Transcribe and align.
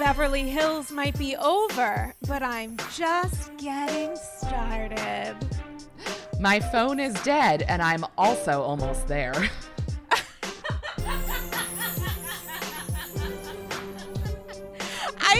Beverly 0.00 0.48
Hills 0.48 0.90
might 0.90 1.16
be 1.18 1.36
over, 1.36 2.14
but 2.26 2.42
I'm 2.42 2.74
just 2.96 3.54
getting 3.58 4.16
started. 4.16 5.36
My 6.40 6.58
phone 6.58 6.98
is 6.98 7.12
dead, 7.22 7.66
and 7.68 7.82
I'm 7.82 8.06
also 8.16 8.62
almost 8.62 9.06
there. 9.08 9.34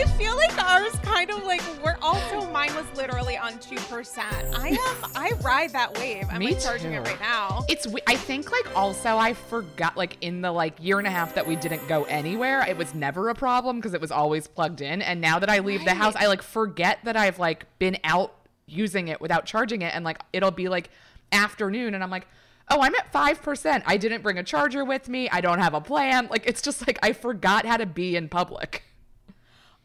I 0.01 0.05
feel 0.05 0.35
like 0.35 0.57
ours 0.65 0.95
kind 1.03 1.31
of 1.31 1.45
like 1.45 1.61
we're 1.85 1.99
also 2.01 2.51
mine 2.51 2.75
was 2.75 2.87
literally 2.97 3.37
on 3.37 3.59
two 3.59 3.77
percent. 3.77 4.47
I 4.55 4.69
am 4.69 5.11
I 5.15 5.33
ride 5.43 5.75
that 5.75 5.99
wave. 5.99 6.25
I'm 6.31 6.39
Me 6.39 6.55
like 6.55 6.63
charging 6.63 6.95
it 6.95 7.01
right 7.01 7.21
now. 7.21 7.67
It's 7.69 7.87
I 8.07 8.17
think 8.17 8.51
like 8.51 8.75
also 8.75 9.19
I 9.19 9.35
forgot 9.35 9.99
like 9.99 10.17
in 10.23 10.41
the 10.41 10.51
like 10.53 10.83
year 10.83 10.97
and 10.97 11.07
a 11.07 11.11
half 11.11 11.35
that 11.35 11.47
we 11.47 11.55
didn't 11.55 11.87
go 11.87 12.05
anywhere, 12.05 12.65
it 12.67 12.79
was 12.79 12.95
never 12.95 13.29
a 13.29 13.35
problem 13.35 13.77
because 13.77 13.93
it 13.93 14.01
was 14.01 14.11
always 14.11 14.47
plugged 14.47 14.81
in. 14.81 15.03
And 15.03 15.21
now 15.21 15.39
that 15.39 15.51
I 15.51 15.59
leave 15.59 15.85
the 15.85 15.93
house, 15.93 16.17
I 16.17 16.29
like 16.29 16.41
forget 16.41 17.01
that 17.05 17.19
I've 17.19 17.39
like 17.39 17.67
been 17.79 17.99
out 18.03 18.35
using 18.65 19.09
it 19.09 19.21
without 19.21 19.45
charging 19.45 19.83
it, 19.83 19.95
and 19.95 20.03
like 20.03 20.23
it'll 20.33 20.51
be 20.51 20.71
like 20.71 20.89
afternoon, 21.31 21.95
and 21.95 22.03
I'm 22.03 22.11
like. 22.11 22.27
Oh, 22.73 22.83
I'm 22.83 22.95
at 22.95 23.13
5%. 23.13 23.83
I 23.85 23.97
didn't 23.97 24.23
bring 24.23 24.39
a 24.39 24.45
charger 24.45 24.85
with 24.85 25.09
me. 25.09 25.29
I 25.29 25.41
don't 25.41 25.59
have 25.59 25.75
a 25.75 25.81
plan. 25.81 26.29
Like, 26.31 26.47
it's 26.47 26.63
just 26.63 26.87
like 26.87 27.01
I 27.03 27.13
forgot 27.13 27.67
how 27.67 27.77
to 27.77 27.85
be 27.85 28.15
in 28.15 28.29
public. 28.29 28.85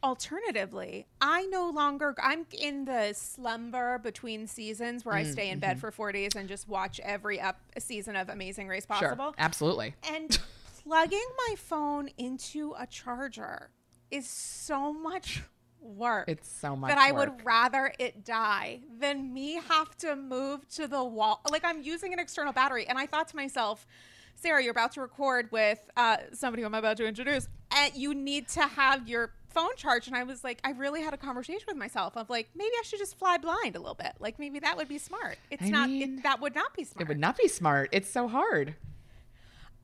Alternatively, 0.06 1.08
I 1.20 1.48
no 1.48 1.68
longer 1.72 2.14
I'm 2.22 2.46
in 2.52 2.86
the 2.86 3.14
slumber 3.14 3.98
between 3.98 4.46
seasons 4.46 5.04
where 5.04 5.16
I 5.16 5.24
Mm, 5.24 5.32
stay 5.32 5.50
in 5.50 5.54
mm-hmm. 5.54 5.62
bed 5.62 5.80
for 5.80 5.90
four 5.92 6.12
days 6.12 6.36
and 6.36 6.48
just 6.48 6.68
watch 6.70 7.00
every 7.04 7.42
up 7.42 7.60
season 7.80 8.16
of 8.16 8.30
Amazing 8.30 8.68
Race 8.68 8.86
Sure. 8.86 9.10
possible. 9.10 9.34
Absolutely. 9.40 9.96
And 10.14 10.38
plugging 10.84 11.26
my 11.50 11.56
phone 11.58 12.10
into 12.20 12.76
a 12.78 12.86
charger 12.86 13.72
is 14.12 14.30
so 14.30 14.94
much 14.94 15.42
work. 15.82 16.26
It's 16.30 16.48
so 16.50 16.76
much 16.76 16.90
that 16.90 17.00
I 17.00 17.12
work. 17.12 17.38
would 17.38 17.46
rather 17.46 17.92
it 17.98 18.24
die 18.24 18.82
than 19.00 19.34
me 19.34 19.60
have 19.68 19.98
to 19.98 20.16
move 20.16 20.68
to 20.76 20.88
the 20.88 21.04
wall. 21.04 21.42
Like 21.50 21.66
I'm 21.66 21.82
using 21.82 22.14
an 22.14 22.20
external 22.20 22.54
battery, 22.54 22.86
and 22.88 23.00
I 23.00 23.08
thought 23.08 23.28
to 23.30 23.36
myself, 23.36 23.88
Sarah, 24.36 24.62
you're 24.62 24.72
about 24.72 24.92
to 24.92 25.02
record 25.02 25.52
with 25.52 25.80
uh, 25.98 26.18
somebody 26.32 26.62
who 26.62 26.68
I'm 26.68 26.76
about 26.76 26.98
to 26.98 27.08
introduce, 27.08 27.48
and 27.76 27.92
you 27.96 28.14
need 28.14 28.48
to 28.50 28.62
have 28.62 29.08
your 29.08 29.32
phone 29.56 29.76
charged. 29.78 30.08
And 30.08 30.16
I 30.16 30.24
was 30.24 30.44
like, 30.44 30.60
I 30.64 30.72
really 30.72 31.02
had 31.02 31.14
a 31.14 31.18
conversation 31.18 31.64
with 31.68 31.78
myself 31.78 32.16
of 32.18 32.30
like, 32.30 32.50
maybe 32.56 32.72
I 32.80 32.84
should 32.84 33.00
just 33.00 33.18
fly 33.18 33.38
blind 33.38 33.76
a 33.76 33.80
little 33.80 33.96
bit. 33.96 34.12
Like 34.20 34.38
maybe 34.38 34.60
that 34.60 34.76
would 34.78 34.90
be 34.90 34.98
smart. 34.98 35.38
It's 35.50 35.64
I 35.64 35.70
not. 35.70 35.90
mean, 35.90 36.20
it, 36.20 36.24
that 36.24 36.42
would 36.42 36.54
not 36.54 36.74
be 36.76 36.84
smart. 36.84 37.02
It 37.02 37.08
would 37.08 37.20
not 37.20 37.38
be 37.38 37.48
smart. 37.48 37.90
It's 37.92 38.10
so 38.10 38.28
hard. 38.28 38.76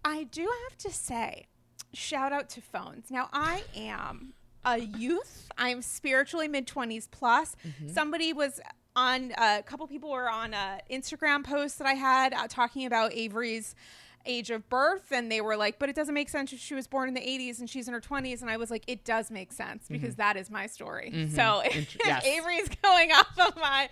I 0.04 0.26
do 0.26 0.42
have 0.70 0.78
to 0.80 0.92
say, 0.92 1.48
shout 1.94 2.34
out 2.34 2.50
to 2.50 2.62
phones. 2.62 3.10
Now, 3.10 3.30
I 3.32 3.64
am 3.76 4.34
a 4.66 4.80
youth. 4.80 5.50
I'm 5.58 5.82
spiritually 5.82 6.48
mid 6.48 6.68
20s 6.68 7.10
plus. 7.10 7.56
Somebody 7.88 8.34
was 8.34 8.60
on, 8.96 9.32
uh, 9.38 9.58
a 9.60 9.64
couple 9.64 9.88
people 9.88 10.12
were 10.12 10.30
on 10.30 10.54
a 10.54 10.80
Instagram 10.92 11.44
post 11.44 11.78
that 11.80 11.88
I 11.88 11.94
had 11.94 12.34
uh, 12.34 12.48
talking 12.50 12.86
about 12.86 13.14
Avery's 13.14 13.74
age 14.26 14.50
of 14.50 14.68
birth 14.70 15.12
and 15.12 15.32
they 15.32 15.42
were 15.42 15.56
like 15.56 15.80
but 15.80 15.90
it 15.90 15.96
doesn't 15.96 16.14
make 16.14 16.30
sense 16.30 16.54
if 16.54 16.60
she 16.60 16.74
was 16.74 16.88
born 16.88 17.08
in 17.08 17.14
the 17.14 17.22
80s 17.22 17.60
and 17.60 17.70
she's 17.70 17.88
in 17.88 17.94
her 17.94 18.02
20s 18.02 18.42
and 18.42 18.50
I 18.50 18.58
was 18.58 18.70
like 18.72 18.84
it 18.88 19.04
does 19.06 19.32
make 19.32 19.52
sense 19.52 19.86
because 19.90 20.16
that 20.16 20.38
is 20.38 20.50
my 20.50 20.68
story. 20.68 21.30
So 21.34 21.62
if 21.66 21.98
yes. 22.06 22.26
Avery 22.26 22.56
is 22.56 22.70
going 22.82 23.12
off 23.12 23.40
of 23.40 23.56
my 23.58 23.90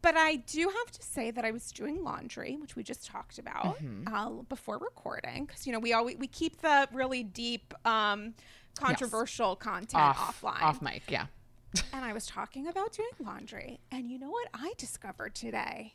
but 0.00 0.16
I 0.16 0.36
do 0.36 0.60
have 0.60 0.90
to 0.92 1.02
say 1.02 1.30
that 1.32 1.44
I 1.44 1.50
was 1.50 1.72
doing 1.72 2.04
laundry, 2.04 2.56
which 2.56 2.76
we 2.76 2.82
just 2.82 3.04
talked 3.06 3.38
about 3.38 3.78
uh, 4.06 4.30
before 4.48 4.78
recording, 4.78 5.44
because 5.46 5.66
you 5.66 5.72
know 5.72 5.80
we 5.80 5.92
always 5.92 6.16
we 6.18 6.28
keep 6.28 6.60
the 6.60 6.88
really 6.92 7.24
deep, 7.24 7.74
um, 7.84 8.34
controversial 8.78 9.56
content 9.56 10.00
Off, 10.02 10.40
offline. 10.40 10.62
off 10.62 10.80
mic. 10.80 11.02
Yeah. 11.08 11.26
and 11.92 12.04
I 12.04 12.12
was 12.12 12.26
talking 12.26 12.68
about 12.68 12.92
doing 12.92 13.08
laundry, 13.20 13.80
and 13.90 14.08
you 14.10 14.18
know 14.18 14.30
what 14.30 14.48
I 14.54 14.72
discovered 14.78 15.34
today, 15.34 15.94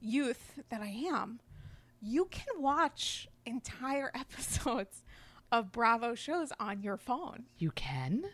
youth 0.00 0.60
that 0.68 0.82
I 0.82 0.88
am, 0.88 1.40
you 2.00 2.26
can 2.26 2.60
watch 2.60 3.28
entire 3.46 4.10
episodes 4.14 5.02
of 5.52 5.72
Bravo 5.72 6.14
shows 6.14 6.52
on 6.58 6.82
your 6.82 6.96
phone. 6.96 7.44
You 7.58 7.70
can? 7.72 8.24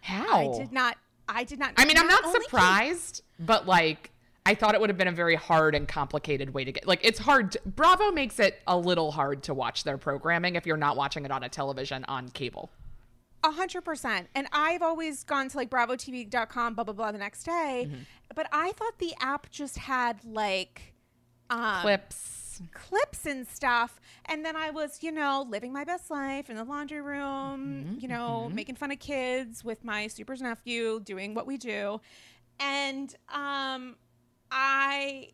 How? 0.00 0.52
I 0.52 0.58
did 0.58 0.72
not. 0.72 0.96
I 1.28 1.44
did 1.44 1.58
not. 1.58 1.72
I 1.76 1.84
mean, 1.86 1.96
I'm 1.96 2.06
not 2.06 2.24
only 2.24 2.38
can- 2.40 2.44
surprised, 2.44 3.22
but 3.38 3.66
like, 3.66 4.10
I 4.46 4.54
thought 4.54 4.74
it 4.74 4.80
would 4.80 4.90
have 4.90 4.98
been 4.98 5.08
a 5.08 5.12
very 5.12 5.36
hard 5.36 5.74
and 5.74 5.88
complicated 5.88 6.52
way 6.52 6.64
to 6.64 6.72
get. 6.72 6.86
Like, 6.86 7.00
it's 7.02 7.18
hard. 7.18 7.52
To, 7.52 7.60
Bravo 7.64 8.10
makes 8.12 8.38
it 8.38 8.60
a 8.66 8.76
little 8.76 9.10
hard 9.10 9.42
to 9.44 9.54
watch 9.54 9.84
their 9.84 9.96
programming 9.96 10.56
if 10.56 10.66
you're 10.66 10.76
not 10.76 10.96
watching 10.96 11.24
it 11.24 11.30
on 11.30 11.42
a 11.42 11.48
television 11.48 12.04
on 12.06 12.28
cable. 12.28 12.70
A 13.42 13.50
hundred 13.50 13.82
percent. 13.82 14.28
And 14.34 14.46
I've 14.52 14.82
always 14.82 15.24
gone 15.24 15.48
to 15.48 15.56
like 15.56 15.70
bravotv.com, 15.70 16.74
blah 16.74 16.84
blah 16.84 16.94
blah 16.94 17.12
the 17.12 17.18
next 17.18 17.44
day. 17.44 17.86
Mm-hmm. 17.88 18.02
But 18.34 18.48
I 18.52 18.72
thought 18.72 18.98
the 18.98 19.14
app 19.20 19.50
just 19.50 19.78
had 19.78 20.24
like 20.24 20.94
um 21.50 21.82
Clips. 21.82 22.43
Clips 22.72 23.26
and 23.26 23.46
stuff. 23.46 24.00
And 24.26 24.44
then 24.44 24.56
I 24.56 24.70
was, 24.70 25.02
you 25.02 25.12
know, 25.12 25.46
living 25.48 25.72
my 25.72 25.84
best 25.84 26.10
life 26.10 26.50
in 26.50 26.56
the 26.56 26.64
laundry 26.64 27.00
room, 27.00 27.84
Mm-hmm, 27.86 28.00
you 28.00 28.08
know, 28.08 28.50
making 28.52 28.76
fun 28.76 28.90
of 28.90 28.98
kids 28.98 29.64
with 29.64 29.84
my 29.84 30.06
super's 30.06 30.40
nephew, 30.42 31.00
doing 31.00 31.34
what 31.34 31.46
we 31.46 31.56
do. 31.56 32.00
And 32.60 33.14
um 33.32 33.96
I 34.50 35.30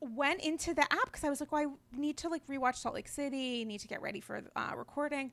went 0.00 0.40
into 0.42 0.74
the 0.74 0.82
app 0.82 1.06
because 1.06 1.24
I 1.24 1.30
was 1.30 1.40
like, 1.40 1.52
well, 1.52 1.74
I 1.92 1.98
need 1.98 2.16
to 2.18 2.28
like 2.28 2.46
rewatch 2.46 2.76
Salt 2.76 2.94
Lake 2.94 3.08
City, 3.08 3.64
need 3.64 3.80
to 3.80 3.88
get 3.88 4.00
ready 4.02 4.20
for 4.20 4.42
uh, 4.54 4.72
recording. 4.76 5.32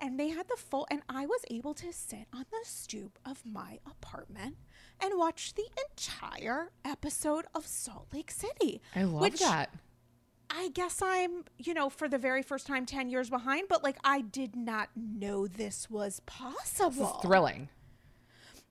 And 0.00 0.18
they 0.18 0.30
had 0.30 0.48
the 0.48 0.56
full, 0.56 0.86
and 0.90 1.02
I 1.08 1.26
was 1.26 1.42
able 1.50 1.74
to 1.74 1.92
sit 1.92 2.26
on 2.32 2.44
the 2.50 2.58
stoop 2.64 3.18
of 3.24 3.42
my 3.46 3.78
apartment 3.86 4.56
and 5.00 5.16
watch 5.16 5.54
the 5.54 5.64
entire 5.90 6.72
episode 6.84 7.44
of 7.54 7.66
Salt 7.66 8.08
Lake 8.12 8.30
City. 8.30 8.80
I 8.96 9.04
love 9.04 9.20
which 9.20 9.40
that. 9.40 9.70
I 10.54 10.68
guess 10.68 11.00
I'm, 11.02 11.44
you 11.56 11.72
know, 11.72 11.88
for 11.88 12.08
the 12.08 12.18
very 12.18 12.42
first 12.42 12.66
time 12.66 12.84
10 12.84 13.08
years 13.08 13.30
behind, 13.30 13.68
but 13.68 13.82
like 13.82 13.96
I 14.04 14.20
did 14.20 14.54
not 14.54 14.90
know 14.94 15.46
this 15.46 15.88
was 15.90 16.20
possible. 16.26 17.20
Thrilling. 17.22 17.70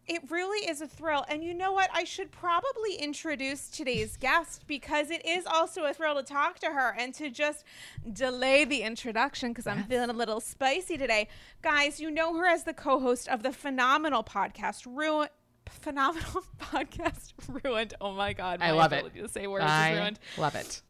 It 0.07 0.29
really 0.29 0.69
is 0.69 0.81
a 0.81 0.87
thrill. 0.87 1.25
And 1.27 1.43
you 1.43 1.53
know 1.53 1.71
what? 1.71 1.89
I 1.93 2.03
should 2.03 2.31
probably 2.31 2.95
introduce 2.95 3.67
today's 3.69 4.15
guest 4.17 4.65
because 4.67 5.09
it 5.09 5.25
is 5.25 5.45
also 5.47 5.83
a 5.85 5.93
thrill 5.93 6.15
to 6.15 6.23
talk 6.23 6.59
to 6.59 6.67
her 6.67 6.95
and 6.97 7.13
to 7.15 7.29
just 7.29 7.63
delay 8.11 8.63
the 8.63 8.81
introduction 8.81 9.49
because 9.49 9.65
I'm 9.67 9.83
feeling 9.85 10.09
a 10.09 10.13
little 10.13 10.39
spicy 10.39 10.97
today. 10.97 11.29
Guys, 11.61 11.99
you 11.99 12.11
know 12.11 12.35
her 12.35 12.45
as 12.45 12.63
the 12.63 12.73
co 12.73 12.99
host 12.99 13.27
of 13.27 13.41
the 13.41 13.53
phenomenal 13.53 14.23
podcast, 14.23 14.85
Ruin. 14.85 15.29
Phenomenal 15.67 16.43
podcast, 16.59 17.33
Ruined. 17.63 17.93
Oh 18.01 18.11
my 18.11 18.33
God. 18.33 18.59
I 18.61 18.71
love 18.71 18.93
it. 18.93 19.13
To 19.15 19.27
say 19.29 19.47
words 19.47 19.65
I 19.65 19.93
ruined 19.93 20.19
love 20.37 20.55
it. 20.55 20.81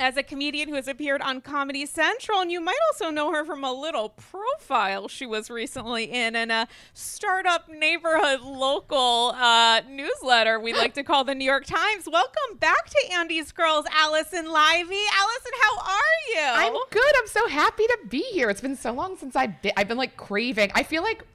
As 0.00 0.16
a 0.16 0.22
comedian 0.22 0.70
who 0.70 0.76
has 0.76 0.88
appeared 0.88 1.20
on 1.20 1.42
Comedy 1.42 1.84
Central, 1.84 2.40
and 2.40 2.50
you 2.50 2.58
might 2.58 2.78
also 2.90 3.10
know 3.10 3.34
her 3.34 3.44
from 3.44 3.62
a 3.62 3.70
little 3.70 4.08
profile 4.08 5.08
she 5.08 5.26
was 5.26 5.50
recently 5.50 6.04
in 6.04 6.34
in 6.34 6.50
a 6.50 6.68
startup 6.94 7.68
neighborhood 7.68 8.40
local 8.40 9.34
uh, 9.36 9.82
newsletter 9.86 10.58
we 10.58 10.72
like 10.72 10.94
to 10.94 11.02
call 11.02 11.24
the 11.24 11.34
New 11.34 11.44
York 11.44 11.66
Times. 11.66 12.08
Welcome 12.10 12.56
back 12.58 12.88
to 12.88 13.12
Andy's 13.12 13.52
Girls, 13.52 13.84
Alison 13.92 14.46
Leiby. 14.46 15.04
Allison, 15.18 15.52
how 15.60 15.78
are 15.82 16.20
you? 16.30 16.48
I'm 16.48 16.76
good. 16.88 17.12
I'm 17.18 17.26
so 17.26 17.46
happy 17.48 17.86
to 17.86 17.98
be 18.08 18.22
here. 18.32 18.48
It's 18.48 18.62
been 18.62 18.76
so 18.76 18.92
long 18.92 19.18
since 19.18 19.36
I've 19.36 19.60
been, 19.60 19.72
I've 19.76 19.88
been 19.88 19.98
like 19.98 20.16
craving. 20.16 20.70
I 20.74 20.82
feel 20.82 21.02
like 21.02 21.26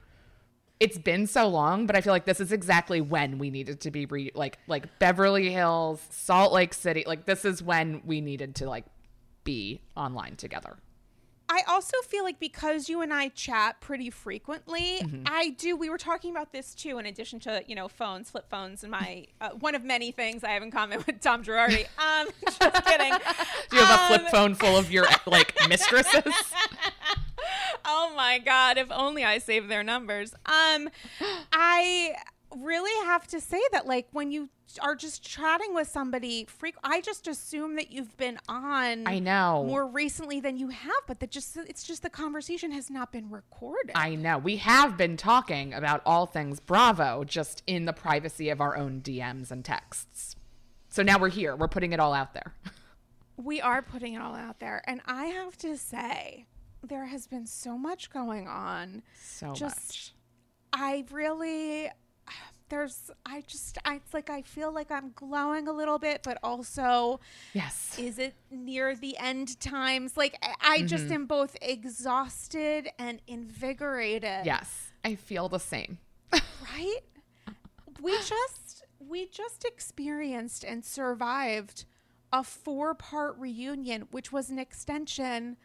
it's 0.80 0.98
been 0.98 1.26
so 1.26 1.48
long, 1.48 1.86
but 1.86 1.96
I 1.96 2.00
feel 2.00 2.12
like 2.12 2.26
this 2.26 2.40
is 2.40 2.52
exactly 2.52 3.00
when 3.00 3.38
we 3.38 3.50
needed 3.50 3.80
to 3.82 3.90
be 3.90 4.06
re- 4.06 4.32
like 4.34 4.58
like 4.66 4.98
Beverly 4.98 5.50
Hills, 5.50 6.02
Salt 6.10 6.52
Lake 6.52 6.74
City. 6.74 7.04
Like 7.06 7.24
this 7.24 7.44
is 7.44 7.62
when 7.62 8.02
we 8.04 8.20
needed 8.20 8.54
to 8.56 8.68
like 8.68 8.84
be 9.44 9.80
online 9.96 10.36
together. 10.36 10.76
I 11.48 11.62
also 11.68 11.96
feel 12.08 12.24
like 12.24 12.40
because 12.40 12.88
you 12.88 13.02
and 13.02 13.14
I 13.14 13.28
chat 13.28 13.80
pretty 13.80 14.10
frequently, 14.10 14.98
Mm-hmm. 15.00 15.22
I 15.26 15.50
do. 15.50 15.76
We 15.76 15.88
were 15.88 15.96
talking 15.96 16.32
about 16.32 16.52
this 16.52 16.74
too, 16.74 16.98
in 16.98 17.06
addition 17.06 17.38
to 17.40 17.62
you 17.68 17.76
know 17.76 17.86
phones, 17.86 18.30
flip 18.30 18.50
phones, 18.50 18.82
and 18.82 18.90
my 18.90 19.26
uh, 19.40 19.50
one 19.50 19.74
of 19.76 19.84
many 19.84 20.10
things 20.10 20.42
I 20.44 20.50
have 20.50 20.62
in 20.64 20.72
common 20.72 21.02
with 21.06 21.20
Tom 21.20 21.42
Girardi. 21.44 21.86
Um, 21.98 22.26
just 22.44 22.60
kidding. 22.84 23.12
Do 23.70 23.76
you 23.76 23.82
have 23.84 24.00
a 24.00 24.06
flip 24.08 24.22
Um, 24.24 24.30
phone 24.30 24.54
full 24.56 24.76
of 24.76 24.90
your 24.90 25.06
like 25.26 25.54
mistresses? 25.68 26.34
Oh 27.84 28.12
my 28.16 28.38
god! 28.38 28.78
If 28.78 28.90
only 28.90 29.24
I 29.24 29.38
saved 29.38 29.68
their 29.70 29.82
numbers. 29.84 30.34
Um, 30.46 30.88
I 31.52 32.14
really 32.56 33.06
have 33.06 33.26
to 33.28 33.40
say 33.40 33.60
that 33.72 33.86
like 33.86 34.06
when 34.12 34.30
you 34.30 34.48
are 34.80 34.94
just 34.94 35.22
chatting 35.22 35.74
with 35.74 35.88
somebody 35.88 36.46
freak 36.48 36.74
I 36.82 37.00
just 37.00 37.26
assume 37.28 37.76
that 37.76 37.90
you've 37.92 38.16
been 38.16 38.38
on 38.48 39.06
I 39.06 39.18
know. 39.18 39.64
more 39.66 39.86
recently 39.86 40.40
than 40.40 40.56
you 40.56 40.68
have 40.68 40.92
but 41.06 41.20
that 41.20 41.30
just 41.30 41.56
it's 41.56 41.82
just 41.82 42.02
the 42.02 42.10
conversation 42.10 42.72
has 42.72 42.90
not 42.90 43.12
been 43.12 43.30
recorded. 43.30 43.92
I 43.94 44.14
know. 44.14 44.38
We 44.38 44.56
have 44.56 44.96
been 44.96 45.16
talking 45.16 45.74
about 45.74 46.02
all 46.06 46.26
things 46.26 46.60
Bravo 46.60 47.24
just 47.24 47.62
in 47.66 47.84
the 47.84 47.92
privacy 47.92 48.48
of 48.48 48.60
our 48.60 48.76
own 48.76 49.00
DMs 49.02 49.50
and 49.50 49.64
texts. 49.64 50.36
So 50.88 51.02
now 51.02 51.18
we're 51.18 51.28
here. 51.28 51.54
We're 51.56 51.68
putting 51.68 51.92
it 51.92 52.00
all 52.00 52.14
out 52.14 52.32
there. 52.32 52.54
We 53.38 53.60
are 53.60 53.82
putting 53.82 54.14
it 54.14 54.22
all 54.22 54.34
out 54.34 54.60
there. 54.60 54.80
And 54.86 55.02
I 55.04 55.26
have 55.26 55.58
to 55.58 55.76
say, 55.76 56.46
there 56.82 57.06
has 57.06 57.26
been 57.26 57.46
so 57.46 57.76
much 57.78 58.10
going 58.10 58.46
on. 58.48 59.02
So 59.20 59.52
Just- 59.52 59.76
much. 59.76 60.12
I 60.72 61.04
really, 61.10 61.88
there's, 62.68 63.10
I 63.24 63.42
just, 63.46 63.78
I, 63.84 63.94
it's 63.96 64.12
like 64.12 64.28
I 64.28 64.42
feel 64.42 64.70
like 64.72 64.90
I'm 64.90 65.12
glowing 65.14 65.68
a 65.68 65.72
little 65.72 65.98
bit, 65.98 66.22
but 66.22 66.38
also, 66.42 67.20
Yes. 67.54 67.96
is 67.98 68.18
it 68.18 68.34
near 68.50 68.94
the 68.94 69.16
end 69.16 69.58
times? 69.60 70.16
Like, 70.16 70.36
I, 70.42 70.54
I 70.60 70.78
Mm-hmm. 70.78 70.86
just 70.86 71.10
am 71.10 71.26
both 71.26 71.56
exhausted 71.62 72.88
and 72.98 73.22
invigorated. 73.26 74.44
Yes. 74.44 74.90
I 75.04 75.14
feel 75.14 75.48
the 75.48 75.60
same. 75.60 75.98
Right? 76.32 77.00
We 78.02 78.12
just, 78.18 78.84
we 78.98 79.26
just 79.26 79.64
experienced 79.64 80.64
and 80.64 80.84
survived 80.84 81.84
a 82.32 82.42
four 82.42 82.92
part 82.94 83.38
reunion, 83.38 84.08
which 84.10 84.30
was 84.32 84.50
an 84.50 84.58
extension 84.58 85.56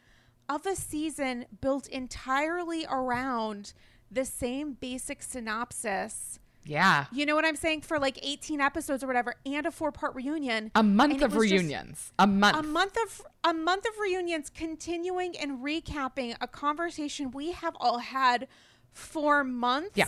of 0.51 0.65
a 0.65 0.75
season 0.75 1.45
built 1.61 1.87
entirely 1.87 2.85
around 2.89 3.73
the 4.11 4.25
same 4.25 4.73
basic 4.73 5.23
synopsis. 5.23 6.39
Yeah. 6.65 7.05
You 7.11 7.25
know 7.25 7.35
what 7.35 7.45
I'm 7.45 7.55
saying? 7.55 7.81
For 7.81 7.97
like 7.97 8.19
18 8.21 8.59
episodes 8.61 9.03
or 9.03 9.07
whatever, 9.07 9.35
and 9.45 9.65
a 9.65 9.71
four 9.71 9.91
part 9.91 10.13
reunion. 10.13 10.71
A 10.75 10.83
month 10.83 11.21
of 11.21 11.35
reunions. 11.35 12.11
a 12.19 12.27
month. 12.27 12.57
A 12.57 12.63
month 12.63 12.97
of 13.03 13.21
a 13.43 13.53
month 13.53 13.85
of 13.87 13.97
reunions 13.99 14.51
continuing 14.53 15.35
and 15.37 15.59
recapping 15.63 16.35
a 16.41 16.47
conversation 16.47 17.31
we 17.31 17.53
have 17.53 17.75
all 17.79 17.99
had 17.99 18.47
for 18.91 19.43
months. 19.43 19.91
Yeah. 19.95 20.07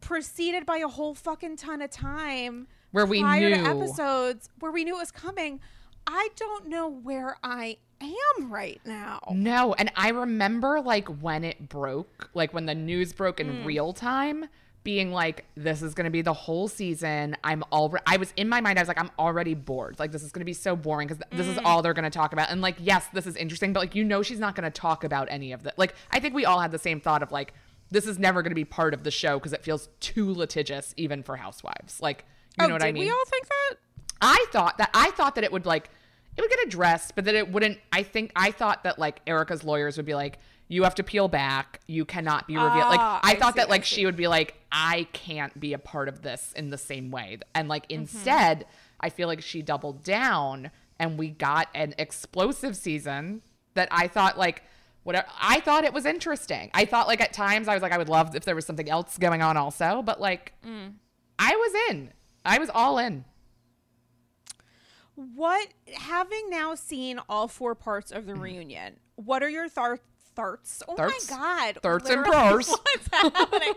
Preceded 0.00 0.66
by 0.66 0.78
a 0.78 0.88
whole 0.88 1.14
fucking 1.14 1.56
ton 1.56 1.80
of 1.80 1.90
time 1.90 2.66
Where 2.92 3.06
we 3.06 3.20
prior 3.20 3.50
to 3.50 3.56
knew. 3.56 3.66
episodes 3.66 4.48
where 4.58 4.70
we 4.72 4.84
knew 4.84 4.96
it 4.96 5.00
was 5.00 5.10
coming. 5.10 5.60
I 6.06 6.28
don't 6.36 6.68
know 6.68 6.88
where 6.88 7.36
I 7.42 7.78
am 8.00 8.52
right 8.52 8.80
now. 8.84 9.20
No, 9.32 9.74
and 9.74 9.92
I 9.96 10.10
remember 10.10 10.80
like 10.80 11.08
when 11.08 11.44
it 11.44 11.68
broke, 11.68 12.30
like 12.34 12.54
when 12.54 12.66
the 12.66 12.74
news 12.74 13.12
broke 13.12 13.40
in 13.40 13.48
mm. 13.48 13.64
real 13.64 13.92
time, 13.92 14.46
being 14.84 15.12
like, 15.12 15.44
"This 15.56 15.82
is 15.82 15.94
going 15.94 16.04
to 16.04 16.10
be 16.10 16.22
the 16.22 16.32
whole 16.32 16.68
season." 16.68 17.36
I'm 17.44 17.62
already. 17.72 18.02
I 18.06 18.16
was 18.16 18.32
in 18.36 18.48
my 18.48 18.60
mind. 18.60 18.78
I 18.78 18.82
was 18.82 18.88
like, 18.88 19.00
"I'm 19.00 19.10
already 19.18 19.54
bored. 19.54 19.98
Like 19.98 20.12
this 20.12 20.22
is 20.22 20.32
going 20.32 20.40
to 20.40 20.46
be 20.46 20.54
so 20.54 20.76
boring 20.76 21.08
because 21.08 21.22
this 21.30 21.46
is 21.46 21.56
mm. 21.56 21.62
all 21.64 21.82
they're 21.82 21.94
going 21.94 22.04
to 22.04 22.10
talk 22.10 22.32
about." 22.32 22.50
And 22.50 22.60
like, 22.62 22.76
yes, 22.78 23.06
this 23.12 23.26
is 23.26 23.36
interesting, 23.36 23.72
but 23.72 23.80
like 23.80 23.94
you 23.94 24.04
know, 24.04 24.22
she's 24.22 24.38
not 24.38 24.54
going 24.54 24.70
to 24.70 24.70
talk 24.70 25.04
about 25.04 25.28
any 25.30 25.52
of 25.52 25.64
that. 25.64 25.78
Like 25.78 25.94
I 26.10 26.20
think 26.20 26.34
we 26.34 26.44
all 26.44 26.60
had 26.60 26.72
the 26.72 26.78
same 26.78 27.00
thought 27.00 27.22
of 27.22 27.32
like, 27.32 27.52
this 27.90 28.06
is 28.06 28.18
never 28.18 28.42
going 28.42 28.50
to 28.50 28.56
be 28.56 28.64
part 28.64 28.94
of 28.94 29.02
the 29.02 29.10
show 29.10 29.38
because 29.38 29.52
it 29.52 29.64
feels 29.64 29.88
too 30.00 30.32
litigious, 30.32 30.94
even 30.96 31.22
for 31.22 31.36
Housewives. 31.36 32.00
Like, 32.00 32.24
you 32.58 32.64
oh, 32.64 32.68
know 32.68 32.74
what 32.74 32.82
I 32.82 32.92
mean? 32.92 33.04
we 33.04 33.10
all 33.10 33.26
think 33.26 33.46
that? 33.48 33.76
I 34.20 34.46
thought 34.52 34.78
that 34.78 34.90
I 34.94 35.10
thought 35.12 35.34
that 35.36 35.44
it 35.44 35.52
would 35.52 35.66
like 35.66 35.90
it 36.38 36.40
would 36.40 36.50
get 36.50 36.66
addressed, 36.66 37.14
but 37.16 37.24
then 37.26 37.34
it 37.36 37.50
wouldn't. 37.52 37.78
I 37.92 38.02
think 38.04 38.32
I 38.36 38.50
thought 38.52 38.84
that 38.84 38.98
like 38.98 39.20
Erika's 39.26 39.64
lawyers 39.64 39.96
would 39.96 40.06
be 40.06 40.14
like, 40.14 40.38
you 40.68 40.84
have 40.84 40.94
to 40.96 41.02
peel 41.02 41.28
back. 41.28 41.80
You 41.86 42.04
cannot 42.04 42.46
be 42.46 42.54
revealed. 42.56 42.88
like 42.88 43.00
Ah, 43.00 43.20
I, 43.22 43.32
I 43.32 43.34
thought 43.36 43.54
see, 43.54 43.60
that 43.60 43.68
like 43.68 43.84
she 43.84 44.04
would 44.06 44.16
be 44.16 44.28
like, 44.28 44.54
I 44.70 45.08
can't 45.12 45.58
be 45.58 45.72
a 45.72 45.78
part 45.78 46.08
of 46.08 46.22
this 46.22 46.52
in 46.54 46.70
the 46.70 46.78
same 46.78 47.10
way. 47.10 47.38
And 47.54 47.68
like 47.68 47.88
Mm-hmm. 47.88 48.00
instead, 48.02 48.66
I 49.00 49.10
feel 49.10 49.28
like 49.28 49.42
she 49.42 49.62
doubled 49.62 50.02
down, 50.02 50.70
and 50.98 51.18
we 51.18 51.28
got 51.30 51.68
an 51.74 51.94
explosive 51.98 52.76
season 52.76 53.42
that 53.74 53.88
I 53.90 54.08
thought 54.08 54.38
like. 54.38 54.62
Whatever. 55.04 55.26
I 55.40 55.60
thought 55.60 55.84
it 55.84 55.94
was 55.94 56.04
interesting. 56.04 56.70
I 56.74 56.84
thought 56.84 57.06
like 57.06 57.22
at 57.22 57.32
times 57.32 57.66
I 57.66 57.72
was 57.72 57.80
like 57.82 57.92
I 57.92 57.98
would 57.98 58.10
love 58.10 58.34
if 58.36 58.44
there 58.44 58.54
was 58.54 58.66
something 58.66 58.90
else 58.90 59.16
going 59.16 59.40
on 59.40 59.56
also, 59.56 60.02
but 60.02 60.20
like 60.20 60.52
Mm. 60.66 60.94
I 61.38 61.56
was 61.56 61.72
in. 61.90 62.12
I 62.44 62.58
was 62.58 62.68
all 62.68 62.98
in. 62.98 63.24
What 65.34 65.68
having 65.96 66.48
now 66.48 66.76
seen 66.76 67.18
all 67.28 67.48
four 67.48 67.74
parts 67.74 68.12
of 68.12 68.26
the 68.26 68.36
reunion, 68.36 69.00
what 69.16 69.42
are 69.42 69.48
your 69.48 69.68
thoughts? 69.68 70.00
Oh 70.86 70.94
Thoughts? 70.94 71.28
my 71.28 71.36
god. 71.36 71.78
Thoughts 71.82 72.08
and 72.08 72.24
prayers. 72.24 72.68
What's 72.68 73.08
happening? 73.10 73.72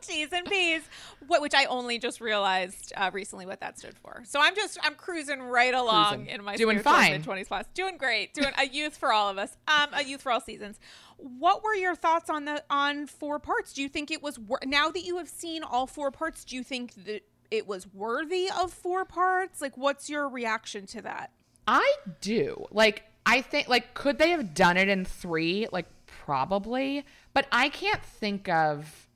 T's 0.00 0.28
and 0.32 0.46
P's. 0.46 0.82
What 1.26 1.42
which 1.42 1.54
I 1.54 1.64
only 1.64 1.98
just 1.98 2.20
realized 2.20 2.92
uh, 2.96 3.10
recently 3.12 3.46
what 3.46 3.58
that 3.58 3.80
stood 3.80 3.98
for. 3.98 4.22
So 4.24 4.38
I'm 4.40 4.54
just 4.54 4.78
I'm 4.84 4.94
cruising 4.94 5.42
right 5.42 5.74
along 5.74 6.14
Cruising. 6.18 6.34
in 6.34 6.44
my 6.44 6.54
Doing 6.54 6.78
fine. 6.78 7.20
twenties 7.24 7.48
class. 7.48 7.64
Doing 7.74 7.96
great. 7.96 8.32
Doing 8.32 8.52
a 8.56 8.68
youth 8.68 8.96
for 8.96 9.12
all 9.12 9.28
of 9.28 9.38
us. 9.38 9.56
Um 9.66 9.88
a 9.92 10.04
youth 10.04 10.22
for 10.22 10.30
all 10.30 10.40
seasons. 10.40 10.78
What 11.16 11.64
were 11.64 11.74
your 11.74 11.96
thoughts 11.96 12.30
on 12.30 12.44
the 12.44 12.62
on 12.70 13.06
four 13.08 13.40
parts? 13.40 13.72
Do 13.72 13.82
you 13.82 13.88
think 13.88 14.12
it 14.12 14.22
was 14.22 14.38
wor- 14.38 14.60
now 14.64 14.88
that 14.90 15.02
you 15.04 15.16
have 15.18 15.28
seen 15.28 15.64
all 15.64 15.88
four 15.88 16.12
parts, 16.12 16.44
do 16.44 16.54
you 16.54 16.62
think 16.62 16.94
that 17.06 17.22
it 17.52 17.68
was 17.68 17.86
worthy 17.92 18.48
of 18.50 18.72
four 18.72 19.04
parts? 19.04 19.60
Like 19.60 19.76
what's 19.76 20.08
your 20.08 20.28
reaction 20.28 20.86
to 20.86 21.02
that? 21.02 21.30
I 21.68 21.94
do. 22.20 22.66
Like, 22.70 23.04
I 23.24 23.40
think, 23.40 23.68
like, 23.68 23.94
could 23.94 24.18
they 24.18 24.30
have 24.30 24.54
done 24.54 24.76
it 24.76 24.88
in 24.88 25.04
three? 25.04 25.68
Like, 25.70 25.86
probably. 26.06 27.04
But 27.34 27.46
I 27.52 27.68
can't 27.68 28.02
think 28.02 28.48
of 28.48 29.08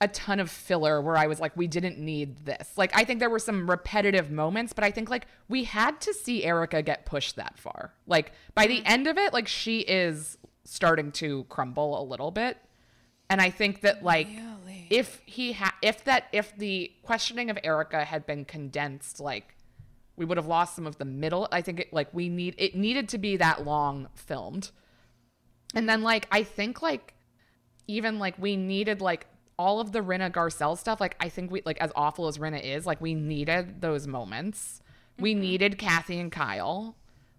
a 0.00 0.08
ton 0.08 0.40
of 0.40 0.50
filler 0.50 1.00
where 1.00 1.16
I 1.16 1.26
was 1.26 1.38
like, 1.38 1.56
we 1.56 1.66
didn't 1.66 1.98
need 1.98 2.38
this. 2.44 2.72
Like, 2.76 2.90
I 2.96 3.04
think 3.04 3.20
there 3.20 3.30
were 3.30 3.38
some 3.38 3.70
repetitive 3.70 4.30
moments, 4.30 4.72
but 4.72 4.82
I 4.82 4.90
think, 4.90 5.08
like, 5.08 5.26
we 5.48 5.64
had 5.64 6.00
to 6.00 6.14
see 6.14 6.42
Erika 6.42 6.82
get 6.82 7.06
pushed 7.06 7.36
that 7.36 7.58
far. 7.58 7.92
Like, 8.06 8.32
by 8.54 8.66
the 8.66 8.78
mm-hmm. 8.78 8.92
end 8.92 9.06
of 9.06 9.18
it, 9.18 9.32
like, 9.32 9.46
she 9.46 9.80
is 9.80 10.36
starting 10.64 11.12
to 11.12 11.44
crumble 11.44 12.00
a 12.00 12.04
little 12.04 12.30
bit. 12.30 12.56
And 13.28 13.40
I 13.40 13.50
think 13.50 13.82
that, 13.82 14.02
like, 14.02 14.26
Really? 14.26 14.42
If 14.90 15.22
he 15.24 15.52
had, 15.52 15.72
if 15.80 16.04
that, 16.04 16.24
if 16.32 16.54
the 16.58 16.92
questioning 17.02 17.48
of 17.48 17.58
Erika 17.64 18.04
had 18.04 18.26
been 18.26 18.44
condensed, 18.44 19.20
like, 19.20 19.54
We 20.16 20.26
would 20.26 20.36
have 20.36 20.46
lost 20.46 20.76
some 20.76 20.86
of 20.86 20.98
the 20.98 21.06
middle. 21.06 21.48
I 21.50 21.62
think 21.62 21.80
it 21.80 21.92
like 21.94 22.12
we 22.12 22.28
need 22.28 22.54
it 22.58 22.74
needed 22.74 23.08
to 23.10 23.18
be 23.18 23.38
that 23.38 23.64
long 23.64 24.08
filmed. 24.14 24.70
And 25.74 25.88
then 25.88 26.02
like 26.02 26.28
I 26.30 26.42
think 26.42 26.82
like 26.82 27.14
even 27.86 28.18
like 28.18 28.34
we 28.38 28.54
needed 28.54 29.00
like 29.00 29.26
all 29.58 29.80
of 29.80 29.92
the 29.92 30.00
Rinna 30.00 30.30
Garcelle 30.30 30.76
stuff. 30.76 31.00
Like 31.00 31.16
I 31.20 31.30
think 31.30 31.50
we 31.50 31.62
like 31.64 31.78
as 31.78 31.90
awful 31.96 32.26
as 32.28 32.36
Rinna 32.36 32.62
is, 32.62 32.84
like 32.84 33.00
we 33.00 33.14
needed 33.14 33.80
those 33.80 34.06
moments. 34.06 34.82
We 35.18 35.32
mm-hmm. 35.32 35.40
needed 35.40 35.78
Kathy 35.78 36.18
and 36.18 36.30
Kyle. 36.30 36.96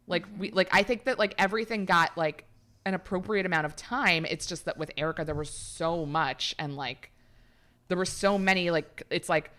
Like 0.08 0.26
we 0.40 0.50
like 0.50 0.70
I 0.72 0.82
think 0.82 1.04
that 1.04 1.20
like 1.20 1.36
everything 1.38 1.86
got 1.86 2.18
like 2.18 2.46
an 2.86 2.96
appropriate 2.96 3.46
amount 3.46 3.68
of 3.68 3.76
time. 3.76 4.26
It's 4.26 4.48
just 4.48 4.66
that 4.66 4.80
with 4.80 4.90
Erika 4.98 5.24
there 5.24 5.36
was 5.36 5.52
so 5.52 6.04
much 6.06 6.56
and 6.58 6.76
like 6.76 7.12
there 7.92 7.98
were 7.98 8.06
so 8.06 8.38
many 8.38 8.72
like 8.72 9.04
it's 9.10 9.28
like 9.28 9.52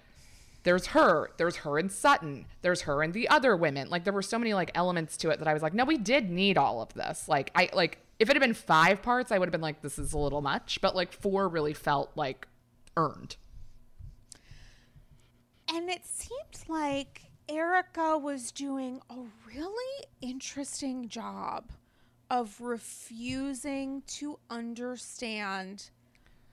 there's 0.63 0.87
her, 0.87 1.31
there's 1.37 1.57
her 1.57 1.79
and 1.79 1.91
Sutton, 1.91 2.47
there's 2.63 2.83
her 2.83 3.03
and 3.03 3.13
the 3.13 3.29
other 3.29 3.57
women. 3.57 3.91
Like 3.91 4.05
there 4.05 4.13
were 4.13 4.23
so 4.23 4.39
many 4.39 4.55
like 4.55 4.71
elements 4.75 5.19
to 5.19 5.31
it 5.31 5.39
that 5.41 5.49
I 5.49 5.53
was 5.53 5.63
like, 5.63 5.75
no, 5.75 5.85
we 5.85 5.99
did 5.99 6.31
need 6.31 6.57
all 6.57 6.81
of 6.81 6.95
this. 6.95 7.29
Like 7.29 7.51
I 7.55 7.69
like 7.75 7.99
if 8.19 8.31
it 8.31 8.37
had 8.37 8.41
been 8.41 8.55
five 8.55 9.03
parts, 9.03 9.33
I 9.33 9.39
would 9.39 9.49
have 9.49 9.53
been 9.53 9.61
like, 9.61 9.83
this 9.83 9.99
is 9.99 10.15
a 10.15 10.19
little 10.19 10.41
much. 10.41 10.81
But 10.81 10.97
like 10.97 11.13
four 11.13 11.47
really 11.47 11.75
felt 11.75 12.11
like 12.15 12.47
earned. 12.97 13.37
And 15.69 15.91
it 15.91 16.07
seemed 16.07 16.69
like 16.69 17.23
Erika 17.49 18.17
was 18.17 18.51
doing 18.51 19.01
a 19.11 19.17
really 19.47 20.07
interesting 20.23 21.09
job 21.09 21.71
of 22.31 22.61
refusing 22.63 24.03
to 24.07 24.39
understand 24.49 25.91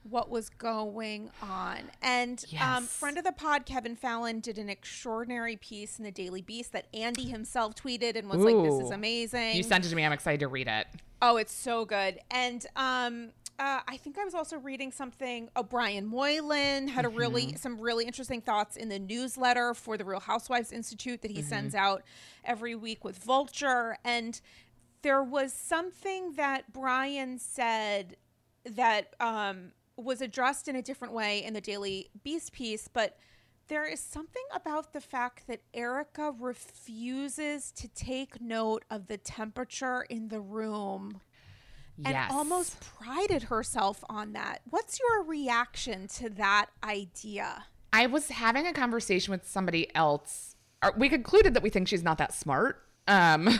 what 0.09 0.29
was 0.29 0.49
going 0.49 1.29
on. 1.41 1.79
And 2.01 2.43
um, 2.61 2.85
friend 2.85 3.17
of 3.17 3.23
the 3.23 3.31
pod, 3.31 3.65
Kevin 3.65 3.95
Fallon, 3.95 4.39
did 4.39 4.57
an 4.57 4.69
extraordinary 4.69 5.55
piece 5.55 5.97
in 5.97 6.05
the 6.05 6.11
Daily 6.11 6.41
Beast 6.41 6.71
that 6.73 6.87
Andy 6.93 7.25
himself 7.25 7.75
tweeted 7.75 8.15
and 8.15 8.29
was 8.29 8.39
like, 8.39 8.63
"This 8.63 8.85
is 8.85 8.91
amazing." 8.91 9.55
You 9.55 9.63
sent 9.63 9.85
it 9.85 9.89
to 9.89 9.95
me. 9.95 10.05
I'm 10.05 10.11
excited 10.11 10.39
to 10.41 10.47
read 10.47 10.67
it. 10.67 10.87
Oh, 11.21 11.37
it's 11.37 11.53
so 11.53 11.85
good. 11.85 12.19
And 12.31 12.65
um, 12.75 13.31
uh, 13.59 13.81
I 13.85 13.97
think 13.97 14.17
I 14.17 14.23
was 14.23 14.33
also 14.33 14.57
reading 14.57 14.91
something. 14.91 15.49
Oh, 15.55 15.63
Brian 15.63 16.05
Moylan 16.05 16.87
had 16.87 17.03
a 17.03 17.09
really 17.09 17.55
some 17.57 17.79
really 17.79 18.05
interesting 18.05 18.39
thoughts 18.39 18.77
in 18.77 18.87
the 18.87 18.99
newsletter 18.99 19.73
for 19.73 19.97
the 19.97 20.05
Real 20.05 20.21
Housewives 20.21 20.71
Institute 20.71 21.21
that 21.21 21.31
he 21.31 21.41
sends 21.41 21.75
out 21.75 22.03
every 22.45 22.73
week 22.73 23.03
with 23.03 23.17
Vulture. 23.17 23.97
And 24.05 24.39
there 25.01 25.21
was 25.21 25.51
something 25.51 26.33
that 26.33 26.71
Brian 26.71 27.37
said 27.37 28.15
that 28.63 29.13
um, 29.19 29.73
was 30.03 30.21
addressed 30.21 30.67
in 30.67 30.75
a 30.75 30.81
different 30.81 31.13
way 31.13 31.43
in 31.43 31.53
the 31.53 31.61
Daily 31.61 32.09
Beast 32.23 32.51
piece, 32.51 32.87
but 32.87 33.17
there 33.67 33.85
is 33.85 33.99
something 33.99 34.43
about 34.53 34.93
the 34.93 35.01
fact 35.01 35.47
that 35.47 35.61
Erika 35.73 36.33
refuses 36.37 37.71
to 37.73 37.87
take 37.87 38.41
note 38.41 38.83
of 38.89 39.07
the 39.07 39.17
temperature 39.17 40.01
in 40.09 40.29
the 40.29 40.39
room 40.39 41.21
and 42.05 42.13
yes. 42.13 42.31
almost 42.31 42.79
prided 42.79 43.43
herself 43.43 44.03
on 44.09 44.33
that. 44.33 44.61
What's 44.69 44.99
your 44.99 45.23
reaction 45.23 46.07
to 46.15 46.29
that 46.31 46.67
idea? 46.83 47.65
I 47.91 48.07
was 48.07 48.29
having 48.29 48.67
a 48.67 48.73
conversation 48.73 49.31
with 49.31 49.47
somebody 49.47 49.93
else. 49.95 50.55
We 50.97 51.09
concluded 51.09 51.53
that 51.53 51.63
we 51.63 51.69
think 51.69 51.87
she's 51.87 52.03
not 52.03 52.17
that 52.19 52.33
smart. 52.33 52.81
Um, 53.07 53.49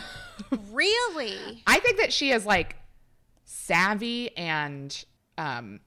Really? 0.72 1.62
I 1.66 1.80
think 1.80 1.98
that 1.98 2.12
she 2.12 2.30
is 2.30 2.46
like 2.46 2.76
savvy 3.44 4.36
and 4.36 5.04
um 5.36 5.80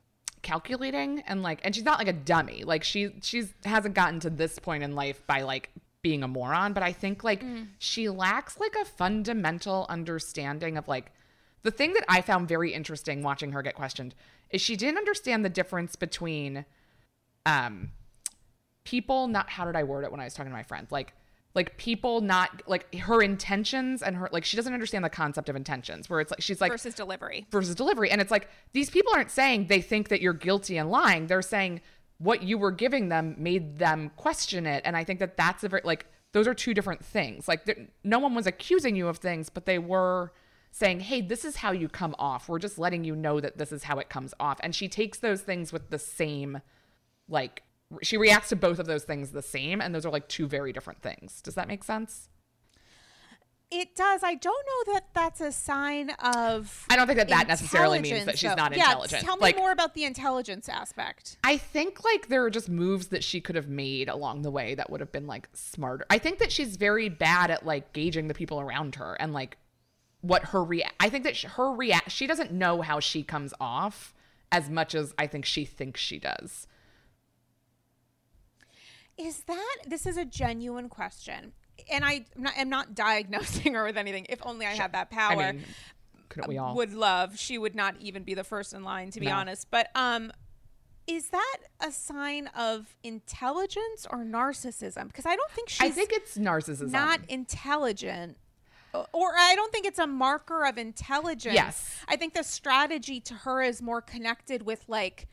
calculating 0.43 1.21
and 1.21 1.41
like 1.41 1.59
and 1.63 1.73
she's 1.73 1.83
not 1.83 1.97
like 1.97 2.07
a 2.07 2.13
dummy. 2.13 2.63
Like 2.63 2.83
she 2.83 3.09
she's 3.21 3.53
hasn't 3.65 3.95
gotten 3.95 4.19
to 4.19 4.29
this 4.29 4.59
point 4.59 4.83
in 4.83 4.93
life 4.93 5.25
by 5.25 5.41
like 5.41 5.71
being 6.03 6.21
a 6.21 6.27
moron, 6.27 6.73
but 6.73 6.83
I 6.83 6.91
think 6.91 7.23
like 7.23 7.41
she 7.79 8.09
lacks 8.09 8.59
like 8.59 8.75
a 8.79 8.85
fundamental 8.85 9.87
understanding 9.89 10.77
of 10.77 10.87
like 10.87 11.11
the 11.63 11.71
thing 11.71 11.93
that 11.93 12.03
I 12.07 12.21
found 12.21 12.47
very 12.47 12.73
interesting 12.73 13.23
watching 13.23 13.53
her 13.53 13.63
get 13.63 13.73
questioned 13.73 14.13
is 14.49 14.61
she 14.61 14.75
didn't 14.75 14.97
understand 14.97 15.43
the 15.43 15.49
difference 15.49 15.95
between 15.95 16.65
um 17.45 17.89
people 18.83 19.27
not 19.27 19.49
how 19.49 19.65
did 19.65 19.75
I 19.75 19.83
word 19.83 20.03
it 20.03 20.11
when 20.11 20.19
I 20.19 20.25
was 20.25 20.33
talking 20.33 20.51
to 20.51 20.55
my 20.55 20.63
friend? 20.63 20.87
Like 20.91 21.13
like 21.55 21.77
people 21.77 22.21
not 22.21 22.63
like 22.67 22.93
her 22.95 23.21
intentions 23.21 24.01
and 24.01 24.15
her 24.15 24.29
like 24.31 24.43
she 24.43 24.57
doesn't 24.57 24.73
understand 24.73 25.05
the 25.05 25.09
concept 25.09 25.49
of 25.49 25.55
intentions 25.55 26.09
where 26.09 26.19
it's 26.19 26.31
like 26.31 26.41
she's 26.41 26.59
like 26.59 26.71
Versus 26.71 26.95
delivery. 26.95 27.45
versus 27.51 27.75
delivery. 27.75 28.09
And 28.09 28.19
it's 28.19 28.31
like 28.31 28.49
these 28.73 28.89
people 28.89 29.11
aren't 29.13 29.31
saying 29.31 29.67
they 29.67 29.81
think 29.81 30.09
that 30.09 30.21
you're 30.21 30.33
guilty 30.33 30.77
and 30.77 30.89
lying. 30.89 31.27
They're 31.27 31.41
saying 31.41 31.81
what 32.17 32.41
you 32.41 32.57
were 32.57 32.71
giving 32.71 33.09
them 33.09 33.35
made 33.37 33.77
them 33.77 34.11
question 34.15 34.65
it. 34.65 34.81
And 34.85 34.97
I 34.97 35.03
think 35.03 35.19
that 35.19 35.37
that's 35.37 35.63
a 35.63 35.69
very 35.69 35.81
like 35.83 36.07
those 36.31 36.47
are 36.47 36.53
two 36.55 36.73
different 36.73 37.05
things. 37.05 37.47
Like 37.47 37.91
no 38.03 38.17
one 38.19 38.33
was 38.33 38.47
accusing 38.47 38.95
you 38.95 39.07
of 39.07 39.17
things, 39.17 39.49
but 39.49 39.65
they 39.65 39.77
were 39.77 40.33
saying, 40.71 41.01
"Hey, 41.01 41.21
this 41.21 41.45
is 41.45 41.57
how 41.57 41.71
you 41.71 41.87
come 41.87 42.15
off. 42.17 42.49
We're 42.49 42.57
just 42.57 42.79
letting 42.79 43.03
you 43.03 43.15
know 43.15 43.39
that 43.39 43.59
this 43.59 43.71
is 43.71 43.83
how 43.83 43.99
it 43.99 44.09
comes 44.09 44.33
off." 44.39 44.59
And 44.63 44.73
she 44.73 44.87
takes 44.87 45.19
those 45.19 45.41
things 45.41 45.71
with 45.71 45.91
the 45.91 45.99
same 45.99 46.61
like 47.29 47.61
she 48.01 48.17
reacts 48.17 48.49
to 48.49 48.55
both 48.55 48.79
of 48.79 48.85
those 48.85 49.03
things 49.03 49.31
the 49.31 49.41
same 49.41 49.81
and 49.81 49.93
those 49.93 50.05
are 50.05 50.09
like 50.11 50.27
two 50.27 50.47
very 50.47 50.73
different 50.73 51.01
things. 51.01 51.41
Does 51.41 51.55
that 51.55 51.67
make 51.67 51.83
sense? 51.83 52.29
It 53.71 53.95
does. 53.95 54.21
I 54.23 54.35
don't 54.35 54.65
know 54.85 54.93
that 54.93 55.05
that's 55.15 55.41
a 55.41 55.51
sign 55.51 56.11
of. 56.23 56.85
I 56.91 56.95
don't 56.95 57.07
think 57.07 57.17
that 57.17 57.29
that 57.29 57.47
necessarily 57.47 57.99
means 57.99 58.25
that 58.25 58.37
she's 58.37 58.51
though. 58.51 58.55
not 58.55 58.77
yeah, 58.77 58.91
intelligent. 58.91 59.23
Tell 59.23 59.35
me 59.37 59.41
Like- 59.41 59.57
more 59.57 59.71
about 59.71 59.95
the 59.95 60.03
intelligence 60.03 60.69
aspect. 60.69 61.37
I 61.43 61.57
think 61.57 62.03
like 62.03 62.27
there 62.27 62.43
are 62.43 62.51
just 62.51 62.69
moves 62.69 63.07
that 63.07 63.23
she 63.23 63.41
could 63.41 63.55
have 63.55 63.67
made 63.69 64.09
along 64.09 64.43
the 64.43 64.51
way 64.51 64.75
that 64.75 64.91
would 64.91 64.99
have 64.99 65.11
been 65.11 65.25
like 65.25 65.49
smarter. 65.53 66.05
I 66.11 66.19
think 66.19 66.37
that 66.37 66.51
she's 66.51 66.75
very 66.77 67.09
bad 67.09 67.49
at 67.49 67.65
like 67.65 67.93
gauging 67.93 68.27
the 68.27 68.35
people 68.35 68.59
around 68.59 68.95
her 68.95 69.15
and 69.19 69.33
like 69.33 69.57
what 70.21 70.43
her 70.49 70.63
rea- 70.63 70.85
I 70.99 71.09
think 71.09 71.23
that 71.23 71.35
sh- 71.35 71.45
her 71.45 71.71
react 71.73 72.11
she 72.11 72.27
doesn't 72.27 72.51
know 72.51 72.81
how 72.81 72.99
she 72.99 73.23
comes 73.23 73.55
off 73.59 74.13
as 74.51 74.69
much 74.69 74.93
as 74.93 75.15
I 75.17 75.25
think 75.25 75.45
she 75.45 75.65
thinks 75.65 75.99
she 75.99 76.19
does. 76.19 76.67
Is 79.23 79.39
that 79.43 79.77
this 79.87 80.05
is 80.05 80.17
a 80.17 80.25
genuine 80.25 80.89
question, 80.89 81.53
and 81.91 82.03
I 82.03 82.25
am 82.35 82.43
not, 82.43 82.67
not 82.67 82.95
diagnosing 83.07 83.73
her 83.73 83.83
with 83.85 83.97
anything. 83.97 84.25
If 84.29 84.39
only 84.45 84.65
I 84.65 84.71
had 84.73 84.91
that 84.93 85.09
power. 85.09 85.41
I 85.41 85.51
mean, 85.53 85.63
couldn't 86.29 86.49
we 86.49 86.57
all? 86.57 86.75
would 86.75 86.93
love. 86.93 87.37
She 87.39 87.57
would 87.57 87.75
not 87.75 87.95
even 87.99 88.23
be 88.23 88.33
the 88.33 88.43
first 88.43 88.73
in 88.73 88.83
line, 88.83 89.11
to 89.11 89.19
be 89.19 89.27
No. 89.27 89.35
honest. 89.35 89.67
But 89.71 89.89
um, 89.95 90.31
is 91.07 91.27
that 91.29 91.57
a 91.79 91.91
sign 91.91 92.47
of 92.47 92.95
intelligence 93.03 94.07
or 94.09 94.19
narcissism? 94.25 95.07
Because 95.07 95.25
I 95.25 95.35
don't 95.35 95.51
think 95.51 95.69
she's 95.69 95.81
I 95.81 95.89
think 95.91 96.11
it's 96.11 96.37
narcissism. 96.37 96.89
not 96.91 97.19
intelligent. 97.29 98.37
Or 99.11 99.31
I 99.35 99.55
don't 99.55 99.71
think 99.71 99.87
it's 99.87 99.97
a 99.97 100.05
marker 100.05 100.65
of 100.65 100.77
intelligence. 100.77 101.55
Yes. 101.55 101.97
I 102.07 102.15
think 102.15 102.35
the 102.35 102.43
strategy 102.43 103.19
to 103.21 103.33
her 103.33 103.61
is 103.63 103.81
more 103.81 104.01
connected 104.01 104.63
with 104.67 104.83
like, 104.87 105.27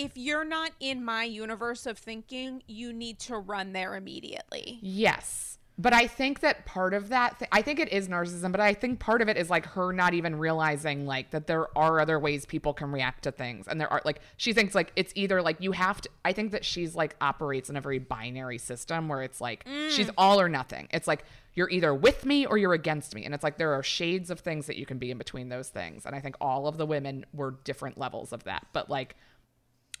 if 0.00 0.16
you're 0.16 0.44
not 0.44 0.72
in 0.80 1.04
my 1.04 1.24
universe 1.24 1.86
of 1.86 1.98
thinking, 1.98 2.62
you 2.66 2.92
need 2.92 3.18
to 3.20 3.36
run 3.36 3.72
there 3.72 3.96
immediately. 3.96 4.78
Yes. 4.82 5.58
But 5.78 5.94
I 5.94 6.06
think 6.08 6.40
that 6.40 6.66
part 6.66 6.92
of 6.92 7.08
that, 7.08 7.38
th- 7.38 7.48
I 7.52 7.62
think 7.62 7.80
it 7.80 7.90
is 7.90 8.06
narcissism, 8.06 8.52
but 8.52 8.60
I 8.60 8.74
think 8.74 8.98
part 8.98 9.22
of 9.22 9.28
it 9.28 9.38
is 9.38 9.48
like 9.48 9.64
her 9.64 9.92
not 9.92 10.12
even 10.12 10.36
realizing 10.36 11.06
like 11.06 11.30
that 11.30 11.46
there 11.46 11.66
are 11.78 12.00
other 12.00 12.18
ways 12.18 12.44
people 12.44 12.74
can 12.74 12.92
react 12.92 13.22
to 13.22 13.32
things. 13.32 13.66
And 13.66 13.80
there 13.80 13.90
are 13.90 14.02
like, 14.04 14.20
she 14.36 14.52
thinks 14.52 14.74
like 14.74 14.92
it's 14.94 15.10
either 15.16 15.40
like 15.40 15.56
you 15.58 15.72
have 15.72 16.02
to, 16.02 16.10
I 16.22 16.34
think 16.34 16.52
that 16.52 16.66
she's 16.66 16.94
like 16.94 17.16
operates 17.22 17.70
in 17.70 17.76
a 17.76 17.80
very 17.80 17.98
binary 17.98 18.58
system 18.58 19.08
where 19.08 19.22
it's 19.22 19.40
like 19.40 19.64
mm. 19.64 19.88
she's 19.88 20.10
all 20.18 20.38
or 20.38 20.50
nothing. 20.50 20.86
It's 20.92 21.08
like 21.08 21.24
you're 21.54 21.70
either 21.70 21.94
with 21.94 22.26
me 22.26 22.44
or 22.44 22.58
you're 22.58 22.74
against 22.74 23.14
me. 23.14 23.24
And 23.24 23.34
it's 23.34 23.42
like 23.42 23.56
there 23.56 23.72
are 23.72 23.82
shades 23.82 24.30
of 24.30 24.40
things 24.40 24.66
that 24.66 24.76
you 24.76 24.84
can 24.84 24.98
be 24.98 25.10
in 25.10 25.16
between 25.16 25.48
those 25.48 25.70
things. 25.70 26.04
And 26.04 26.14
I 26.14 26.20
think 26.20 26.36
all 26.42 26.66
of 26.66 26.76
the 26.76 26.84
women 26.84 27.24
were 27.32 27.52
different 27.64 27.96
levels 27.96 28.34
of 28.34 28.44
that. 28.44 28.66
But 28.74 28.90
like, 28.90 29.16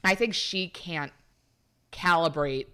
I 0.04 0.14
think 0.14 0.34
she 0.34 0.68
can't 0.68 1.12
calibrate 1.92 2.66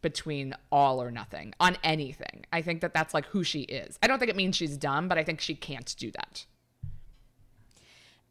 between 0.00 0.54
all 0.70 1.02
or 1.02 1.10
nothing 1.10 1.54
on 1.58 1.76
anything. 1.82 2.44
I 2.52 2.62
think 2.62 2.80
that 2.82 2.94
that's 2.94 3.14
like 3.14 3.26
who 3.26 3.42
she 3.42 3.62
is. 3.62 3.98
I 4.02 4.06
don't 4.06 4.18
think 4.18 4.30
it 4.30 4.36
means 4.36 4.56
she's 4.56 4.76
dumb, 4.76 5.08
but 5.08 5.18
I 5.18 5.24
think 5.24 5.40
she 5.40 5.54
can't 5.54 5.94
do 5.98 6.10
that. 6.12 6.46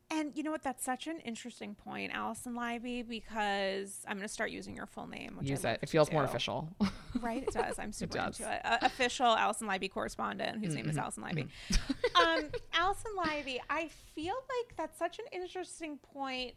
And 0.10 0.32
you 0.36 0.44
know 0.44 0.52
what? 0.52 0.64
That's 0.64 0.86
such 0.86 1.08
an 1.08 1.20
interesting 1.26 1.76
point, 1.76 2.14
Alison 2.14 2.54
Leiby, 2.54 3.06
because 3.06 4.06
I'm 4.08 4.16
going 4.16 4.28
to 4.28 4.34
start 4.34 4.52
using 4.52 4.74
your 4.74 4.86
full 4.86 5.06
name. 5.06 5.36
Which 5.38 5.50
Use 5.50 5.66
it. 5.66 5.80
It 5.82 5.90
feels 5.90 6.08
to 6.08 6.14
more 6.14 6.24
official. 6.24 6.70
Right, 7.20 7.42
it 7.42 7.52
does. 7.52 7.80
I'm 7.80 7.94
super 7.94 8.16
does. 8.16 8.40
into 8.40 8.54
it. 8.54 8.62
Uh, 8.64 8.78
official 8.84 9.26
Alison 9.26 9.68
Leiby 9.68 9.90
correspondent, 9.90 10.64
whose 10.64 10.76
name 10.76 10.88
is 10.88 10.96
Alison 10.96 11.24
Leiby. 11.24 11.48
um, 12.16 12.44
Alison 12.74 13.12
Leiby, 13.18 13.58
I 13.72 13.90
feel 14.14 14.36
like 14.36 14.78
that's 14.78 15.00
such 15.00 15.18
an 15.18 15.26
interesting 15.32 15.98
point 15.98 16.54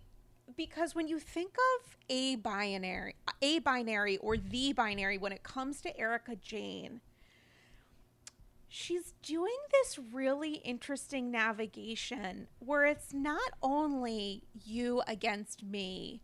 because 0.57 0.95
when 0.95 1.09
you 1.09 1.19
think 1.19 1.55
of 1.81 1.97
a 2.09 2.37
binary, 2.37 3.15
a 3.43 3.59
binary 3.61 4.17
or 4.19 4.37
the 4.37 4.73
binary 4.73 5.19
when 5.19 5.33
it 5.33 5.43
comes 5.43 5.81
to 5.83 5.97
Erika 5.99 6.37
Jayne, 6.37 7.01
she's 8.69 9.15
doing 9.23 9.57
this 9.73 9.99
really 10.13 10.55
interesting 10.57 11.31
navigation 11.31 12.47
where 12.61 12.85
it's 12.87 13.13
not 13.13 13.51
only 13.63 14.45
you 14.65 15.03
against 15.07 15.63
me, 15.65 16.21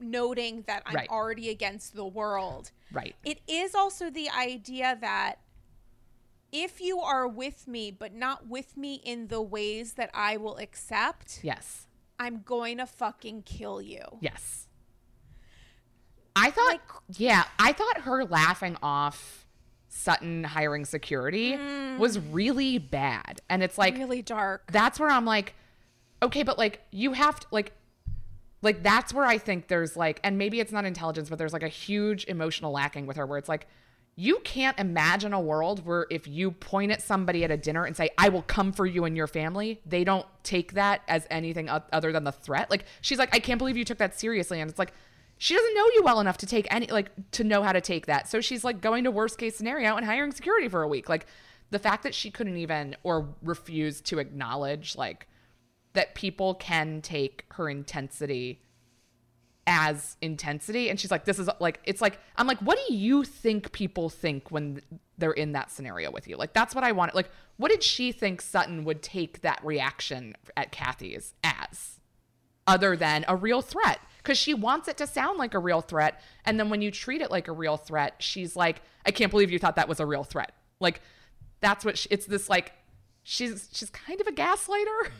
noting 0.00 0.62
that 0.66 0.82
I'm 0.86 0.94
Right. 0.94 1.08
already 1.08 1.50
against 1.50 1.94
the 1.94 2.06
world. 2.06 2.70
right. 2.92 3.14
It 3.24 3.40
is 3.46 3.74
also 3.74 4.10
the 4.10 4.28
idea 4.30 4.96
that 5.00 5.38
if 6.52 6.80
you 6.80 7.00
are 7.00 7.26
with 7.26 7.66
me, 7.66 7.90
but 7.90 8.12
not 8.14 8.46
with 8.46 8.76
me 8.76 8.94
in 9.04 9.26
the 9.28 9.42
ways 9.42 9.94
that 9.94 10.10
I 10.14 10.36
will 10.36 10.56
accept, 10.58 11.40
Yes. 11.42 11.86
I'm 12.24 12.40
going 12.42 12.78
to 12.78 12.86
fucking 12.86 13.42
kill 13.42 13.82
you. 13.82 14.02
Yes. 14.20 14.66
I 16.34 16.50
thought, 16.50 16.80
yeah, 17.16 17.44
I 17.58 17.72
thought 17.72 18.00
her 18.00 18.24
laughing 18.24 18.78
off 18.82 19.46
Sutton 19.88 20.42
hiring 20.42 20.86
security 20.86 21.52
mm. 21.52 21.98
was 21.98 22.18
really 22.18 22.78
bad. 22.78 23.42
And 23.50 23.62
it's 23.62 23.76
like, 23.76 23.96
really 23.96 24.22
dark. 24.22 24.72
that's 24.72 24.98
where 24.98 25.10
I'm 25.10 25.26
like, 25.26 25.54
okay, 26.22 26.42
but 26.42 26.58
like, 26.58 26.80
you 26.90 27.12
have 27.12 27.38
to, 27.40 27.46
like, 27.50 27.72
like 28.62 28.82
that's 28.82 29.12
where 29.12 29.26
I 29.26 29.36
think 29.36 29.68
there's 29.68 29.94
like, 29.94 30.18
and 30.24 30.38
maybe 30.38 30.60
it's 30.60 30.72
not 30.72 30.86
intelligence, 30.86 31.28
but 31.28 31.38
there's 31.38 31.52
like 31.52 31.62
a 31.62 31.68
huge 31.68 32.24
emotional 32.24 32.72
lacking 32.72 33.06
with 33.06 33.18
her 33.18 33.26
where 33.26 33.36
it's 33.36 33.50
like, 33.50 33.66
you 34.16 34.38
can't 34.44 34.78
imagine 34.78 35.32
a 35.32 35.40
world 35.40 35.84
where 35.84 36.06
if 36.08 36.28
you 36.28 36.52
point 36.52 36.92
at 36.92 37.02
somebody 37.02 37.42
at 37.42 37.50
a 37.50 37.56
dinner 37.56 37.84
and 37.84 37.96
say, 37.96 38.10
I 38.16 38.28
will 38.28 38.42
come 38.42 38.72
for 38.72 38.86
you 38.86 39.04
and 39.04 39.16
your 39.16 39.26
family, 39.26 39.80
they 39.84 40.04
don't 40.04 40.26
take 40.44 40.74
that 40.74 41.02
as 41.08 41.26
anything 41.30 41.68
other 41.68 42.12
than 42.12 42.22
the 42.22 42.32
threat. 42.32 42.70
Like, 42.70 42.84
she's 43.00 43.18
like, 43.18 43.34
I 43.34 43.40
can't 43.40 43.58
believe 43.58 43.76
you 43.76 43.84
took 43.84 43.98
that 43.98 44.18
seriously. 44.18 44.60
And 44.60 44.70
it's 44.70 44.78
like, 44.78 44.92
she 45.36 45.54
doesn't 45.54 45.74
know 45.74 45.86
you 45.94 46.02
well 46.04 46.20
enough 46.20 46.38
to 46.38 46.46
take 46.46 46.72
any, 46.72 46.86
like, 46.86 47.10
to 47.32 47.42
know 47.42 47.64
how 47.64 47.72
to 47.72 47.80
take 47.80 48.06
that. 48.06 48.28
So 48.28 48.40
she's 48.40 48.62
like 48.62 48.80
going 48.80 49.02
to 49.04 49.10
worst 49.10 49.36
case 49.36 49.56
scenario 49.56 49.96
and 49.96 50.06
hiring 50.06 50.30
security 50.30 50.68
for 50.68 50.82
a 50.82 50.88
week. 50.88 51.08
Like, 51.08 51.26
the 51.70 51.80
fact 51.80 52.04
that 52.04 52.14
she 52.14 52.30
couldn't 52.30 52.56
even 52.56 52.94
or 53.02 53.34
refused 53.42 54.04
to 54.06 54.20
acknowledge, 54.20 54.94
like, 54.94 55.26
that 55.94 56.14
people 56.14 56.54
can 56.54 57.02
take 57.02 57.46
her 57.50 57.68
intensity 57.68 58.60
as 59.66 60.16
intensity. 60.20 60.90
And 60.90 60.98
she's 60.98 61.10
like 61.10 61.24
this 61.24 61.38
is 61.38 61.48
like 61.60 61.80
it's 61.84 62.00
like 62.00 62.18
i'm 62.36 62.46
like 62.46 62.58
what 62.58 62.78
do 62.86 62.94
you 62.94 63.24
think 63.24 63.72
people 63.72 64.10
think 64.10 64.50
when 64.50 64.80
they're 65.18 65.32
in 65.32 65.52
that 65.52 65.70
scenario 65.70 66.10
with 66.10 66.28
you? 66.28 66.36
Like 66.36 66.52
that's 66.52 66.74
what 66.74 66.84
i 66.84 66.92
wanted 66.92 67.14
like 67.14 67.30
what 67.56 67.70
did 67.70 67.82
she 67.82 68.12
think 68.12 68.40
sutton 68.40 68.84
would 68.84 69.02
take 69.02 69.40
that 69.42 69.60
reaction 69.64 70.34
at 70.56 70.72
kathy's 70.72 71.34
as 71.42 72.00
other 72.66 72.96
than 72.96 73.24
a 73.28 73.36
real 73.36 73.62
threat? 73.62 74.00
Because 74.18 74.38
she 74.38 74.54
wants 74.54 74.88
it 74.88 74.96
to 74.98 75.06
sound 75.06 75.38
like 75.38 75.52
a 75.54 75.58
real 75.58 75.82
threat. 75.82 76.22
And 76.46 76.58
then 76.58 76.70
when 76.70 76.80
you 76.80 76.90
treat 76.90 77.20
it 77.20 77.30
like 77.30 77.48
a 77.48 77.52
real 77.52 77.76
threat 77.76 78.16
she's 78.18 78.56
like 78.56 78.82
i 79.06 79.10
can't 79.10 79.30
believe 79.30 79.50
you 79.50 79.58
thought 79.58 79.76
that 79.76 79.88
was 79.88 80.00
a 80.00 80.06
real 80.06 80.24
threat. 80.24 80.52
Like 80.80 81.00
that's 81.60 81.84
what 81.84 81.96
she, 81.96 82.08
it's 82.10 82.26
this 82.26 82.50
like 82.50 82.72
she's 83.22 83.70
she's 83.72 83.90
kind 83.90 84.20
of 84.20 84.26
a 84.26 84.32
gaslighter 84.32 85.04
mm. 85.04 85.10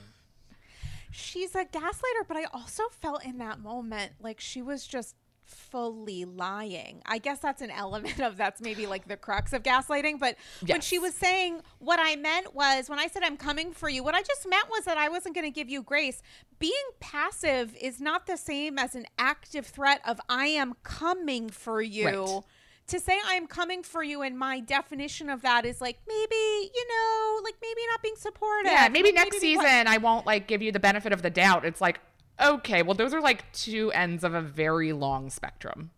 She's 1.15 1.55
a 1.55 1.65
gaslighter, 1.65 2.27
but 2.27 2.37
I 2.37 2.45
also 2.53 2.85
felt 2.91 3.25
in 3.25 3.39
that 3.39 3.61
moment 3.61 4.13
like 4.21 4.41
she 4.41 4.63
was 4.63 4.87
just 4.87 5.15
fully 5.45 6.25
lying. 6.25 7.03
I 7.07 7.19
guess 7.19 7.39
that's 7.39 7.63
an 7.63 7.71
element 7.71 8.19
of 8.21 8.37
that's 8.37 8.61
maybe 8.61 8.87
like 8.87 9.07
the 9.07 9.17
crux 9.17 9.53
of 9.53 9.63
gaslighting. 9.63 10.19
But 10.19 10.37
when 10.67 10.81
she 10.81 10.99
was 10.99 11.15
saying 11.15 11.61
what 11.79 12.01
I 12.03 12.17
meant 12.17 12.55
was 12.55 12.89
when 12.89 12.99
I 12.99 13.07
said 13.07 13.23
I'm 13.23 13.37
coming 13.37 13.73
for 13.73 13.89
you, 13.89 14.03
what 14.03 14.15
I 14.15 14.23
just 14.23 14.49
meant 14.49 14.69
was 14.71 14.85
that 14.87 14.99
I 14.99 15.09
wasn't 15.09 15.35
going 15.35 15.47
to 15.47 15.55
give 15.55 15.69
you 15.69 15.83
grace. 15.83 16.23
Being 16.59 16.73
passive 16.99 17.77
is 17.81 18.01
not 18.01 18.27
the 18.27 18.37
same 18.37 18.79
as 18.79 18.95
an 18.95 19.07
active 19.19 19.67
threat 19.67 20.01
of 20.07 20.21
I 20.29 20.47
am 20.47 20.75
coming 20.83 21.49
for 21.49 21.81
you. 21.81 22.07
Right. 22.07 22.43
To 22.89 23.01
say 23.01 23.19
I'm 23.27 23.47
coming 23.47 23.83
for 23.83 24.03
you, 24.03 24.21
and 24.23 24.39
my 24.39 24.61
definition 24.61 25.31
of 25.31 25.41
that 25.43 25.65
is 25.65 25.81
like 25.81 25.99
maybe 26.07 26.71
you 26.75 26.87
know, 26.89 27.41
like 27.43 27.55
maybe 27.63 27.81
not 27.91 28.03
being 28.03 28.17
supportive. 28.17 28.71
Yeah, 28.71 28.89
maybe 28.89 29.09
like 29.09 29.15
next 29.15 29.41
being- 29.41 29.59
season 29.61 29.87
I 29.87 29.97
won't 29.99 30.27
like 30.27 30.47
give 30.47 30.61
you 30.61 30.71
the 30.71 30.81
benefit 30.81 31.13
of 31.13 31.23
the 31.23 31.31
doubt. 31.31 31.65
It's 31.65 31.81
like, 31.81 32.01
okay, 32.43 32.83
well 32.83 32.95
those 32.95 33.15
are 33.15 33.23
like 33.23 33.51
two 33.53 33.91
ends 33.93 34.23
of 34.23 34.35
a 34.35 34.43
very 34.43 34.93
long 34.93 35.31
spectrum. 35.31 35.93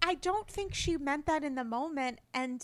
I 0.00 0.14
don't 0.14 0.46
think 0.48 0.74
she 0.74 0.96
meant 0.96 1.26
that 1.26 1.42
in 1.42 1.56
the 1.56 1.64
moment, 1.64 2.20
and 2.32 2.62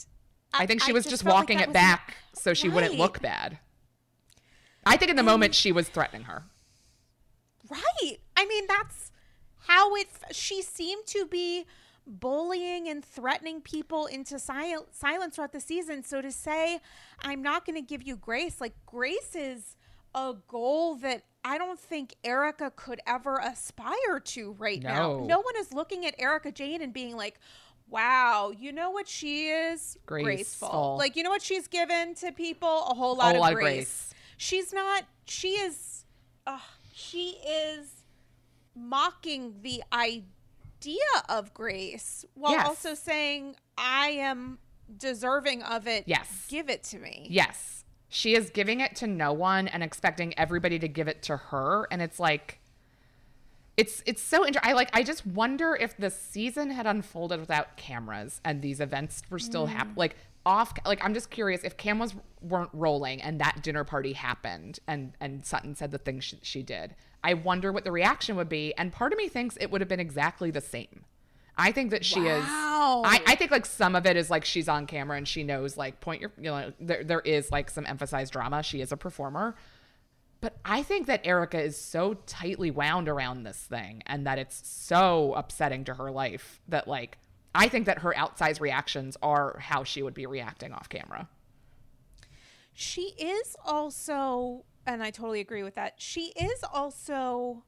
I 0.52 0.66
think 0.66 0.80
she 0.80 0.92
was 0.92 1.04
just, 1.04 1.24
like 1.24 1.34
walking 1.34 1.58
that 1.58 1.70
it 1.70 1.72
back 1.72 2.16
so 2.32 2.54
she 2.54 2.68
wouldn't 2.68 2.94
look 2.96 3.20
bad. 3.20 3.58
I 4.86 4.96
think 4.96 5.10
in 5.10 5.16
the 5.16 5.24
moment 5.24 5.52
she 5.54 5.72
was 5.72 5.88
threatening 5.88 6.24
her. 6.24 6.44
right. 7.68 8.18
I 8.36 8.46
mean, 8.46 8.66
that's 8.68 9.10
how 9.66 9.94
it. 9.96 10.06
f- 10.12 10.34
She 10.36 10.62
seemed 10.62 11.06
to 11.06 11.26
be 11.26 11.64
bullying 12.06 12.88
and 12.88 13.04
threatening 13.04 13.60
people 13.60 14.06
into 14.06 14.38
sil- 14.38 14.88
silence 14.92 15.36
throughout 15.36 15.52
the 15.52 15.60
season. 15.60 16.04
So 16.04 16.20
to 16.20 16.30
say, 16.30 16.80
"I'm 17.20 17.42
not 17.42 17.64
going 17.64 17.76
to 17.76 17.86
give 17.86 18.02
you 18.02 18.16
grace," 18.16 18.60
like 18.60 18.74
grace 18.86 19.34
is 19.34 19.76
a 20.14 20.34
goal 20.48 20.96
that 20.96 21.24
I 21.44 21.58
don't 21.58 21.78
think 21.78 22.14
Erika 22.22 22.72
could 22.74 23.00
ever 23.06 23.38
aspire 23.38 24.20
to 24.20 24.52
right 24.52 24.82
now. 24.82 25.18
No. 25.18 25.24
No 25.24 25.40
one 25.40 25.54
is 25.58 25.72
looking 25.72 26.06
at 26.06 26.14
Erika 26.18 26.52
Jayne 26.52 26.82
and 26.82 26.92
being 26.92 27.16
like. 27.16 27.38
Wow, 27.86 28.50
you 28.50 28.72
know 28.72 28.90
what 28.90 29.06
she 29.06 29.48
is? 29.48 29.98
Graceful. 30.06 30.96
Like 30.98 31.16
you 31.16 31.22
know 31.22 31.28
what 31.28 31.42
she's 31.42 31.68
given 31.68 32.14
to 32.14 32.32
people? 32.32 32.66
A 32.90 32.94
whole 32.94 33.14
lot, 33.14 33.26
whole 33.26 33.34
of, 33.34 33.40
lot 33.40 33.52
of 33.52 33.58
grace. 33.58 33.74
grace. 33.74 34.14
She's 34.38 34.72
not. 34.72 35.04
She 35.26 35.48
is. 35.48 36.06
Uh, 36.46 36.58
she 36.94 37.36
is 37.46 38.04
mocking 38.74 39.56
the 39.60 39.82
idea 39.92 40.24
of 41.28 41.54
grace 41.54 42.24
while 42.34 42.52
Yes. 42.52 42.66
also 42.66 42.94
saying, 42.94 43.56
"I 43.76 44.08
am 44.10 44.58
deserving 44.96 45.62
of 45.62 45.86
it. 45.86 46.04
Yes. 46.06 46.46
give 46.48 46.68
it 46.68 46.82
to 46.84 46.98
me." 46.98 47.26
Yes. 47.30 47.84
She 48.08 48.34
is 48.34 48.50
giving 48.50 48.80
it 48.80 48.94
to 48.96 49.06
no 49.06 49.32
one 49.32 49.66
and 49.66 49.82
expecting 49.82 50.38
everybody 50.38 50.78
to 50.78 50.88
give 50.88 51.08
it 51.08 51.22
to 51.24 51.36
her 51.36 51.88
and 51.90 52.00
it's 52.00 52.20
like 52.20 52.60
it's 53.76 54.02
it's 54.06 54.22
so 54.22 54.46
interesting. 54.46 54.70
I 54.70 54.74
like 54.74 54.90
I 54.92 55.02
just 55.02 55.26
wonder 55.26 55.74
if 55.74 55.96
the 55.96 56.10
season 56.10 56.70
had 56.70 56.86
unfolded 56.86 57.40
without 57.40 57.76
cameras 57.76 58.40
and 58.44 58.62
these 58.62 58.80
events 58.80 59.22
were 59.30 59.38
still 59.38 59.66
happening 59.66 59.94
mm. 59.94 59.98
like 59.98 60.16
off 60.46 60.74
like 60.86 61.04
I'm 61.04 61.14
just 61.14 61.30
curious 61.30 61.64
if 61.64 61.76
cameras 61.76 62.14
weren't 62.40 62.70
rolling 62.72 63.22
and 63.22 63.40
that 63.40 63.62
dinner 63.62 63.84
party 63.84 64.12
happened 64.12 64.78
and 64.86 65.12
and 65.20 65.44
Sutton 65.44 65.74
said 65.74 65.90
the 65.90 65.98
things 65.98 66.24
she, 66.24 66.38
she 66.42 66.62
did. 66.62 66.94
I 67.24 67.34
wonder 67.34 67.72
what 67.72 67.82
the 67.82 67.90
reaction 67.90 68.36
would 68.36 68.48
be 68.48 68.72
and 68.78 68.92
part 68.92 69.12
of 69.12 69.18
me 69.18 69.28
thinks 69.28 69.56
it 69.60 69.70
would 69.70 69.80
have 69.80 69.88
been 69.88 70.00
exactly 70.00 70.50
the 70.52 70.60
same. 70.60 71.04
I 71.56 71.72
think 71.72 71.90
that 71.90 72.04
she 72.04 72.20
is 72.20 72.44
I, 72.46 73.20
I 73.26 73.34
think 73.34 73.50
like 73.50 73.66
some 73.66 73.96
of 73.96 74.06
it 74.06 74.16
is 74.16 74.30
like 74.30 74.44
she's 74.44 74.68
on 74.68 74.86
camera 74.86 75.16
and 75.16 75.26
she 75.26 75.42
knows 75.42 75.76
like 75.76 76.00
point 76.00 76.20
your 76.20 76.32
you 76.36 76.44
know 76.44 76.72
there 76.80 77.02
there 77.02 77.20
is 77.20 77.50
like 77.50 77.70
some 77.70 77.86
emphasized 77.86 78.32
drama. 78.32 78.62
She 78.62 78.80
is 78.80 78.92
a 78.92 78.96
performer. 78.96 79.56
But 80.40 80.58
I 80.64 80.82
think 80.82 81.06
that 81.06 81.22
Erika 81.24 81.58
is 81.58 81.78
so 81.78 82.14
tightly 82.26 82.70
wound 82.70 83.08
around 83.08 83.44
this 83.44 83.56
thing 83.56 84.02
and 84.04 84.26
that 84.26 84.38
it's 84.38 84.68
so 84.68 85.32
upsetting 85.34 85.84
to 85.84 85.94
her 85.94 86.10
life 86.10 86.60
that 86.68 86.86
like 86.86 87.16
I 87.54 87.68
think 87.68 87.86
that 87.86 88.00
her 88.00 88.12
outsized 88.16 88.60
reactions 88.60 89.16
are 89.22 89.58
how 89.58 89.84
she 89.84 90.02
would 90.02 90.14
be 90.14 90.26
reacting 90.26 90.72
off 90.72 90.88
camera. 90.88 91.28
She 92.74 93.14
is 93.16 93.54
also, 93.64 94.64
and 94.86 95.02
I 95.02 95.10
totally 95.10 95.40
agree 95.40 95.62
with 95.62 95.74
that. 95.74 95.94
She 95.98 96.32
is 96.36 96.64
also 96.72 97.64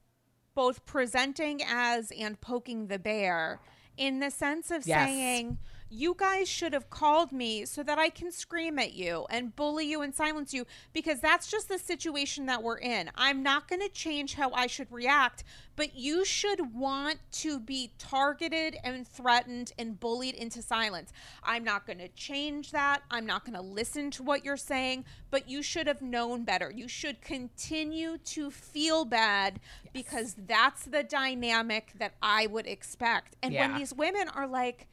both 0.55 0.85
presenting 0.87 1.63
as 1.63 2.11
and 2.19 2.41
poking 2.41 2.87
the 2.87 2.99
bear 2.99 3.61
in 3.97 4.21
the 4.21 4.31
sense 4.31 4.71
of 4.71 4.87
Yes. 4.87 5.09
saying, 5.09 5.59
you 5.89 6.17
guys 6.19 6.49
should 6.49 6.73
have 6.73 6.91
called 6.91 7.33
me 7.33 7.65
so 7.65 7.83
that 7.83 7.99
I 7.99 8.09
can 8.09 8.33
scream 8.33 8.79
at 8.79 8.95
you 8.95 9.27
and 9.31 9.55
bully 9.55 9.87
you 9.87 10.03
and 10.03 10.15
silence 10.15 10.53
you 10.53 10.67
because 10.93 11.21
that's 11.21 11.51
just 11.51 11.69
the 11.69 11.79
situation 11.79 12.47
that 12.47 12.63
we're 12.63 12.79
in. 12.79 13.11
I'm 13.15 13.43
not 13.43 13.69
going 13.69 13.83
to 13.83 13.89
change 13.89 14.35
how 14.35 14.51
I 14.53 14.67
should 14.67 14.91
react, 14.91 15.45
but 15.77 15.95
you 15.95 16.25
should 16.25 16.75
want 16.75 17.19
to 17.33 17.61
be 17.61 17.93
targeted 17.99 18.77
and 18.83 19.07
threatened 19.07 19.73
and 19.79 20.01
bullied 20.01 20.35
into 20.35 20.61
silence. 20.61 21.13
I'm 21.43 21.63
not 21.63 21.87
going 21.87 21.99
to 21.99 22.09
change 22.09 22.73
that. 22.73 23.03
I'm 23.11 23.27
not 23.27 23.45
going 23.45 23.57
to 23.57 23.63
listen 23.63 24.11
to 24.13 24.23
what 24.23 24.45
you're 24.45 24.57
saying, 24.57 25.05
but 25.31 25.49
you 25.49 25.63
should 25.63 25.87
have 25.87 26.03
known 26.03 26.45
better. 26.45 26.73
You 26.75 26.89
should 26.89 27.21
continue 27.21 28.19
to 28.19 28.51
feel 28.51 29.05
bad 29.05 29.61
because 29.93 30.35
that's 30.47 30.85
the 30.87 31.05
dynamic 31.05 31.93
that 31.99 32.15
I 32.21 32.49
would 32.49 32.67
expect. 32.67 33.37
And 33.43 33.55
when 33.55 33.79
these 33.79 33.95
women 33.95 34.29
are 34.29 34.47
like, 34.49 34.89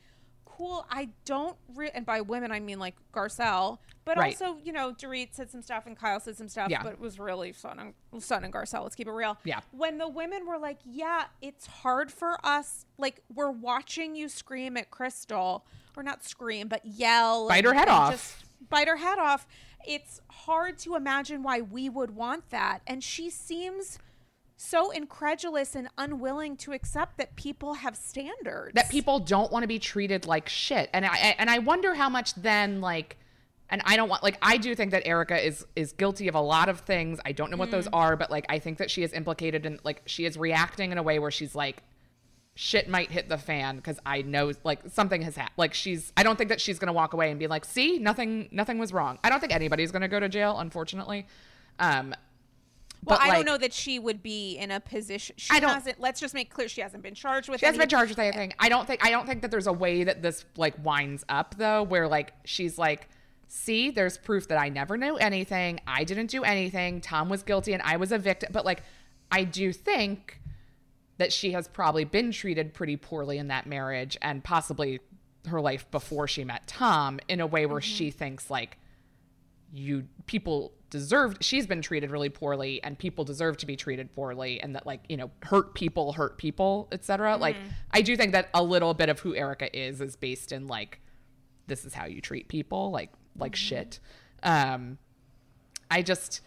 cool, 0.57 0.85
I 0.89 1.09
don't, 1.25 1.55
re-, 1.75 1.89
and 1.93 2.05
by 2.05 2.21
women, 2.21 2.51
I 2.51 2.59
mean 2.59 2.79
like 2.79 2.95
Garcelle, 3.13 3.79
but 4.05 4.17
Right. 4.17 4.39
also, 4.39 4.57
you 4.63 4.71
know, 4.71 4.91
Dorit 4.93 5.29
said 5.33 5.49
some 5.49 5.61
stuff 5.61 5.85
and 5.85 5.97
Kyle 5.97 6.19
said 6.19 6.37
some 6.37 6.47
stuff, 6.49 6.69
Yeah. 6.69 6.83
but 6.83 6.93
it 6.93 6.99
was 6.99 7.19
really 7.19 7.53
Sun 7.53 7.79
and, 8.11 8.21
Sun 8.23 8.43
and 8.43 8.53
Garcelle. 8.53 8.83
Let's 8.83 8.95
keep 8.95 9.07
it 9.07 9.11
real. 9.11 9.37
Yeah. 9.43 9.61
When 9.71 9.97
the 9.97 10.07
women 10.07 10.45
were 10.45 10.57
like, 10.57 10.77
yeah, 10.85 11.25
it's 11.41 11.65
hard 11.65 12.11
for 12.11 12.37
us, 12.45 12.85
like, 12.97 13.21
we're 13.33 13.51
watching 13.51 14.15
you 14.15 14.29
scream 14.29 14.77
at 14.77 14.91
Crystal, 14.91 15.65
or 15.97 16.03
not 16.03 16.23
scream, 16.23 16.67
but 16.67 16.85
yell. 16.85 17.47
Bite 17.47 17.65
and- 17.65 17.67
her 17.67 17.73
head 17.73 17.87
off. 17.89 18.11
just 18.11 18.45
bite 18.69 18.87
her 18.87 18.97
head 18.97 19.19
off. 19.19 19.47
It's 19.85 20.21
hard 20.29 20.77
to 20.79 20.95
imagine 20.95 21.43
why 21.43 21.61
we 21.61 21.89
would 21.89 22.11
want 22.11 22.49
that. 22.51 22.79
And 22.87 23.03
she 23.03 23.29
seems 23.29 23.99
so 24.63 24.91
incredulous 24.91 25.76
and 25.76 25.89
unwilling 25.97 26.56
to 26.58 26.71
accept 26.71 27.17
that 27.17 27.36
people 27.36 27.73
have 27.76 27.95
standards. 27.95 28.73
that 28.76 28.89
people 28.89 29.19
don't 29.19 29.52
want 29.52 29.63
to 29.63 29.67
be 29.67 29.80
treated 29.80 30.26
like 30.26 30.47
shit 30.47 30.89
and 30.93 31.06
i 31.06 31.36
and 31.38 31.49
i 31.49 31.60
wonder 31.60 31.93
how 31.93 32.10
much 32.10 32.34
then 32.36 32.80
like 32.82 33.17
and 33.69 33.82
i 33.86 33.95
don't 33.95 34.10
want 34.10 34.23
like 34.23 34.38
i 34.41 34.58
do 34.58 34.73
think 34.73 34.91
that 34.91 35.06
erika 35.06 35.45
is 35.45 35.65
is 35.76 35.91
guilty 35.91 36.28
of 36.28 36.36
a 36.36 36.41
lot 36.41 36.69
of 36.69 36.80
things 36.82 37.19
i 37.26 37.32
don't 37.32 37.52
know 37.52 37.58
what 37.58 37.71
those 37.71 37.88
are 37.93 38.15
but 38.15 38.32
like 38.32 38.45
i 38.49 38.58
think 38.58 38.78
that 38.78 38.89
she 38.89 39.04
is 39.04 39.12
implicated 39.13 39.65
in 39.65 39.80
like 39.84 40.02
she 40.06 40.26
is 40.26 40.38
reacting 40.38 40.91
in 40.91 40.97
a 40.97 41.04
way 41.04 41.19
where 41.19 41.32
she's 41.32 41.56
like 41.56 41.84
shit 42.56 42.88
might 42.88 43.10
hit 43.10 43.30
the 43.30 43.38
fan 43.38 43.78
because 43.78 43.99
I 44.06 44.21
know 44.21 44.52
like 44.63 44.80
something 44.91 45.21
has 45.23 45.36
happened. 45.36 45.58
Like 45.58 45.73
she's, 45.73 46.13
I 46.15 46.23
don't 46.23 46.38
think 46.38 46.49
that 46.49 46.62
she's 46.62 46.78
gonna 46.78 46.93
walk 46.93 47.13
away 47.13 47.32
and 47.32 47.39
be 47.39 47.47
like, 47.47 47.65
see, 47.65 47.97
nothing, 47.97 48.47
nothing 48.52 48.78
was 48.78 48.93
wrong. 48.93 49.17
I 49.23 49.30
don't 49.30 49.39
think 49.39 49.54
anybody's 49.54 49.91
gonna 49.91 50.08
go 50.08 50.19
to 50.19 50.30
jail, 50.30 50.60
unfortunately. 50.60 51.26
Um, 51.80 52.13
Well, 53.05 53.17
but, 53.17 53.25
I 53.25 53.29
like, 53.29 53.37
don't 53.37 53.45
know 53.45 53.57
that 53.57 53.73
she 53.73 53.99
would 53.99 54.23
be 54.23 54.57
in 54.57 54.71
a 54.71 54.79
position. 54.79 55.35
She 55.37 55.53
I 55.53 55.59
don't- 55.59 55.73
hasn't. 55.73 55.99
Let's 55.99 56.19
just 56.19 56.33
make 56.33 56.49
clear 56.49 56.67
she 56.67 56.81
hasn't 56.81 57.03
been 57.03 57.15
charged 57.15 57.49
with. 57.49 57.59
She 57.59 57.65
hasn't 57.65 57.81
been 57.81 57.89
charged 57.89 58.11
with 58.11 58.19
anything. 58.19 58.53
I 58.59 58.69
don't 58.69 58.87
think 58.87 59.05
I 59.05 59.11
don't 59.11 59.25
think 59.27 59.41
that 59.41 59.51
there's 59.51 59.67
a 59.67 59.73
way 59.73 60.03
that 60.03 60.21
this 60.21 60.45
like 60.55 60.73
winds 60.83 61.25
up 61.27 61.55
though, 61.57 61.83
where 61.83 62.07
like 62.07 62.33
she's 62.45 62.77
like, 62.77 63.09
see, 63.47 63.89
there's 63.89 64.17
proof 64.17 64.47
that 64.47 64.57
I 64.57 64.69
never 64.69 64.97
knew 64.97 65.15
anything. 65.17 65.79
I 65.85 66.03
didn't 66.03 66.27
do 66.27 66.43
anything. 66.43 67.01
Tom 67.01 67.29
was 67.29 67.43
guilty 67.43 67.73
and 67.73 67.81
I 67.83 67.97
was 67.97 68.11
a 68.11 68.17
victim. 68.17 68.49
But 68.53 68.65
like 68.65 68.83
I 69.31 69.43
do 69.43 69.73
think 69.73 70.39
that 71.17 71.33
she 71.33 71.51
has 71.51 71.67
probably 71.67 72.05
been 72.05 72.31
treated 72.31 72.73
pretty 72.73 72.97
poorly 72.97 73.37
in 73.37 73.47
that 73.49 73.67
marriage 73.67 74.17
and 74.21 74.43
possibly 74.43 74.99
her 75.47 75.59
life 75.61 75.89
before 75.91 76.27
she 76.27 76.43
met 76.43 76.65
Tom 76.67 77.19
in 77.27 77.41
a 77.41 77.47
way 77.47 77.65
where 77.65 77.81
she 77.81 78.07
mm-hmm. 78.07 78.17
thinks 78.17 78.49
like 78.49 78.77
you 79.73 80.05
people 80.25 80.71
deserved 80.93 81.43
she's 81.43 81.65
been 81.65 81.82
treated 81.82 82.12
really 82.12 82.29
poorly 82.29 82.82
and 82.84 82.99
people 82.99 83.23
deserve 83.23 83.58
to 83.58 83.65
be 83.65 83.75
treated 83.75 84.13
poorly 84.13 84.62
and 84.62 84.75
that 84.75 84.86
like 84.86 84.99
you 85.10 85.17
know 85.17 85.32
hurt 85.41 85.73
people 85.73 86.13
hurt 86.13 86.38
people 86.38 86.88
etc 86.91 87.36
like 87.36 87.56
i 87.89 87.99
do 87.99 88.15
think 88.15 88.32
that 88.32 88.47
a 88.53 88.62
little 88.62 88.93
bit 88.93 89.10
of 89.10 89.19
who 89.19 89.34
erika 89.36 89.75
is 89.75 89.99
is 90.01 90.15
based 90.15 90.51
in 90.51 90.67
like 90.67 90.99
this 91.65 91.84
is 91.84 91.95
how 91.95 92.06
you 92.06 92.21
treat 92.21 92.47
people 92.47 92.91
like 92.91 93.10
like 93.36 93.56
shit. 93.56 93.99
Um 94.43 94.99
i 95.89 96.03
just 96.03 96.41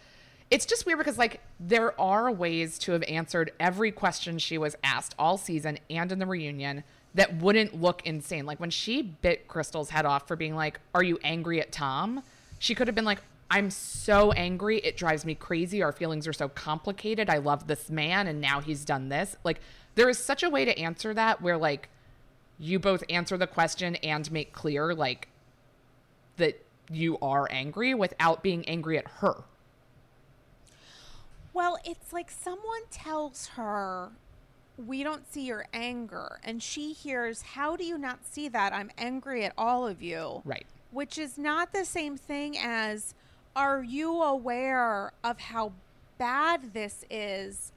it's 0.49 0.65
just 0.65 0.87
weird 0.87 0.99
because 0.99 1.19
like 1.19 1.41
there 1.59 2.01
are 2.01 2.31
ways 2.31 2.79
to 2.79 2.93
have 2.93 3.03
answered 3.09 3.51
every 3.59 3.91
question 3.91 4.39
she 4.39 4.59
was 4.59 4.77
asked 4.85 5.17
all 5.19 5.37
season 5.37 5.77
and 5.91 6.13
in 6.13 6.21
the 6.21 6.27
reunion 6.27 6.85
that 7.17 7.37
wouldn't 7.37 7.81
look 7.81 8.07
insane. 8.07 8.47
Like 8.47 8.61
when 8.61 8.71
she 8.71 9.03
bit 9.03 9.49
crystal's 9.49 9.91
head 9.91 10.07
off 10.07 10.29
for 10.29 10.37
being 10.37 10.55
like 10.55 10.79
are 10.95 11.03
you 11.03 11.19
angry 11.25 11.61
at 11.61 11.73
tom? 11.73 12.23
she 12.59 12.75
could 12.75 12.89
have 12.89 12.95
been 12.95 13.05
like 13.05 13.21
i'm 13.51 13.71
so 13.71 14.33
angry. 14.33 14.79
It 14.79 14.97
drives 14.97 15.25
me 15.25 15.35
crazy. 15.35 15.83
Our 15.83 15.93
feelings 15.93 16.27
are 16.27 16.33
so 16.33 16.49
complicated. 16.49 17.31
I 17.31 17.39
love 17.39 17.67
this 17.67 17.91
man 17.91 18.27
and 18.27 18.41
now 18.41 18.61
he's 18.61 18.85
done 18.85 19.09
this. 19.09 19.37
Like 19.45 19.61
there 19.95 20.09
is 20.09 20.19
such 20.19 20.43
a 20.43 20.51
way 20.51 20.65
to 20.65 20.79
answer 20.79 21.15
that 21.15 21.41
where 21.41 21.57
like 21.57 21.89
you 22.59 22.79
both 22.79 23.05
answer 23.09 23.37
the 23.37 23.47
question 23.47 23.97
and 23.97 24.31
make 24.33 24.53
clear 24.53 24.95
like 24.95 25.29
that 26.37 26.63
you 26.91 27.19
are 27.21 27.49
angry 27.51 27.95
without 27.95 28.43
being 28.43 28.67
angry 28.69 28.99
at 28.99 29.09
her. 29.19 29.45
Well, 31.53 31.79
it's 31.85 32.13
like 32.13 32.31
someone 32.31 32.83
tells 32.91 33.49
her, 33.49 34.13
"We 34.77 35.03
don't 35.03 35.31
see 35.33 35.47
your 35.47 35.67
anger," 35.73 36.39
and 36.45 36.63
she 36.63 36.93
hears, 36.93 37.41
"How 37.43 37.77
do 37.77 37.85
you 37.85 37.97
not 37.97 38.27
see 38.27 38.49
that? 38.49 38.75
I'm 38.75 38.91
angry 38.99 39.45
at 39.45 39.55
all 39.57 39.87
of 39.87 40.03
you." 40.03 40.43
right. 40.45 40.67
Which 40.91 41.19
is 41.19 41.37
not 41.37 41.73
the 41.73 41.85
same 41.85 42.17
thing 42.17 42.57
as, 42.59 43.15
"Are 43.57 43.83
you 43.83 44.23
aware 44.23 45.13
of 45.25 45.41
how 45.41 45.73
bad 46.19 46.73
this 46.75 47.05
is?" 47.11 47.73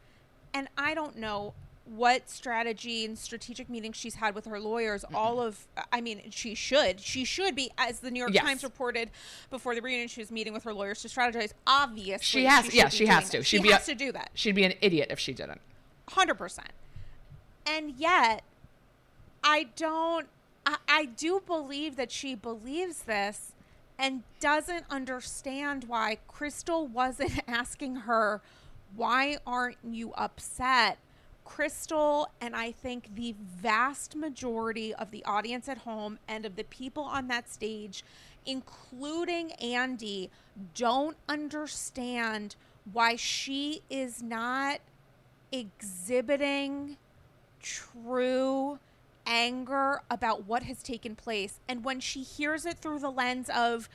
And 0.54 0.68
I 0.78 0.94
don't 0.94 1.16
know 1.18 1.54
what 1.86 2.30
strategy 2.30 3.04
and 3.06 3.18
strategic 3.18 3.68
meetings 3.68 3.96
she's 3.98 4.14
had 4.16 4.36
with 4.36 4.46
her 4.46 4.60
lawyers 4.60 5.04
all 5.12 5.42
of 5.42 5.66
i 5.92 6.00
mean 6.00 6.22
she 6.30 6.54
should 6.54 7.00
she 7.00 7.26
should 7.26 7.56
be 7.56 7.72
as 7.80 8.02
the 8.02 8.12
new 8.12 8.20
york 8.20 8.32
Yes. 8.32 8.44
times 8.44 8.64
reported 8.64 9.10
before 9.50 9.74
the 9.74 9.82
reunion 9.82 10.08
she 10.08 10.22
was 10.22 10.30
meeting 10.30 10.54
with 10.54 10.64
her 10.66 10.74
lawyers 10.74 11.02
to 11.02 11.08
strategize 11.08 11.52
obviously 11.66 12.24
She 12.42 12.46
has- 12.46 12.66
should 12.66 12.74
yeah, 12.76 12.90
she 12.90 13.08
has 13.08 13.32
to. 13.32 13.42
She'd 13.42 13.58
she 13.58 13.64
be 13.64 13.70
a- 13.70 13.74
has 13.78 13.88
to 13.88 13.96
do 13.96 14.12
that 14.12 14.30
she'd 14.36 14.54
be 14.54 14.66
an 14.66 14.74
idiot 14.82 15.08
if 15.10 15.18
she 15.18 15.34
didn't 15.34 15.62
hundred 16.10 16.36
percent. 16.36 16.70
And 17.66 17.96
yet, 17.98 18.44
I 19.44 19.70
don't. 19.76 20.28
I, 20.68 20.78
I 20.88 21.06
do 21.06 21.42
believe 21.46 21.96
that 21.96 22.12
she 22.12 22.36
believes 22.36 23.02
this, 23.04 23.54
and 24.00 24.24
doesn't 24.40 24.86
understand 24.90 25.84
why 25.84 26.18
Crystal 26.28 26.88
wasn't 26.88 27.42
asking 27.48 27.98
her, 27.98 28.42
"Why 28.96 29.38
aren't 29.46 29.78
you 29.84 30.14
upset?" 30.14 30.98
Crystal 31.44 32.30
and 32.40 32.56
I 32.56 32.72
think 32.72 33.16
the 33.16 33.36
vast 33.40 34.16
majority 34.16 34.94
of 34.94 35.12
the 35.12 35.26
audience 35.26 35.68
at 35.68 35.80
home 35.80 36.20
and 36.28 36.46
of 36.46 36.56
the 36.56 36.64
people 36.64 37.04
on 37.04 37.28
that 37.28 37.50
stage, 37.50 38.04
including 38.46 39.52
Andy, 39.54 40.30
don't 40.76 41.18
understand 41.28 42.56
why 42.94 43.16
she 43.16 43.82
is 43.90 44.22
not 44.22 44.80
exhibiting 45.52 46.98
true 47.62 48.80
anger 49.30 50.02
about 50.10 50.46
what 50.46 50.64
has 50.64 50.82
taken 50.82 51.16
place. 51.16 51.60
And 51.70 51.86
when 51.86 52.00
she 52.02 52.24
hears 52.24 52.66
it 52.66 52.80
through 52.80 53.00
the 53.00 53.12
lens 53.12 53.50
of, 53.56 53.88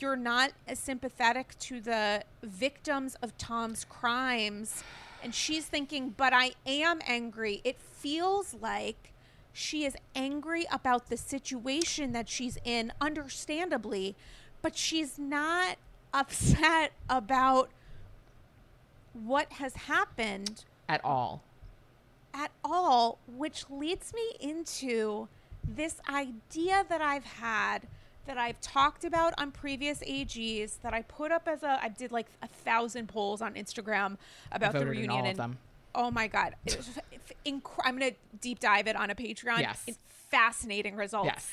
you're 0.00 0.16
not 0.16 0.52
as 0.66 0.78
sympathetic 0.78 1.58
to 1.58 1.80
the 1.80 2.24
victims 2.42 3.16
of 3.22 3.36
Tom's 3.36 3.84
crimes, 3.84 4.82
and 5.22 5.34
she's 5.34 5.66
thinking, 5.66 6.14
but 6.16 6.32
I 6.32 6.52
am 6.66 7.00
angry, 7.06 7.60
it 7.64 7.78
feels 7.80 8.54
like 8.60 9.12
she 9.52 9.84
is 9.84 9.96
angry 10.14 10.64
about 10.70 11.08
the 11.08 11.16
situation 11.16 12.12
that 12.12 12.28
she's 12.28 12.58
in, 12.64 12.92
understandably, 13.00 14.16
but 14.62 14.76
she's 14.76 15.18
not 15.18 15.76
upset 16.14 16.92
about 17.10 17.68
what 19.12 19.52
has 19.54 19.74
happened 19.74 20.64
at 20.88 21.04
all 21.04 21.42
at 22.34 22.50
all, 22.64 23.18
which 23.26 23.64
leads 23.70 24.12
me 24.14 24.32
into 24.40 25.28
this 25.66 26.00
idea 26.08 26.84
that 26.88 27.00
I've 27.00 27.24
had 27.24 27.86
that 28.26 28.36
I've 28.38 28.60
talked 28.60 29.04
about 29.04 29.32
on 29.38 29.50
previous 29.50 30.00
AGs 30.00 30.80
that 30.82 30.92
I 30.92 31.02
put 31.02 31.32
up 31.32 31.48
as 31.48 31.62
a 31.62 31.78
I 31.82 31.88
did 31.88 32.12
like 32.12 32.26
a 32.42 32.46
thousand 32.48 33.08
polls 33.08 33.40
on 33.40 33.54
Instagram 33.54 34.16
about 34.52 34.74
the 34.74 34.86
reunion 34.86 35.24
and 35.26 35.56
oh 35.94 36.10
my 36.10 36.26
god, 36.26 36.54
it 36.66 36.76
was 36.76 36.88
f- 36.96 37.32
inc- 37.46 37.62
I'm 37.84 37.98
gonna 37.98 38.12
deep 38.40 38.60
dive 38.60 38.86
it 38.86 38.96
on 38.96 39.10
a 39.10 39.14
Patreon. 39.14 39.60
Yes. 39.60 39.82
It's 39.86 39.98
fascinating 40.30 40.94
results. 40.94 41.26
yes 41.26 41.50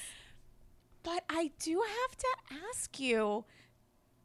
But 1.03 1.23
I 1.29 1.51
do 1.59 1.81
have 1.81 2.17
to 2.17 2.27
ask 2.69 2.99
you, 2.99 3.45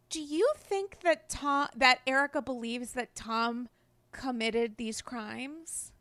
do 0.08 0.20
you 0.20 0.50
think 0.56 0.98
that 1.04 1.28
Tom 1.28 1.68
that 1.76 2.00
Erica 2.06 2.42
believes 2.42 2.92
that 2.92 3.14
Tom 3.14 3.68
committed 4.12 4.76
these 4.76 5.00
crimes? 5.02 5.92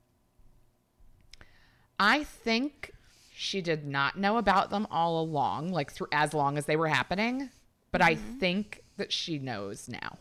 I 1.99 2.23
think 2.23 2.91
she 3.33 3.61
did 3.61 3.85
not 3.85 4.17
know 4.17 4.37
about 4.37 4.69
them 4.69 4.87
all 4.91 5.21
along 5.21 5.71
like 5.71 5.91
through 5.91 6.07
as 6.11 6.33
long 6.33 6.57
as 6.57 6.65
they 6.65 6.75
were 6.75 6.87
happening 6.87 7.49
but 7.91 8.01
i 8.01 8.15
mm-hmm. 8.15 8.39
think 8.39 8.83
that 8.97 9.11
she 9.11 9.39
knows 9.39 9.87
now 9.89 10.17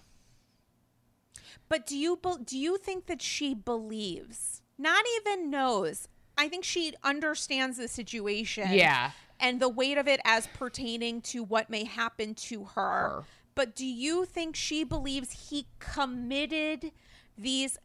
But 1.68 1.86
do 1.86 1.96
you 1.96 2.16
bel 2.16 2.38
do 2.38 2.58
you 2.58 2.78
think 2.78 3.06
that 3.06 3.22
she 3.22 3.54
believes? 3.54 4.62
Not 4.78 5.04
even 5.18 5.50
knows. 5.50 6.08
I 6.36 6.48
think 6.48 6.64
she 6.64 6.94
understands 7.02 7.76
the 7.78 7.88
situation. 7.88 8.72
Yeah. 8.72 9.10
And 9.40 9.60
the 9.60 9.68
weight 9.68 9.98
of 9.98 10.08
it 10.08 10.20
as 10.24 10.46
pertaining 10.48 11.20
to 11.22 11.42
what 11.42 11.70
may 11.70 11.84
happen 11.84 12.34
to 12.34 12.64
her. 12.64 12.80
Her. 12.80 13.24
But 13.54 13.74
do 13.74 13.86
you 13.86 14.24
think 14.24 14.54
she 14.54 14.84
believes 14.84 15.50
he 15.50 15.66
committed 15.80 16.92
these 17.36 17.76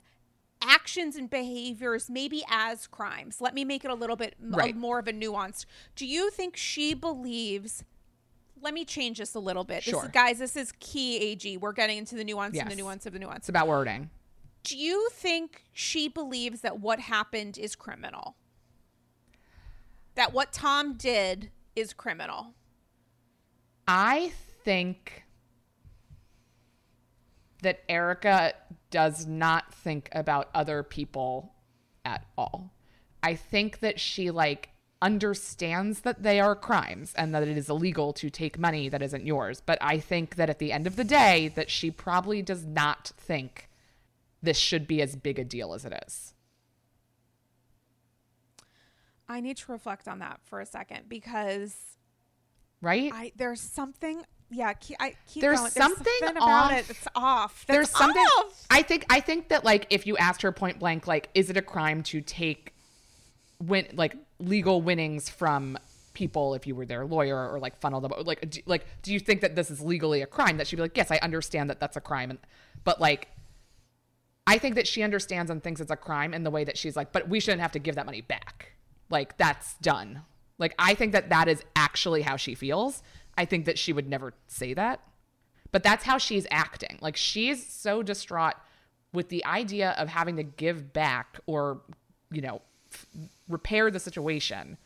actions 0.65 1.15
and 1.15 1.29
behaviors 1.29 2.09
maybe 2.09 2.43
as 2.49 2.87
crimes? 2.87 3.41
Let 3.41 3.53
me 3.53 3.63
make 3.65 3.83
it 3.85 3.91
a 3.91 3.95
little 3.95 4.15
bit 4.15 4.35
Right. 4.39 4.75
more 4.75 4.99
of 4.99 5.07
a 5.07 5.13
nuance. 5.13 5.65
Do 5.95 6.05
you 6.05 6.29
think 6.29 6.57
she 6.57 6.93
believes 6.93 7.83
let 8.61 8.73
me 8.73 8.85
change 8.85 9.17
this 9.17 9.35
a 9.35 9.39
little 9.39 9.65
bit. 9.65 9.83
This 9.83 9.91
Sure. 9.93 10.05
is, 10.05 10.11
guys, 10.11 10.39
this 10.39 10.55
is 10.55 10.71
key 10.79 11.17
AG. 11.17 11.57
We're 11.57 11.73
getting 11.73 11.97
into 11.97 12.15
the 12.15 12.23
nuance 12.23 12.57
and 12.57 12.71
the 12.71 12.75
nuance 12.77 13.05
of 13.05 13.11
the 13.11 13.19
nuance 13.19 13.39
it's 13.39 13.49
about 13.49 13.67
wording 13.67 14.09
do 14.63 14.77
you 14.77 15.09
think 15.11 15.65
she 15.73 16.07
believes 16.07 16.61
that 16.61 16.79
what 16.79 17.01
happened 17.01 17.57
is 17.57 17.75
criminal? 17.75 18.37
That 20.15 20.33
what 20.33 20.53
Tom 20.53 20.93
did 20.93 21.51
is 21.75 21.93
criminal? 21.93 22.53
I 23.87 24.31
think 24.63 25.22
that 27.63 27.81
Erika 27.89 28.53
does 28.91 29.25
not 29.25 29.73
think 29.73 30.09
about 30.11 30.49
other 30.53 30.83
people 30.83 31.53
at 32.05 32.25
all. 32.37 32.71
I 33.21 33.35
think 33.35 33.79
that 33.79 33.99
she 33.99 34.31
like 34.31 34.69
understands 35.01 36.01
that 36.01 36.23
they 36.23 36.39
are 36.39 36.55
crimes 36.55 37.13
and 37.17 37.33
that 37.35 37.43
it 37.43 37.57
is 37.57 37.69
illegal 37.69 38.13
to 38.13 38.29
take 38.29 38.57
money 38.57 38.87
that 38.89 39.01
isn't 39.01 39.25
yours, 39.25 39.61
but 39.61 39.77
I 39.81 39.99
think 39.99 40.35
that 40.35 40.49
at 40.49 40.59
the 40.59 40.71
end 40.71 40.87
of 40.87 40.95
the 40.95 41.03
day 41.03 41.49
that 41.55 41.69
she 41.69 41.91
probably 41.91 42.41
does 42.41 42.65
not 42.65 43.11
think 43.17 43.69
this 44.41 44.57
should 44.57 44.87
be 44.87 45.01
as 45.01 45.15
big 45.15 45.39
a 45.39 45.43
deal 45.43 45.73
as 45.73 45.85
it 45.85 45.93
is. 46.05 46.33
I 49.27 49.39
need 49.39 49.57
to 49.57 49.71
reflect 49.71 50.07
on 50.07 50.19
that 50.19 50.39
for 50.43 50.59
a 50.59 50.65
second 50.65 51.09
because 51.09 51.93
Right? 52.83 53.11
I 53.13 53.31
there's 53.37 53.61
something. 53.61 54.25
Yeah, 54.49 54.73
keep, 54.73 54.97
I 54.99 55.15
keep 55.27 55.41
There's 55.41 55.59
going. 55.59 55.71
something 55.71 56.13
about 56.21 56.41
off. 56.41 56.71
it. 56.73 56.89
It's 56.89 57.07
off. 57.15 57.65
there's 57.67 57.89
something 57.89 58.21
off. 58.21 58.65
I 58.69 58.81
think 58.83 59.05
I 59.09 59.19
think 59.19 59.49
that 59.49 59.63
like 59.63 59.87
if 59.89 60.05
you 60.05 60.15
asked 60.17 60.43
her 60.43 60.51
point 60.51 60.79
blank 60.79 61.07
like 61.07 61.29
is 61.33 61.49
it 61.49 61.57
a 61.57 61.61
crime 61.61 62.03
to 62.03 62.21
take 62.21 62.73
win 63.59 63.87
like 63.93 64.15
legal 64.39 64.81
winnings 64.81 65.29
from 65.29 65.77
people 66.13 66.53
if 66.53 66.67
you 66.67 66.75
were 66.75 66.85
their 66.85 67.05
lawyer 67.05 67.49
or 67.49 67.59
like 67.59 67.79
funnel 67.79 67.99
them 67.99 68.11
like 68.25 68.47
do, 68.49 68.61
like 68.65 68.85
do 69.01 69.11
you 69.11 69.19
think 69.19 69.41
that 69.41 69.55
this 69.55 69.71
is 69.71 69.81
legally 69.81 70.21
a 70.21 70.27
crime 70.27 70.57
that 70.57 70.67
she'd 70.67 70.75
be 70.75 70.81
like 70.81 70.95
yes 70.95 71.09
i 71.09 71.17
understand 71.23 71.69
that 71.69 71.79
that's 71.79 71.97
a 71.97 72.01
crime 72.01 72.29
and 72.29 72.37
but 72.83 73.01
like 73.01 73.29
i 74.45 74.59
think 74.59 74.75
that 74.75 74.87
she 74.87 75.01
understands 75.01 75.49
and 75.49 75.63
thinks 75.63 75.81
it's 75.81 75.89
a 75.89 75.95
crime 75.95 76.33
in 76.33 76.43
the 76.43 76.51
way 76.51 76.63
that 76.63 76.77
she's 76.77 76.95
like 76.95 77.11
but 77.11 77.27
we 77.29 77.39
shouldn't 77.39 77.61
have 77.61 77.71
to 77.71 77.79
give 77.79 77.95
that 77.95 78.05
money 78.05 78.21
back 78.21 78.73
like 79.09 79.35
that's 79.37 79.73
done 79.75 80.21
like 80.59 80.75
i 80.77 80.93
think 80.93 81.11
that 81.13 81.29
that 81.29 81.47
is 81.47 81.63
actually 81.75 82.21
how 82.21 82.35
she 82.35 82.53
feels 82.53 83.01
i 83.37 83.45
think 83.45 83.65
that 83.65 83.77
she 83.77 83.93
would 83.93 84.07
never 84.07 84.33
say 84.47 84.73
that 84.73 85.01
but 85.71 85.83
that's 85.83 86.03
how 86.03 86.17
she's 86.17 86.47
acting 86.51 86.97
like 87.01 87.17
she's 87.17 87.65
so 87.65 88.03
distraught 88.03 88.55
with 89.13 89.29
the 89.29 89.43
idea 89.45 89.91
of 89.91 90.07
having 90.07 90.35
to 90.35 90.43
give 90.43 90.93
back 90.93 91.39
or 91.45 91.81
you 92.31 92.41
know 92.41 92.61
f- 92.91 93.05
repair 93.47 93.91
the 93.91 93.99
situation 93.99 94.77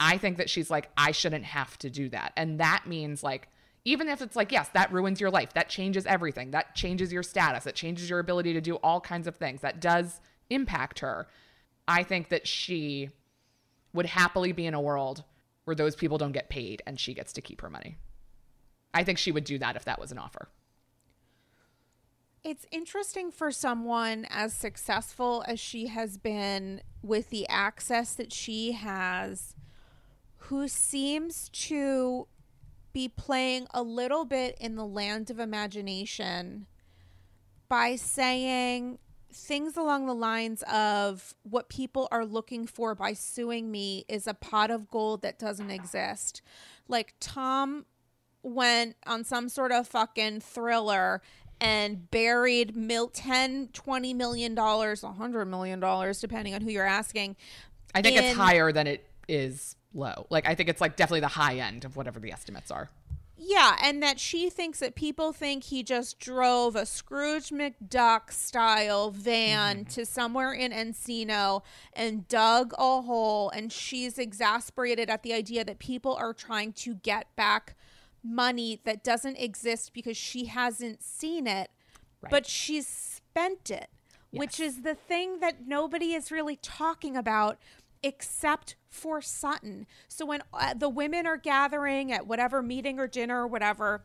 I 0.00 0.18
think 0.18 0.38
that 0.38 0.50
she's 0.50 0.70
like, 0.70 0.90
I 0.96 1.12
shouldn't 1.12 1.44
have 1.44 1.78
to 1.78 1.90
do 1.90 2.08
that. 2.10 2.32
And 2.36 2.60
that 2.60 2.84
means 2.86 3.22
like, 3.22 3.48
even 3.84 4.08
if 4.08 4.22
it's 4.22 4.36
like, 4.36 4.50
yes, 4.50 4.68
that 4.70 4.92
ruins 4.92 5.20
your 5.20 5.30
life, 5.30 5.52
that 5.54 5.68
changes 5.68 6.06
everything, 6.06 6.50
that 6.52 6.74
changes 6.74 7.12
your 7.12 7.22
status, 7.22 7.66
it 7.66 7.74
changes 7.74 8.08
your 8.08 8.18
ability 8.18 8.54
to 8.54 8.60
do 8.60 8.76
all 8.76 9.00
kinds 9.00 9.26
of 9.26 9.36
things, 9.36 9.60
that 9.60 9.80
does 9.80 10.20
impact 10.50 11.00
her. 11.00 11.28
I 11.86 12.02
think 12.02 12.30
that 12.30 12.46
she 12.46 13.10
would 13.92 14.06
happily 14.06 14.52
be 14.52 14.66
in 14.66 14.74
a 14.74 14.80
world 14.80 15.22
where 15.64 15.74
those 15.74 15.96
people 15.96 16.18
don't 16.18 16.32
get 16.32 16.48
paid 16.48 16.82
and 16.86 16.98
she 16.98 17.14
gets 17.14 17.32
to 17.34 17.40
keep 17.40 17.60
her 17.60 17.70
money. 17.70 17.96
I 18.92 19.04
think 19.04 19.18
she 19.18 19.32
would 19.32 19.44
do 19.44 19.58
that 19.58 19.76
if 19.76 19.84
that 19.84 19.98
was 19.98 20.12
an 20.12 20.18
offer. 20.18 20.48
It's 22.44 22.66
interesting 22.70 23.30
for 23.30 23.50
someone 23.50 24.26
as 24.28 24.52
successful 24.52 25.42
as 25.48 25.58
she 25.58 25.86
has 25.86 26.18
been 26.18 26.82
with 27.02 27.30
the 27.30 27.48
access 27.48 28.14
that 28.14 28.32
she 28.32 28.72
has 28.72 29.54
who 30.36 30.68
seems 30.68 31.48
to 31.48 32.28
be 32.92 33.08
playing 33.08 33.66
a 33.72 33.82
little 33.82 34.26
bit 34.26 34.56
in 34.60 34.76
the 34.76 34.84
land 34.84 35.30
of 35.30 35.40
imagination 35.40 36.66
by 37.68 37.96
saying 37.96 38.98
things 39.34 39.76
along 39.76 40.06
the 40.06 40.14
lines 40.14 40.62
of 40.72 41.34
what 41.42 41.68
people 41.68 42.08
are 42.10 42.24
looking 42.24 42.66
for 42.66 42.94
by 42.94 43.12
suing 43.12 43.70
me 43.70 44.04
is 44.08 44.26
a 44.26 44.34
pot 44.34 44.70
of 44.70 44.88
gold 44.90 45.22
that 45.22 45.38
doesn't 45.38 45.70
exist. 45.70 46.40
Like 46.88 47.14
Tom 47.20 47.86
went 48.42 48.96
on 49.06 49.24
some 49.24 49.48
sort 49.48 49.72
of 49.72 49.88
fucking 49.88 50.40
thriller 50.40 51.22
and 51.60 52.10
buried 52.10 52.76
mil 52.76 53.08
10 53.08 53.68
20 53.72 54.12
million 54.12 54.54
dollars 54.54 55.02
100 55.02 55.46
million 55.46 55.80
dollars 55.80 56.20
depending 56.20 56.52
on 56.52 56.60
who 56.60 56.68
you're 56.70 56.84
asking 56.84 57.36
I 57.94 58.02
think 58.02 58.16
in- 58.18 58.24
it's 58.24 58.36
higher 58.36 58.72
than 58.72 58.86
it 58.88 59.08
is 59.28 59.76
low. 59.94 60.26
Like 60.30 60.46
I 60.46 60.54
think 60.54 60.68
it's 60.68 60.80
like 60.80 60.96
definitely 60.96 61.20
the 61.20 61.28
high 61.28 61.58
end 61.58 61.84
of 61.84 61.96
whatever 61.96 62.18
the 62.20 62.32
estimates 62.32 62.70
are. 62.70 62.90
Yeah, 63.46 63.76
and 63.82 64.02
that 64.02 64.18
she 64.18 64.48
thinks 64.48 64.78
that 64.78 64.94
people 64.94 65.32
think 65.32 65.64
he 65.64 65.82
just 65.82 66.18
drove 66.18 66.74
a 66.76 66.86
Scrooge 66.86 67.50
McDuck 67.50 68.32
style 68.32 69.10
van 69.10 69.80
mm-hmm. 69.80 69.88
to 69.90 70.06
somewhere 70.06 70.52
in 70.52 70.72
Encino 70.72 71.60
and 71.92 72.26
dug 72.26 72.72
a 72.78 73.02
hole. 73.02 73.50
And 73.50 73.70
she's 73.70 74.18
exasperated 74.18 75.10
at 75.10 75.22
the 75.22 75.34
idea 75.34 75.62
that 75.64 75.78
people 75.78 76.14
are 76.14 76.32
trying 76.32 76.72
to 76.74 76.94
get 76.94 77.36
back 77.36 77.76
money 78.22 78.80
that 78.84 79.04
doesn't 79.04 79.36
exist 79.36 79.92
because 79.92 80.16
she 80.16 80.46
hasn't 80.46 81.02
seen 81.02 81.46
it, 81.46 81.70
Right. 82.22 82.30
but 82.30 82.46
she's 82.46 82.86
spent 82.86 83.70
it, 83.70 83.90
which 84.30 84.58
is 84.58 84.82
the 84.82 84.94
thing 84.94 85.40
that 85.40 85.66
nobody 85.66 86.14
is 86.14 86.32
really 86.32 86.56
talking 86.56 87.14
about 87.14 87.58
except 88.04 88.76
for 88.88 89.20
Sutton. 89.20 89.86
So 90.08 90.26
when 90.26 90.42
uh, 90.52 90.74
the 90.74 90.88
women 90.88 91.26
are 91.26 91.36
gathering 91.36 92.12
at 92.12 92.26
whatever 92.26 92.62
meeting 92.62 93.00
or 93.00 93.06
dinner 93.06 93.42
or 93.42 93.46
whatever, 93.46 94.04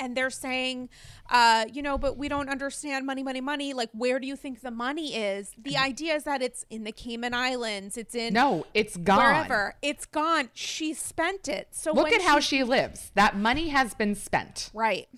and 0.00 0.16
they're 0.16 0.30
saying, 0.30 0.88
uh, 1.28 1.66
you 1.72 1.82
know, 1.82 1.98
but 1.98 2.16
we 2.16 2.28
don't 2.28 2.48
understand 2.48 3.04
money, 3.04 3.22
money, 3.22 3.40
money. 3.40 3.72
Like, 3.72 3.90
where 3.92 4.18
do 4.20 4.26
you 4.26 4.36
think 4.36 4.60
the 4.60 4.70
money 4.70 5.16
is? 5.16 5.52
The 5.60 5.76
idea 5.76 6.14
is 6.14 6.24
that 6.24 6.40
it's 6.40 6.64
in 6.70 6.84
the 6.84 6.92
Cayman 6.92 7.34
Islands, 7.34 7.96
it's 7.96 8.14
in 8.14 8.32
No, 8.32 8.64
it's 8.74 8.96
gone. 8.96 9.18
wherever. 9.18 9.74
It's 9.82 10.06
gone. 10.06 10.50
She 10.54 10.94
spent 10.94 11.48
it. 11.48 11.68
So 11.72 11.92
Look 11.92 12.12
at 12.12 12.22
how 12.22 12.40
she 12.40 12.62
lives. 12.62 13.10
That 13.14 13.36
money 13.36 13.68
has 13.68 13.94
been 13.94 14.14
spent. 14.14 14.70
Right. 14.72 15.08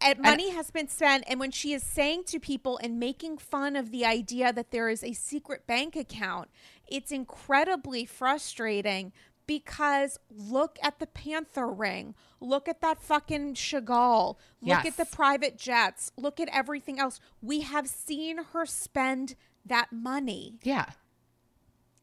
And 0.00 0.18
money 0.18 0.50
has 0.50 0.70
been 0.70 0.88
spent, 0.88 1.24
and 1.26 1.40
when 1.40 1.50
she 1.50 1.72
is 1.72 1.82
saying 1.82 2.24
to 2.24 2.38
people 2.38 2.78
and 2.82 3.00
making 3.00 3.38
fun 3.38 3.74
of 3.74 3.90
the 3.90 4.04
idea 4.04 4.52
that 4.52 4.70
there 4.70 4.90
is 4.90 5.02
a 5.02 5.14
secret 5.14 5.66
bank 5.66 5.96
account, 5.96 6.50
it's 6.88 7.12
incredibly 7.12 8.04
frustrating 8.04 9.12
because 9.46 10.18
look 10.30 10.78
at 10.82 10.98
the 11.00 11.06
Panther 11.06 11.66
ring. 11.68 12.14
Look 12.40 12.66
at 12.68 12.80
that 12.80 12.98
fucking 13.02 13.54
Chagall. 13.54 14.36
Look 14.62 14.84
Yes. 14.84 14.86
at 14.86 14.96
the 14.96 15.04
private 15.04 15.58
jets. 15.58 16.12
Look 16.16 16.40
at 16.40 16.48
everything 16.50 16.98
else. 16.98 17.20
We 17.42 17.60
have 17.60 17.86
seen 17.88 18.38
her 18.52 18.64
spend 18.64 19.34
that 19.66 19.92
money. 19.92 20.58
Yeah. 20.62 20.86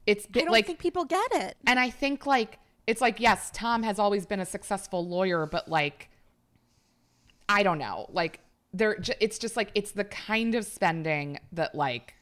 It's 0.06 0.26
I 0.26 0.30
been 0.32 0.46
don't 0.46 0.52
like 0.52 0.66
think 0.68 0.80
people 0.80 1.06
get 1.06 1.32
it. 1.34 1.58
and 1.66 1.80
I 1.80 1.90
think 1.90 2.26
like 2.26 2.60
it's 2.88 3.02
like 3.02 3.20
yes, 3.20 3.50
Tom 3.54 3.84
has 3.84 4.00
always 4.00 4.26
been 4.26 4.40
a 4.40 4.46
successful 4.46 5.06
lawyer, 5.08 5.46
but 5.46 5.68
like 5.68 6.10
I 7.50 7.64
don't 7.64 7.78
know. 7.80 8.08
Like 8.12 8.40
there 8.74 8.98
it's 9.20 9.38
just 9.38 9.56
like 9.58 9.72
it's 9.76 9.92
the 9.92 10.06
kind 10.06 10.56
of 10.56 10.66
spending 10.66 11.40
that 11.52 11.76
like 11.76 12.16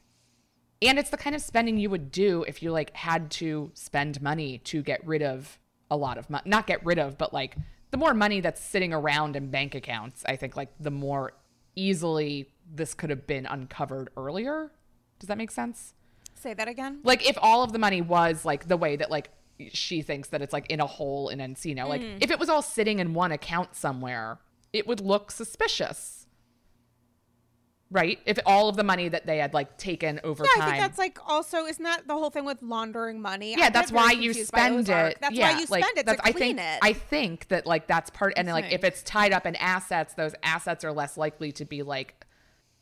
and 0.82 0.98
it's 0.98 1.10
the 1.10 1.16
kind 1.16 1.36
of 1.36 1.42
spending 1.42 1.76
you 1.78 1.90
would 1.90 2.10
do 2.10 2.42
if 2.48 2.62
you 2.62 2.70
like 2.72 2.94
had 2.96 3.30
to 3.30 3.70
spend 3.74 4.20
money 4.22 4.58
to 4.58 4.82
get 4.82 5.06
rid 5.06 5.22
of 5.22 5.58
a 5.90 5.96
lot 5.96 6.16
of 6.18 6.28
money 6.30 6.42
not 6.46 6.66
get 6.66 6.84
rid 6.84 6.98
of 6.98 7.18
but 7.18 7.32
like 7.32 7.56
the 7.90 7.96
more 7.96 8.14
money 8.14 8.40
that's 8.40 8.60
sitting 8.60 8.92
around 8.92 9.36
in 9.36 9.50
bank 9.50 9.74
accounts 9.74 10.22
i 10.26 10.36
think 10.36 10.56
like 10.56 10.68
the 10.80 10.90
more 10.90 11.32
easily 11.76 12.48
this 12.72 12.94
could 12.94 13.10
have 13.10 13.26
been 13.26 13.46
uncovered 13.46 14.08
earlier 14.16 14.70
does 15.18 15.28
that 15.28 15.38
make 15.38 15.50
sense 15.50 15.94
Say 16.34 16.54
that 16.54 16.68
again. 16.68 17.00
like 17.04 17.28
if 17.28 17.36
all 17.42 17.62
of 17.62 17.72
the 17.72 17.78
money 17.78 18.00
was 18.00 18.44
like 18.46 18.66
the 18.68 18.76
way 18.76 18.96
that 18.96 19.10
like 19.10 19.30
she 19.72 20.00
thinks 20.00 20.28
that 20.28 20.40
it's 20.40 20.54
like 20.54 20.70
in 20.70 20.80
a 20.80 20.86
hole 20.86 21.28
in 21.28 21.38
Encino, 21.38 21.86
like 21.86 22.00
Mm. 22.00 22.22
if 22.22 22.30
it 22.30 22.38
was 22.38 22.48
all 22.48 22.62
sitting 22.62 22.98
in 22.98 23.12
one 23.12 23.30
account 23.30 23.74
somewhere, 23.76 24.38
it 24.72 24.86
would 24.86 25.00
look 25.02 25.30
suspicious. 25.30 26.19
Right? 27.92 28.20
If 28.24 28.38
all 28.46 28.68
of 28.68 28.76
the 28.76 28.84
money 28.84 29.08
that 29.08 29.26
they 29.26 29.38
had 29.38 29.52
like 29.52 29.76
taken 29.76 30.20
over 30.22 30.44
Yeah, 30.44 30.60
time. 30.60 30.62
I 30.62 30.70
think 30.72 30.82
that's 30.84 30.98
like 30.98 31.18
also 31.26 31.64
isn't 31.66 31.82
that 31.82 32.06
the 32.06 32.14
whole 32.14 32.30
thing 32.30 32.44
with 32.44 32.62
laundering 32.62 33.20
money? 33.20 33.56
Yeah, 33.58 33.68
that's 33.70 33.90
why 33.90 34.12
you 34.12 34.32
spend 34.32 34.88
it. 34.88 35.18
That's 35.20 35.34
yeah, 35.34 35.52
why 35.54 35.58
you 35.60 35.66
like, 35.68 35.82
spend 35.84 35.98
it 35.98 36.02
to 36.02 36.06
that's- 36.06 36.20
I 36.24 36.30
clean 36.30 36.56
think, 36.56 36.60
it. 36.60 36.78
I 36.82 36.92
think 36.92 37.48
that 37.48 37.66
like 37.66 37.88
that's 37.88 38.08
part, 38.10 38.34
and 38.36 38.46
like 38.46 38.64
Right. 38.66 38.72
if 38.72 38.84
it's 38.84 39.02
tied 39.02 39.32
up 39.32 39.44
in 39.44 39.56
assets, 39.56 40.14
those 40.14 40.36
assets 40.44 40.84
are 40.84 40.92
less 40.92 41.16
likely 41.16 41.50
to 41.52 41.64
be 41.64 41.82
like 41.82 42.24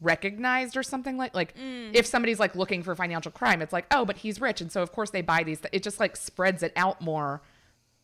recognized 0.00 0.76
or 0.76 0.82
something 0.82 1.16
like 1.16 1.34
like 1.34 1.56
Mm. 1.56 1.90
if 1.94 2.04
somebody's 2.06 2.38
like 2.38 2.54
looking 2.54 2.82
for 2.82 2.94
financial 2.94 3.32
crime, 3.32 3.62
it's 3.62 3.72
like 3.72 3.86
oh, 3.90 4.04
but 4.04 4.18
he's 4.18 4.42
rich, 4.42 4.60
and 4.60 4.70
so 4.70 4.82
of 4.82 4.92
course 4.92 5.08
they 5.10 5.22
buy 5.22 5.42
these. 5.42 5.60
It 5.72 5.82
just 5.82 5.98
like 6.00 6.16
spreads 6.16 6.62
it 6.62 6.72
out 6.76 7.00
more. 7.00 7.40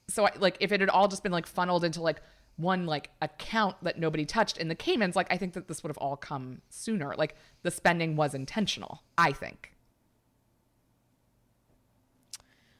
So 0.09 0.27
I, 0.27 0.31
like 0.39 0.57
if 0.61 0.73
it 0.73 0.81
had 0.81 0.89
all 0.89 1.09
just 1.09 1.23
been 1.23 1.33
like 1.33 1.47
funneled 1.47 1.85
into 1.85 2.01
like 2.01 2.23
one 2.57 2.87
like 2.87 3.11
account 3.21 3.77
that 3.83 3.99
nobody 3.99 4.25
touched 4.25 4.59
in 4.59 4.69
the 4.69 4.75
Caymans, 4.75 5.17
like 5.17 5.27
I 5.31 5.37
think 5.37 5.55
that 5.55 5.69
this 5.69 5.83
would 5.83 5.91
have 5.91 5.99
all 5.99 6.17
come 6.17 6.61
sooner. 6.69 7.15
Like 7.17 7.37
the 7.63 7.71
spending 7.71 8.17
was 8.17 8.35
intentional. 8.35 9.03
I 9.19 9.33
think. 9.33 9.73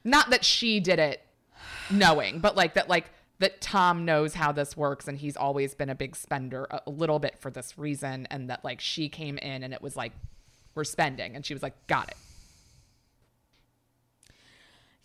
Not 0.03 0.29
that 0.29 0.45
she 0.45 0.79
did 0.79 0.99
it 0.99 1.21
knowing, 1.89 2.39
but 2.39 2.55
like 2.55 2.75
that 2.75 2.87
like 2.87 3.09
that 3.39 3.59
Tom 3.59 4.05
knows 4.05 4.33
how 4.33 4.51
this 4.51 4.77
works 4.77 5.07
and 5.07 5.17
he's 5.17 5.35
always 5.35 5.75
been 5.75 5.89
a 5.89 5.95
big 5.95 6.15
spender 6.15 6.67
a, 6.71 6.81
a 6.87 6.89
little 6.89 7.19
bit 7.19 7.37
for 7.37 7.51
this 7.51 7.77
reason 7.77 8.27
and 8.31 8.49
that 8.49 8.63
like 8.63 8.79
she 8.79 9.09
came 9.09 9.37
in 9.39 9.61
and 9.63 9.73
it 9.73 9.81
was 9.81 9.97
like 9.97 10.13
we're 10.73 10.85
spending 10.85 11.35
and 11.35 11.45
she 11.45 11.53
was 11.53 11.63
like 11.63 11.87
got 11.87 12.07
it. 12.09 12.17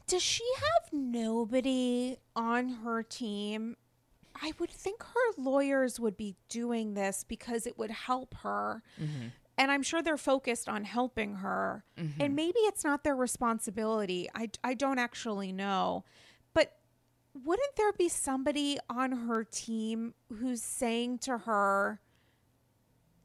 Does 0.07 0.23
she 0.23 0.45
have 0.57 0.93
nobody 0.93 2.17
on 2.35 2.69
her 2.69 3.03
team? 3.03 3.77
I 4.43 4.53
would 4.59 4.71
think 4.71 5.03
her 5.03 5.33
lawyers 5.43 6.01
would 6.01 6.17
be 6.17 6.37
doing 6.49 6.95
this 6.95 7.25
because 7.29 7.67
it 7.67 7.79
would 7.79 7.91
help 7.91 8.35
her. 8.43 8.83
Mm-hmm. 9.01 9.29
And 9.59 9.71
I'm 9.71 9.83
sure 9.83 10.01
they're 10.03 10.17
focused 10.17 10.69
on 10.69 10.85
helping 10.85 11.37
her. 11.37 11.85
Mm-hmm. 11.99 12.23
And 12.23 12.35
maybe 12.35 12.59
it's 12.61 12.83
not 12.83 13.05
their 13.05 13.17
responsibility. 13.17 14.29
I, 14.35 14.49
I 14.65 14.73
don't 14.73 14.99
actually 14.99 15.53
know. 15.53 16.05
But 16.55 16.73
wouldn't 17.35 17.77
there 17.77 17.93
be 17.93 18.09
somebody 18.09 18.79
on 18.89 19.13
her 19.13 19.45
team 19.45 20.15
who's 20.33 20.63
saying 20.63 21.19
to 21.19 21.37
her, 21.39 22.01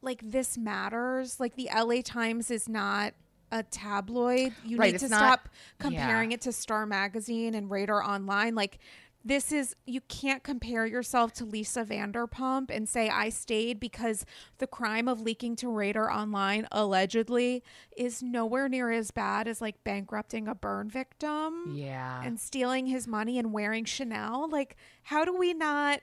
like, 0.01 0.21
this 0.29 0.57
matters? 0.57 1.39
Like, 1.39 1.55
the 1.55 1.69
LA 1.73 2.01
Times 2.03 2.51
is 2.51 2.67
not 2.67 3.13
a 3.51 3.63
tabloid. 3.63 4.53
You 4.65 4.77
Right, 4.77 4.91
need 4.91 4.99
to 4.99 5.07
not- 5.07 5.17
stop 5.19 5.49
comparing 5.79 6.31
yeah. 6.31 6.35
it 6.35 6.41
to 6.41 6.51
Star 6.51 6.85
Magazine 6.85 7.55
and 7.55 7.71
Radar 7.71 8.03
Online. 8.03 8.55
Like, 8.55 8.79
this 9.27 9.51
is 9.51 9.75
you 9.87 10.01
can't 10.01 10.43
compare 10.43 10.85
yourself 10.85 11.33
to 11.33 11.45
Lisa 11.45 11.83
Vanderpump 11.83 12.69
and 12.69 12.87
say 12.87 13.09
I 13.09 13.29
stayed 13.29 13.79
because 13.79 14.23
the 14.59 14.67
crime 14.67 15.07
of 15.07 15.19
leaking 15.19 15.55
to 15.57 15.69
Radar 15.69 16.11
Online 16.11 16.67
allegedly 16.71 17.63
is 17.97 18.21
nowhere 18.21 18.69
near 18.69 18.91
as 18.91 19.09
bad 19.09 19.47
as 19.47 19.61
like 19.61 19.83
bankrupting 19.83 20.47
a 20.47 20.53
burn 20.53 20.89
victim 20.91 21.73
Yeah. 21.75 22.21
and 22.23 22.39
stealing 22.39 22.85
his 22.85 23.07
money 23.07 23.39
and 23.39 23.51
wearing 23.51 23.83
Chanel. 23.85 24.47
Like, 24.47 24.75
how 25.03 25.25
do 25.25 25.35
we 25.35 25.53
not? 25.55 26.01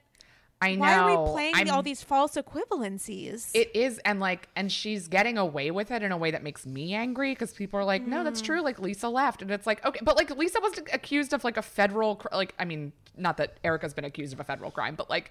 I 0.60 0.74
know. 0.76 0.80
Why 0.80 0.94
are 0.96 1.10
we 1.24 1.30
playing 1.32 1.54
I'm- 1.56 1.70
all 1.70 1.82
these 1.82 2.02
false 2.04 2.36
equivalencies? 2.36 3.50
It 3.54 3.70
is, 3.74 3.98
and 4.04 4.20
like, 4.20 4.48
and 4.54 4.70
she's 4.70 5.08
getting 5.08 5.36
away 5.38 5.70
with 5.70 5.90
it 5.90 6.02
in 6.02 6.12
a 6.12 6.16
way 6.16 6.30
that 6.30 6.42
makes 6.42 6.64
me 6.66 6.94
angry 6.94 7.32
because 7.32 7.52
people 7.52 7.78
are 7.80 7.84
like, 7.84 8.06
"No, 8.06 8.22
that's 8.24 8.40
Mm. 8.42 8.46
true." 8.46 8.60
Like 8.62 8.78
Lisa 8.78 9.08
left, 9.08 9.42
and 9.42 9.50
it's 9.50 9.66
like, 9.66 9.84
okay, 9.84 9.98
but 10.02 10.16
like 10.16 10.30
Lisa 10.36 10.60
was 10.60 10.74
accused 10.92 11.32
of 11.32 11.42
like 11.44 11.56
a 11.56 11.62
federal, 11.62 12.20
like, 12.32 12.54
I 12.60 12.64
mean, 12.64 12.92
not 13.16 13.36
that 13.36 13.58
Erika's 13.64 13.94
been 13.94 14.04
accused 14.04 14.32
of 14.32 14.40
a 14.40 14.44
federal 14.44 14.70
crime, 14.70 14.94
but 14.94 15.10
like, 15.10 15.30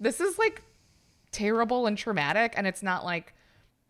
this 0.00 0.20
is 0.20 0.38
like 0.38 0.62
terrible 1.32 1.86
and 1.86 1.96
traumatic, 1.98 2.54
and 2.56 2.66
it's 2.66 2.82
not 2.82 3.04
like, 3.04 3.34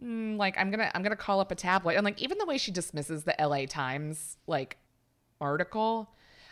mm, 0.03 0.37
like 0.37 0.57
I'm 0.59 0.71
gonna, 0.71 0.91
I'm 0.95 1.03
gonna 1.03 1.17
call 1.17 1.41
up 1.41 1.51
a 1.51 1.55
tabloid, 1.55 1.97
and 1.97 2.05
like 2.05 2.21
even 2.21 2.39
the 2.39 2.47
way 2.47 2.59
she 2.59 2.71
dismisses 2.71 3.25
the 3.25 3.39
L.A. 3.41 3.67
Times 3.67 4.37
like 4.47 4.79
article. 5.41 6.11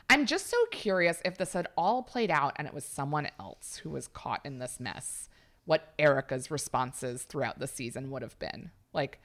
I'm 0.09 0.27
just 0.27 0.47
so 0.47 0.57
curious 0.71 1.21
if 1.25 1.37
this 1.37 1.53
had 1.53 1.67
all 1.77 2.03
played 2.03 2.31
out 2.31 2.53
and 2.57 2.69
it 2.69 2.75
was 2.75 2.85
someone 2.85 3.29
else 3.41 3.81
who 3.83 3.91
was 3.91 4.07
caught 4.07 4.41
in 4.45 4.59
this 4.59 4.79
mess, 4.79 5.29
what 5.65 5.93
Erika's 5.99 6.51
responses 6.51 7.25
throughout 7.25 7.59
the 7.59 7.67
season 7.67 8.11
would 8.11 8.23
have 8.23 8.39
been. 8.39 8.71
Like, 8.93 9.21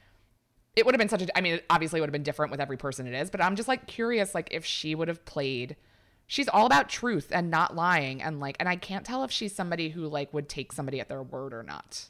it 0.76 0.86
would 0.86 0.96
have 0.96 1.00
been 1.00 1.10
such 1.10 1.22
a, 1.22 1.38
I 1.38 1.42
mean, 1.42 1.60
obviously 1.70 2.00
it 2.00 2.02
would 2.02 2.10
have 2.10 2.14
been 2.14 2.24
different 2.24 2.52
with 2.52 2.60
every 2.60 2.78
person 2.78 3.06
it 3.06 3.14
is, 3.14 3.30
but 3.30 3.42
I'm 3.42 3.56
just 3.56 3.68
like 3.68 3.86
curious, 3.88 4.34
like, 4.34 4.48
if 4.52 4.66
she 4.66 4.96
would 4.96 5.08
have 5.08 5.24
played. 5.26 5.76
She's 6.32 6.48
all 6.48 6.66
about 6.66 6.88
truth 6.88 7.28
and 7.30 7.52
not 7.52 7.76
lying. 7.76 8.22
And 8.22 8.40
like, 8.40 8.56
and 8.58 8.70
I 8.70 8.78
can't 8.78 9.06
tell 9.06 9.26
if 9.26 9.32
she's 9.32 9.54
somebody 9.54 9.90
who 9.90 10.08
like 10.08 10.34
would 10.34 10.48
take 10.48 10.72
somebody 10.72 11.02
at 11.02 11.10
their 11.10 11.22
word 11.22 11.54
or 11.54 11.62
not. 11.62 12.06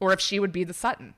Or 0.00 0.14
if 0.14 0.20
she 0.20 0.40
would 0.40 0.52
be 0.52 0.64
the 0.64 0.72
Sutton. 0.72 1.12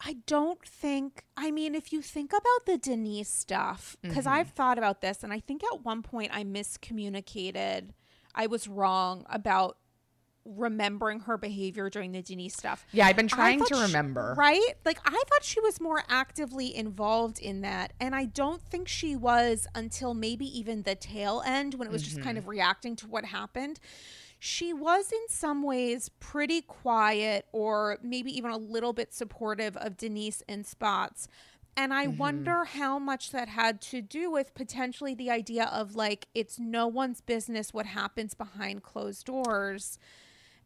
I 0.00 0.16
don't 0.26 0.60
think, 0.66 1.22
I 1.36 1.52
mean, 1.52 1.76
if 1.76 1.92
you 1.92 2.02
think 2.02 2.32
about 2.32 2.66
the 2.66 2.78
Denise 2.78 3.28
stuff, 3.28 3.96
because 4.02 4.24
Mm-hmm. 4.24 4.34
I've 4.34 4.48
thought 4.50 4.76
about 4.76 5.00
this, 5.00 5.22
and 5.22 5.32
I 5.32 5.38
think 5.38 5.62
at 5.72 5.84
one 5.84 6.02
point 6.02 6.32
I 6.34 6.42
miscommunicated. 6.42 7.90
I 8.34 8.48
was 8.48 8.66
wrong 8.66 9.24
about 9.30 9.76
remembering 10.44 11.20
her 11.20 11.38
behavior 11.38 11.88
during 11.88 12.12
the 12.12 12.22
Denise 12.22 12.54
stuff. 12.54 12.86
Yeah, 12.92 13.06
I've 13.06 13.16
been 13.16 13.28
trying 13.28 13.60
to 13.64 13.74
she- 13.74 13.80
remember. 13.80 14.34
right? 14.36 14.74
Like 14.84 14.98
I 15.04 15.10
thought 15.28 15.42
she 15.42 15.60
was 15.60 15.80
more 15.80 16.04
actively 16.08 16.74
involved 16.74 17.38
in 17.38 17.62
that, 17.62 17.92
and 17.98 18.14
I 18.14 18.26
don't 18.26 18.62
think 18.62 18.88
she 18.88 19.16
was 19.16 19.66
until 19.74 20.14
maybe 20.14 20.46
even 20.58 20.82
the 20.82 20.94
tail 20.94 21.42
end 21.46 21.74
when 21.74 21.88
it 21.88 21.90
was 21.92 22.02
just 22.02 22.16
kind 22.20 22.36
Mm-hmm. 22.36 22.44
of 22.44 22.48
reacting 22.48 22.96
to 22.96 23.06
what 23.06 23.24
happened. 23.26 23.80
She 24.38 24.74
was 24.74 25.10
in 25.10 25.28
some 25.28 25.62
ways 25.62 26.10
pretty 26.20 26.60
quiet 26.60 27.46
or 27.52 27.98
maybe 28.02 28.36
even 28.36 28.50
a 28.50 28.58
little 28.58 28.92
bit 28.92 29.14
supportive 29.14 29.74
of 29.78 29.96
Denise 29.96 30.42
in 30.46 30.64
spots. 30.64 31.28
And 31.76 31.94
I 31.94 32.06
Mm-hmm. 32.06 32.18
wonder 32.18 32.64
how 32.64 32.98
much 32.98 33.30
that 33.32 33.48
had 33.48 33.80
to 33.82 34.02
do 34.02 34.30
with 34.30 34.54
potentially 34.54 35.14
the 35.14 35.30
idea 35.30 35.64
of 35.72 35.94
like 35.96 36.26
it's 36.34 36.58
no 36.58 36.86
one's 36.86 37.20
business 37.22 37.72
what 37.72 37.86
happens 37.86 38.34
behind 38.34 38.82
closed 38.82 39.24
doors. 39.24 39.98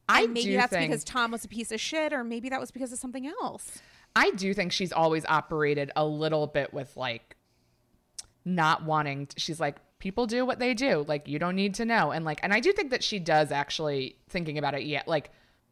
I 0.08 0.22
And 0.22 0.32
maybe 0.32 0.56
that's 0.56 0.72
think, 0.72 0.90
because 0.90 1.04
Tom 1.04 1.30
was 1.30 1.44
a 1.44 1.48
piece 1.48 1.70
of 1.70 1.80
shit, 1.80 2.12
or 2.12 2.24
maybe 2.24 2.48
that 2.48 2.60
was 2.60 2.70
because 2.70 2.92
of 2.92 2.98
something 2.98 3.26
else. 3.26 3.80
I 4.16 4.30
do 4.32 4.54
think 4.54 4.72
she's 4.72 4.92
always 4.92 5.24
operated 5.26 5.90
a 5.94 6.04
little 6.04 6.46
bit 6.46 6.72
with 6.72 6.96
like 6.96 7.36
not 8.44 8.84
wanting 8.84 9.26
to, 9.26 9.38
she's 9.40 9.60
like 9.60 9.76
people 9.98 10.26
do 10.26 10.46
what 10.46 10.58
they 10.58 10.74
do. 10.74 11.04
Like 11.06 11.28
you 11.28 11.38
don't 11.38 11.56
need 11.56 11.74
to 11.74 11.84
know. 11.84 12.10
And 12.10 12.24
like 12.24 12.40
and 12.42 12.52
I 12.52 12.60
do 12.60 12.72
think 12.72 12.90
that 12.90 13.04
she 13.04 13.18
does 13.18 13.52
actually 13.52 14.16
thinking 14.28 14.58
about 14.58 14.74
it 14.74 14.82
yet 14.82 15.06
like 15.06 15.30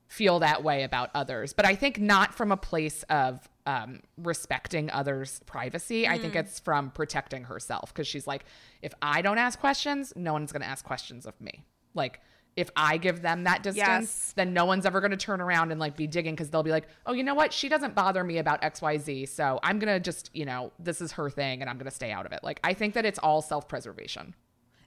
feel 0.08 0.38
that 0.40 0.62
way 0.62 0.82
about 0.82 1.10
others. 1.14 1.52
But 1.52 1.64
I 1.64 1.74
think 1.74 1.98
not 1.98 2.34
from 2.34 2.52
a 2.52 2.56
place 2.56 3.02
of 3.04 3.48
um 3.66 4.00
respecting 4.16 4.90
others 4.90 5.40
privacy. 5.46 6.06
I 6.06 6.18
think 6.18 6.36
it's 6.36 6.60
from 6.60 6.90
protecting 6.90 7.44
herself 7.44 7.94
cuz 7.94 8.06
she's 8.06 8.26
like 8.26 8.44
if 8.82 8.92
I 9.00 9.22
don't 9.22 9.38
ask 9.38 9.58
questions 9.58 10.12
no 10.14 10.32
one's 10.32 10.52
going 10.52 10.62
to 10.62 10.68
ask 10.68 10.84
questions 10.84 11.26
of 11.26 11.40
me. 11.40 11.64
Like 11.94 12.20
if 12.56 12.70
I 12.74 12.96
give 12.96 13.20
them 13.20 13.44
that 13.44 13.62
distance 13.62 13.76
Yes. 13.86 14.32
then 14.34 14.54
no 14.54 14.64
one's 14.64 14.86
ever 14.86 15.00
going 15.00 15.10
to 15.10 15.16
turn 15.18 15.40
around 15.42 15.70
and 15.72 15.78
like 15.78 15.94
be 15.96 16.06
digging 16.06 16.34
because 16.34 16.48
they'll 16.50 16.62
be 16.62 16.70
like, 16.70 16.88
oh, 17.04 17.12
you 17.12 17.22
know 17.22 17.34
what? 17.34 17.52
She 17.52 17.68
doesn't 17.68 17.94
bother 17.94 18.24
me 18.24 18.38
about 18.38 18.62
XYZ. 18.62 19.28
So 19.28 19.60
I'm 19.62 19.78
going 19.78 19.92
to 19.94 20.00
just, 20.00 20.30
you 20.34 20.46
know, 20.46 20.72
this 20.78 21.00
is 21.02 21.12
her 21.12 21.28
thing 21.28 21.60
and 21.60 21.68
I'm 21.68 21.76
going 21.76 21.84
to 21.84 21.94
stay 21.94 22.10
out 22.12 22.24
of 22.24 22.32
it. 22.32 22.40
Like, 22.42 22.58
I 22.64 22.72
think 22.72 22.94
that 22.94 23.04
it's 23.04 23.18
all 23.18 23.42
self 23.42 23.68
preservation. 23.68 24.34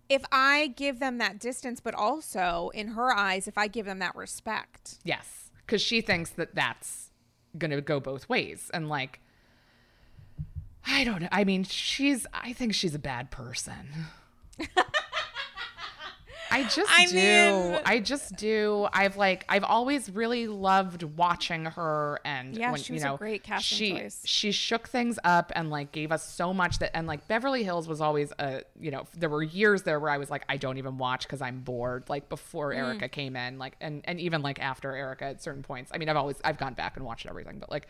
if 0.09 0.23
I 0.31 0.73
give 0.75 0.99
them 0.99 1.19
that 1.19 1.37
distance, 1.39 1.79
but 1.79 1.93
also 1.93 2.71
in 2.73 2.89
her 2.89 3.13
eyes, 3.13 3.47
if 3.47 3.55
I 3.57 3.67
give 3.67 3.85
them 3.85 3.99
that 3.99 4.15
respect. 4.15 4.97
Yes. 5.03 5.51
Because 5.63 5.81
she 5.83 6.01
thinks 6.01 6.31
that 6.31 6.55
that's 6.55 7.11
going 7.55 7.69
to 7.69 7.81
go 7.81 7.99
both 7.99 8.27
ways. 8.27 8.71
And 8.73 8.89
like, 8.89 9.19
I 10.87 11.03
don't 11.03 11.21
know. 11.21 11.27
I 11.31 11.43
mean, 11.43 11.63
she's, 11.63 12.25
I 12.33 12.53
think 12.53 12.73
she's 12.73 12.95
a 12.95 12.99
bad 12.99 13.29
person. 13.29 13.89
I 16.51 16.63
just 16.63 16.91
I 16.99 17.05
do. 17.05 17.15
mean- 17.15 17.79
I 17.85 17.99
just 17.99 18.35
do. 18.35 18.87
I've 18.91 19.17
like 19.17 19.45
I've 19.49 19.63
always 19.63 20.09
really 20.09 20.47
loved 20.47 21.03
watching 21.03 21.65
her 21.65 22.19
and 22.25 22.55
Yeah, 22.57 22.71
when, 22.71 22.81
she 22.81 22.93
you 22.93 22.95
was 22.95 23.03
a 23.03 23.07
know, 23.07 23.17
great 23.17 23.43
casting 23.43 23.77
she, 23.77 23.91
choice. 23.99 24.21
She 24.25 24.51
shook 24.51 24.87
things 24.89 25.19
up 25.23 25.51
and 25.55 25.69
like 25.69 25.91
gave 25.91 26.11
us 26.11 26.27
so 26.27 26.53
much 26.53 26.79
that 26.79 26.95
and 26.95 27.05
like 27.07 27.27
Beverly 27.27 27.63
Hills 27.63 27.87
was 27.87 28.01
always 28.01 28.31
a 28.39 28.63
you 28.79 28.91
know 28.91 29.05
there 29.17 29.29
were 29.29 29.43
years 29.43 29.83
there 29.83 29.99
where 29.99 30.11
I 30.11 30.17
was 30.17 30.29
like 30.29 30.43
I 30.49 30.57
don't 30.57 30.77
even 30.77 30.97
watch 30.97 31.23
because 31.27 31.41
I'm 31.41 31.59
bored 31.61 32.09
like 32.09 32.29
before 32.29 32.71
Mm. 32.73 32.77
Erika 32.77 33.09
came 33.09 33.35
in 33.35 33.57
like 33.59 33.75
and 33.79 34.01
and 34.05 34.19
even 34.19 34.41
like 34.41 34.59
after 34.59 34.95
Erika 34.95 35.25
at 35.25 35.41
certain 35.43 35.63
points. 35.63 35.91
I 35.93 35.97
mean 35.97 36.09
I've 36.09 36.17
always 36.17 36.37
I've 36.43 36.57
gone 36.57 36.73
back 36.73 36.95
and 36.97 37.05
watched 37.05 37.25
everything 37.27 37.59
but 37.59 37.69
like 37.71 37.87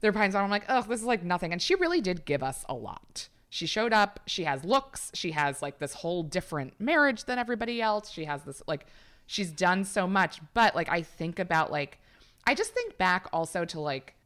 there 0.00 0.10
are 0.10 0.12
times 0.12 0.34
where 0.34 0.42
I'm 0.42 0.50
like 0.50 0.64
oh 0.68 0.82
this 0.82 1.00
is 1.00 1.06
like 1.06 1.22
nothing 1.24 1.52
and 1.52 1.62
she 1.62 1.74
really 1.74 2.00
did 2.00 2.24
give 2.24 2.42
us 2.42 2.64
a 2.68 2.74
lot. 2.74 3.28
She 3.54 3.66
showed 3.66 3.92
up. 3.92 4.18
She 4.26 4.42
has 4.42 4.64
looks. 4.64 5.12
She 5.14 5.30
has 5.30 5.62
like 5.62 5.78
this 5.78 5.94
whole 5.94 6.24
different 6.24 6.80
marriage 6.80 7.22
than 7.22 7.38
everybody 7.38 7.80
else. 7.80 8.10
She 8.10 8.24
has 8.24 8.42
this 8.42 8.60
like 8.66 8.86
she's 9.26 9.52
done 9.52 9.84
so 9.84 10.08
much. 10.08 10.40
But 10.54 10.74
like 10.74 10.88
I 10.88 11.02
think 11.02 11.38
about 11.38 11.70
like 11.70 12.00
I 12.48 12.56
just 12.56 12.72
think 12.72 12.98
back 12.98 13.28
also 13.32 13.64
to 13.66 13.78
like 13.78 14.16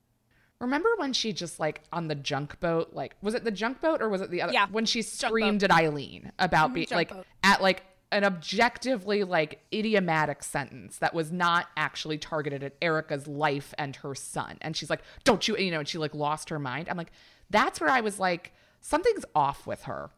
remember 0.63 0.89
when 0.97 1.13
she 1.13 1.35
just 1.35 1.61
like 1.61 1.83
on 1.93 2.09
the 2.09 2.15
junk 2.15 2.59
boat 2.61 2.95
like 2.95 3.17
was 3.21 3.35
it 3.35 3.45
the 3.45 3.51
junk 3.51 3.83
boat 3.83 4.01
or 4.01 4.09
was 4.09 4.23
it 4.23 4.31
the 4.31 4.41
other 4.41 4.55
Yeah, 4.55 4.67
when 4.71 4.87
she 4.87 5.03
screamed 5.03 5.63
at 5.63 5.71
Eileen 5.71 6.33
about 6.39 6.73
being 6.73 6.89
like 6.91 7.11
boat. 7.11 7.27
at 7.45 7.61
like 7.61 7.83
an 8.11 8.25
objectively 8.25 9.25
like 9.25 9.61
idiomatic 9.75 10.43
sentence 10.43 10.97
that 11.01 11.13
was 11.13 11.31
not 11.31 11.67
actually 11.77 12.17
targeted 12.17 12.63
at 12.63 12.73
Erika's 12.81 13.27
life 13.29 13.75
and 13.77 13.95
her 13.97 14.15
son. 14.15 14.57
And 14.63 14.75
she's 14.75 14.89
like, 14.89 15.03
"Don't 15.25 15.47
you?" 15.47 15.55
You 15.59 15.71
know, 15.71 15.81
and 15.81 15.89
she 15.89 15.99
like 15.99 16.15
lost 16.15 16.49
her 16.49 16.59
mind. 16.59 16.89
I'm 16.89 16.97
like, 16.97 17.13
that's 17.51 17.79
where 17.79 17.91
I 17.91 18.01
was 18.01 18.19
like, 18.19 18.55
something's 18.81 19.25
off 19.35 19.67
with 19.67 19.85
her. 19.85 20.11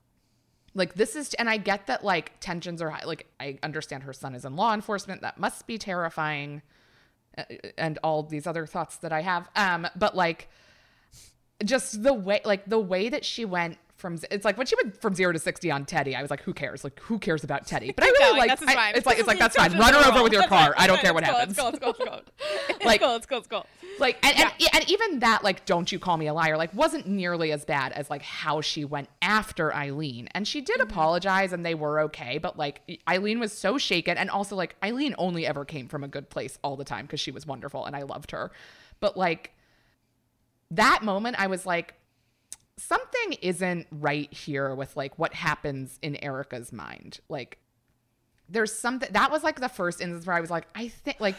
Like 0.75 0.95
this 0.95 1.17
is, 1.17 1.35
and 1.35 1.51
I 1.51 1.57
get 1.57 1.89
that 1.89 2.05
like 2.05 2.39
tensions 2.41 2.81
are 2.81 2.91
high. 2.91 3.05
Like 3.05 3.27
I 3.41 3.59
understand 3.63 4.05
her 4.05 4.13
son 4.13 4.35
is 4.35 4.45
in 4.45 4.57
law 4.57 4.73
enforcement. 4.73 5.23
That 5.23 5.39
must 5.39 5.67
be 5.67 5.79
terrifying, 5.79 6.63
uh, 7.37 7.45
and 7.77 7.99
all 8.05 8.23
these 8.23 8.47
other 8.47 8.67
thoughts 8.67 8.97
that 8.99 9.13
I 9.13 9.23
have. 9.23 9.49
Um, 9.57 9.89
but 9.97 10.15
like 10.15 10.49
just 11.65 12.03
the 12.03 12.13
way 12.13 12.41
like 12.45 12.65
the 12.67 12.79
way 12.79 13.09
that 13.09 13.25
she 13.25 13.45
went 13.45 13.79
from 14.01 14.19
it's 14.31 14.45
like 14.45 14.57
when 14.57 14.67
she 14.67 14.75
went 14.83 15.01
from 15.01 15.15
zero 15.15 15.31
to 15.31 15.39
60 15.39 15.71
on 15.71 15.85
teddy 15.85 16.17
i 16.17 16.23
was 16.23 16.31
like 16.31 16.43
who 16.43 16.55
cares? 16.55 16.83
Like 16.83 16.99
who 17.01 17.19
cares 17.19 17.45
about 17.45 17.67
teddy? 17.67 17.93
But 17.93 18.05
i 18.05 18.09
really 18.09 18.39
like 18.39 18.49
that's 18.49 18.63
I- 18.63 18.75
fine. 18.75 18.95
it's 18.97 19.07
like 19.07 19.19
it's 19.19 19.29
like 19.29 19.39
that's 19.39 19.57
fine. 19.57 19.77
Run 19.79 19.93
her 19.93 20.11
over 20.11 20.23
with 20.23 20.33
your 20.33 20.43
That's 20.43 20.49
car. 20.49 20.75
Fine. 20.75 20.75
i 20.79 20.87
don't 20.87 21.01
care 21.01 21.13
what 21.13 21.23
happens. 21.23 21.55
go, 21.55 21.65
let's 21.65 21.79
go, 21.79 21.87
let's 21.89 21.99
go. 21.99 22.21
Let's 22.69 22.85
Like- 22.85 23.01
go, 23.01 23.09
let's 23.09 23.27
go, 23.27 23.37
let's 23.37 23.47
go. 23.47 23.67
like 23.99 24.19
and, 24.25 24.37
and, 24.39 24.53
and 24.73 24.91
even 24.91 25.19
that 25.21 25.45
like 25.45 25.67
don't 25.67 25.93
you 25.93 25.99
call 25.99 26.17
me 26.17 26.27
a 26.29 26.35
liar 26.35 26.57
like 26.57 26.73
wasn't 26.75 27.07
nearly 27.07 27.53
as 27.53 27.65
bad 27.67 27.93
as 27.93 28.09
like 28.09 28.23
how 28.23 28.63
she 28.63 28.85
went 28.85 29.09
after 29.21 29.75
eileen. 29.75 30.29
And 30.33 30.49
she 30.49 30.63
did 30.63 30.79
mm-hmm. 30.79 30.91
apologize 30.91 31.53
and 31.53 31.65
they 31.65 31.75
were 31.75 32.01
okay 32.01 32.39
but 32.39 32.59
like 32.59 32.81
eileen 33.09 33.39
was 33.39 33.53
so 33.53 33.77
shaken. 33.77 34.17
And 34.17 34.31
also 34.31 34.57
like 34.57 34.77
eileen 34.83 35.15
only 35.19 35.47
ever 35.47 35.65
came 35.67 35.89
from 35.89 36.03
a 36.05 36.09
good 36.09 36.31
place 36.31 36.59
all 36.65 36.77
the 36.77 36.85
time 36.85 37.05
because 37.05 37.21
she 37.21 37.31
was 37.31 37.47
wonderful 37.47 37.85
and 37.85 37.95
i 37.95 38.03
loved 38.03 38.31
her. 38.31 38.51
But 39.01 39.17
like 39.17 39.53
that 40.71 41.03
moment 41.03 41.37
i 41.39 41.47
was 41.47 41.67
like 41.67 41.95
something 42.77 43.35
isn't 43.43 43.87
right 43.91 44.33
here 44.33 44.75
with 44.75 44.97
like 44.97 45.19
what 45.19 45.35
happens 45.35 45.99
in 46.01 46.17
erika's 46.25 46.73
mind. 46.73 47.21
Like 47.29 47.59
there's 48.49 48.73
something 48.73 49.13
that 49.13 49.31
was 49.31 49.45
like 49.45 49.61
the 49.61 49.69
first 49.69 50.01
instance 50.01 50.27
where 50.27 50.35
i 50.35 50.41
was 50.41 50.51
like 50.51 50.67
i 50.75 50.89
think 50.89 51.21
like 51.21 51.37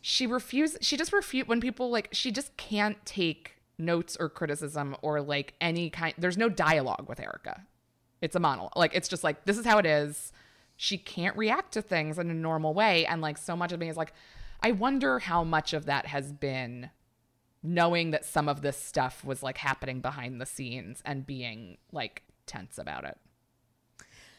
she 0.00 0.26
refused 0.26 0.78
she 0.80 0.96
just 0.96 1.12
refused 1.12 1.48
when 1.48 1.60
people 1.60 1.90
like 1.90 2.08
she 2.12 2.30
just 2.30 2.56
can't 2.56 3.04
take 3.04 3.56
notes 3.78 4.16
or 4.18 4.28
criticism 4.28 4.96
or 5.02 5.20
like 5.20 5.54
any 5.60 5.90
kind 5.90 6.14
there's 6.16 6.38
no 6.38 6.48
dialogue 6.48 7.06
with 7.08 7.20
erika. 7.20 7.62
It's 8.22 8.34
a 8.34 8.40
monologue. 8.40 8.76
Like 8.76 8.94
it's 8.94 9.08
just 9.08 9.22
like 9.22 9.44
this 9.44 9.58
is 9.58 9.66
how 9.66 9.78
it 9.78 9.86
is. 9.86 10.32
She 10.76 10.96
can't 10.96 11.36
react 11.36 11.72
to 11.72 11.82
things 11.82 12.18
in 12.18 12.30
a 12.30 12.34
normal 12.34 12.72
way. 12.72 13.04
And 13.04 13.20
like 13.20 13.36
so 13.36 13.56
much 13.56 13.72
of 13.72 13.80
me 13.80 13.88
is 13.88 13.96
like 13.96 14.12
i 14.62 14.72
wonder 14.72 15.18
how 15.18 15.44
much 15.44 15.74
of 15.74 15.84
that 15.84 16.06
has 16.06 16.32
been 16.32 16.88
knowing 17.66 18.10
that 18.12 18.24
some 18.24 18.48
of 18.48 18.62
this 18.62 18.76
stuff 18.76 19.24
was 19.24 19.42
like 19.42 19.58
happening 19.58 20.00
behind 20.00 20.40
the 20.40 20.46
scenes 20.46 21.02
and 21.04 21.26
being 21.26 21.76
like 21.92 22.22
tense 22.46 22.78
about 22.78 23.04
it 23.04 23.18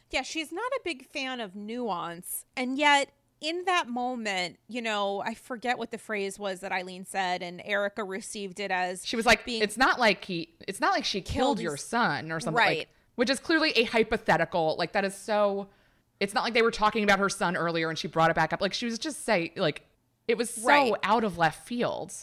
Yeah, 0.09 0.21
she's 0.21 0.51
not 0.51 0.71
a 0.77 0.79
big 0.83 1.05
fan 1.05 1.41
of 1.41 1.55
nuance. 1.55 2.45
And 2.55 2.77
yet, 2.77 3.09
in 3.41 3.65
that 3.65 3.87
moment, 3.89 4.57
you 4.69 4.81
know, 4.81 5.21
I 5.25 5.33
forget 5.33 5.77
what 5.77 5.91
the 5.91 5.97
phrase 5.97 6.39
was 6.39 6.61
that 6.61 6.71
Eileen 6.71 7.05
said, 7.05 7.43
and 7.43 7.61
Erika 7.65 8.03
received 8.03 8.59
it 8.59 8.71
as 8.71 9.05
She 9.05 9.15
was 9.17 9.25
like, 9.25 9.43
being 9.45 9.61
"It's 9.61 9.75
not 9.77 9.99
like 9.99 10.23
he. 10.23 10.55
It's 10.67 10.79
not 10.79 10.93
like 10.93 11.03
she 11.05 11.19
killed, 11.21 11.57
Killed 11.57 11.59
your 11.59 11.77
son 11.77 12.31
or 12.31 12.39
something." 12.39 12.57
Right. 12.57 12.77
Like, 12.79 12.87
which 13.15 13.29
is 13.29 13.39
clearly 13.39 13.71
a 13.71 13.83
hypothetical. 13.83 14.75
Like 14.79 14.93
that 14.93 15.03
is 15.03 15.13
so. 15.13 15.67
It's 16.19 16.33
not 16.33 16.43
like 16.45 16.53
they 16.53 16.61
were 16.63 16.71
talking 16.71 17.03
about 17.03 17.19
her 17.19 17.29
son 17.29 17.55
earlier 17.57 17.89
and 17.89 17.97
she 17.99 18.07
brought 18.07 18.31
it 18.31 18.35
back 18.35 18.53
up. 18.53 18.61
Like 18.61 18.73
she 18.73 18.85
was 18.85 18.97
just 18.97 19.23
say 19.25 19.51
like 19.55 19.83
it 20.27 20.37
was 20.37 20.49
so 20.49 20.65
Right. 20.67 20.93
out 21.03 21.23
of 21.23 21.37
left 21.37 21.67
field. 21.67 22.13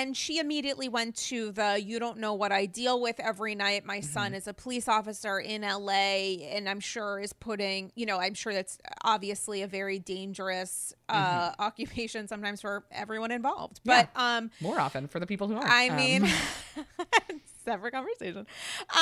And 0.00 0.16
she 0.16 0.38
immediately 0.38 0.88
went 0.88 1.16
to 1.16 1.52
the 1.52 1.80
you 1.82 1.98
don't 1.98 2.18
know 2.18 2.34
what 2.34 2.52
I 2.52 2.66
deal 2.66 3.00
with 3.00 3.18
every 3.20 3.54
night. 3.54 3.84
My 3.84 3.98
Mm-hmm. 3.98 4.12
son 4.14 4.34
is 4.34 4.46
a 4.46 4.54
police 4.54 4.88
officer 4.88 5.38
in 5.38 5.62
LA 5.62 6.44
and 6.54 6.68
I'm 6.68 6.80
sure 6.80 7.18
is 7.20 7.32
putting, 7.32 7.92
you 7.94 8.06
know, 8.06 8.18
I'm 8.18 8.34
sure 8.34 8.52
that's 8.54 8.78
obviously 9.04 9.62
a 9.62 9.66
very 9.66 9.98
dangerous 9.98 10.92
uh 11.08 11.14
Mm-hmm. 11.18 11.62
occupation 11.62 12.28
sometimes 12.28 12.60
for 12.60 12.84
everyone 12.92 13.30
involved. 13.30 13.80
But 13.84 14.08
um 14.16 14.50
More 14.60 14.78
often 14.80 15.08
for 15.08 15.20
the 15.20 15.26
people 15.26 15.48
who 15.48 15.54
aren't. 15.56 15.68
I 15.70 15.88
Um, 15.90 15.96
mean, 15.96 16.22
separate 17.64 17.92
conversation. 17.92 18.46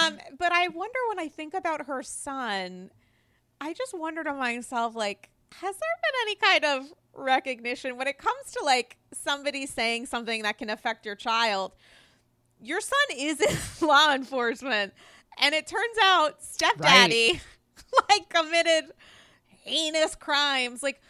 Um, 0.02 0.18
but 0.38 0.52
I 0.52 0.68
wonder 0.68 0.98
when 1.08 1.18
I 1.18 1.28
think 1.28 1.54
about 1.54 1.86
her 1.86 2.02
son, 2.02 2.90
I 3.60 3.72
just 3.72 3.94
wonder 3.98 4.24
to 4.24 4.32
myself, 4.34 4.94
like, 4.94 5.30
has 5.60 5.74
there 5.76 5.96
been 6.02 6.14
any 6.22 6.34
kind 6.36 6.64
of 6.64 6.92
recognition 7.16 7.96
when 7.96 8.06
it 8.06 8.18
comes 8.18 8.52
to 8.52 8.64
like 8.64 8.96
somebody 9.12 9.66
saying 9.66 10.06
something 10.06 10.42
that 10.42 10.58
can 10.58 10.70
affect 10.70 11.06
your 11.06 11.16
child? 11.16 11.72
Your 12.60 12.80
son 12.80 13.16
is 13.16 13.40
in 13.40 13.56
law 13.86 14.14
enforcement, 14.14 14.94
and 15.38 15.54
it 15.54 15.66
turns 15.66 15.96
out 16.02 16.42
stepdaddy 16.42 17.40
like 18.10 18.28
committed 18.28 18.92
heinous 19.64 20.14
crimes. 20.14 20.82
Like, 20.82 21.00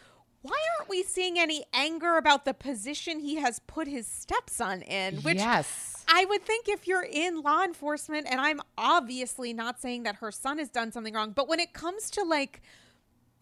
why 0.41 0.57
aren't 0.77 0.89
we 0.89 1.03
seeing 1.03 1.39
any 1.39 1.63
anger 1.73 2.17
about 2.17 2.45
the 2.45 2.53
position 2.53 3.19
he 3.19 3.35
has 3.35 3.59
put 3.59 3.87
his 3.87 4.07
stepson 4.07 4.81
in? 4.81 5.17
Which 5.17 5.37
yes. 5.37 6.05
I 6.07 6.25
would 6.25 6.43
think 6.43 6.69
if 6.69 6.87
you're 6.87 7.07
in 7.09 7.41
law 7.41 7.63
enforcement, 7.63 8.27
and 8.29 8.39
I'm 8.39 8.61
obviously 8.77 9.53
not 9.53 9.81
saying 9.81 10.03
that 10.03 10.15
her 10.15 10.31
son 10.31 10.57
has 10.57 10.69
done 10.69 10.91
something 10.91 11.13
wrong, 11.13 11.31
but 11.31 11.47
when 11.47 11.59
it 11.59 11.73
comes 11.73 12.09
to 12.11 12.23
like 12.23 12.61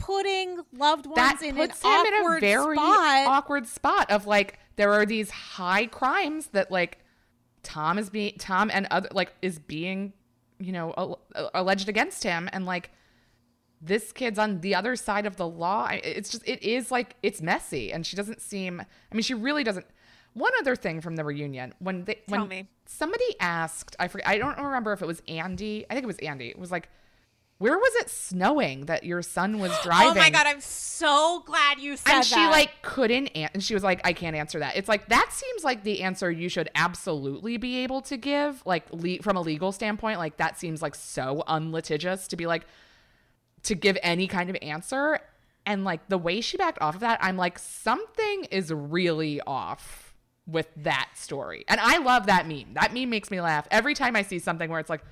putting 0.06 0.60
loved 0.74 1.08
ones 1.08 1.16
that 1.16 1.42
in 1.42 1.58
an 1.58 1.68
puts 1.68 1.82
him 1.82 1.90
awkward 1.90 2.44
in 2.44 2.50
a 2.50 2.54
very 2.54 2.76
spot, 2.76 3.28
awkward 3.28 3.68
spot 3.68 4.12
of 4.12 4.28
like 4.28 4.60
there 4.76 4.94
are 4.94 5.06
these 5.06 5.32
high 5.32 5.88
crimes 5.88 6.48
that 6.48 6.70
like 6.70 7.00
Tom 7.64 7.98
is 7.98 8.10
being 8.10 8.36
Tom 8.38 8.70
and 8.72 8.88
other 8.92 9.10
like 9.12 9.34
is 9.42 9.58
being 9.58 10.14
you 10.60 10.72
know 10.72 10.94
al- 10.98 11.22
uh, 11.34 11.48
alleged 11.54 11.90
against 11.90 12.24
him. 12.24 12.50
And 12.54 12.66
like 12.66 12.92
this 13.82 14.12
kid's 14.12 14.38
on 14.38 14.62
the 14.62 14.76
other 14.76 14.96
side 14.96 15.26
of 15.26 15.38
the 15.38 15.48
law. 15.48 15.90
It's 15.92 16.30
just 16.30 16.48
it 16.48 16.62
is 16.62 16.92
like 16.92 17.16
it's 17.24 17.42
messy. 17.42 17.92
And 17.92 18.06
she 18.06 18.16
doesn't 18.16 18.42
seem 18.42 18.82
i 18.82 19.16
mean 19.16 19.24
she 19.24 19.34
really 19.34 19.64
doesn't. 19.64 19.86
One 20.34 20.52
other 20.60 20.76
thing 20.76 21.02
from 21.02 21.16
the 21.16 21.24
reunion 21.24 21.74
when 21.80 22.04
they 22.04 22.16
Tell 22.28 22.40
when 22.42 22.50
me. 22.50 22.70
somebody 22.86 23.24
asked 23.40 23.96
i 24.00 24.10
forget 24.10 24.28
i 24.28 24.38
don't 24.38 24.58
remember 24.58 24.92
if 24.92 25.02
it 25.02 25.08
was 25.08 25.22
andy 25.30 25.86
i 25.90 25.94
think 25.94 26.04
it 26.04 26.08
was 26.08 26.18
andy. 26.20 26.50
It 26.50 26.60
was 26.60 26.72
like 26.72 26.90
where 27.58 27.78
was 27.78 27.96
it 27.96 28.10
snowing 28.10 28.86
that 28.88 29.04
your 29.06 29.22
son 29.22 29.60
was 29.60 29.72
driving 29.82 30.12
oh 30.12 30.16
my 30.16 30.30
god, 30.30 30.46
I'm 30.46 30.60
so 30.62 31.42
glad 31.46 31.80
you 31.80 31.96
said 31.98 32.16
and 32.16 32.26
she 32.26 32.36
that. 32.36 32.52
like 32.52 32.82
couldn't 32.82 33.28
an- 33.28 33.50
and 33.54 33.64
she 33.64 33.74
was 33.74 33.84
like 33.84 34.02
i 34.04 34.14
can't 34.14 34.36
answer 34.36 34.60
that. 34.60 34.76
It's 34.76 34.90
like 34.90 35.10
that 35.10 35.30
seems 35.32 35.64
like 35.64 35.84
the 35.84 36.02
answer 36.04 36.30
you 36.32 36.50
should 36.50 36.70
absolutely 36.76 37.58
be 37.58 37.78
able 37.84 38.02
to 38.04 38.18
give 38.18 38.62
like 38.66 38.86
le- 38.92 39.20
from 39.22 39.38
a 39.38 39.42
legal 39.42 39.72
standpoint 39.72 40.20
like 40.20 40.38
that 40.38 40.58
seems 40.60 40.82
like 40.82 40.96
so 40.96 41.44
unlitigious 41.48 42.28
to 42.30 42.36
be 42.36 42.46
like 42.46 42.66
to 43.64 43.76
give 43.76 43.98
any 44.04 44.28
kind 44.28 44.50
of 44.50 44.58
answer. 44.62 45.20
And 45.66 45.84
like 45.84 46.08
the 46.10 46.18
way 46.20 46.42
she 46.42 46.58
backed 46.58 46.80
off 46.82 46.96
of 46.96 47.02
that 47.02 47.18
i'm 47.24 47.38
like 47.38 47.58
something 47.58 48.44
is 48.52 48.72
really 48.72 49.42
off 49.48 50.14
with 50.46 50.68
that 50.78 51.10
story. 51.16 51.66
And 51.68 51.80
i 51.80 51.98
love 51.98 52.28
that 52.28 52.48
meme. 52.48 52.74
That 52.74 52.94
meme 52.94 53.10
makes 53.10 53.32
me 53.32 53.42
laugh. 53.42 53.68
Every 53.72 53.96
time 53.96 54.16
i 54.16 54.22
see 54.22 54.40
something 54.40 54.70
where 54.70 54.80
it's 54.80 54.90
like 54.90 55.04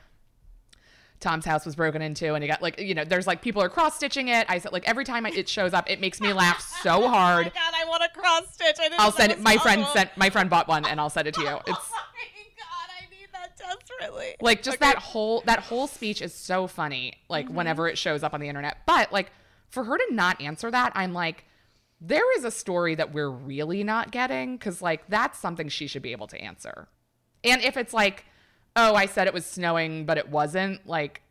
Tom's 1.24 1.45
house 1.45 1.65
was 1.65 1.76
broken 1.76 2.01
into, 2.01 2.34
and 2.34 2.43
he 2.43 2.47
got 2.47 2.61
like 2.61 2.80
you 2.80 2.93
know, 2.93 3.05
there's 3.05 3.26
like 3.26 3.41
people 3.41 3.63
are 3.63 3.69
cross 3.69 3.95
stitching 3.95 4.28
it. 4.28 4.45
I 4.49 4.59
said 4.59 4.74
like 4.74 4.88
every 4.88 5.05
time 5.05 5.26
I, 5.26 5.30
it 5.30 5.49
shows 5.49 5.74
up, 5.74 5.89
it 5.89 5.99
makes 5.99 6.21
me 6.21 6.34
laugh 6.34 6.61
so 6.84 7.07
hard. 7.07 7.47
Oh 7.53 7.55
my 7.55 7.61
god, 7.61 7.74
I 7.76 7.86
want 7.89 8.03
a 8.03 8.19
cross 8.19 8.43
stitch. 8.53 8.76
I 8.80 8.89
didn't 8.89 8.99
I'll 8.99 9.11
send 9.11 9.32
it. 9.32 9.39
My 9.39 9.57
friend 9.57 9.86
sent 9.93 10.15
my 10.17 10.30
friend 10.30 10.49
bought 10.49 10.67
one, 10.67 10.86
and 10.86 10.99
I'll 10.99 11.09
send 11.09 11.28
it 11.28 11.34
to 11.36 11.41
you. 11.41 11.57
It's 11.65 11.67
Oh 11.67 12.05
my 12.13 12.28
god, 12.57 12.89
I 12.89 13.09
need 13.09 13.30
that 13.32 13.57
desperately. 13.57 14.36
like 14.41 14.61
just 14.61 14.78
Okay. 14.78 14.91
that 14.91 14.97
whole 14.97 15.41
that 15.45 15.59
whole 15.59 15.88
speech 15.88 16.21
is 16.21 16.34
so 16.34 16.67
funny. 16.67 17.13
Like 17.30 17.45
mm-hmm. 17.45 17.55
whenever 17.55 17.88
it 17.88 17.97
shows 17.97 18.21
up 18.21 18.34
on 18.34 18.41
the 18.41 18.49
internet, 18.49 18.78
but 18.86 19.11
like 19.11 19.32
for 19.69 19.86
her 19.86 19.97
to 19.97 20.07
not 20.11 20.39
answer 20.41 20.69
that, 20.69 20.91
I'm 20.95 21.13
like. 21.13 21.45
There 22.05 22.38
is 22.38 22.43
a 22.43 22.51
story 22.51 22.95
that 22.95 23.13
we're 23.13 23.30
really 23.30 23.82
not 23.82 24.11
getting 24.11 24.57
because, 24.57 24.82
like, 24.82 25.07
that's 25.07 25.39
something 25.39 25.69
she 25.69 25.88
should 25.88 26.01
be 26.01 26.11
able 26.11 26.28
to 26.28 26.38
answer. 26.38 26.89
And 27.45 27.61
if 27.61 27.78
it's 27.78 27.93
like, 27.93 28.26
oh, 28.76 28.95
I 28.95 29.05
said 29.05 29.28
it 29.28 29.34
was 29.34 29.45
snowing, 29.45 30.05
but 30.05 30.17
it 30.17 30.30
wasn't, 30.30 30.86
like, 30.88 31.21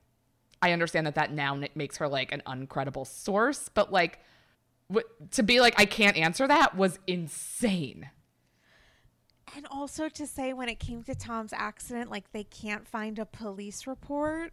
I 0.63 0.71
understand 0.71 1.07
that 1.09 1.17
that 1.17 1.33
now 1.33 1.61
makes 1.75 1.97
her 1.97 2.07
like 2.07 2.33
an 2.33 2.43
uncredible 2.47 3.05
source, 3.05 3.69
but 3.69 3.93
like 3.93 4.21
w- 4.89 5.07
to 5.33 5.43
be 5.43 5.61
like 5.61 5.75
I 5.79 5.85
can't 5.85 6.17
answer 6.17 6.47
that 6.47 6.77
was 6.77 7.01
insane. 7.09 8.09
And 9.55 9.67
also 9.71 10.09
to 10.09 10.27
say 10.27 10.53
when 10.53 10.69
it 10.69 10.79
came 10.79 11.03
to 11.03 11.15
Tom's 11.15 11.53
accident, 11.53 12.11
like 12.11 12.31
they 12.33 12.45
can't 12.45 12.87
find 12.87 13.19
a 13.19 13.27
police 13.27 13.87
report, 13.89 14.53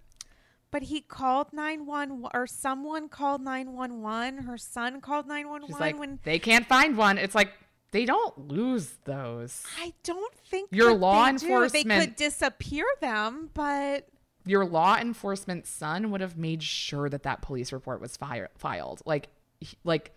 but 0.72 0.84
he 0.84 1.00
called 1.00 1.54
911 1.54 2.32
or 2.34 2.48
someone 2.48 3.08
called 3.08 3.42
911. 3.42 4.46
Her 4.46 4.58
son 4.58 5.02
called 5.02 5.28
911 5.28 5.68
She's 5.68 5.80
like 5.80 6.00
when 6.00 6.20
they 6.24 6.40
can't 6.40 6.66
find 6.66 6.98
one. 6.98 7.20
It's 7.20 7.36
like 7.36 7.54
they 7.92 8.06
don't 8.06 8.48
lose 8.48 8.94
those. 9.06 9.64
I 9.80 9.94
don't 10.04 10.34
think 10.36 10.70
Your 10.72 10.94
law 10.94 11.32
they 11.32 11.38
do. 11.38 11.68
They 11.70 11.84
could 11.84 12.16
disappear 12.16 12.86
them, 13.02 13.50
but 13.54 14.08
Your 14.46 14.66
law 14.66 14.98
enforcement 14.98 15.66
son 15.66 16.12
would 16.12 16.22
have 16.22 16.38
made 16.38 16.62
sure 16.64 17.10
that 17.10 17.24
that 17.24 17.42
police 17.42 17.72
report 17.72 18.02
was 18.02 18.16
fire- 18.18 18.50
filed. 18.58 19.02
Like 19.06 19.30
he- 19.60 19.78
like 19.84 20.14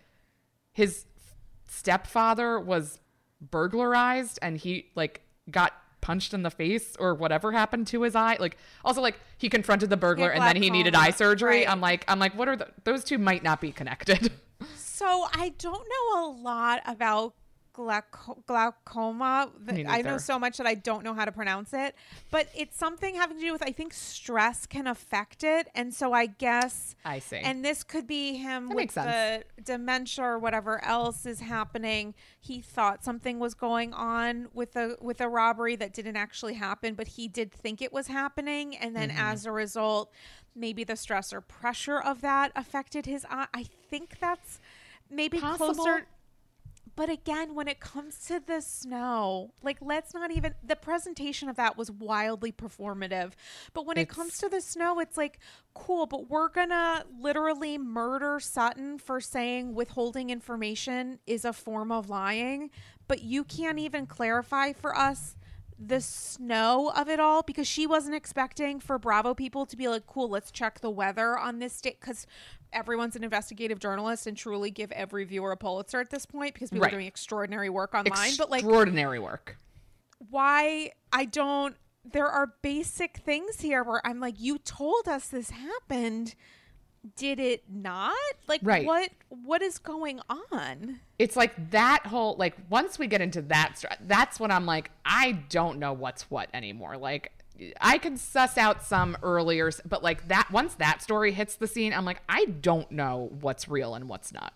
his 0.71 1.05
stepfather 1.67 2.59
was 2.59 2.99
burglarized 3.41 4.39
and 4.41 4.57
he 4.57 4.91
like 4.95 5.21
got 5.49 5.73
punched 6.01 6.33
in 6.33 6.43
the 6.43 6.51
face 6.51 6.95
or 6.99 7.15
whatever 7.15 7.51
happened 7.51 7.87
to 7.87 8.01
his 8.01 8.13
eye 8.15 8.35
like 8.39 8.57
also 8.83 9.01
like 9.01 9.17
he 9.37 9.47
confronted 9.49 9.89
the 9.89 9.95
burglar 9.97 10.29
and 10.29 10.43
then 10.43 10.55
he 10.61 10.69
needed 10.69 10.93
eye 10.95 11.09
surgery 11.09 11.59
right. 11.59 11.69
i'm 11.69 11.79
like 11.79 12.03
i'm 12.09 12.19
like 12.19 12.35
what 12.37 12.47
are 12.49 12.55
the 12.57 12.67
those 12.83 13.03
two 13.05 13.17
might 13.17 13.41
not 13.41 13.59
be 13.61 13.71
connected 13.71 14.31
So 14.75 15.25
I 15.33 15.53
don't 15.57 15.85
know 15.89 16.25
a 16.25 16.27
lot 16.31 16.81
about 16.85 17.33
glauco- 17.73 18.45
glaucoma. 18.45 19.51
I 19.87 20.01
know 20.01 20.17
so 20.17 20.37
much 20.39 20.57
that 20.57 20.67
I 20.67 20.75
don't 20.75 21.03
know 21.03 21.13
how 21.13 21.25
to 21.25 21.31
pronounce 21.31 21.73
it, 21.73 21.95
but 22.31 22.47
it's 22.55 22.77
something 22.77 23.15
having 23.15 23.37
to 23.37 23.43
do 23.43 23.51
with 23.51 23.63
I 23.63 23.71
think 23.71 23.93
stress 23.93 24.65
can 24.65 24.87
affect 24.87 25.43
it, 25.43 25.67
and 25.75 25.93
so 25.93 26.13
I 26.13 26.25
guess 26.27 26.95
i 27.05 27.19
see 27.19 27.37
and 27.37 27.63
this 27.65 27.83
could 27.83 28.07
be 28.07 28.35
him 28.37 28.69
That 28.69 28.75
with 28.75 28.93
the 28.93 29.43
dementia 29.63 30.23
or 30.25 30.39
whatever 30.39 30.83
else 30.83 31.25
is 31.25 31.39
happening. 31.41 32.13
He 32.39 32.61
thought 32.61 33.03
something 33.03 33.39
was 33.39 33.53
going 33.53 33.93
on 33.93 34.47
with 34.53 34.75
a 34.75 34.97
with 35.01 35.21
a 35.21 35.29
robbery 35.29 35.75
that 35.77 35.93
didn't 35.93 36.17
actually 36.17 36.53
happen, 36.55 36.93
but 36.95 37.07
he 37.07 37.27
did 37.27 37.51
think 37.51 37.81
it 37.81 37.91
was 37.93 38.07
happening, 38.07 38.75
and 38.77 38.95
then 38.95 39.09
Mm-hmm. 39.09 39.19
as 39.33 39.45
a 39.45 39.51
result, 39.51 40.11
maybe 40.55 40.83
the 40.83 40.95
stress 40.95 41.33
or 41.33 41.41
pressure 41.41 41.99
of 41.99 42.21
that 42.21 42.51
affected 42.55 43.05
his 43.05 43.25
eye. 43.29 43.47
I 43.53 43.63
think 43.89 44.17
that's 44.19 44.59
maybe 45.09 45.39
Possible. 45.39 45.73
closer. 45.75 46.07
But 46.95 47.09
again, 47.09 47.55
when 47.55 47.67
it 47.67 47.79
comes 47.79 48.19
to 48.27 48.39
the 48.39 48.61
snow, 48.61 49.53
like 49.63 49.77
let's 49.81 50.13
not 50.13 50.31
even 50.31 50.53
the 50.63 50.75
presentation 50.75 51.49
of 51.49 51.55
that 51.55 51.77
was 51.77 51.89
wildly 51.89 52.51
performative. 52.51 53.31
But 53.73 53.85
when 53.85 53.97
it 53.97 54.09
comes 54.09 54.37
to 54.39 54.49
the 54.49 54.61
snow, 54.61 54.99
it's 54.99 55.17
like 55.17 55.39
cool, 55.73 56.05
but 56.05 56.29
we're 56.29 56.49
gonna 56.49 57.05
literally 57.19 57.77
murder 57.77 58.39
Sutton 58.39 58.99
for 58.99 59.19
saying 59.19 59.73
withholding 59.73 60.29
information 60.29 61.19
is 61.25 61.45
a 61.45 61.53
form 61.53 61.91
of 61.91 62.09
lying, 62.09 62.69
but 63.07 63.23
you 63.23 63.43
can't 63.43 63.79
even 63.79 64.05
clarify 64.05 64.73
for 64.73 64.95
us 64.95 65.35
the 65.79 66.01
snow 66.01 66.91
of 66.95 67.09
it 67.09 67.19
all 67.19 67.41
because 67.43 67.67
she 67.67 67.87
wasn't 67.87 68.15
expecting 68.15 68.79
for 68.79 68.97
Bravo 68.97 69.33
people 69.33 69.65
to 69.65 69.75
be 69.75 69.87
like, 69.87 70.05
cool, 70.07 70.29
let's 70.29 70.51
check 70.51 70.79
the 70.79 70.89
weather 70.89 71.37
on 71.37 71.59
this 71.59 71.81
day 71.81 71.97
because 71.99 72.25
everyone's 72.73 73.15
an 73.15 73.23
investigative 73.23 73.79
journalist 73.79 74.27
and 74.27 74.35
truly 74.35 74.71
give 74.71 74.91
every 74.91 75.23
viewer 75.25 75.51
a 75.51 75.57
Pulitzer 75.57 75.99
at 75.99 76.09
this 76.09 76.25
point 76.25 76.53
because 76.53 76.69
people 76.69 76.83
Right. 76.83 76.93
are 76.93 76.97
doing 76.97 77.07
extraordinary 77.07 77.69
work 77.69 77.93
online. 77.93 78.31
But 78.37 78.49
like, 78.49 78.61
extraordinary 78.63 79.19
work 79.19 79.57
why 80.29 80.91
I 81.11 81.25
don't, 81.25 81.75
there 82.05 82.27
are 82.27 82.53
basic 82.61 83.17
things 83.17 83.59
here 83.61 83.83
where 83.83 84.05
I'm 84.05 84.19
like, 84.19 84.35
you 84.39 84.57
told 84.57 85.07
us 85.07 85.27
this 85.27 85.49
happened. 85.49 86.35
Did 87.17 87.37
it 87.39 87.65
not? 87.69 88.15
Like, 88.47 88.61
Right. 88.63 88.85
what 88.85 89.09
what 89.27 89.61
is 89.61 89.77
going 89.77 90.21
on? 90.29 90.99
it's 91.19 91.35
like 91.35 91.71
that 91.71 92.05
whole 92.05 92.35
like 92.37 92.55
once 92.69 92.97
we 92.97 93.07
get 93.07 93.21
into 93.21 93.41
that 93.43 93.83
that's 94.07 94.39
when 94.39 94.49
i'm 94.51 94.65
like 94.65 94.89
i 95.05 95.31
don't 95.49 95.77
know 95.77 95.93
what's 95.93 96.23
what 96.31 96.49
anymore 96.53 96.97
like 96.97 97.31
I 97.79 97.97
can 97.97 98.17
suss 98.17 98.57
out 98.57 98.83
some 98.83 99.17
earlier, 99.21 99.71
but 99.85 100.03
like 100.03 100.27
that 100.27 100.51
once 100.51 100.75
that 100.75 101.01
story 101.01 101.31
hits 101.31 101.55
the 101.55 101.67
scene, 101.67 101.93
I'm 101.93 102.05
like, 102.05 102.21
I 102.27 102.45
don't 102.45 102.89
know 102.91 103.29
what's 103.41 103.67
real 103.67 103.95
and 103.95 104.09
what's 104.09 104.33
not. 104.33 104.53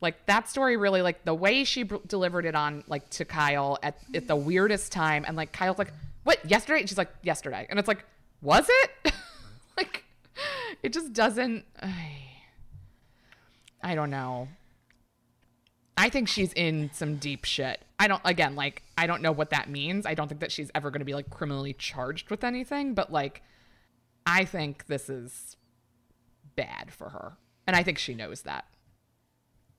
Like 0.00 0.26
that 0.26 0.48
story 0.48 0.76
really 0.76 1.02
like 1.02 1.24
the 1.24 1.34
way 1.34 1.64
she 1.64 1.82
br- 1.82 1.96
delivered 2.06 2.44
it 2.44 2.54
on 2.54 2.84
like 2.86 3.08
to 3.10 3.24
Kyle 3.24 3.78
at, 3.82 3.96
at 4.14 4.28
the 4.28 4.36
weirdest 4.36 4.92
time 4.92 5.24
and 5.26 5.36
like 5.36 5.52
Kyle's 5.52 5.78
like, 5.78 5.92
"What? 6.24 6.38
Yesterday?" 6.48 6.80
And 6.80 6.88
she's 6.88 6.98
like, 6.98 7.12
"Yesterday." 7.22 7.66
And 7.70 7.78
it's 7.78 7.88
like, 7.88 8.04
"Was 8.42 8.66
it?" 8.68 9.12
like 9.76 10.04
it 10.82 10.92
just 10.92 11.12
doesn't 11.14 11.64
I, 11.80 12.22
I 13.82 13.94
don't 13.94 14.10
know. 14.10 14.48
I 15.96 16.08
think 16.08 16.28
she's 16.28 16.52
in 16.52 16.90
some 16.92 17.16
deep 17.16 17.44
shit. 17.44 17.82
I 17.98 18.08
don't 18.08 18.22
again 18.24 18.56
like 18.56 18.82
I 18.98 19.06
don't 19.06 19.22
know 19.22 19.32
what 19.32 19.50
that 19.50 19.70
means. 19.70 20.06
I 20.06 20.14
don't 20.14 20.28
think 20.28 20.40
that 20.40 20.52
she's 20.52 20.70
ever 20.74 20.90
going 20.90 21.00
to 21.00 21.04
be 21.04 21.14
like 21.14 21.30
criminally 21.30 21.72
charged 21.72 22.30
with 22.30 22.44
anything, 22.44 22.94
but 22.94 23.12
like 23.12 23.42
I 24.26 24.44
think 24.44 24.86
this 24.86 25.08
is 25.08 25.56
bad 26.56 26.92
for 26.92 27.10
her. 27.10 27.36
And 27.66 27.76
I 27.76 27.82
think 27.82 27.98
she 27.98 28.14
knows 28.14 28.42
that. 28.42 28.64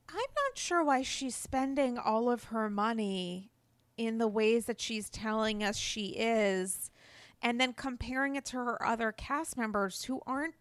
I'm 0.10 0.16
not 0.16 0.58
sure 0.58 0.84
why 0.84 1.02
she's 1.02 1.36
spending 1.36 1.98
all 1.98 2.30
of 2.30 2.46
her 2.46 2.70
money 2.70 3.52
in 3.98 4.18
the 4.18 4.28
ways 4.28 4.66
that 4.66 4.80
she's 4.80 5.10
telling 5.10 5.64
us 5.64 5.78
she 5.78 6.10
is 6.18 6.92
and 7.42 7.60
then 7.60 7.74
comparing 7.74 8.36
it 8.36 8.46
to 8.46 8.58
her 8.58 8.86
other 8.86 9.12
cast 9.12 9.58
members 9.58 10.04
who 10.06 10.22
aren't 10.26 10.56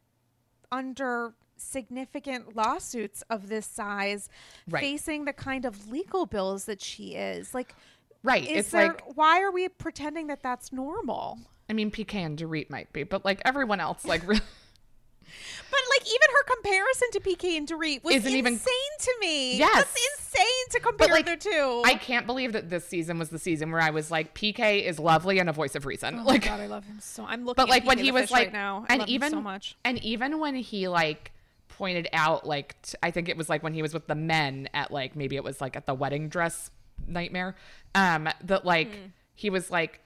under 0.71 1.35
significant 1.65 2.55
lawsuits 2.57 3.23
of 3.31 3.49
this 3.49 3.67
size 3.67 4.29
Right. 4.69 4.81
facing 4.81 5.25
the 5.25 5.33
kind 5.33 5.65
of 5.65 5.91
legal 5.91 6.27
bills 6.27 6.65
that 6.67 6.81
she 6.81 7.15
is 7.15 7.55
like 7.55 7.75
Right. 8.23 8.43
is 8.45 8.59
it's 8.59 8.71
there 8.71 8.89
like 8.89 9.17
why 9.17 9.43
are 9.43 9.51
we 9.51 9.69
pretending 9.69 10.29
that 10.29 10.43
that's 10.43 10.73
normal 10.73 11.39
I 11.69 11.73
mean 11.73 11.91
PK 11.91 12.15
and 12.17 12.39
Dorit 12.39 12.69
might 12.71 12.93
be, 12.93 13.03
but 13.05 13.25
like 13.25 13.41
everyone 13.45 13.81
else 13.81 14.05
like 14.05 14.23
really 14.29 14.41
but 15.71 15.81
like 15.99 16.07
even 16.07 16.29
her 16.31 16.55
comparison 16.55 17.09
to 17.13 17.21
PK 17.21 17.57
and 17.57 17.67
Dorit 17.69 18.05
was 18.05 18.15
Isn't 18.17 18.27
insane 18.27 18.39
even- 18.39 18.59
to 18.59 19.15
me. 19.21 19.57
Yes. 19.59 19.75
That's 19.75 19.97
insane 20.19 20.47
to 20.71 20.81
compare 20.81 21.09
like, 21.09 21.27
the 21.27 21.37
two. 21.37 21.83
I 21.85 21.95
can't 21.95 22.27
believe 22.27 22.53
that 22.53 22.71
this 22.71 22.85
season 22.87 23.19
was 23.19 23.31
the 23.31 23.39
season 23.39 23.73
where 23.73 23.81
I 23.81 23.91
was 23.91 24.11
like 24.11 24.35
PK 24.35 24.85
is 24.85 24.99
lovely 24.99 25.39
and 25.39 25.49
a 25.49 25.53
voice 25.53 25.75
of 25.75 25.87
reason. 25.87 26.15
Oh 26.15 26.19
my 26.19 26.25
like 26.25 26.45
god, 26.45 26.61
I 26.61 26.67
love 26.67 26.85
him 26.85 26.99
so. 27.01 27.25
I'm 27.27 27.41
looking. 27.45 27.63
but 27.63 27.69
like 27.69 27.83
at 27.83 27.89
when 27.89 27.99
he 27.99 28.13
was 28.13 28.31
like 28.31 28.45
right 28.47 28.53
now, 28.53 28.85
I 28.89 28.93
and 28.95 29.01
love 29.01 29.09
him 29.09 29.15
even 29.15 29.31
so 29.31 29.41
much. 29.41 29.77
and 29.85 30.03
even 30.05 30.39
when 30.39 30.55
he 30.55 30.87
like 30.89 31.33
pointed 31.77 32.09
out 32.13 32.47
like 32.47 32.81
t- 32.83 32.97
i 33.03 33.11
think 33.11 33.29
it 33.29 33.37
was 33.37 33.49
like 33.49 33.63
when 33.63 33.75
he 33.75 33.83
was 33.83 33.93
with 33.93 34.07
the 34.07 34.15
men 34.15 34.69
at 34.75 34.91
like 34.91 35.15
maybe 35.17 35.37
it 35.37 35.45
was 35.45 35.61
like 35.61 35.77
at 35.77 35.87
the 35.87 35.95
wedding 35.95 36.29
dress 36.29 36.71
nightmare 37.07 37.55
um 37.95 38.29
that 38.43 38.65
like 38.65 38.89
Hmm. 38.89 39.07
he 39.35 39.51
was 39.51 39.71
like 39.71 40.01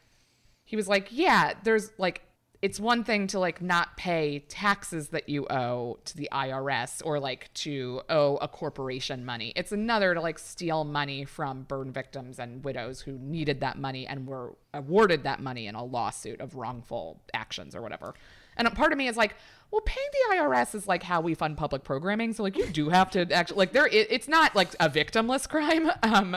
he 0.64 0.76
was 0.76 0.88
like 0.88 1.08
yeah 1.10 1.52
there's 1.64 1.90
like 1.98 2.22
it's 2.60 2.80
one 2.80 3.04
thing 3.04 3.28
to 3.28 3.38
like 3.38 3.62
not 3.62 3.96
pay 3.96 4.40
taxes 4.48 5.10
that 5.10 5.28
you 5.28 5.46
owe 5.48 5.96
to 6.04 6.16
the 6.16 6.28
IRS 6.32 7.00
or 7.04 7.20
like 7.20 7.54
to 7.54 8.02
owe 8.08 8.34
a 8.38 8.48
corporation 8.48 9.24
money. 9.24 9.52
It's 9.54 9.70
another 9.70 10.12
to 10.12 10.20
like 10.20 10.40
steal 10.40 10.82
money 10.82 11.24
from 11.24 11.62
burn 11.62 11.92
victims 11.92 12.40
and 12.40 12.64
widows 12.64 13.00
who 13.00 13.12
needed 13.12 13.60
that 13.60 13.78
money 13.78 14.08
and 14.08 14.26
were 14.26 14.56
awarded 14.74 15.22
that 15.22 15.38
money 15.40 15.68
in 15.68 15.76
a 15.76 15.84
lawsuit 15.84 16.40
of 16.40 16.56
wrongful 16.56 17.22
actions 17.32 17.76
or 17.76 17.80
whatever. 17.80 18.14
And 18.58 18.68
a 18.68 18.70
part 18.70 18.92
of 18.92 18.98
me 18.98 19.08
is 19.08 19.16
like, 19.16 19.34
well, 19.70 19.80
paying 19.82 20.06
the 20.12 20.36
IRS 20.36 20.74
is 20.74 20.86
like 20.86 21.02
how 21.02 21.20
we 21.20 21.34
fund 21.34 21.56
public 21.56 21.84
programming. 21.84 22.32
So 22.32 22.42
like 22.42 22.56
you 22.56 22.66
do 22.66 22.88
have 22.88 23.10
to 23.12 23.30
actually 23.32 23.58
like 23.58 23.72
there. 23.72 23.86
It, 23.86 24.08
it's 24.10 24.28
not 24.28 24.54
like 24.54 24.74
a 24.80 24.90
victimless 24.90 25.48
crime. 25.48 25.90
Um, 26.02 26.36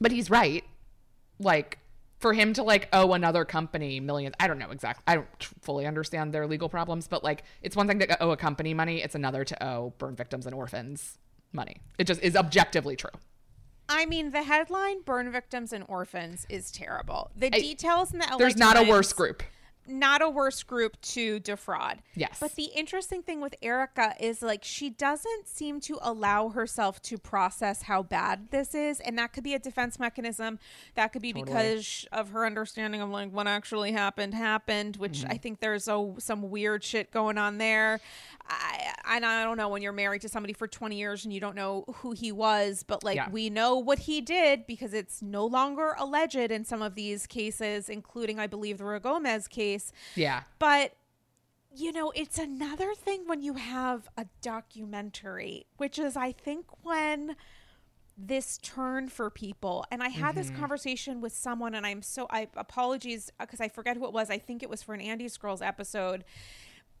but 0.00 0.12
he's 0.12 0.30
right. 0.30 0.64
Like 1.38 1.78
for 2.18 2.32
him 2.32 2.52
to 2.54 2.62
like 2.62 2.88
owe 2.92 3.12
another 3.12 3.44
company 3.44 4.00
millions, 4.00 4.34
I 4.40 4.48
don't 4.48 4.58
know 4.58 4.70
exactly. 4.70 5.02
I 5.06 5.16
don't 5.16 5.44
fully 5.62 5.86
understand 5.86 6.32
their 6.32 6.46
legal 6.46 6.68
problems, 6.68 7.08
but 7.08 7.22
like 7.22 7.44
it's 7.62 7.76
one 7.76 7.86
thing 7.86 7.98
to 8.00 8.22
owe 8.22 8.30
a 8.30 8.36
company 8.36 8.74
money. 8.74 9.02
It's 9.02 9.14
another 9.14 9.44
to 9.44 9.66
owe 9.66 9.94
burn 9.98 10.16
victims 10.16 10.46
and 10.46 10.54
orphans 10.54 11.18
money. 11.52 11.76
It 11.98 12.06
just 12.06 12.22
is 12.22 12.36
objectively 12.36 12.96
true. 12.96 13.10
I 13.88 14.06
mean, 14.06 14.30
the 14.30 14.42
headline 14.42 15.02
"Burn 15.02 15.30
Victims 15.30 15.72
and 15.72 15.84
Orphans" 15.86 16.44
is 16.48 16.72
terrible. 16.72 17.30
The 17.36 17.50
details 17.50 18.12
in 18.12 18.18
the 18.18 18.26
LA 18.28 18.38
There's 18.38 18.56
not 18.56 18.76
a 18.76 18.82
worse 18.82 19.12
group. 19.12 19.44
Not 19.88 20.22
a 20.22 20.28
worse 20.28 20.62
group 20.62 21.00
to 21.02 21.38
defraud. 21.40 22.02
Yes. 22.14 22.38
But 22.40 22.54
the 22.56 22.70
interesting 22.74 23.22
thing 23.22 23.40
with 23.40 23.54
Erika 23.62 24.14
is 24.20 24.42
like 24.42 24.64
she 24.64 24.90
doesn't 24.90 25.48
seem 25.48 25.80
to 25.82 25.98
allow 26.02 26.48
herself 26.50 27.00
to 27.02 27.18
process 27.18 27.82
how 27.82 28.02
bad 28.02 28.48
this 28.50 28.74
is. 28.74 29.00
And 29.00 29.18
that 29.18 29.32
could 29.32 29.44
be 29.44 29.54
a 29.54 29.58
defense 29.58 29.98
mechanism. 29.98 30.58
That 30.94 31.12
could 31.12 31.22
be 31.22 31.32
because 31.32 32.06
of 32.12 32.30
her 32.30 32.46
understanding 32.46 33.00
of 33.00 33.10
like 33.10 33.30
what 33.32 33.46
actually 33.46 33.92
happened 33.92 34.34
happened, 34.34 34.96
which 34.96 35.16
Mm-hmm. 35.16 35.30
I 35.32 35.36
think 35.38 35.60
there's 35.60 35.88
a, 35.88 36.14
some 36.18 36.50
weird 36.50 36.84
shit 36.84 37.10
going 37.10 37.38
on 37.38 37.58
there. 37.58 38.00
I, 38.48 38.94
and 39.16 39.24
I 39.26 39.42
don't 39.42 39.56
know 39.56 39.68
when 39.68 39.82
you're 39.82 39.92
married 39.92 40.22
to 40.22 40.28
somebody 40.28 40.52
for 40.52 40.68
20 40.68 40.96
years 40.96 41.24
and 41.24 41.32
you 41.34 41.40
don't 41.40 41.56
know 41.56 41.84
who 41.96 42.12
he 42.12 42.30
was, 42.30 42.84
but 42.86 43.02
like 43.02 43.16
Yeah. 43.16 43.28
we 43.30 43.50
know 43.50 43.76
what 43.76 44.00
he 44.00 44.20
did 44.20 44.66
because 44.66 44.94
it's 44.94 45.20
no 45.20 45.44
longer 45.44 45.96
alleged 45.98 46.36
in 46.36 46.64
some 46.64 46.80
of 46.80 46.94
these 46.94 47.26
cases, 47.26 47.88
including, 47.88 48.38
I 48.38 48.46
believe, 48.46 48.78
the 48.78 49.00
Gomez 49.02 49.48
case. 49.48 49.75
Yeah. 50.14 50.42
But 50.58 50.94
you 51.74 51.92
know, 51.92 52.10
it's 52.14 52.38
another 52.38 52.94
thing 52.94 53.24
when 53.26 53.42
you 53.42 53.54
have 53.54 54.08
a 54.16 54.26
documentary, 54.40 55.66
which 55.76 55.98
is 55.98 56.16
I 56.16 56.32
think 56.32 56.66
when 56.82 57.36
this 58.18 58.58
turn 58.62 59.08
for 59.10 59.28
people 59.28 59.84
and 59.90 60.02
I 60.02 60.08
had 60.08 60.34
this 60.34 60.48
conversation 60.48 61.20
with 61.20 61.34
someone 61.34 61.74
and 61.74 61.86
I'm 61.86 62.00
so 62.00 62.26
I 62.30 62.48
apologies 62.56 63.30
because 63.38 63.60
I 63.60 63.68
forget 63.68 63.98
who 63.98 64.06
it 64.06 64.12
was. 64.12 64.30
I 64.30 64.38
think 64.38 64.62
it 64.62 64.70
was 64.70 64.82
for 64.82 64.94
an 64.94 65.02
andy 65.02 65.28
Girls 65.38 65.60
episode. 65.60 66.24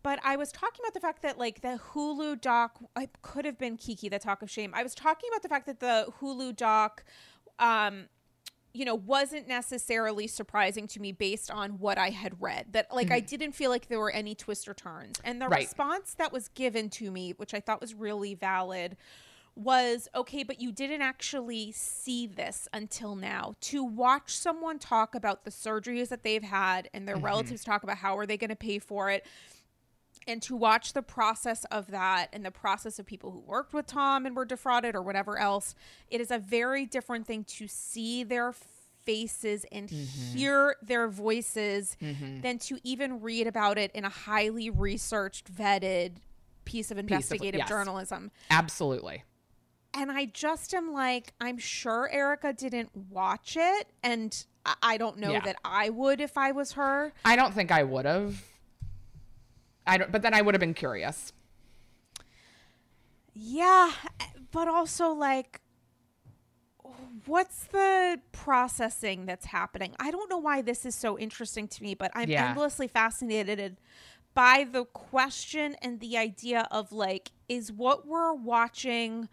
But 0.02 0.20
I 0.22 0.36
was 0.36 0.52
talking 0.52 0.84
about 0.84 0.92
the 0.92 1.00
fact 1.00 1.22
that 1.22 1.38
like 1.38 1.62
the 1.62 1.80
Hulu 1.92 2.40
doc 2.42 2.78
it 2.98 3.10
could 3.22 3.46
have 3.46 3.58
been 3.58 3.78
Kiki 3.78 4.10
the 4.10 4.18
talk 4.18 4.42
of 4.42 4.50
shame. 4.50 4.72
I 4.74 4.82
was 4.82 4.94
talking 4.94 5.30
about 5.32 5.42
the 5.42 5.48
fact 5.48 5.66
that 5.66 5.80
the 5.80 6.12
Hulu 6.20 6.54
doc 6.54 7.02
um 7.58 8.08
you 8.76 8.84
know 8.84 8.94
wasn't 8.94 9.48
necessarily 9.48 10.26
surprising 10.26 10.86
to 10.86 11.00
me 11.00 11.12
based 11.12 11.50
on 11.50 11.78
what 11.78 11.98
i 11.98 12.10
had 12.10 12.40
read 12.40 12.66
that 12.72 12.94
like 12.94 13.10
i 13.10 13.20
mm-hmm. 13.20 13.26
didn't 13.26 13.52
feel 13.52 13.70
like 13.70 13.88
there 13.88 13.98
were 13.98 14.10
any 14.10 14.34
twists 14.34 14.68
or 14.68 14.74
turns. 14.74 15.20
And 15.24 15.40
the 15.40 15.48
Right. 15.48 15.60
response 15.60 16.14
that 16.14 16.32
was 16.32 16.48
given 16.48 16.90
to 16.90 17.10
me 17.10 17.32
which 17.36 17.54
i 17.54 17.60
thought 17.60 17.80
was 17.80 17.94
really 17.94 18.34
valid 18.34 18.96
was 19.54 20.08
okay 20.14 20.42
but 20.42 20.60
you 20.60 20.70
didn't 20.70 21.00
actually 21.00 21.72
see 21.72 22.26
this 22.26 22.68
until 22.74 23.16
now. 23.16 23.54
To 23.62 23.82
watch 23.82 24.36
someone 24.36 24.78
talk 24.78 25.14
about 25.14 25.44
the 25.44 25.50
surgeries 25.50 26.08
that 26.08 26.22
they've 26.22 26.42
had 26.42 26.90
and 26.92 27.08
their 27.08 27.16
mm-hmm. 27.16 27.24
relatives 27.24 27.64
talk 27.64 27.82
about 27.82 27.96
how 27.96 28.18
are 28.18 28.26
they 28.26 28.36
going 28.36 28.50
to 28.50 28.56
pay 28.56 28.78
for 28.78 29.10
it 29.10 29.26
and 30.26 30.42
to 30.42 30.56
watch 30.56 30.92
the 30.92 31.02
process 31.02 31.64
of 31.66 31.90
that 31.90 32.28
and 32.32 32.44
the 32.44 32.50
process 32.50 32.98
of 32.98 33.06
people 33.06 33.30
who 33.30 33.40
worked 33.40 33.72
with 33.72 33.86
Tom 33.86 34.26
and 34.26 34.34
were 34.36 34.44
defrauded 34.44 34.94
or 34.94 35.02
whatever 35.02 35.38
else, 35.38 35.74
it 36.08 36.20
is 36.20 36.30
a 36.30 36.38
very 36.38 36.86
different 36.86 37.26
thing 37.26 37.44
to 37.44 37.68
see 37.68 38.24
their 38.24 38.52
faces 39.04 39.64
and 39.70 39.88
mm-hmm. 39.88 40.36
hear 40.36 40.76
their 40.82 41.08
voices 41.08 41.96
mm-hmm. 42.02 42.40
than 42.40 42.58
to 42.58 42.78
even 42.82 43.20
read 43.20 43.46
about 43.46 43.78
it 43.78 43.90
in 43.94 44.04
a 44.04 44.08
highly 44.08 44.68
researched, 44.68 45.52
vetted 45.52 46.16
piece 46.64 46.90
of 46.90 46.98
investigative 46.98 47.60
yes. 47.60 47.68
journalism. 47.68 48.32
Absolutely. 48.50 49.22
And 49.94 50.12
I 50.12 50.26
just 50.26 50.74
am 50.74 50.92
like, 50.92 51.32
I'm 51.40 51.56
sure 51.56 52.10
Erika 52.12 52.52
didn't 52.52 52.90
watch 53.10 53.56
it, 53.58 53.86
and 54.02 54.44
I- 54.66 54.74
I 54.82 54.96
don't 54.98 55.18
know 55.18 55.32
Yeah. 55.32 55.40
that 55.40 55.56
I 55.64 55.88
would 55.88 56.20
if 56.20 56.36
I 56.36 56.52
was 56.52 56.72
her. 56.72 57.14
I 57.24 57.36
don't 57.36 57.54
think 57.54 57.70
I 57.70 57.82
would 57.82 58.04
have. 58.04 58.44
I 59.86 59.98
don't, 59.98 60.12
but 60.12 60.22
then 60.22 60.34
I 60.34 60.42
would 60.42 60.54
have 60.54 60.60
been 60.60 60.74
curious. 60.74 61.32
Yeah, 63.34 63.92
but 64.50 64.68
also 64.68 65.10
like 65.10 65.60
what's 67.26 67.64
the 67.64 68.20
processing 68.32 69.26
that's 69.26 69.46
happening? 69.46 69.94
I 69.98 70.10
don't 70.10 70.30
know 70.30 70.38
why 70.38 70.62
this 70.62 70.86
is 70.86 70.94
so 70.94 71.18
interesting 71.18 71.68
to 71.68 71.82
me, 71.82 71.94
but 71.94 72.10
I'm 72.14 72.28
Yeah. 72.28 72.48
endlessly 72.48 72.88
fascinated 72.88 73.76
by 74.34 74.64
the 74.64 74.84
question 74.84 75.76
and 75.82 76.00
the 76.00 76.16
idea 76.16 76.68
of 76.70 76.92
like 76.92 77.32
is 77.48 77.72
what 77.72 78.06
we're 78.06 78.34
watching 78.34 79.28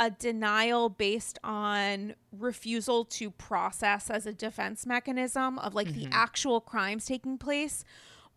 a 0.00 0.10
denial 0.10 0.88
based 0.88 1.38
on 1.42 2.14
refusal 2.32 3.04
to 3.04 3.30
process 3.30 4.10
as 4.10 4.26
a 4.26 4.32
defense 4.32 4.86
mechanism 4.86 5.58
of 5.58 5.74
like 5.74 5.92
the 5.92 6.04
mm-hmm. 6.04 6.12
actual 6.12 6.60
crimes 6.60 7.06
taking 7.06 7.38
place 7.38 7.84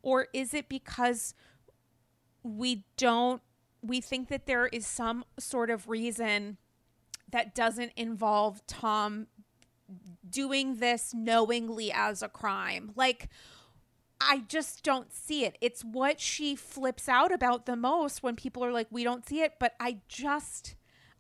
or 0.02 0.28
is 0.34 0.54
it 0.54 0.70
because 0.70 1.36
we 2.44 2.84
don't 2.98 3.42
we 3.84 4.00
think 4.02 4.28
that 4.30 4.46
there 4.46 4.68
is 4.68 4.86
some 4.86 5.24
sort 5.40 5.70
of 5.72 5.90
reason 5.90 6.58
that 7.32 7.56
doesn't 7.56 7.92
involve 7.96 8.66
Tom 8.68 9.28
doing 10.30 10.76
this 10.78 11.14
knowingly 11.14 11.92
as 11.92 12.22
a 12.22 12.30
crime. 12.30 12.92
Like 12.96 13.30
I 14.20 14.44
just 14.48 14.84
don't 14.84 15.12
see 15.12 15.46
it. 15.46 15.58
It's 15.62 15.84
what 15.84 16.20
she 16.20 16.56
flips 16.56 17.10
out 17.10 17.32
about 17.32 17.66
the 17.66 17.76
most 17.76 18.22
when 18.22 18.36
people 18.36 18.64
are 18.64 18.72
like 18.72 18.88
we 18.92 19.04
don't 19.04 19.28
see 19.28 19.42
it, 19.42 19.54
but 19.60 19.74
I 19.80 19.98
just 20.08 20.76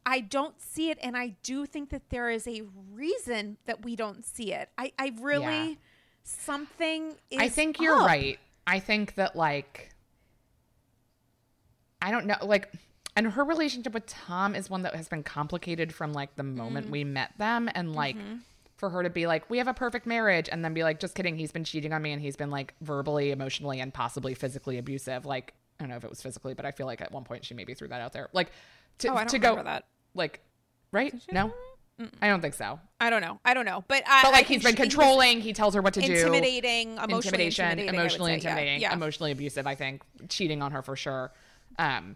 I 0.05 0.19
don't 0.19 0.59
see 0.61 0.89
it 0.89 0.97
and 1.01 1.15
I 1.17 1.35
do 1.43 1.65
think 1.65 1.89
that 1.89 2.09
there 2.09 2.29
is 2.29 2.47
a 2.47 2.63
reason 2.91 3.57
that 3.65 3.83
we 3.83 3.95
don't 3.95 4.23
see 4.25 4.53
it. 4.53 4.69
I 4.77 4.91
I 4.99 5.13
really 5.19 5.69
Yeah. 5.69 5.75
something 6.23 7.15
is 7.29 7.39
I 7.39 7.49
think 7.49 7.79
you're 7.79 7.99
up. 7.99 8.05
right. 8.07 8.39
I 8.67 8.79
think 8.79 9.15
that 9.15 9.35
like 9.35 9.90
I 12.01 12.11
don't 12.11 12.25
know 12.25 12.35
like 12.43 12.71
and 13.15 13.27
her 13.31 13.43
relationship 13.43 13.93
with 13.93 14.05
Tom 14.05 14.55
is 14.55 14.69
one 14.69 14.83
that 14.83 14.95
has 14.95 15.07
been 15.09 15.23
complicated 15.23 15.93
from 15.93 16.13
like 16.13 16.35
the 16.35 16.43
moment 16.43 16.87
Mm. 16.87 16.91
we 16.91 17.03
met 17.03 17.37
them 17.37 17.69
and 17.75 17.93
like 17.93 18.15
Mm-hmm. 18.17 18.35
for 18.77 18.89
her 18.89 19.03
to 19.03 19.09
be 19.09 19.27
like 19.27 19.49
we 19.49 19.57
have 19.59 19.67
a 19.67 19.73
perfect 19.73 20.05
marriage 20.05 20.49
and 20.51 20.63
then 20.65 20.73
be 20.73 20.83
like 20.83 20.99
just 20.99 21.13
kidding 21.15 21.35
he's 21.37 21.51
been 21.51 21.63
cheating 21.63 21.93
on 21.93 22.01
me 22.01 22.11
and 22.13 22.21
he's 22.21 22.35
been 22.35 22.49
like 22.51 22.73
verbally 22.81 23.31
emotionally 23.31 23.79
and 23.79 23.93
possibly 23.93 24.33
physically 24.33 24.77
abusive 24.77 25.25
like 25.25 25.53
I 25.79 25.83
don't 25.83 25.89
know 25.89 25.97
if 25.97 26.03
it 26.03 26.09
was 26.09 26.21
physically 26.21 26.53
but 26.53 26.65
I 26.65 26.71
feel 26.71 26.85
like 26.87 27.01
at 27.01 27.11
one 27.11 27.23
point 27.23 27.45
she 27.45 27.53
maybe 27.53 27.73
threw 27.73 27.87
that 27.89 28.01
out 28.01 28.13
there 28.13 28.29
like 28.33 28.51
to, 28.99 29.09
Oh, 29.09 29.13
I 29.15 29.17
don't 29.19 29.29
to 29.29 29.39
go 29.39 29.61
that. 29.63 29.85
like 30.15 30.39
right 30.91 31.13
no 31.31 31.53
I 32.21 32.27
don't 32.29 32.41
think 32.41 32.55
so 32.55 32.79
I 32.99 33.11
don't 33.11 33.21
know. 33.21 33.39
I 33.45 33.53
don't 33.53 33.65
know. 33.65 33.83
But 33.87 34.03
I 34.07 34.23
but 34.23 34.31
like 34.31 34.47
he's 34.47 34.63
been 34.63 34.71
she- 34.75 34.77
he 34.77 34.89
controlling 34.89 35.39
he 35.41 35.53
tells 35.53 35.75
her 35.75 35.81
what 35.83 35.93
to 35.95 36.01
do 36.01 36.11
intimidating, 36.11 36.93
emotionally 36.93 37.15
intimidation, 37.17 37.65
intimidating, 37.65 37.93
emotionally 37.99 38.31
say. 38.31 38.33
Yeah, 38.43 38.49
intimidating, 38.51 38.81
yeah. 38.81 38.93
emotionally 38.93 39.31
abusive. 39.31 39.67
I 39.67 39.75
think 39.75 40.01
cheating 40.29 40.63
on 40.63 40.71
her 40.71 40.81
for 40.81 40.95
sure. 40.95 41.31
Um, 41.81 42.15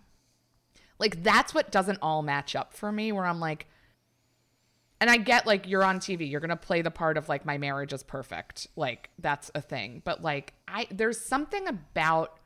like 1.00 1.24
that's 1.24 1.54
what 1.54 1.72
doesn't 1.72 1.98
all 2.02 2.22
match 2.22 2.56
up 2.56 2.74
for 2.74 2.92
me. 2.92 3.12
Where 3.12 3.26
I'm 3.26 3.40
like, 3.40 3.66
and 5.02 5.10
I 5.10 5.18
get 5.18 5.48
like 5.48 5.68
you're 5.68 5.84
on 5.84 6.00
TV, 6.00 6.30
you're 6.30 6.40
gonna 6.40 6.56
play 6.56 6.84
the 6.84 6.92
part 6.92 7.18
of 7.18 7.28
like 7.28 7.46
my 7.46 7.58
marriage 7.58 7.92
is 7.92 8.04
perfect, 8.04 8.68
like 8.76 9.10
that's 9.20 9.50
a 9.56 9.62
thing. 9.62 10.04
But 10.06 10.22
like 10.22 10.54
I, 10.68 10.88
there's 10.92 11.20
something 11.20 11.68
about 11.68 12.40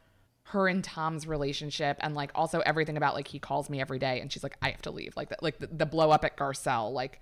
her 0.43 0.67
and 0.67 0.82
Tom's 0.84 1.28
relationship, 1.28 1.97
and 1.99 2.15
like 2.15 2.32
also 2.34 2.61
everything 2.61 2.95
about 2.95 3.13
like 3.15 3.28
he 3.28 3.38
calls 3.38 3.70
me 3.70 3.82
every 3.82 3.99
day, 3.99 4.22
and 4.22 4.32
she's 4.32 4.41
like, 4.41 4.55
I 4.61 4.70
have 4.72 4.82
to 4.84 4.91
leave, 4.91 5.15
like 5.17 5.30
that, 5.30 5.43
like 5.43 5.59
the, 5.59 5.67
the 5.67 5.86
blow 5.86 6.09
up 6.09 6.24
at 6.26 6.38
Garcelle, 6.38 6.91
like. 6.91 7.22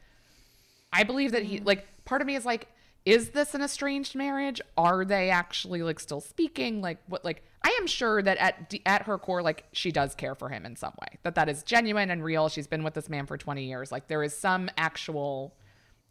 I 0.94 1.04
believe 1.04 1.34
that 1.34 1.44
he 1.44 1.60
like 1.60 1.86
part 2.06 2.22
of 2.22 2.28
me 2.28 2.38
is 2.38 2.46
like 2.46 2.70
is 3.08 3.30
this 3.30 3.56
an 3.56 3.62
estranged 3.62 4.16
marriage? 4.16 4.60
Are 4.78 5.06
they 5.06 5.30
actually 5.30 5.82
like 5.82 5.98
still 5.98 6.20
speaking? 6.20 6.82
Like 6.82 6.98
what 7.08 7.24
like 7.24 7.42
I 7.64 7.78
am 7.80 7.88
sure 7.88 8.22
that 8.22 8.38
at 8.38 8.74
at 8.86 9.04
her 9.04 9.18
core 9.18 9.42
like 9.42 9.64
she 9.72 9.94
does 9.94 10.14
care 10.14 10.36
for 10.36 10.50
him 10.50 10.66
in 10.66 10.76
some 10.76 10.92
way. 11.02 11.18
That 11.24 11.36
that 11.36 11.48
is 11.48 11.64
genuine 11.64 12.12
and 12.12 12.22
real. 12.22 12.50
She's 12.50 12.68
been 12.68 12.84
with 12.84 12.96
this 12.96 13.08
man 13.08 13.26
for 13.26 13.38
20 13.38 13.64
years. 13.64 13.94
Like 13.94 14.10
there 14.10 14.24
is 14.24 14.38
some 14.38 14.70
actual 14.78 15.56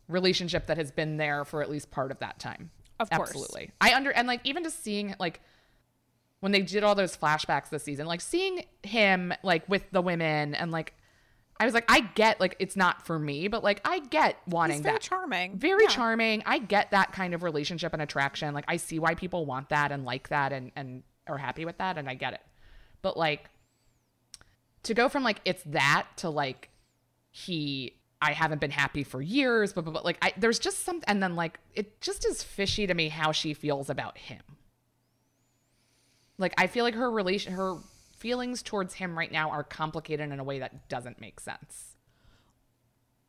relationship 0.09 0.69
that 0.69 0.79
has 0.79 0.91
been 0.91 1.19
there 1.19 1.45
for 1.45 1.61
at 1.61 1.71
least 1.71 1.91
part 1.91 2.11
of 2.11 2.19
that 2.21 2.39
time. 2.39 2.71
Of 2.99 3.11
course. 3.11 3.29
Absolutely. 3.29 3.73
I 3.79 3.93
under 3.95 4.11
and 4.11 4.27
like 4.27 4.41
even 4.45 4.65
just 4.65 4.83
seeing 4.83 5.15
like 5.19 5.43
when 6.41 6.53
they 6.53 6.63
did 6.63 6.83
all 6.83 6.95
those 6.95 7.15
flashbacks 7.15 7.69
this 7.69 7.83
season, 7.83 8.07
like 8.07 8.23
seeing 8.23 8.65
him 8.83 9.35
like 9.43 9.69
with 9.69 9.85
the 9.91 10.01
women 10.01 10.55
and 10.55 10.71
like 10.71 10.95
I 11.59 11.65
was 11.65 11.73
like, 11.75 11.85
I 11.89 12.01
get 12.01 12.39
like 12.41 12.55
it's 12.59 12.77
not 12.77 13.07
for 13.07 13.19
me, 13.19 13.49
but 13.49 13.65
like 13.65 13.81
I 13.85 14.01
get 14.01 14.37
wanting 14.47 14.77
He's 14.77 14.83
very 14.83 14.95
that. 14.97 15.01
charming. 15.03 15.57
Very 15.59 15.85
Yeah. 15.85 15.89
charming. 15.91 16.43
I 16.45 16.59
get 16.59 16.91
that 16.91 17.13
kind 17.13 17.33
of 17.35 17.43
relationship 17.43 17.93
and 17.93 18.03
attraction. 18.03 18.53
Like 18.55 18.67
I 18.69 18.77
see 18.77 18.99
why 18.99 19.15
people 19.15 19.47
want 19.47 19.71
that 19.71 19.91
and 19.93 20.05
like 20.05 20.29
that 20.29 20.53
and 20.53 20.71
and 20.77 21.03
are 21.27 21.39
happy 21.39 21.65
with 21.65 21.79
that 21.79 21.97
and 21.99 22.09
I 22.09 22.15
get 22.15 22.35
it. 22.35 22.41
But 23.03 23.17
like 23.17 23.49
to 24.83 24.95
go 24.95 25.09
from 25.09 25.23
like 25.25 25.41
it's 25.45 25.63
that 25.67 26.07
to 26.19 26.31
like 26.31 26.71
he 27.31 27.95
I 28.21 28.33
haven't 28.33 28.61
been 28.61 28.71
happy 28.71 29.05
for 29.05 29.21
years, 29.21 29.73
but, 29.73 29.85
but, 29.85 29.93
but 29.95 30.05
like 30.05 30.19
I 30.23 30.33
there's 30.37 30.59
just 30.59 30.81
some 30.85 31.01
and 31.07 31.23
then 31.23 31.37
like 31.37 31.59
it 31.75 32.01
just 32.01 32.27
is 32.27 32.43
fishy 32.43 32.87
to 32.87 32.95
me 32.95 33.09
how 33.09 33.33
she 33.33 33.55
feels 33.55 33.89
about 33.91 34.19
him. 34.19 34.43
Like 36.39 36.55
I 36.59 36.67
feel 36.67 36.85
like 36.85 36.95
her 36.95 37.11
relation 37.11 37.55
her 37.55 37.79
feelings 38.27 38.61
towards 38.61 38.95
him 38.95 39.17
right 39.17 39.31
now 39.31 39.49
are 39.51 39.63
complicated 39.63 40.33
in 40.33 40.41
a 40.41 40.43
way 40.43 40.59
that 40.59 40.89
doesn't 40.89 41.21
make 41.21 41.39
sense. 41.39 41.95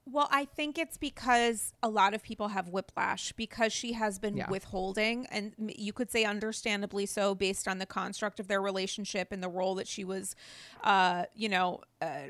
Well, 0.09 0.27
I 0.31 0.45
think 0.45 0.79
it's 0.79 0.97
because 0.97 1.71
a 1.83 1.89
lot 1.89 2.15
of 2.15 2.23
people 2.23 2.47
have 2.47 2.69
whiplash 2.69 3.31
because 3.33 3.71
she 3.71 3.93
has 3.93 4.17
been 4.17 4.37
Yeah. 4.37 4.49
withholding, 4.49 5.27
and 5.27 5.53
you 5.75 5.93
could 5.93 6.09
say 6.09 6.23
understandably 6.23 7.05
so, 7.05 7.35
based 7.35 7.67
on 7.67 7.77
the 7.77 7.85
construct 7.85 8.39
of 8.39 8.47
their 8.47 8.59
relationship 8.59 9.31
and 9.31 9.43
the 9.43 9.49
role 9.49 9.75
that 9.75 9.87
she 9.87 10.03
was, 10.03 10.35
uh, 10.83 11.25
you 11.35 11.49
know, 11.49 11.81
uh, 12.01 12.21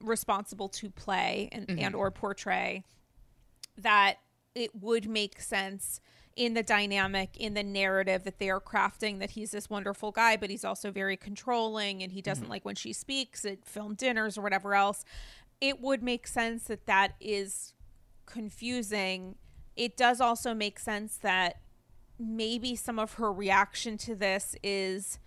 responsible 0.00 0.70
to 0.70 0.88
play 0.88 1.50
and, 1.52 1.68
and 1.78 1.94
or 1.94 2.10
portray. 2.10 2.84
That 3.76 4.16
it 4.54 4.74
would 4.76 5.06
make 5.10 5.42
sense 5.42 6.00
in 6.34 6.54
the 6.54 6.62
dynamic 6.62 7.36
in 7.36 7.54
the 7.54 7.62
narrative 7.62 8.24
that 8.24 8.38
they 8.38 8.48
are 8.48 8.60
crafting 8.60 9.18
that 9.18 9.32
he's 9.32 9.50
this 9.50 9.68
wonderful 9.68 10.10
guy 10.10 10.36
but 10.36 10.48
he's 10.48 10.64
also 10.64 10.90
very 10.90 11.16
controlling 11.16 12.02
and 12.02 12.12
he 12.12 12.22
doesn't 12.22 12.44
mm-hmm. 12.44 12.52
like 12.52 12.64
when 12.64 12.74
she 12.74 12.92
speaks 12.92 13.44
at 13.44 13.64
film 13.64 13.94
dinners 13.94 14.38
or 14.38 14.42
whatever 14.42 14.74
else. 14.74 15.04
It 15.60 15.80
would 15.80 16.02
make 16.02 16.26
sense 16.26 16.64
that 16.64 16.86
that 16.86 17.14
is 17.20 17.74
confusing. 18.26 19.36
It 19.76 19.96
does 19.96 20.20
also 20.20 20.54
make 20.54 20.78
sense 20.78 21.16
that 21.18 21.56
maybe 22.18 22.76
some 22.76 22.98
of 22.98 23.14
her 23.14 23.32
reaction 23.32 23.96
to 23.98 24.14
this 24.14 24.56
is 24.62 25.18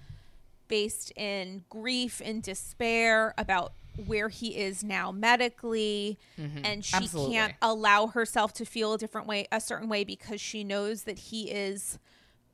based 0.67 1.11
in 1.15 1.63
grief 1.69 2.21
and 2.23 2.41
despair 2.41 3.33
about 3.37 3.73
where 4.05 4.29
he 4.29 4.57
is 4.57 4.83
now 4.83 5.11
medically 5.11 6.19
mm-hmm. 6.39 6.59
and 6.63 6.83
she 6.83 6.95
Absolutely. 6.95 7.33
can't 7.35 7.53
allow 7.61 8.07
herself 8.07 8.53
to 8.53 8.65
feel 8.65 8.93
a 8.93 8.97
different 8.97 9.27
way 9.27 9.47
a 9.51 9.61
certain 9.61 9.87
way 9.89 10.03
because 10.03 10.41
she 10.41 10.63
knows 10.63 11.03
that 11.03 11.17
he 11.17 11.49
is 11.49 11.97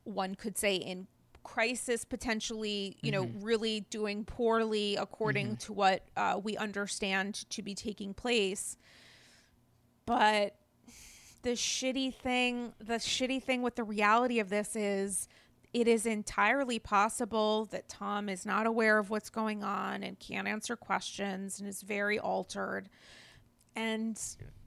one 0.04 0.34
could 0.34 0.56
say 0.56 0.76
in 0.76 1.06
crisis 1.42 2.04
potentially 2.04 2.96
you 3.02 3.10
know 3.10 3.24
mm-hmm. 3.24 3.44
really 3.44 3.80
doing 3.90 4.24
poorly 4.24 4.96
according 4.96 5.46
mm-hmm. 5.48 5.56
to 5.56 5.72
what 5.72 6.04
uh, 6.16 6.38
we 6.42 6.56
understand 6.56 7.48
to 7.50 7.62
be 7.62 7.74
taking 7.74 8.14
place. 8.14 8.76
But 10.06 10.56
the 11.42 11.50
shitty 11.50 12.14
thing 12.14 12.72
the 12.78 12.94
shitty 12.94 13.42
thing 13.42 13.62
with 13.62 13.76
the 13.76 13.84
reality 13.84 14.38
of 14.38 14.48
this 14.48 14.76
is 14.76 15.28
it 15.72 15.88
is 15.88 16.04
entirely 16.06 16.78
possible 16.78 17.64
that 17.66 17.88
Tom 17.88 18.28
is 18.28 18.44
not 18.44 18.66
aware 18.66 18.98
of 18.98 19.08
what's 19.10 19.30
going 19.30 19.64
on 19.64 20.02
and 20.02 20.18
can't 20.18 20.46
answer 20.46 20.76
questions 20.76 21.58
and 21.58 21.68
is 21.68 21.82
very 21.82 22.18
altered 22.18 22.88
and 23.74 24.20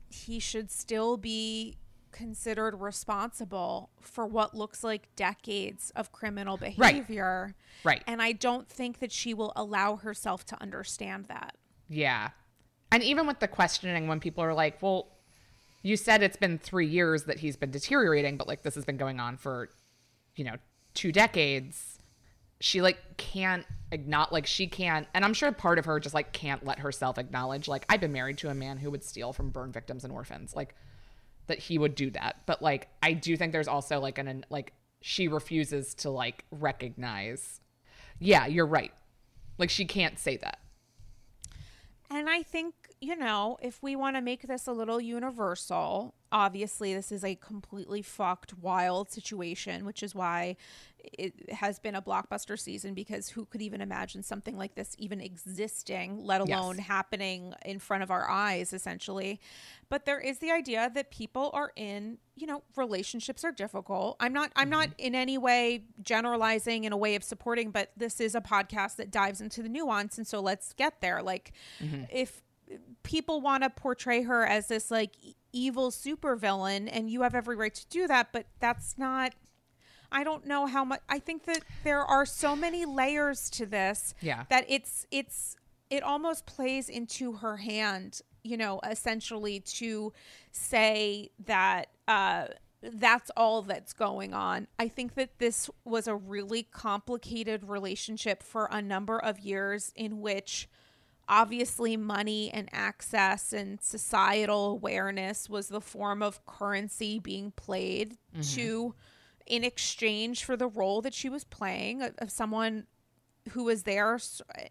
he 0.10 0.40
should 0.40 0.72
still 0.72 1.18
be 1.18 1.78
considered 2.12 2.76
responsible 2.80 3.90
for 4.00 4.26
what 4.26 4.56
looks 4.56 4.84
like 4.84 5.14
decades 5.16 5.92
of 5.96 6.12
criminal 6.12 6.56
behavior 6.58 7.54
Right. 7.84 7.96
right. 7.98 8.04
and 8.08 8.22
I 8.22 8.32
don't 8.32 8.68
think 8.70 9.00
that 9.00 9.12
she 9.12 9.34
will 9.34 9.52
allow 9.56 9.98
herself 9.98 10.46
to 10.48 10.62
understand 10.62 11.26
that 11.26 11.56
Yeah. 11.90 12.30
And 12.92 13.04
even 13.04 13.28
with 13.28 13.40
the 13.40 13.48
questioning, 13.50 14.08
when 14.08 14.22
people 14.22 14.44
are 14.44 14.54
like, 14.54 14.82
well, 14.82 15.08
you 15.84 15.98
said 15.98 16.24
it's 16.24 16.38
been 16.38 16.58
three 16.58 16.86
years 16.88 17.26
that 17.26 17.40
he's 17.40 17.58
been 17.58 17.72
deteriorating, 17.72 18.38
but 18.38 18.48
like 18.48 18.62
this 18.64 18.76
has 18.76 18.86
been 18.86 18.96
going 18.96 19.20
on 19.20 19.36
for, 19.36 19.70
you 20.36 20.46
know, 20.46 20.56
two 20.96 21.12
decades. 21.12 22.00
She 22.60 22.82
like 22.82 22.98
can't 23.18 23.66
not 24.06 24.34
like 24.34 24.46
she 24.46 24.68
can't, 24.68 25.08
and 25.14 25.24
I'm 25.24 25.34
sure 25.34 25.52
part 25.52 25.80
of 25.80 25.86
her 25.86 26.00
just 26.00 26.16
like 26.16 26.34
can't 26.34 26.66
let 26.66 26.80
herself 26.80 27.18
acknowledge, 27.18 27.68
like, 27.68 27.86
I've 27.88 28.02
been 28.02 28.12
married 28.12 28.38
to 28.40 28.50
a 28.50 28.56
man 28.56 28.78
who 28.78 28.92
would 28.92 29.04
steal 29.04 29.32
from 29.32 29.52
burn 29.52 29.72
victims 29.72 30.04
and 30.04 30.12
orphans. 30.12 30.56
Like, 30.56 30.76
that 31.48 31.60
he 31.60 31.78
would 31.78 31.96
do 31.96 32.10
that. 32.12 32.38
But 32.46 32.62
like, 32.62 32.90
I 33.04 33.14
do 33.14 33.38
think 33.38 33.52
there's 33.52 33.68
also 33.68 34.00
like 34.00 34.18
an, 34.18 34.46
like, 34.50 34.74
she 35.02 35.28
refuses 35.28 35.94
to 35.96 36.10
like 36.10 36.44
recognize, 36.52 37.62
yeah, 38.20 38.48
you're 38.48 38.66
right. 38.66 38.92
Like, 39.58 39.70
she 39.70 39.86
can't 39.86 40.18
say 40.18 40.38
that. 40.38 40.60
And 42.10 42.30
I 42.30 42.44
think, 42.44 42.74
you 43.02 43.16
know, 43.16 43.58
if 43.62 43.82
we 43.84 43.96
want 43.96 44.16
to 44.16 44.22
make 44.22 44.48
this 44.48 44.68
a 44.68 44.72
little 44.72 45.02
universal, 45.02 46.14
obviously 46.32 46.94
this 46.94 47.12
is 47.12 47.24
a 47.24 47.36
completely 47.36 48.02
fucked, 48.02 48.58
wild 48.58 49.12
situation, 49.12 49.86
which 49.86 50.02
is 50.02 50.16
why 50.16 50.56
it 51.14 51.50
has 51.52 51.78
been 51.80 51.96
a 51.96 52.02
blockbuster 52.02 52.60
season 52.60 52.94
because 52.94 53.30
who 53.30 53.46
could 53.46 53.62
even 53.62 53.80
imagine 53.80 54.24
something 54.24 54.58
like 54.58 54.76
this 54.76 54.96
even 54.98 55.22
existing, 55.22 56.24
let 56.24 56.46
Yes. 56.48 56.60
alone 56.60 56.78
happening 56.78 57.54
in 57.64 57.80
front 57.80 58.04
of 58.04 58.12
our 58.12 58.30
eyes, 58.30 58.74
essentially. 58.74 59.40
But 59.90 60.06
there 60.06 60.20
is 60.20 60.40
the 60.40 60.52
idea 60.52 60.92
that 60.94 61.12
people 61.12 61.52
are 61.54 61.72
in, 61.76 62.18
you 62.36 62.48
know, 62.48 62.64
relationships 62.76 63.44
are 63.44 63.52
difficult. 63.52 64.18
I'm 64.20 64.34
not 64.34 64.52
I'm 64.56 64.70
not 64.70 64.90
mm-hmm. 64.90 65.08
in 65.08 65.16
any 65.16 65.38
way 65.38 65.86
generalizing 66.02 66.84
in 66.86 66.92
a 66.94 66.98
way 66.98 67.16
of 67.16 67.24
supporting, 67.24 67.72
but 67.72 67.92
this 67.96 68.20
is 68.20 68.36
a 68.36 68.42
podcast 68.42 68.96
that 68.98 69.12
dives 69.12 69.42
into 69.42 69.62
the 69.62 69.70
nuance 69.70 70.18
and 70.18 70.26
so 70.28 70.40
let's 70.40 70.74
get 70.74 71.02
there. 71.02 71.22
Like 71.22 71.54
mm-hmm. 71.80 72.04
if 72.12 72.42
people 73.04 73.42
want 73.42 73.64
to 73.64 73.70
portray 73.70 74.24
her 74.24 74.46
as 74.46 74.68
this 74.68 74.90
like 74.92 75.12
evil 75.54 75.92
supervillain 75.92 76.90
and 76.92 77.10
you 77.10 77.22
have 77.22 77.36
every 77.36 77.56
right 77.56 77.74
to 77.74 77.86
do 77.88 78.08
that, 78.08 78.30
but 78.32 78.46
that's 78.60 78.98
not 78.98 79.34
I 80.12 80.24
don't 80.24 80.46
know 80.46 80.66
how 80.66 80.86
much 80.86 81.02
I 81.10 81.20
think 81.20 81.46
that 81.46 81.64
there 81.84 82.04
are 82.04 82.26
so 82.26 82.56
many 82.56 82.86
layers 82.86 83.50
to 83.52 83.66
this 83.66 84.14
Yeah. 84.22 84.44
that 84.50 84.66
it's 84.68 85.06
it's 85.12 85.56
it 85.90 86.04
almost 86.04 86.46
plays 86.46 86.90
into 86.90 87.34
her 87.34 87.58
hand, 87.58 88.22
you 88.44 88.58
know, 88.58 88.80
essentially 88.90 89.60
to 89.60 90.14
say 90.52 91.30
that 91.46 91.88
uh 92.08 92.48
that's 92.82 93.32
all 93.36 93.64
that's 93.64 93.94
going 93.94 94.34
on. 94.34 94.68
I 94.78 94.88
think 94.90 95.16
that 95.16 95.40
this 95.40 95.72
was 95.86 96.08
a 96.08 96.16
really 96.16 96.64
complicated 96.64 97.68
relationship 97.68 98.44
for 98.44 98.68
a 98.72 98.80
number 98.82 99.18
of 99.18 99.40
years 99.40 99.92
in 99.96 100.22
which 100.22 100.70
obviously 101.28 101.98
money 101.98 102.52
and 102.54 102.70
access 102.72 103.54
and 103.54 103.82
societal 103.82 104.72
awareness 104.72 105.50
was 105.50 105.68
the 105.68 105.82
form 105.82 106.22
of 106.22 106.46
currency 106.46 107.20
being 107.20 107.52
played 107.52 108.18
mm-hmm. 108.34 108.42
to 108.42 108.96
in 109.46 109.64
exchange 109.64 110.44
for 110.44 110.56
the 110.56 110.68
role 110.68 111.02
that 111.02 111.14
she 111.14 111.30
was 111.30 111.44
playing 111.44 112.02
of, 112.02 112.32
someone 112.32 112.86
who 113.52 113.64
was 113.64 113.84
there 113.84 114.20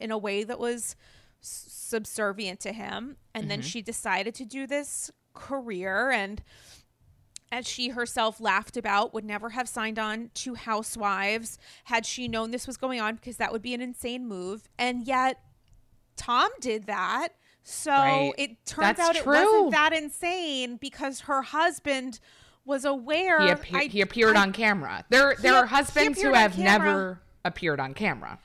in 0.00 0.10
a 0.10 0.18
way 0.18 0.42
that 0.42 0.58
was 0.58 0.96
subservient 1.40 2.58
to 2.60 2.72
him. 2.72 3.16
And 3.34 3.50
then 3.50 3.60
mm-hmm. 3.60 3.66
she 3.66 3.82
decided 3.82 4.34
to 4.36 4.44
do 4.44 4.66
this 4.66 5.10
career 5.32 6.10
and 6.10 6.42
as 7.52 7.68
she 7.68 7.90
herself 7.90 8.40
laughed 8.40 8.76
about, 8.76 9.14
would 9.14 9.24
never 9.24 9.50
have 9.50 9.68
signed 9.68 9.96
on 9.96 10.30
to 10.34 10.54
Housewives 10.54 11.56
had 11.84 12.04
she 12.04 12.26
known 12.26 12.50
this 12.50 12.66
was 12.66 12.76
going 12.76 13.00
on 13.00 13.14
because 13.14 13.36
that 13.36 13.52
would 13.52 13.62
be 13.62 13.74
an 13.74 13.80
insane 13.80 14.26
move. 14.26 14.68
And 14.76 15.06
yet, 15.06 15.40
Tom 16.16 16.50
did 16.60 16.86
that. 16.86 17.28
So 17.62 17.90
Right. 17.92 18.32
it 18.36 18.66
turns 18.66 18.96
That's 18.96 19.00
out 19.00 19.16
it 19.16 19.24
wasn't 19.26 19.70
that 19.72 19.92
insane 19.92 20.76
because 20.76 21.20
her 21.20 21.42
husband 21.42 22.20
was 22.66 22.84
aware. 22.84 23.40
He, 23.42 23.48
appear- 23.50 23.80
I- 23.80 23.84
he 23.86 24.00
appeared 24.00 24.36
I- 24.36 24.42
on 24.42 24.52
camera. 24.52 25.04
There, 25.08 25.34
there 25.38 25.52
He- 25.52 25.58
are 25.58 25.66
husbands 25.66 26.20
who 26.20 26.32
have 26.34 26.58
never 26.58 27.20
appeared 27.44 27.80
on 27.80 27.94
camera. 27.94 28.38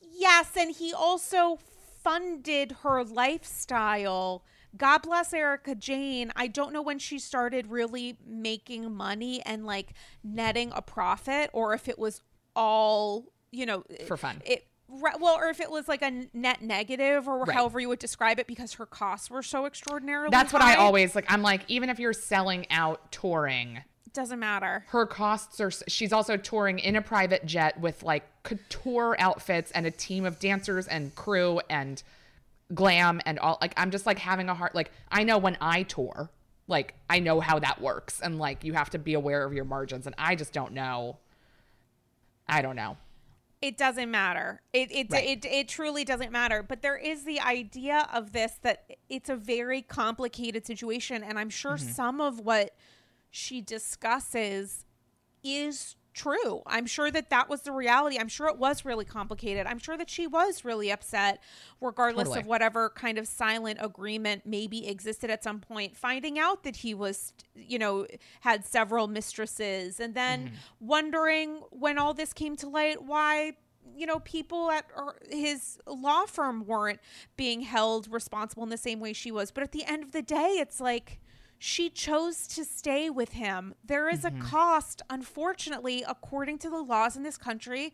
Yes, 0.00 0.56
and 0.56 0.74
he 0.74 0.92
also 0.92 1.58
funded 2.02 2.72
her 2.82 3.04
lifestyle. 3.04 4.44
God 4.76 4.98
bless 5.02 5.32
Erika 5.32 5.74
Jayne. 5.74 6.32
I 6.36 6.46
don't 6.46 6.72
know 6.72 6.82
when 6.82 6.98
she 6.98 7.18
started 7.18 7.66
really 7.68 8.16
making 8.24 8.94
money 8.94 9.42
and 9.44 9.66
like 9.66 9.94
netting 10.22 10.72
a 10.74 10.82
profit 10.82 11.50
or 11.52 11.74
if 11.74 11.88
it 11.88 11.98
was 11.98 12.22
all, 12.54 13.32
you 13.50 13.66
know, 13.66 13.84
For 14.06 14.16
fun. 14.16 14.42
It 14.44 14.66
well, 14.90 15.36
or 15.36 15.46
if 15.48 15.60
it 15.60 15.70
was 15.70 15.88
like 15.88 16.02
a 16.02 16.26
net 16.32 16.62
negative 16.62 17.28
or 17.28 17.40
Right. 17.44 17.54
however 17.54 17.80
you 17.80 17.88
would 17.88 17.98
describe 17.98 18.38
it 18.38 18.46
because 18.46 18.74
her 18.74 18.86
costs 18.86 19.30
were 19.30 19.42
so 19.42 19.66
extraordinarily 19.66 20.30
That's 20.30 20.52
what 20.52 20.62
I 20.62 20.74
always 20.76 21.14
like. 21.14 21.24
I'm 21.28 21.42
like, 21.42 21.62
even 21.68 21.88
if 21.90 21.98
you're 21.98 22.12
selling 22.12 22.66
out 22.70 23.12
touring, 23.12 23.82
doesn't 24.12 24.40
matter. 24.40 24.84
her 24.88 25.06
costs 25.06 25.60
are. 25.60 25.70
She's 25.70 26.12
also 26.12 26.36
touring 26.36 26.78
in 26.80 26.96
a 26.96 27.02
private 27.02 27.46
jet 27.46 27.78
with 27.80 28.02
like 28.02 28.24
couture 28.42 29.14
outfits 29.20 29.70
and 29.70 29.86
a 29.86 29.90
team 29.90 30.24
of 30.24 30.40
dancers 30.40 30.88
and 30.88 31.14
crew 31.14 31.60
and 31.70 32.02
glam 32.74 33.20
and 33.24 33.38
all. 33.38 33.58
Like, 33.60 33.72
I'm 33.76 33.90
just 33.92 34.06
like 34.06 34.18
having 34.18 34.48
a 34.48 34.54
heart. 34.54 34.74
Like, 34.74 34.90
I 35.12 35.22
know 35.22 35.38
when 35.38 35.56
I 35.60 35.84
tour, 35.84 36.28
like, 36.66 36.94
I 37.08 37.20
know 37.20 37.38
how 37.40 37.60
that 37.60 37.80
works. 37.80 38.20
And 38.20 38.38
like, 38.38 38.64
you 38.64 38.72
have 38.72 38.90
to 38.90 38.98
be 38.98 39.14
aware 39.14 39.44
of 39.44 39.52
your 39.52 39.64
margins. 39.64 40.06
And 40.06 40.14
I 40.18 40.34
just 40.34 40.52
don't 40.52 40.72
know. 40.72 41.18
I 42.48 42.62
don't 42.62 42.74
know. 42.76 42.96
It 43.62 43.76
doesn't 43.76 44.10
matter. 44.10 44.62
It 44.72 44.90
it, 44.90 45.06
Right. 45.10 45.26
it 45.28 45.44
it 45.44 45.68
truly 45.68 46.04
doesn't 46.04 46.32
matter. 46.32 46.62
But 46.62 46.80
there 46.82 46.96
is 46.96 47.24
the 47.24 47.40
idea 47.40 48.08
of 48.12 48.32
this 48.32 48.52
that 48.62 48.84
it's 49.08 49.28
a 49.28 49.36
very 49.36 49.82
complicated 49.82 50.66
situation, 50.66 51.22
and 51.22 51.38
I'm 51.38 51.50
sure 51.50 51.72
Mm-hmm. 51.76 51.92
some 51.92 52.20
of 52.20 52.40
what 52.40 52.74
she 53.30 53.60
discusses 53.60 54.84
is 55.44 55.96
true. 56.22 56.62
I'm 56.66 56.86
sure 56.86 57.10
that 57.10 57.30
that 57.30 57.48
was 57.48 57.62
the 57.62 57.72
reality. 57.72 58.18
I'm 58.18 58.28
sure 58.28 58.48
it 58.48 58.58
was 58.58 58.84
really 58.84 59.04
complicated. 59.04 59.66
I'm 59.66 59.78
sure 59.78 59.96
that 59.96 60.10
she 60.10 60.26
was 60.26 60.64
really 60.64 60.90
upset, 60.90 61.42
regardless 61.80 62.28
Totally. 62.28 62.40
of 62.40 62.46
whatever 62.46 62.90
kind 62.90 63.18
of 63.18 63.26
silent 63.26 63.78
agreement 63.80 64.42
maybe 64.44 64.86
existed 64.88 65.30
at 65.30 65.42
some 65.42 65.60
point. 65.60 65.96
Finding 65.96 66.38
out 66.38 66.62
that 66.64 66.76
he 66.76 66.94
was, 66.94 67.32
you 67.54 67.78
know, 67.78 68.06
had 68.40 68.64
several 68.64 69.06
mistresses, 69.08 70.00
and 70.00 70.14
then 70.14 70.40
Mm-hmm. 70.40 70.54
wondering 70.86 71.62
when 71.70 71.98
all 71.98 72.14
this 72.14 72.32
came 72.32 72.56
to 72.56 72.68
light 72.68 73.02
why 73.02 73.52
you 73.96 74.06
know 74.06 74.18
people 74.20 74.70
at 74.70 74.84
his 75.30 75.78
law 75.86 76.24
firm 76.26 76.64
weren't 76.66 77.00
being 77.36 77.60
held 77.62 78.06
responsible 78.12 78.62
in 78.62 78.68
the 78.68 78.76
same 78.76 79.00
way 79.00 79.12
she 79.12 79.30
was 79.32 79.50
but 79.50 79.62
at 79.62 79.72
the 79.72 79.84
end 79.84 80.02
of 80.02 80.12
the 80.12 80.22
day 80.22 80.56
it's 80.60 80.80
like 80.80 81.20
she 81.62 81.90
chose 81.90 82.46
to 82.48 82.64
stay 82.64 83.10
with 83.10 83.32
him 83.32 83.74
there 83.84 84.08
is 84.08 84.24
a 84.24 84.30
cost 84.30 85.02
unfortunately 85.10 86.02
according 86.08 86.56
to 86.58 86.70
the 86.70 86.78
laws 86.80 87.16
in 87.16 87.22
this 87.22 87.36
country 87.36 87.92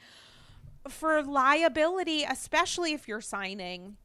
for 0.88 1.20
liability 1.22 2.22
especially 2.22 2.92
if 2.92 3.08
you're 3.08 3.20
signing 3.20 3.96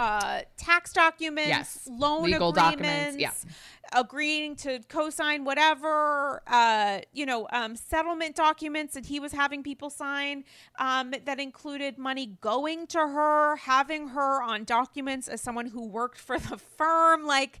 uh 0.00 0.40
tax 0.56 0.92
documents 0.92 1.48
Yes. 1.48 1.88
loan 1.88 2.24
Legal 2.24 2.48
agreements 2.50 3.16
documents, 3.16 3.16
yeah. 3.20 4.00
agreeing 4.00 4.56
to 4.56 4.80
co-sign 4.88 5.44
whatever 5.44 6.42
uh 6.48 6.98
you 7.12 7.24
know 7.24 7.46
um 7.52 7.76
settlement 7.76 8.34
documents 8.34 8.94
that 8.94 9.06
he 9.06 9.20
was 9.20 9.30
having 9.30 9.62
people 9.62 9.88
sign 9.90 10.42
um 10.80 11.14
that 11.24 11.38
included 11.38 11.96
money 11.96 12.36
going 12.40 12.88
to 12.88 12.98
her 12.98 13.54
having 13.54 14.08
her 14.08 14.42
on 14.42 14.64
documents 14.64 15.28
as 15.28 15.40
someone 15.40 15.66
who 15.66 15.86
worked 15.86 16.18
for 16.18 16.36
the 16.40 16.58
firm 16.58 17.24
like 17.24 17.60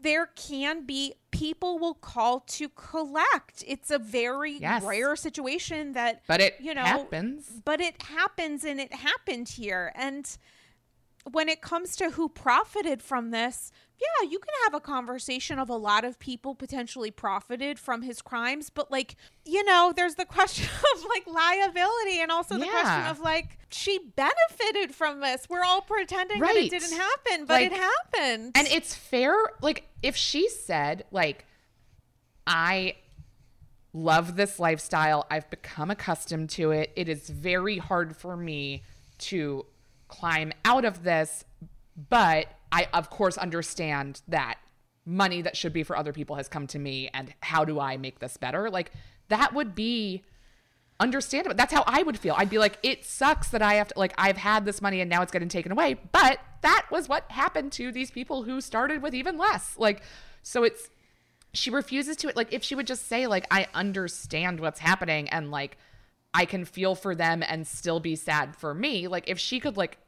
there 0.00 0.26
can 0.34 0.84
be 0.84 1.14
people 1.30 1.78
will 1.78 1.94
call 1.94 2.40
to 2.40 2.68
collect 2.68 3.62
it's 3.66 3.90
a 3.90 3.98
very 3.98 4.52
Yes. 4.54 4.82
rare 4.82 5.14
situation 5.16 5.92
that 5.92 6.22
But 6.26 6.40
it 6.40 6.56
you 6.60 6.74
know 6.74 6.82
happens. 6.82 7.50
but 7.64 7.80
it 7.80 8.02
happens 8.02 8.64
and 8.64 8.80
it 8.80 8.92
happened 8.92 9.48
here 9.50 9.92
and 9.94 10.36
when 11.30 11.48
it 11.48 11.60
comes 11.60 11.94
to 11.96 12.10
who 12.10 12.28
profited 12.28 13.00
from 13.00 13.30
this, 13.30 13.70
yeah, 14.02 14.28
you 14.28 14.38
can 14.38 14.52
have 14.64 14.74
a 14.74 14.80
conversation 14.80 15.58
of 15.58 15.68
a 15.68 15.76
lot 15.76 16.04
of 16.04 16.18
people 16.18 16.54
potentially 16.54 17.10
profited 17.10 17.78
from 17.78 18.02
his 18.02 18.20
crimes, 18.20 18.70
but 18.70 18.90
like, 18.90 19.16
you 19.44 19.64
know, 19.64 19.92
there's 19.94 20.16
the 20.16 20.24
question 20.26 20.68
of 20.94 21.04
like 21.08 21.26
liability 21.26 22.20
and 22.20 22.30
also 22.30 22.58
the 22.58 22.66
question 22.66 23.06
of 23.06 23.20
like 23.20 23.58
she 23.70 23.98
benefited 24.16 24.94
from 24.94 25.20
this. 25.20 25.46
We're 25.48 25.64
all 25.64 25.80
pretending 25.80 26.40
that 26.40 26.56
it 26.56 26.70
didn't 26.70 26.96
happen, 26.96 27.46
but 27.46 27.62
it 27.62 27.72
happened. 27.72 28.52
And 28.54 28.66
it's 28.68 28.94
fair. 28.94 29.34
Like, 29.60 29.88
if 30.02 30.16
she 30.16 30.48
said, 30.48 31.04
like, 31.10 31.46
I 32.46 32.96
love 33.92 34.36
this 34.36 34.58
lifestyle, 34.58 35.26
I've 35.30 35.48
become 35.50 35.90
accustomed 35.90 36.50
to 36.50 36.70
it, 36.70 36.92
it 36.96 37.08
is 37.08 37.28
very 37.28 37.78
hard 37.78 38.16
for 38.16 38.36
me 38.36 38.82
to 39.18 39.66
climb 40.08 40.52
out 40.64 40.84
of 40.84 41.04
this, 41.04 41.44
but 42.08 42.46
I, 42.72 42.88
of 42.92 43.10
course, 43.10 43.38
understand 43.38 44.22
that 44.28 44.58
money 45.04 45.42
that 45.42 45.56
should 45.56 45.72
be 45.72 45.82
for 45.82 45.96
other 45.96 46.12
people 46.12 46.36
has 46.36 46.48
come 46.48 46.66
to 46.68 46.78
me, 46.78 47.10
and 47.12 47.32
how 47.40 47.64
do 47.64 47.78
I 47.78 47.96
make 47.96 48.18
this 48.18 48.36
better? 48.36 48.70
Like, 48.70 48.90
that 49.28 49.52
would 49.54 49.74
be 49.74 50.22
understandable. 50.98 51.56
That's 51.56 51.72
how 51.72 51.84
I 51.86 52.02
would 52.02 52.18
feel. 52.18 52.34
I'd 52.36 52.50
be 52.50 52.58
like, 52.58 52.78
it 52.82 53.04
sucks 53.04 53.48
that 53.48 53.60
I 53.60 53.74
have 53.74 53.88
to, 53.88 53.98
like, 53.98 54.14
I've 54.16 54.36
had 54.36 54.64
this 54.64 54.80
money 54.80 55.00
and 55.00 55.10
now 55.10 55.22
it's 55.22 55.32
getting 55.32 55.48
taken 55.48 55.72
away. 55.72 55.96
But 56.12 56.38
that 56.60 56.86
was 56.90 57.08
what 57.08 57.30
happened 57.30 57.72
to 57.72 57.90
these 57.90 58.10
people 58.10 58.44
who 58.44 58.60
started 58.60 59.02
with 59.02 59.14
even 59.14 59.36
less. 59.36 59.74
Like, 59.76 60.02
so 60.44 60.62
it's, 60.62 60.88
she 61.52 61.70
refuses 61.70 62.16
to, 62.18 62.32
like, 62.36 62.52
if 62.52 62.62
she 62.62 62.76
would 62.76 62.86
just 62.86 63.08
say, 63.08 63.26
like, 63.26 63.46
I 63.50 63.66
understand 63.74 64.60
what's 64.60 64.78
happening 64.78 65.28
and, 65.30 65.50
like, 65.50 65.76
I 66.32 66.44
can 66.44 66.64
feel 66.64 66.94
for 66.94 67.14
them 67.14 67.42
and 67.46 67.66
still 67.66 67.98
be 67.98 68.14
sad 68.14 68.54
for 68.54 68.72
me. 68.72 69.08
Like, 69.08 69.28
if 69.28 69.40
she 69.40 69.58
could, 69.58 69.76
like, 69.76 69.98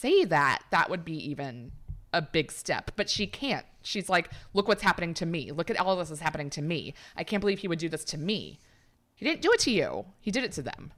say 0.00 0.24
that, 0.24 0.60
that 0.70 0.88
would 0.90 1.04
be 1.04 1.16
even 1.30 1.72
a 2.12 2.22
big 2.22 2.50
step. 2.52 2.90
But 2.96 3.08
she 3.08 3.26
can't. 3.26 3.66
She's 3.82 4.08
like, 4.08 4.30
look 4.54 4.68
what's 4.68 4.82
happening 4.82 5.14
to 5.14 5.26
me. 5.26 5.52
Look 5.52 5.70
at 5.70 5.78
all 5.80 5.96
this 5.96 6.10
is 6.10 6.20
happening 6.20 6.50
to 6.50 6.62
me. 6.62 6.94
I 7.16 7.24
can't 7.24 7.40
believe 7.40 7.60
he 7.60 7.68
would 7.68 7.78
do 7.78 7.88
this 7.88 8.04
to 8.06 8.18
me. 8.18 8.58
He 9.14 9.24
didn't 9.26 9.42
do 9.42 9.52
it 9.52 9.60
to 9.60 9.70
you. 9.70 10.06
He 10.20 10.30
did 10.30 10.44
it 10.44 10.52
to 10.52 10.62
them. 10.62 10.92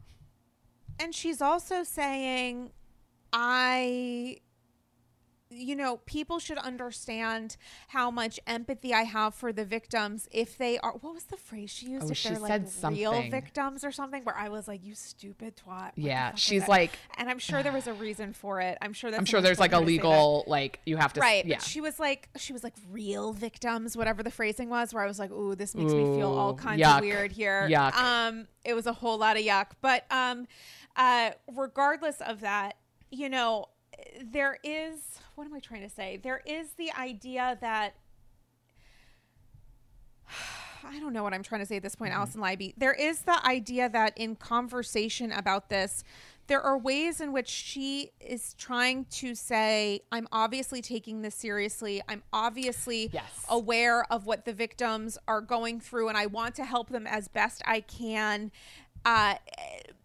and 0.99 1.15
she's 1.15 1.41
also 1.43 1.83
saying 1.83 2.71
i 3.33 4.37
you 5.55 5.77
know 5.77 5.99
people 6.07 6.39
should 6.39 6.59
understand 6.59 7.57
how 7.89 8.11
much 8.11 8.41
empathy 8.47 8.93
i 8.95 9.03
have 9.03 9.35
for 9.35 9.53
the 9.53 9.65
victims 9.65 10.29
if 10.33 10.57
they 10.57 10.79
are 10.79 10.93
what 11.01 11.15
was 11.15 11.25
the 11.25 11.37
phrase 11.37 11.71
she 11.71 11.87
used 11.87 12.07
Oh, 12.07 12.11
if 12.11 12.17
she 12.17 12.29
they're 12.31 12.39
like 12.39 12.69
said 12.69 12.93
real 12.93 13.23
victims 13.31 13.85
or 13.85 13.93
something 13.93 14.25
where 14.25 14.37
i 14.37 14.49
was 14.49 14.67
like 14.69 14.85
you 14.85 14.95
stupid 14.95 15.55
twat 15.57 15.67
What 15.83 15.93
Yeah, 15.99 16.35
she's 16.35 16.67
like- 16.69 16.93
and 17.19 17.29
i'm 17.29 17.39
sure 17.39 17.63
there 17.63 17.73
was 17.73 17.87
a 17.87 17.93
reason 18.07 18.33
for 18.33 18.61
it 18.61 18.79
i'm 18.81 18.93
sure 18.93 19.11
that 19.11 19.19
I'm 19.19 19.25
sure 19.27 19.41
there's 19.41 19.59
like 19.61 19.73
a 19.73 19.77
told 19.77 19.85
her 19.85 19.91
to 19.91 19.93
say 19.93 19.97
that. 19.99 20.09
legal, 20.09 20.45
like, 20.47 20.81
you 20.87 20.97
have 20.97 21.13
to, 21.13 21.21
Right, 21.21 21.45
Yeah. 21.47 21.59
she 21.59 21.81
was 21.81 21.99
like, 22.01 22.29
she 22.37 22.53
was 22.53 22.65
like 22.65 22.75
real 22.91 23.33
victims, 23.33 23.97
whatever 23.97 24.23
the 24.23 24.31
phrasing 24.31 24.69
was. 24.69 24.93
Where 24.93 25.03
I 25.05 25.07
was 25.07 25.19
like, 25.19 25.31
"Ooh, 25.31 25.55
this 25.55 25.75
makes 25.75 25.93
me 25.93 26.03
feel 26.17 26.33
all 26.33 26.55
kinds 26.55 26.83
yuck. 26.83 26.97
of 26.97 27.01
weird 27.03 27.31
here." 27.33 27.69
Yuck. 27.71 27.95
Um, 27.95 28.47
it 28.65 28.75
was 28.75 28.87
a 28.87 28.93
whole 28.93 29.19
lot 29.19 29.37
of 29.37 29.43
yuck. 29.45 29.67
But 29.81 30.05
um, 30.11 30.47
uh, 30.97 31.31
regardless 31.55 32.21
of 32.21 32.41
that, 32.41 32.77
you 33.11 33.29
know, 33.29 33.67
there 34.33 34.59
is 34.63 35.19
what 35.35 35.47
am 35.47 35.55
I 35.55 35.61
trying 35.61 35.83
to 35.83 35.89
say? 35.89 36.19
There 36.23 36.43
is 36.47 36.73
the 36.75 36.93
idea 36.93 37.57
that 37.61 37.95
I 40.85 40.99
don't 40.99 41.13
know 41.13 41.23
what 41.23 41.33
I'm 41.33 41.43
trying 41.43 41.61
to 41.61 41.67
say 41.67 41.77
at 41.77 41.83
this 41.83 41.95
point, 41.95 42.13
Alison 42.13 42.41
Leiby. 42.41 42.75
There 42.77 42.93
is 42.93 43.21
the 43.23 43.45
idea 43.47 43.89
that 43.89 44.17
in 44.19 44.35
conversation 44.37 45.31
about 45.33 45.69
this, 45.71 46.03
there 46.49 46.61
are 46.61 46.77
ways 46.77 47.21
in 47.21 47.33
which 47.33 47.49
she 47.49 48.11
is 48.21 48.55
trying 48.55 49.05
to 49.07 49.35
say, 49.37 50.01
I'm 50.11 50.27
obviously 50.33 50.83
taking 50.83 51.23
this 51.23 51.37
seriously. 51.37 52.03
I'm 52.09 52.23
obviously 52.33 53.11
Yes. 53.13 53.47
aware 53.49 54.05
of 54.13 54.27
what 54.27 54.45
the 54.45 54.53
victims 54.53 55.17
are 55.29 55.41
going 55.41 55.79
through, 55.81 56.09
and 56.09 56.19
I 56.19 56.27
want 56.27 56.57
to 56.57 56.65
help 56.65 56.89
them 56.91 57.07
as 57.07 57.29
best 57.29 57.63
I 57.65 57.81
can. 57.81 58.51
Uh, 59.05 59.37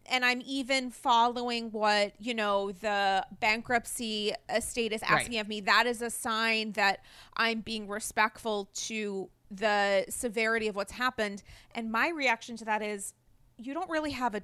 and 0.10 0.24
I'm 0.26 0.41
even 0.45 0.89
following 0.91 1.72
what, 1.72 2.14
you 2.20 2.34
know, 2.34 2.72
the 2.72 3.26
bankruptcy 3.39 4.34
estate 4.49 4.93
is 4.93 5.01
asking 5.03 5.36
Right. 5.36 5.41
of 5.41 5.47
me. 5.47 5.62
That 5.62 5.86
is 5.88 6.01
a 6.01 6.10
sign 6.10 6.72
that 6.74 7.01
I'm 7.36 7.62
being 7.62 7.88
respectful 7.88 8.70
to 8.88 9.30
the 9.51 10.05
severity 10.10 10.68
of 10.68 10.76
what's 10.76 10.93
happened. 10.93 11.43
And 11.74 11.91
my 11.91 12.10
reaction 12.10 12.58
to 12.58 12.66
that 12.66 12.82
is 12.82 13.14
you 13.58 13.74
don't 13.74 13.89
really 13.89 14.12
have 14.12 14.36
a 14.36 14.41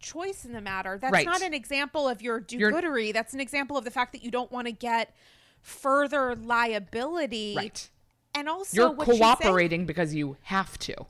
choice 0.00 0.44
in 0.44 0.52
the 0.52 0.60
matter. 0.60 0.98
That's 0.98 1.12
Right. 1.12 1.26
not 1.26 1.42
an 1.42 1.54
example 1.54 2.08
of 2.08 2.20
your 2.22 2.44
You're- 2.50 2.72
do-goodery. 2.72 3.12
That's 3.12 3.32
an 3.34 3.40
example 3.40 3.76
of 3.76 3.84
the 3.84 3.90
fact 3.90 4.12
that 4.12 4.22
you 4.22 4.30
don't 4.30 4.50
want 4.52 4.66
to 4.66 4.72
get 4.72 5.14
further 5.62 6.34
liability. 6.36 7.54
Right. 7.56 7.90
And 8.34 8.48
also 8.48 8.76
You're 8.76 8.90
what 8.90 9.06
she's 9.06 9.18
saying- 9.18 9.22
cooperating 9.36 9.86
because 9.86 10.14
you 10.14 10.36
have 10.42 10.78
to. 10.80 11.06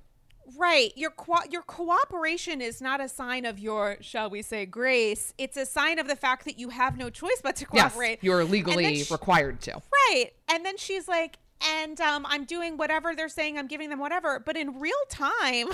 Right. 0.57 0.93
Your 0.97 1.11
co- 1.11 1.45
your 1.51 1.63
cooperation 1.63 2.61
is 2.61 2.81
not 2.81 3.01
a 3.01 3.09
sign 3.09 3.45
of 3.45 3.59
your, 3.59 3.97
shall 4.01 4.31
we 4.31 4.43
say, 4.43 4.67
grace. 4.67 5.35
It's 5.39 5.57
a 5.57 5.67
sign 5.67 5.99
of 5.99 6.07
the 6.09 6.17
fact 6.17 6.45
that 6.45 6.59
you 6.59 6.69
have 6.69 6.97
no 6.97 7.11
choice 7.11 7.41
but 7.43 7.57
to 7.57 7.67
cooperate. 7.67 8.11
Yes, 8.11 8.23
you're 8.23 8.45
legally 8.45 9.03
sh- 9.03 9.11
required 9.11 9.61
to. 9.63 9.83
Right. 10.11 10.31
And 10.49 10.65
then 10.65 10.77
she's 10.77 11.09
like, 11.09 11.39
and 11.81 12.01
um, 12.01 12.27
I'm 12.29 12.45
doing 12.45 12.77
whatever 12.77 13.15
they're 13.15 13.29
saying, 13.29 13.59
I'm 13.59 13.67
giving 13.67 13.91
them 13.91 13.99
whatever. 13.99 14.39
But 14.39 14.57
in 14.57 14.79
real 14.79 14.95
time, 15.09 15.69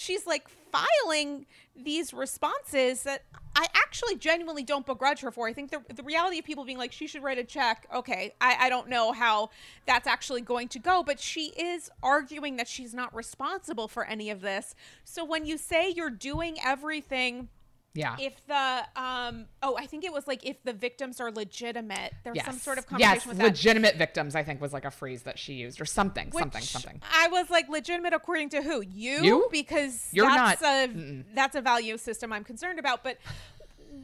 she's 0.00 0.26
like 0.26 0.48
filing 0.72 1.44
these 1.76 2.14
responses 2.14 3.02
that 3.02 3.22
I 3.54 3.66
actually 3.74 4.16
genuinely 4.16 4.62
don't 4.62 4.86
begrudge 4.86 5.20
her 5.20 5.30
for. 5.30 5.46
I 5.46 5.52
think 5.52 5.70
the, 5.70 5.82
the 5.92 6.02
reality 6.02 6.38
of 6.38 6.44
people 6.46 6.64
being 6.64 6.78
like, 6.78 6.92
she 6.92 7.06
should 7.06 7.22
write 7.22 7.38
a 7.38 7.44
check. 7.44 7.86
Okay. 7.94 8.32
I, 8.40 8.56
I 8.60 8.68
don't 8.70 8.88
know 8.88 9.12
how 9.12 9.50
that's 9.86 10.06
actually 10.06 10.40
going 10.40 10.68
to 10.68 10.78
go, 10.78 11.02
but 11.02 11.20
she 11.20 11.48
is 11.48 11.90
arguing 12.02 12.56
that 12.56 12.66
she's 12.66 12.94
not 12.94 13.14
responsible 13.14 13.88
for 13.88 14.04
any 14.04 14.30
of 14.30 14.40
this. 14.40 14.74
So 15.04 15.22
when 15.22 15.44
you 15.44 15.58
say 15.58 15.90
you're 15.90 16.08
doing 16.08 16.56
everything 16.64 17.48
Yeah. 17.92 18.14
if 18.20 18.34
the 18.46 18.82
um 19.00 19.46
oh 19.64 19.76
i 19.76 19.84
think 19.86 20.04
it 20.04 20.12
was 20.12 20.28
like 20.28 20.46
if 20.46 20.62
the 20.62 20.72
victims 20.72 21.20
are 21.20 21.32
legitimate 21.32 22.12
there's 22.22 22.36
yes. 22.36 22.46
some 22.46 22.58
sort 22.58 22.78
of 22.78 22.86
conversation 22.86 23.14
yes, 23.16 23.26
with 23.26 23.38
that 23.38 23.44
legitimate 23.46 23.96
victims, 23.96 24.36
I 24.36 24.44
think 24.44 24.60
was 24.60 24.72
like 24.72 24.84
a 24.84 24.92
phrase 24.92 25.22
that 25.24 25.40
she 25.40 25.54
used 25.54 25.80
or 25.80 25.84
something, 25.84 26.28
Which 26.30 26.40
something, 26.40 26.62
something. 26.62 27.00
i 27.12 27.26
was 27.28 27.50
like 27.50 27.68
legitimate 27.68 28.12
according 28.12 28.50
to 28.50 28.62
who 28.62 28.80
you, 28.82 29.22
You? 29.24 29.48
because 29.50 30.08
You're 30.12 30.28
that's 30.28 30.62
not- 30.62 30.88
a 30.90 31.24
that's 31.34 31.56
a 31.56 31.60
value 31.60 31.98
system 31.98 32.32
i'm 32.32 32.44
concerned 32.44 32.78
about 32.78 33.02
but 33.02 33.18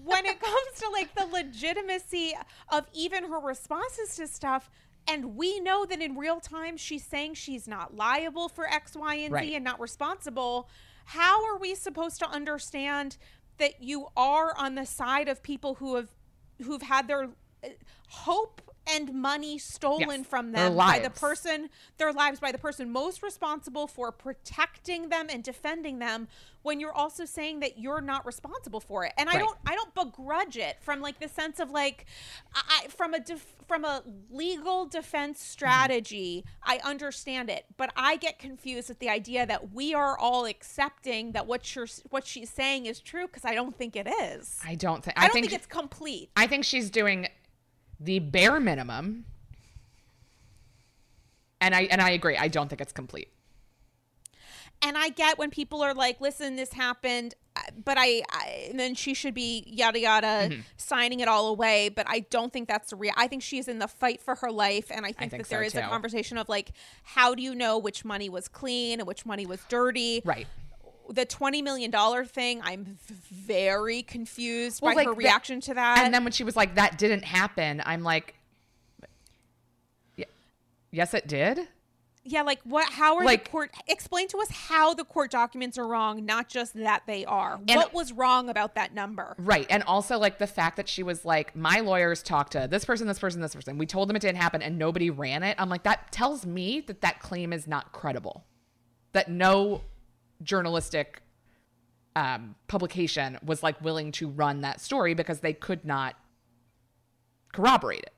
when 0.04 0.26
it 0.26 0.40
comes 0.40 0.80
to 0.80 0.88
like 0.90 1.14
the 1.14 1.26
legitimacy 1.26 2.34
of 2.70 2.86
even 2.92 3.24
her 3.24 3.38
responses 3.38 4.16
to 4.16 4.26
stuff 4.26 4.68
and 5.08 5.36
we 5.36 5.60
know 5.60 5.84
that 5.86 6.00
in 6.02 6.16
real 6.16 6.40
time 6.40 6.76
she's 6.76 7.04
saying 7.04 7.34
she's 7.34 7.68
not 7.68 7.94
liable 7.96 8.48
for 8.48 8.66
x 8.66 8.96
y 8.96 9.14
and 9.14 9.32
Right. 9.32 9.46
z 9.48 9.54
and 9.54 9.64
not 9.64 9.78
responsible 9.80 10.68
how 11.10 11.44
are 11.46 11.56
we 11.56 11.76
supposed 11.76 12.18
to 12.18 12.28
understand 12.28 13.16
that 13.58 13.82
you 13.82 14.08
are 14.16 14.54
on 14.56 14.74
the 14.74 14.86
side 14.86 15.28
of 15.28 15.42
people 15.42 15.74
who 15.76 15.96
have 15.96 16.08
who've 16.62 16.82
had 16.82 17.08
their 17.08 17.24
uh, 17.64 17.68
hope 18.08 18.62
and 18.88 19.12
money 19.14 19.58
stolen 19.58 20.20
Yes, 20.20 20.26
from 20.26 20.52
them 20.52 20.76
by 20.76 20.98
the 20.98 21.10
person 21.10 21.70
their 21.98 22.12
lives 22.12 22.40
by 22.40 22.52
the 22.52 22.58
person 22.58 22.90
most 22.90 23.22
responsible 23.22 23.86
for 23.86 24.12
protecting 24.12 25.08
them 25.08 25.26
and 25.30 25.42
defending 25.42 25.98
them 25.98 26.28
when 26.62 26.80
you're 26.80 26.92
also 26.92 27.24
saying 27.24 27.60
that 27.60 27.78
you're 27.78 28.00
not 28.00 28.26
responsible 28.26 28.80
for 28.80 29.04
it 29.04 29.12
and 29.16 29.28
i 29.28 29.34
Right. 29.34 29.40
don't 29.40 29.58
i 29.66 29.74
don't 29.74 29.94
begrudge 29.94 30.56
it 30.56 30.76
from 30.80 31.00
like 31.00 31.20
the 31.20 31.28
sense 31.28 31.60
of 31.60 31.70
like 31.70 32.06
I, 32.54 32.82
I- 32.84 32.88
from 32.88 33.14
a 33.14 33.20
def, 33.20 33.44
from 33.66 33.84
a 33.84 34.02
legal 34.30 34.86
defense 34.86 35.38
mm-hmm. 35.38 35.46
strategy 35.50 36.44
i 36.62 36.78
understand 36.84 37.50
it 37.50 37.64
but 37.76 37.92
i 37.96 38.16
get 38.16 38.38
confused 38.38 38.88
with 38.88 38.98
the 38.98 39.08
idea 39.08 39.46
that 39.46 39.72
we 39.72 39.94
are 39.94 40.18
all 40.18 40.44
accepting 40.46 41.32
that 41.32 41.46
what 41.46 41.74
you're 41.74 41.88
what 42.10 42.26
she's 42.26 42.50
saying 42.50 42.86
is 42.86 43.00
true 43.00 43.26
because 43.26 43.44
i 43.44 43.54
don't 43.54 43.76
think 43.76 43.96
it 43.96 44.06
is 44.22 44.58
I 44.64 44.74
don't 44.74 45.02
think. 45.04 45.18
i, 45.18 45.24
I, 45.24 45.26
don't 45.26 45.34
think. 45.34 45.46
think, 45.50 45.58
it's 45.58 45.66
complete 45.66 46.30
I 46.36 46.46
think 46.46 46.64
she's 46.64 46.90
doing 46.90 47.28
the 48.00 48.18
bare 48.18 48.60
minimum, 48.60 49.24
and 51.60 51.74
I 51.74 51.82
and 51.82 52.00
I 52.00 52.10
agree. 52.10 52.36
I 52.36 52.48
don't 52.48 52.68
think 52.68 52.80
it's 52.80 52.92
complete. 52.92 53.28
and 54.82 54.96
I 54.98 55.08
get 55.08 55.38
when 55.38 55.50
people 55.50 55.82
are 55.82 55.94
like, 55.94 56.20
"Listen, 56.20 56.56
this 56.56 56.72
happened," 56.74 57.34
uh, 57.56 57.60
but 57.82 57.96
I, 57.98 58.22
I 58.30 58.66
and 58.70 58.78
then 58.78 58.94
she 58.94 59.14
should 59.14 59.32
be 59.34 59.64
yada 59.66 59.98
yada 59.98 60.26
Mm-hmm. 60.26 60.60
signing 60.76 61.20
it 61.20 61.28
all 61.28 61.48
away. 61.48 61.88
But 61.88 62.06
I 62.08 62.20
don't 62.20 62.52
think 62.52 62.68
that's 62.68 62.90
the 62.90 62.96
real. 62.96 63.14
I 63.16 63.26
think 63.26 63.42
she's 63.42 63.68
in 63.68 63.78
the 63.78 63.88
fight 63.88 64.20
for 64.20 64.34
her 64.36 64.50
life, 64.50 64.90
and 64.90 65.06
I 65.06 65.12
think, 65.12 65.30
think 65.30 65.42
that 65.44 65.48
there 65.50 65.62
so, 65.62 65.66
is 65.66 65.74
a 65.74 65.88
conversation 65.88 66.36
of 66.38 66.48
like, 66.48 66.72
how 67.02 67.34
do 67.34 67.42
you 67.42 67.54
know 67.54 67.78
which 67.78 68.04
money 68.04 68.28
was 68.28 68.48
clean 68.48 69.00
and 69.00 69.06
which 69.06 69.24
money 69.24 69.46
was 69.46 69.60
dirty? 69.68 70.20
Right. 70.24 70.46
The 71.10 71.24
twenty 71.24 71.62
million 71.62 71.90
dollar 71.90 72.24
thing, 72.24 72.60
I'm 72.62 72.98
very 73.06 74.02
confused 74.02 74.82
Well, 74.82 74.92
by 74.92 74.96
like 74.96 75.06
her 75.06 75.14
reaction 75.14 75.60
to 75.62 75.74
that. 75.74 75.98
And 76.04 76.12
then 76.12 76.24
when 76.24 76.32
she 76.32 76.44
was 76.44 76.56
like, 76.56 76.74
"That 76.74 76.98
didn't 76.98 77.24
happen," 77.24 77.82
I'm 77.84 78.02
like, 78.02 78.34
"Yes, 80.90 81.14
it 81.14 81.26
did." 81.26 81.68
yeah, 82.28 82.42
like 82.42 82.60
what? 82.64 82.92
How 82.92 83.16
are 83.16 83.24
Like- 83.24 83.44
the 83.44 83.50
court? 83.50 83.74
Explain 83.86 84.28
to 84.28 84.38
us 84.38 84.50
how 84.50 84.94
the 84.94 85.04
court 85.04 85.30
documents 85.30 85.78
are 85.78 85.86
wrong, 85.86 86.24
not 86.26 86.48
just 86.48 86.74
that 86.74 87.02
they 87.06 87.24
are. 87.24 87.54
And- 87.54 87.76
what 87.76 87.94
was 87.94 88.12
wrong 88.12 88.48
about 88.48 88.74
that 88.74 88.92
number? 88.92 89.34
Right. 89.38 89.66
And 89.70 89.82
also 89.84 90.18
like 90.18 90.38
the 90.38 90.46
fact 90.46 90.76
that 90.76 90.88
she 90.88 91.02
was 91.02 91.24
like, 91.24 91.54
my 91.54 91.80
lawyers 91.80 92.22
talked 92.22 92.52
to 92.52 92.66
this 92.68 92.84
person, 92.84 93.06
this 93.06 93.18
person, 93.18 93.40
this 93.40 93.54
person. 93.54 93.78
We 93.78 93.86
told 93.86 94.08
them 94.08 94.16
it 94.16 94.22
didn't 94.22 94.38
happen 94.38 94.60
and 94.60 94.78
nobody 94.78 95.10
ran 95.10 95.42
it. 95.42 95.56
I'm 95.58 95.68
like, 95.68 95.84
that 95.84 96.10
tells 96.10 96.44
me 96.44 96.80
that 96.82 97.00
that 97.02 97.20
claim 97.20 97.52
is 97.52 97.66
not 97.66 97.92
credible. 97.92 98.44
That 99.12 99.30
no 99.30 99.82
journalistic 100.42 101.22
um, 102.14 102.54
publication 102.68 103.38
was 103.44 103.62
like 103.62 103.80
willing 103.82 104.10
to 104.12 104.28
run 104.28 104.62
that 104.62 104.80
story 104.80 105.14
because 105.14 105.40
they 105.40 105.52
could 105.52 105.84
not 105.84 106.16
corroborate 107.52 108.00
it. 108.02 108.12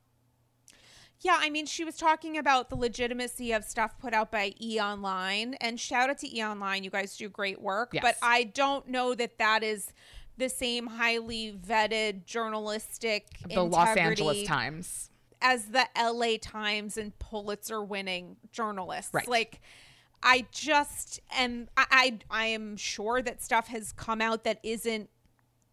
Yeah, 1.21 1.37
I 1.37 1.49
mean, 1.49 1.65
she 1.65 1.83
was 1.83 1.97
talking 1.97 2.37
about 2.37 2.69
the 2.69 2.77
legitimacy 2.77 3.51
of 3.51 3.65
stuff 3.65 3.99
put 3.99 4.13
out 4.13 4.31
by 4.31 4.53
E 4.61 4.79
Online, 4.79 5.55
and 5.55 5.77
shout 5.77 6.09
out 6.09 6.17
to 6.19 6.33
E 6.33 6.41
Online. 6.41 6.81
You 6.85 6.89
guys 6.89 7.17
do 7.17 7.27
great 7.27 7.61
work, 7.61 7.89
Yes. 7.93 8.01
but 8.01 8.15
I 8.21 8.45
don't 8.45 8.87
know 8.87 9.13
that 9.15 9.37
that 9.37 9.61
is 9.61 9.91
the 10.37 10.47
same 10.47 10.87
highly 10.87 11.51
vetted 11.51 12.23
journalistic 12.25 13.27
The 13.53 13.63
Los 13.65 13.97
Angeles 13.97 14.47
Times. 14.47 15.09
as 15.41 15.65
the 15.65 15.85
LA 16.01 16.37
Times 16.41 16.95
and 16.95 17.17
Pulitzer 17.19 17.83
winning 17.83 18.37
journalists. 18.53 19.13
Right. 19.13 19.27
Like, 19.27 19.59
I 20.21 20.45
just 20.51 21.19
am 21.35 21.69
I, 21.77 21.85
I 21.91 22.19
I 22.29 22.45
am 22.47 22.77
sure 22.77 23.21
that 23.21 23.41
stuff 23.43 23.67
has 23.67 23.91
come 23.91 24.21
out 24.21 24.43
that 24.43 24.59
isn't 24.63 25.09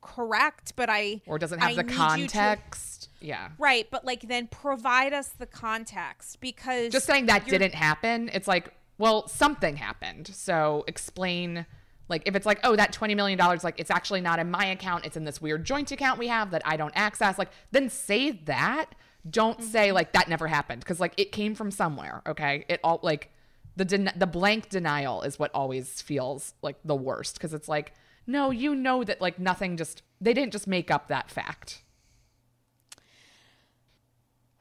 correct, 0.01 0.75
but 0.77 0.89
I 0.89 1.21
Or 1.27 1.39
doesn't 1.39 1.59
have 1.59 1.71
I 1.71 1.75
the 1.75 1.83
you 1.83 1.89
to- 1.89 1.95
context. 1.95 3.11
yeah. 3.21 3.49
Right, 3.59 3.89
but 3.91 4.05
like 4.05 4.23
then 4.29 4.47
provide 4.47 5.13
us 5.13 5.29
the 5.29 5.47
context 5.47 6.41
because 6.41 6.93
just 6.93 7.07
saying 7.07 7.27
that 7.27 7.47
didn't 7.47 7.75
happen 7.75 8.31
it's 8.33 8.47
like 8.49 8.73
well 8.99 9.27
something 9.29 9.77
happened 9.77 10.29
so 10.33 10.85
explain 10.87 11.67
like 12.09 12.23
if 12.25 12.37
it's 12.37 12.47
like 12.47 12.61
oh 12.65 12.77
that 12.77 12.93
20 12.93 13.15
million 13.15 13.37
dollars 13.39 13.65
like 13.65 13.79
it's 13.81 13.91
actually 13.91 14.21
not 14.21 14.39
in 14.39 14.51
my 14.51 14.65
account 14.67 15.05
it's 15.05 15.17
in 15.17 15.25
this 15.25 15.41
weird 15.41 15.65
joint 15.65 15.91
account 15.91 16.19
we 16.19 16.29
have 16.29 16.51
that 16.53 16.63
i 16.65 16.77
don't 16.77 16.93
access 16.97 17.37
like 17.39 17.51
then 17.73 17.91
say 17.91 18.31
that 18.31 18.87
don't 19.29 19.63
say 19.63 19.89
mm-hmm. 19.89 19.97
like 19.97 20.13
that 20.13 20.29
never 20.29 20.47
happened 20.47 20.81
because 20.81 21.01
like 21.01 21.13
it 21.19 21.33
came 21.33 21.55
from 21.55 21.71
somewhere 21.71 22.23
okay 22.27 22.65
it 22.69 22.81
all 22.85 23.01
like 23.03 23.31
the 23.77 23.85
den- 23.85 24.13
the 24.17 24.27
blank 24.27 24.69
denial 24.69 25.23
is 25.23 25.39
what 25.39 25.51
always 25.55 26.01
feels 26.03 26.55
like 26.63 26.77
the 26.85 26.97
worst 26.97 27.35
because 27.35 27.53
it's 27.55 27.69
like 27.69 27.93
no 28.27 28.51
you 28.51 28.75
know 28.75 29.05
that 29.05 29.21
like 29.21 29.39
nothing 29.39 29.77
just 29.77 30.03
they 30.21 30.33
didn't 30.35 30.53
just 30.53 30.67
make 30.67 30.91
up 30.91 31.09
that 31.09 31.31
fact 31.31 31.83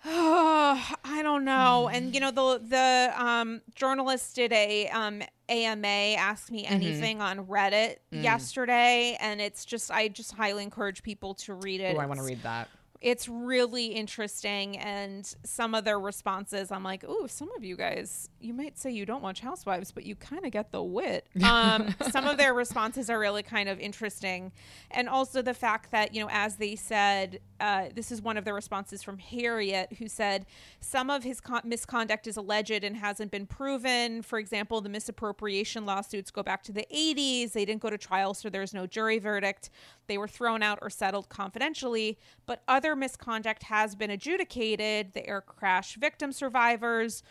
Oh, 0.07 0.95
I 1.03 1.23
don't 1.23 1.45
know. 1.45 1.89
And 1.91 2.13
you 2.13 2.19
know 2.19 2.31
the 2.31 2.61
the 2.63 3.13
um, 3.25 3.61
journalist 3.73 4.35
did 4.35 4.51
a 4.53 4.87
um, 4.89 5.23
AMA 5.49 5.87
ask 5.87 6.51
me 6.51 6.63
Mm-hmm. 6.65 6.73
anything 6.73 7.21
on 7.21 7.45
Reddit 7.47 7.97
Mm. 8.13 8.23
yesterday, 8.23 9.17
and 9.19 9.41
it's 9.41 9.65
just 9.65 9.89
I 9.91 10.07
just 10.09 10.33
highly 10.33 10.63
encourage 10.63 11.01
people 11.03 11.33
to 11.35 11.53
read 11.55 11.81
it. 11.81 11.95
oh 11.95 11.99
i 11.99 12.05
want 12.05 12.19
to 12.19 12.25
read 12.25 12.41
that 12.43 12.69
It's 13.01 13.27
really 13.27 13.87
interesting, 13.87 14.77
and 14.77 15.25
some 15.43 15.75
of 15.75 15.83
their 15.85 15.99
responses, 15.99 16.71
I'm 16.71 16.83
like, 16.83 17.03
oh 17.07 17.27
some 17.27 17.49
of 17.55 17.63
you 17.63 17.75
guys, 17.75 18.29
you 18.39 18.53
might 18.53 18.77
say 18.77 18.91
you 18.91 19.05
don't 19.05 19.21
watch 19.21 19.41
Housewives, 19.41 19.91
but 19.91 20.05
you 20.05 20.15
kind 20.15 20.45
of 20.45 20.51
get 20.51 20.71
the 20.71 20.83
wit." 20.83 21.27
Um, 21.45 21.95
some 22.11 22.25
of 22.25 22.37
their 22.37 22.53
responses 22.53 23.09
are 23.09 23.19
really 23.19 23.43
kind 23.43 23.69
of 23.69 23.79
interesting, 23.79 24.51
and 24.91 25.07
also 25.07 25.41
the 25.41 25.53
fact 25.53 25.91
that 25.91 26.13
you 26.13 26.21
know, 26.21 26.29
as 26.31 26.55
they 26.55 26.75
said, 26.75 27.39
uh, 27.59 27.85
this 27.93 28.11
is 28.11 28.21
one 28.21 28.37
of 28.37 28.45
the 28.45 28.53
responses 28.53 29.01
from 29.03 29.17
Harriet, 29.17 29.93
who 29.99 30.07
said 30.07 30.45
some 30.79 31.09
of 31.09 31.23
his 31.23 31.39
con- 31.39 31.61
misconduct 31.63 32.27
is 32.27 32.35
alleged 32.37 32.83
and 32.83 32.97
hasn't 32.97 33.31
been 33.31 33.45
proven. 33.45 34.21
For 34.21 34.39
example, 34.39 34.81
the 34.81 34.89
misappropriation 34.89 35.85
lawsuits 35.85 36.31
go 36.31 36.43
back 36.43 36.63
to 36.63 36.71
the 36.71 36.85
80s. 36.93 37.53
They 37.53 37.65
didn't 37.65 37.81
go 37.81 37.89
to 37.89 37.97
trial, 37.97 38.33
so 38.33 38.49
there's 38.49 38.73
no 38.73 38.85
jury 38.87 39.19
verdict. 39.19 39.69
They 40.07 40.17
were 40.17 40.27
thrown 40.27 40.61
out 40.61 40.79
or 40.81 40.89
settled 40.89 41.29
confidentially, 41.29 42.17
but 42.45 42.61
other 42.67 42.84
misconduct 42.93 43.63
has 43.63 43.95
been 43.95 44.09
adjudicated. 44.09 45.13
The 45.13 45.25
air 45.25 45.39
crash 45.39 45.95
victim 45.95 46.33
survivors, 46.33 47.23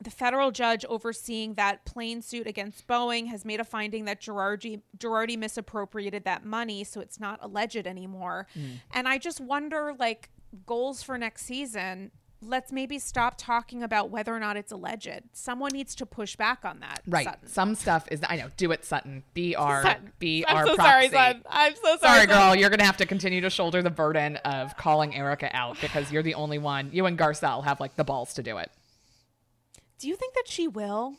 the 0.00 0.10
federal 0.10 0.52
judge 0.52 0.84
overseeing 0.84 1.54
that 1.54 1.84
plane 1.84 2.22
suit 2.22 2.46
against 2.46 2.86
Boeing 2.86 3.26
has 3.26 3.44
made 3.44 3.58
a 3.60 3.64
finding 3.64 4.04
that 4.04 4.20
Girardi, 4.20 4.82
Girardi 4.98 5.36
misappropriated 5.36 6.24
that 6.24 6.44
money, 6.44 6.84
so 6.84 7.00
it's 7.00 7.18
not 7.20 7.38
alleged 7.42 7.86
anymore. 7.86 8.46
Hmm. 8.54 8.74
And 8.92 9.08
I 9.08 9.18
just 9.18 9.40
wonder, 9.40 9.94
like, 9.98 10.30
goals 10.66 11.02
for 11.02 11.18
next 11.18 11.44
season. 11.44 12.10
Let's 12.44 12.72
maybe 12.72 12.98
stop 12.98 13.34
talking 13.38 13.84
about 13.84 14.10
whether 14.10 14.34
or 14.34 14.40
not 14.40 14.56
it's 14.56 14.72
alleged. 14.72 15.22
Someone 15.32 15.70
needs 15.72 15.94
to 15.94 16.04
push 16.06 16.34
back 16.34 16.64
on 16.64 16.80
that. 16.80 17.00
Right. 17.06 17.24
Sutton. 17.24 17.46
Some 17.48 17.74
stuff 17.76 18.08
is 18.10 18.20
I 18.28 18.34
know. 18.36 18.48
Do 18.56 18.72
it, 18.72 18.84
Sutton. 18.84 19.22
Be 19.32 19.54
our 19.54 19.82
Sutton. 19.82 20.12
be 20.18 20.44
I'm 20.46 20.56
our 20.56 20.66
so 20.66 20.74
proxy. 20.74 20.90
sorry, 20.90 21.32
son. 21.32 21.42
I'm 21.48 21.74
so 21.76 21.96
sorry. 21.98 21.98
Sorry, 21.98 22.26
girl. 22.26 22.54
You're 22.56 22.70
gonna 22.70 22.84
have 22.84 22.96
to 22.96 23.06
continue 23.06 23.40
to 23.42 23.50
shoulder 23.50 23.80
the 23.80 23.90
burden 23.90 24.36
of 24.38 24.76
calling 24.76 25.14
Erika 25.14 25.54
out 25.56 25.80
because 25.80 26.10
you're 26.10 26.24
the 26.24 26.34
only 26.34 26.58
one. 26.58 26.90
You 26.92 27.06
and 27.06 27.16
Garcelle 27.16 27.62
have 27.62 27.78
like 27.78 27.94
the 27.94 28.04
balls 28.04 28.34
to 28.34 28.42
do 28.42 28.58
it. 28.58 28.70
Do 30.00 30.08
you 30.08 30.16
think 30.16 30.34
that 30.34 30.48
she 30.48 30.66
will? 30.66 31.14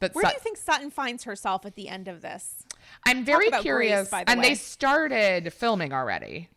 But 0.00 0.14
Where 0.14 0.22
Sut- 0.24 0.32
do 0.32 0.34
you 0.34 0.40
think 0.40 0.56
Sutton 0.56 0.90
finds 0.90 1.24
herself 1.24 1.64
at 1.64 1.76
the 1.76 1.88
end 1.88 2.08
of 2.08 2.22
this? 2.22 2.64
I'm 3.06 3.24
very 3.24 3.50
Grace, 3.50 3.62
curious. 3.62 4.08
by 4.08 4.24
the 4.24 4.30
and 4.30 4.40
way. 4.40 4.48
they 4.48 4.54
started 4.56 5.52
filming 5.52 5.92
already, 5.92 6.48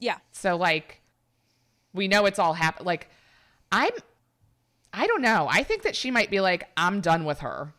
Yeah. 0.00 0.16
so 0.32 0.56
like 0.56 0.97
we 1.92 2.08
know 2.08 2.26
it's 2.26 2.38
all 2.38 2.54
happened. 2.54 2.86
Like 2.86 3.08
I'm, 3.70 3.92
I 4.92 5.06
don't 5.06 5.22
know. 5.22 5.48
I 5.50 5.62
think 5.62 5.82
that 5.82 5.96
she 5.96 6.10
might 6.10 6.30
be 6.30 6.40
like, 6.40 6.68
I'm 6.76 7.00
done 7.00 7.24
with 7.24 7.40
her. 7.40 7.72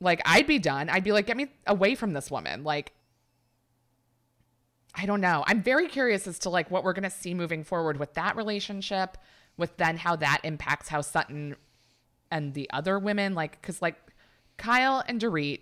Like 0.00 0.22
I'd 0.24 0.46
be 0.46 0.58
done. 0.58 0.88
I'd 0.88 1.04
be 1.04 1.12
like, 1.12 1.26
get 1.26 1.36
me 1.36 1.48
away 1.66 1.94
from 1.94 2.12
this 2.12 2.30
woman. 2.30 2.64
Like 2.64 2.92
I 4.94 5.06
don't 5.06 5.20
know. 5.20 5.44
I'm 5.46 5.62
very 5.62 5.86
curious 5.86 6.26
as 6.26 6.38
to 6.40 6.50
like 6.50 6.70
what 6.70 6.84
we're 6.84 6.92
gonna 6.92 7.10
see 7.10 7.34
moving 7.34 7.64
forward 7.64 7.98
with 7.98 8.14
that 8.14 8.36
relationship, 8.36 9.16
with 9.56 9.76
then 9.76 9.96
how 9.96 10.16
that 10.16 10.40
impacts 10.42 10.88
how 10.88 11.00
Sutton 11.00 11.56
and 12.30 12.54
the 12.54 12.68
other 12.72 12.98
women 12.98 13.34
like 13.34 13.60
because 13.60 13.82
like 13.82 13.96
Kyle 14.56 15.02
and 15.06 15.20
Dorit 15.20 15.60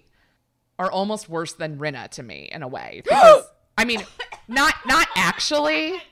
are 0.78 0.90
almost 0.90 1.28
worse 1.28 1.52
than 1.54 1.78
Rinna 1.78 2.08
to 2.10 2.22
me 2.22 2.48
in 2.52 2.62
a 2.62 2.68
way. 2.68 3.02
Because, 3.08 3.44
I 3.76 3.84
mean, 3.84 4.02
not 4.48 4.74
not 4.86 5.06
actually, 5.14 6.02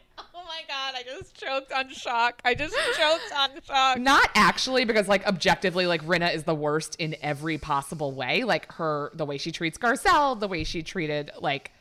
my 0.57 0.62
god, 0.68 0.94
I 0.98 1.02
just 1.02 1.38
choked 1.38 1.72
on 1.72 1.90
shock. 1.90 2.40
I 2.44 2.54
just 2.54 2.74
choked 2.96 3.32
on 3.36 3.50
shock. 3.66 3.98
not 3.98 4.30
actually 4.34 4.84
because 4.84 5.09
like 5.09 5.26
objectively, 5.26 5.86
like 5.86 6.04
Rinna 6.04 6.34
is 6.34 6.44
the 6.44 6.54
worst 6.54 6.96
in 6.96 7.16
every 7.22 7.59
possible 7.59 8.12
way. 8.12 8.44
Like 8.44 8.72
her, 8.74 9.11
the 9.14 9.24
way 9.24 9.38
she 9.38 9.52
treats 9.52 9.78
Garcelle, 9.78 10.38
the 10.38 10.48
way 10.48 10.64
she 10.64 10.82
treated 10.82 11.30
like, 11.40 11.72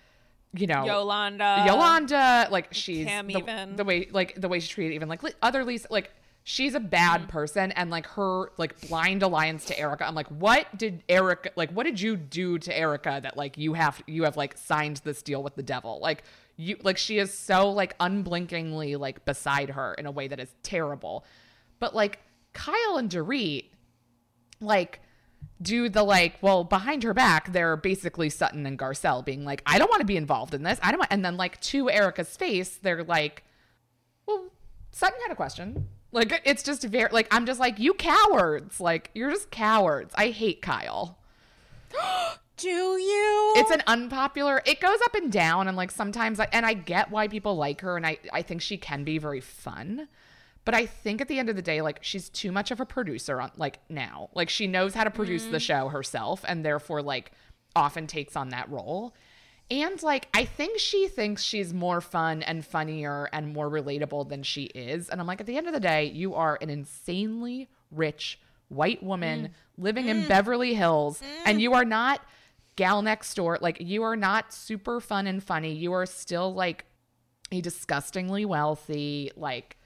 you 0.53 0.67
know, 0.67 0.85
Yolanda. 0.85 1.63
Yolanda, 1.67 2.47
like 2.51 2.73
she's 2.73 3.05
Kim 3.07 3.27
the, 3.27 3.37
even. 3.39 3.75
the 3.75 3.83
way 3.83 4.07
like 4.11 4.39
the 4.39 4.47
way 4.49 4.59
she 4.59 4.69
treated 4.73 4.93
even 4.95 5.09
like 5.09 5.23
li- 5.23 5.33
other 5.41 5.63
Lisa, 5.63 5.87
like 5.89 6.11
she's 6.43 6.75
a 6.75 6.79
bad 6.79 7.23
Mm. 7.23 7.27
person, 7.29 7.71
and 7.73 7.89
like 7.89 8.05
her 8.07 8.51
like 8.57 8.79
blind 8.87 9.23
alliance 9.23 9.65
to 9.65 9.79
Erika. 9.79 10.05
I'm 10.07 10.15
like, 10.15 10.27
what 10.27 10.77
did 10.77 11.03
Erika 11.09 11.51
like? 11.55 11.71
What 11.71 11.83
did 11.85 11.99
you 11.99 12.15
do 12.15 12.57
to 12.59 12.77
Erika 12.77 13.19
that 13.23 13.35
like 13.37 13.57
you 13.57 13.73
have 13.73 14.01
you 14.07 14.23
have 14.23 14.37
like 14.37 14.57
signed 14.57 15.01
this 15.03 15.21
deal 15.21 15.41
with 15.43 15.55
the 15.55 15.63
devil? 15.63 15.99
Like 16.01 16.23
you 16.57 16.77
like 16.83 16.97
she 16.97 17.17
is 17.17 17.33
so 17.33 17.69
like 17.69 17.97
unblinkingly 17.99 18.97
like 18.97 19.25
beside 19.25 19.71
her 19.71 19.93
in 19.95 20.05
a 20.05 20.11
way 20.11 20.27
that 20.27 20.39
is 20.39 20.53
terrible. 20.63 21.25
But 21.79 21.95
like 21.95 22.19
Kyle 22.53 22.97
and 22.97 23.09
Dorit, 23.09 23.65
like 24.61 25.01
do 25.61 25.89
the 25.89 26.03
like 26.03 26.41
well 26.41 26.63
behind 26.63 27.03
her 27.03 27.13
back 27.13 27.51
they're 27.53 27.77
basically 27.77 28.29
sutton 28.29 28.65
and 28.65 28.77
garcelle 28.77 29.23
being 29.23 29.45
like 29.45 29.61
i 29.65 29.77
don't 29.77 29.89
want 29.89 30.01
to 30.01 30.05
be 30.05 30.17
involved 30.17 30.53
in 30.53 30.63
this. 30.63 30.79
I 30.81 30.91
don't 30.91 30.99
want 30.99 31.13
and 31.13 31.23
then 31.23 31.37
like 31.37 31.59
to 31.61 31.89
erika's 31.89 32.35
face 32.35 32.77
they're 32.77 33.03
like 33.03 33.43
well 34.25 34.45
sutton 34.91 35.19
had 35.21 35.31
a 35.31 35.35
question. 35.35 35.87
Like 36.11 36.41
it's 36.45 36.63
just 36.63 36.83
very 36.83 37.09
like 37.11 37.27
i'm 37.31 37.45
just 37.45 37.59
like 37.59 37.79
you 37.79 37.93
cowards. 37.93 38.79
Like 38.79 39.11
you're 39.13 39.31
just 39.31 39.51
cowards. 39.51 40.13
I 40.17 40.29
hate 40.29 40.61
kyle 40.61 41.17
Do 42.57 42.69
you? 42.69 43.53
it's 43.57 43.71
an 43.71 43.83
unpopular 43.87 44.61
it 44.65 44.79
goes 44.79 44.99
up 45.05 45.15
and 45.15 45.31
down 45.31 45.67
and 45.67 45.77
like 45.77 45.91
sometimes 45.91 46.39
I, 46.39 46.47
and 46.51 46.65
i 46.65 46.73
get 46.73 47.09
why 47.09 47.27
people 47.27 47.55
like 47.55 47.81
her 47.81 47.95
and 47.95 48.05
i 48.05 48.17
i 48.33 48.41
think 48.41 48.61
she 48.61 48.77
can 48.77 49.03
be 49.03 49.17
very 49.17 49.39
fun 49.39 50.07
but 50.65 50.73
i 50.73 50.85
think 50.85 51.21
at 51.21 51.27
the 51.27 51.39
end 51.39 51.49
of 51.49 51.55
the 51.55 51.61
day 51.61 51.81
like 51.81 51.99
she's 52.01 52.29
too 52.29 52.51
much 52.51 52.71
of 52.71 52.79
a 52.79 52.85
producer 52.85 53.39
on 53.39 53.51
like 53.57 53.79
now. 53.89 54.29
Like 54.33 54.49
she 54.49 54.67
knows 54.67 54.93
how 54.93 55.03
to 55.03 55.11
produce 55.11 55.45
the 55.45 55.57
mm. 55.57 55.61
show 55.61 55.87
herself 55.89 56.43
and 56.47 56.65
therefore 56.65 57.01
like 57.01 57.31
often 57.75 58.07
takes 58.07 58.35
on 58.35 58.49
that 58.49 58.69
role. 58.69 59.13
And 59.71 60.01
like 60.03 60.27
i 60.33 60.45
think 60.45 60.79
she 60.79 61.07
thinks 61.07 61.41
she's 61.41 61.73
more 61.73 62.01
fun 62.01 62.43
and 62.43 62.65
funnier 62.65 63.29
and 63.31 63.53
more 63.53 63.69
relatable 63.69 64.29
than 64.29 64.43
she 64.43 64.63
is. 64.65 65.09
And 65.09 65.19
i'm 65.21 65.27
like 65.27 65.41
at 65.41 65.47
the 65.47 65.57
end 65.57 65.67
of 65.67 65.73
the 65.73 65.79
day 65.79 66.05
you 66.05 66.35
are 66.35 66.57
an 66.61 66.69
insanely 66.69 67.69
rich 67.91 68.39
white 68.67 69.01
woman 69.01 69.47
mm. 69.47 69.51
living 69.77 70.07
in 70.07 70.23
mm. 70.23 70.27
beverly 70.27 70.73
hills 70.73 71.21
and 71.45 71.61
you 71.61 71.73
are 71.73 71.85
not 71.85 72.21
gal 72.75 73.01
next 73.01 73.33
door 73.35 73.57
like 73.61 73.77
you 73.79 74.03
are 74.03 74.15
not 74.15 74.53
super 74.53 74.99
fun 74.99 75.27
and 75.27 75.43
funny 75.43 75.73
you 75.73 75.93
are 75.93 76.05
still 76.05 76.53
like 76.53 76.85
a 77.51 77.61
disgustingly 77.61 78.43
wealthy 78.45 79.31
like 79.35 79.77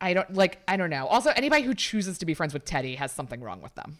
i 0.00 0.14
don't 0.14 0.32
like 0.34 0.58
i 0.68 0.76
don't 0.76 0.90
know 0.90 1.06
also 1.06 1.30
anybody 1.30 1.62
who 1.62 1.74
chooses 1.74 2.18
to 2.18 2.24
be 2.26 2.34
friends 2.34 2.54
with 2.54 2.64
teddi 2.64 2.96
has 2.96 3.12
something 3.12 3.40
wrong 3.40 3.60
with 3.60 3.74
them 3.74 3.98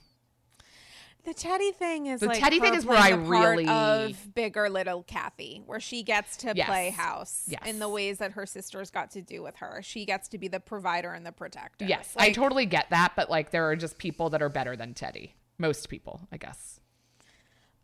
the 1.24 1.34
Teddi 1.34 1.74
thing 1.74 2.06
is 2.06 2.20
The 2.20 2.28
like 2.28 2.40
Teddi 2.40 2.58
thing 2.58 2.72
is 2.74 2.86
where 2.86 2.96
I 2.96 3.08
playing 3.10 3.24
the 3.24 3.28
part 3.28 3.50
really- 3.58 3.68
of 3.68 4.34
bigger 4.34 4.70
little 4.70 5.02
Kathy, 5.02 5.62
where 5.66 5.80
she 5.80 6.02
gets 6.02 6.38
to 6.38 6.54
Yes. 6.56 6.66
play 6.66 6.88
house 6.88 7.44
Yes. 7.48 7.60
in 7.66 7.80
the 7.80 7.88
ways 7.88 8.16
that 8.18 8.32
her 8.32 8.46
sisters 8.46 8.90
got 8.90 9.10
to 9.10 9.20
do 9.20 9.42
with 9.42 9.56
her. 9.56 9.80
She 9.82 10.06
gets 10.06 10.28
to 10.28 10.38
be 10.38 10.48
the 10.48 10.60
provider 10.60 11.12
and 11.12 11.26
the 11.26 11.32
protector. 11.32 11.84
yes 11.84 12.14
i 12.16 12.30
totally 12.30 12.64
get 12.64 12.88
that 12.90 13.12
but 13.14 13.28
like 13.28 13.50
there 13.50 13.68
are 13.68 13.76
just 13.76 13.98
people 13.98 14.30
that 14.30 14.40
are 14.40 14.48
better 14.48 14.74
than 14.74 14.94
teddi 14.94 15.32
most 15.58 15.90
people 15.90 16.26
i 16.32 16.38
guess 16.38 16.77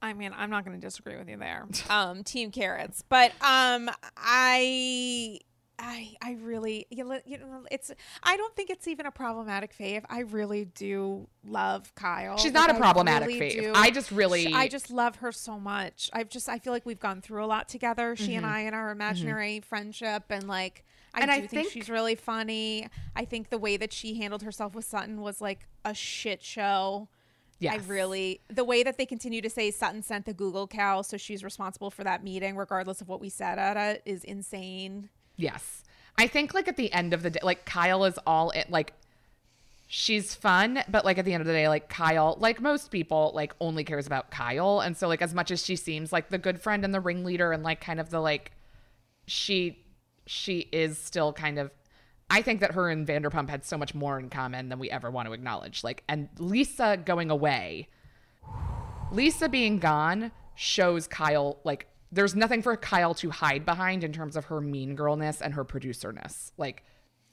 I 0.05 0.13
mean, 0.13 0.33
I'm 0.37 0.51
not 0.51 0.65
going 0.65 0.79
to 0.79 0.87
disagree 0.87 1.17
with 1.17 1.29
you 1.29 1.37
there. 1.39 1.67
Um, 1.91 2.23
team 2.25 2.51
carrots, 2.51 3.03
but 3.09 3.33
um, 3.41 3.91
I. 4.17 5.39
I 5.77 6.15
I 6.23 6.37
really 6.41 6.87
you 6.89 7.03
know, 7.03 7.19
it's 7.69 7.91
I 8.23 8.37
don't 8.37 8.55
think 8.55 8.71
it's 8.71 8.87
even 8.87 9.07
a 9.07 9.11
problematic 9.11 9.77
fave. 9.77 10.05
I 10.09 10.21
really 10.21 10.67
do 10.67 11.27
love 11.45 11.93
Kyle. 11.97 12.37
She's 12.39 12.53
Like, 12.53 12.69
not 12.69 12.71
a 12.71 12.75
I 12.75 12.79
problematic 12.79 13.27
really 13.27 13.41
fave. 13.51 13.61
do. 13.61 13.73
I 13.75 13.91
just 13.91 14.13
really- 14.13 14.55
I 14.55 14.69
just 14.69 14.89
love 14.93 15.17
her 15.17 15.33
so 15.33 15.59
much. 15.59 16.11
I've 16.13 16.29
just 16.29 16.49
I 16.49 16.61
feel 16.61 16.73
like 16.73 16.87
we've 16.87 17.01
gone 17.01 17.21
through 17.21 17.45
a 17.45 17.47
lot 17.47 17.69
together. 17.69 18.15
She 18.15 18.29
Mm-hmm. 18.29 18.37
and 18.37 18.47
I 18.47 18.61
in 18.61 18.73
our 18.75 18.93
imaginary 18.93 19.59
friendship 19.61 20.23
and 20.31 20.47
like 20.47 20.85
I 21.13 21.23
And 21.23 21.29
do 21.29 21.33
I 21.35 21.39
think, 21.41 21.51
think- 21.51 21.71
she's 21.73 21.91
really 21.91 22.15
funny. 22.15 22.89
I 23.17 23.25
think 23.25 23.51
the 23.51 23.59
way 23.59 23.77
that 23.77 23.93
she 23.93 24.15
handled 24.15 24.43
herself 24.45 24.77
with 24.77 24.85
Sutton 24.85 25.23
was 25.23 25.41
like 25.41 25.67
a 25.85 25.93
shit 25.93 26.41
show. 26.45 27.09
I 27.73 27.77
really 27.87 28.41
the 28.49 28.65
way 28.65 28.83
that 28.83 28.99
they 28.99 29.07
continue 29.07 29.41
to 29.43 29.51
say 29.51 29.71
Sutton 29.71 30.03
sent 30.03 30.27
the 30.27 30.35
Google 30.35 30.67
cow, 30.67 31.03
so 31.03 31.17
she's 31.17 31.43
responsible 31.43 31.91
for 31.91 32.05
that 32.05 32.23
meeting, 32.23 32.57
regardless 32.57 33.01
of 33.01 33.09
what 33.09 33.21
we 33.21 33.29
said 33.29 33.59
at 33.59 33.77
it, 33.77 34.03
is 34.05 34.25
insane. 34.25 35.11
Yes. 35.37 35.83
I 36.17 36.27
think 36.27 36.55
like 36.55 36.69
at 36.69 36.77
the 36.77 36.93
end 36.93 37.13
of 37.13 37.23
the 37.23 37.31
day, 37.31 37.41
like 37.43 37.65
Kyle 37.65 38.05
is 38.05 38.19
all 38.27 38.51
it 38.51 38.71
like 38.71 38.93
she's 39.87 40.35
fun, 40.35 40.83
but 40.89 41.05
like 41.05 41.19
at 41.19 41.25
the 41.25 41.33
end 41.33 41.41
of 41.41 41.47
the 41.47 41.53
day, 41.53 41.69
like 41.69 41.89
Kyle, 41.89 42.37
like 42.41 42.61
most 42.61 42.91
people, 42.91 43.33
like 43.35 43.55
only 43.61 43.85
cares 43.85 44.07
about 44.07 44.31
Kyle. 44.31 44.81
And 44.81 44.97
so 44.97 45.09
like 45.09 45.23
as 45.23 45.35
much 45.35 45.51
as 45.51 45.65
she 45.65 45.77
seems 45.77 46.13
like 46.13 46.29
the 46.31 46.39
good 46.39 46.61
friend 46.61 46.85
and 46.85 46.95
the 46.95 47.01
ringleader 47.01 47.53
and 47.53 47.63
like 47.63 47.81
kind 47.81 48.01
of 48.01 48.11
the 48.11 48.21
like 48.21 48.53
she 49.27 49.85
she 50.27 50.69
is 50.73 50.99
still 50.99 51.33
kind 51.33 51.59
of 51.59 51.71
I 52.31 52.43
think 52.43 52.61
that 52.61 52.73
her 52.73 52.89
and 52.89 53.07
Vanderpump 53.07 53.49
had 53.49 53.65
so 53.65 53.79
much 53.79 53.95
more 53.95 54.19
in 54.19 54.31
common 54.31 54.69
than 54.69 54.79
we 54.79 54.91
ever 54.91 55.11
want 55.11 55.27
to 55.27 55.33
acknowledge. 55.33 55.85
Like 55.85 56.03
and 56.09 56.29
Lisa 56.39 56.99
going 57.05 57.31
away 57.31 57.89
Lisa 59.15 59.49
being 59.49 59.79
gone 59.79 60.33
shows 60.55 61.07
Kyle 61.07 61.61
like 61.65 61.87
there's 62.13 62.35
nothing 62.35 62.63
for 62.63 62.77
Kyle 62.77 63.15
to 63.15 63.31
hide 63.31 63.65
behind 63.65 64.05
in 64.05 64.13
terms 64.13 64.37
of 64.37 64.47
her 64.47 64.61
mean 64.61 64.95
girlness 64.95 65.41
and 65.41 65.55
her 65.55 65.65
producerness. 65.65 66.53
Like 66.57 66.85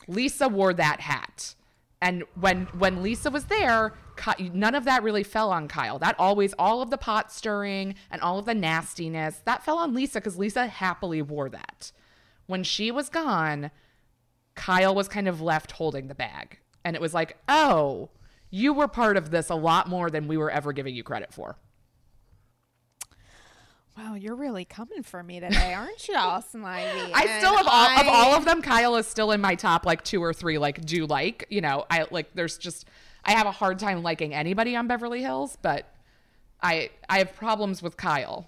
Lisa 0.08 0.50
wore 0.50 0.74
that 0.74 1.02
hat. 1.02 1.56
And 2.02 2.24
when 2.40 2.66
when 2.78 3.04
Lisa 3.04 3.30
was 3.30 3.46
there, 3.46 3.94
none 4.40 4.74
of 4.74 4.86
that 4.86 5.04
really 5.04 5.24
fell 5.24 5.52
on 5.52 5.68
Kyle. 5.68 6.00
That 6.00 6.20
always 6.20 6.54
all 6.58 6.82
of 6.82 6.90
the 6.90 6.98
pot 6.98 7.32
stirring 7.32 7.96
and 8.10 8.22
all 8.22 8.40
of 8.40 8.46
the 8.46 8.56
nastiness, 8.56 9.42
that 9.46 9.64
fell 9.64 9.78
on 9.78 9.94
Lisa 9.94 10.20
cuz 10.20 10.38
Lisa 10.38 10.66
happily 10.68 11.22
wore 11.22 11.50
that. 11.50 11.92
When 12.48 12.64
she 12.64 12.92
was 12.92 13.10
gone, 13.10 13.70
Kyle 14.56 14.94
was 14.94 15.08
kind 15.08 15.28
of 15.28 15.42
left 15.42 15.72
holding 15.72 16.08
the 16.08 16.16
bag. 16.16 16.60
And 16.84 16.96
it 16.96 17.02
was 17.02 17.14
like, 17.14 17.38
"Oh, 17.48 18.10
you 18.50 18.74
were 18.74 18.88
part 18.88 19.18
of 19.18 19.32
this 19.32 19.50
a 19.50 19.56
lot 19.56 19.88
more 19.88 20.10
than 20.10 20.28
we 20.28 20.38
were 20.38 20.50
ever 20.50 20.74
giving 20.74 20.96
you 20.96 21.04
credit 21.04 21.34
for." 21.34 21.58
Wow, 23.98 24.16
you're 24.16 24.36
really 24.36 24.66
coming 24.66 25.04
for 25.04 25.22
me 25.22 25.40
today, 25.40 25.74
aren't 25.74 26.08
you, 26.08 26.16
Austin 26.18 26.64
Ivy? 26.64 27.14
I 27.14 27.38
still 27.40 27.58
of 27.58 27.68
all 27.68 28.00
of 28.00 28.08
all 28.08 28.36
of 28.36 28.46
them, 28.46 28.62
Kyle 28.62 28.96
is 28.96 29.06
still 29.06 29.32
in 29.32 29.42
my 29.42 29.56
top 29.56 29.86
like 29.86 30.04
two 30.04 30.24
or 30.24 30.34
three. 30.34 30.58
Like, 30.58 30.84
do 30.86 31.06
like 31.06 31.46
you 31.50 31.62
know? 31.62 31.86
I 31.90 32.06
like. 32.10 32.34
There's 32.34 32.58
just 32.58 32.88
I 33.24 33.34
have 33.34 33.48
a 33.48 33.52
hard 33.52 33.80
time 33.80 34.02
liking 34.02 34.34
anybody 34.34 34.76
on 34.76 34.88
Beverly 34.88 35.22
Hills, 35.22 35.58
but 35.62 35.86
I 36.62 36.90
I 37.10 37.20
have 37.20 37.36
problems 37.36 37.84
with 37.84 37.98
Kyle. 37.98 38.48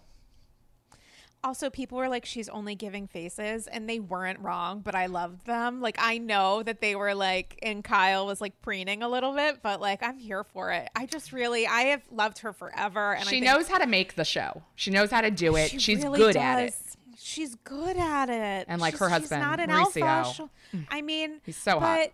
Also, 1.43 1.69
people 1.69 1.97
were 1.97 2.07
like, 2.07 2.25
she's 2.25 2.47
only 2.47 2.73
giving 2.73 3.05
faces, 3.07 3.67
and 3.67 3.89
they 3.89 3.99
weren't 3.99 4.39
wrong, 4.39 4.79
but 4.79 4.95
I 4.95 5.07
loved 5.07 5.45
them. 5.45 5.81
Like, 5.81 5.97
I 5.99 6.17
know 6.17 6.63
that 6.63 6.79
they 6.79 6.95
were 6.95 7.13
like, 7.13 7.59
and 7.61 7.83
Kyle 7.83 8.25
was 8.25 8.39
like 8.39 8.61
preening 8.61 9.03
a 9.03 9.09
little 9.09 9.33
bit, 9.33 9.61
but 9.61 9.81
like, 9.81 10.01
I'm 10.01 10.17
here 10.17 10.45
for 10.45 10.71
it. 10.71 10.87
I 10.95 11.05
just 11.05 11.33
really, 11.33 11.67
I 11.67 11.81
have 11.83 12.01
loved 12.11 12.39
her 12.39 12.53
forever. 12.53 13.13
And 13.13 13.27
I 13.27 13.31
she 13.31 13.41
knows 13.41 13.67
how 13.67 13.77
to 13.77 13.87
make 13.87 14.15
the 14.15 14.23
show. 14.23 14.61
She 14.75 14.89
knows 14.91 15.11
how 15.11 15.19
to 15.21 15.31
do 15.31 15.57
it. 15.57 15.71
she 15.71 15.79
She's 15.79 16.03
really 16.03 16.17
good 16.19 16.37
at 16.37 16.59
it. 16.59 16.75
She's 17.17 17.55
good 17.55 17.97
at 17.97 18.29
it. 18.29 18.65
And, 18.69 18.79
like, 18.81 18.93
She's- 18.93 18.99
her 19.01 19.05
she's 19.07 19.11
husband, 19.29 19.41
not 19.41 19.59
an 19.59 19.69
Mauricio. 19.69 20.01
alpha. 20.01 20.33
She'll- 20.33 20.49
I 20.89 21.01
mean, 21.01 21.41
He's 21.45 21.57
so 21.57 21.79
hot. 21.79 22.07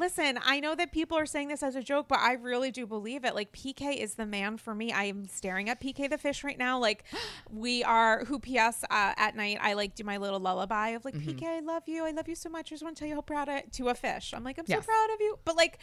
Listen, 0.00 0.38
I 0.44 0.58
know 0.58 0.74
that 0.74 0.90
people 0.90 1.16
are 1.16 1.26
saying 1.26 1.48
this 1.48 1.62
as 1.62 1.76
a 1.76 1.82
joke, 1.82 2.08
but 2.08 2.18
I 2.18 2.32
really 2.32 2.70
do 2.72 2.86
believe 2.86 3.24
it. 3.24 3.34
Like 3.34 3.52
PK 3.52 3.96
is 3.96 4.14
the 4.14 4.26
man 4.26 4.56
for 4.56 4.74
me. 4.74 4.90
I 4.92 5.04
am 5.04 5.28
staring 5.28 5.68
at 5.68 5.80
PK 5.80 6.10
the 6.10 6.18
fish 6.18 6.42
right 6.42 6.58
now. 6.58 6.78
Like 6.80 7.04
we 7.50 7.84
are 7.84 8.24
who 8.24 8.38
PS 8.40 8.82
uh, 8.90 9.12
at 9.16 9.36
night. 9.36 9.58
I 9.60 9.74
like 9.74 9.94
do 9.94 10.02
my 10.02 10.16
little 10.16 10.40
lullaby 10.40 10.88
of 10.90 11.04
like 11.04 11.14
Mm-hmm. 11.14 11.30
PK, 11.38 11.44
I 11.44 11.60
love 11.60 11.84
you. 11.86 12.04
I 12.04 12.10
love 12.10 12.26
you 12.28 12.34
so 12.34 12.48
much. 12.48 12.68
I 12.68 12.74
just 12.74 12.82
want 12.82 12.96
to 12.96 13.00
tell 13.00 13.08
you 13.08 13.14
how 13.14 13.20
proud 13.20 13.48
I 13.48 13.60
to 13.72 13.88
a 13.88 13.94
fish. 13.94 14.32
I'm 14.34 14.42
like 14.42 14.58
I'm 14.58 14.66
so 14.66 14.74
Yes. 14.74 14.86
proud 14.86 15.10
of 15.14 15.20
you. 15.20 15.38
But 15.44 15.56
like 15.56 15.78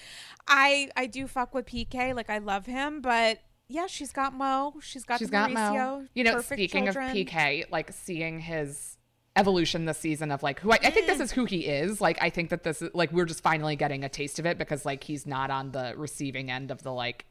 I 0.48 0.90
I 0.98 1.06
do 1.06 1.28
fuck 1.28 1.54
with 1.54 1.66
PK. 1.66 2.14
Like 2.16 2.30
I 2.30 2.40
love 2.40 2.66
him, 2.66 3.02
but. 3.02 3.40
Yeah, 3.70 3.88
she's 3.88 4.14
got 4.14 4.34
Mo. 4.34 4.76
She's 4.82 5.04
got 5.04 5.20
She's 5.20 5.30
got 5.30 5.50
Mauricio. 5.52 6.00
Mo. 6.00 6.06
You 6.14 6.24
know, 6.24 6.40
speaking 6.40 6.86
children. 6.86 7.10
of 7.10 7.14
PK, 7.18 7.70
like 7.70 7.92
seeing 7.92 8.40
his 8.40 8.97
evolution 9.38 9.86
this 9.86 9.98
season 10.00 10.32
of 10.32 10.44
like 10.44 10.60
who 10.60 10.72
I, 10.72 10.80
I 10.84 10.90
think 10.90 11.06
Mm. 11.06 11.10
this 11.10 11.20
is 11.22 11.32
who 11.32 11.46
he 11.46 11.60
is. 11.68 12.02
Like 12.02 12.18
I 12.22 12.30
think 12.30 12.50
that 12.50 12.64
this 12.64 12.82
is 12.82 12.90
like 12.94 13.12
we're 13.14 13.26
just 13.26 13.42
finally 13.42 13.76
getting 13.76 14.04
a 14.04 14.10
taste 14.10 14.40
of 14.40 14.46
it 14.46 14.58
because 14.58 14.86
like 14.86 15.04
he's 15.04 15.26
not 15.26 15.50
on 15.52 15.72
the 15.72 15.94
receiving 15.96 16.52
end 16.52 16.72
of 16.72 16.84
the 16.84 16.92
like 16.92 17.26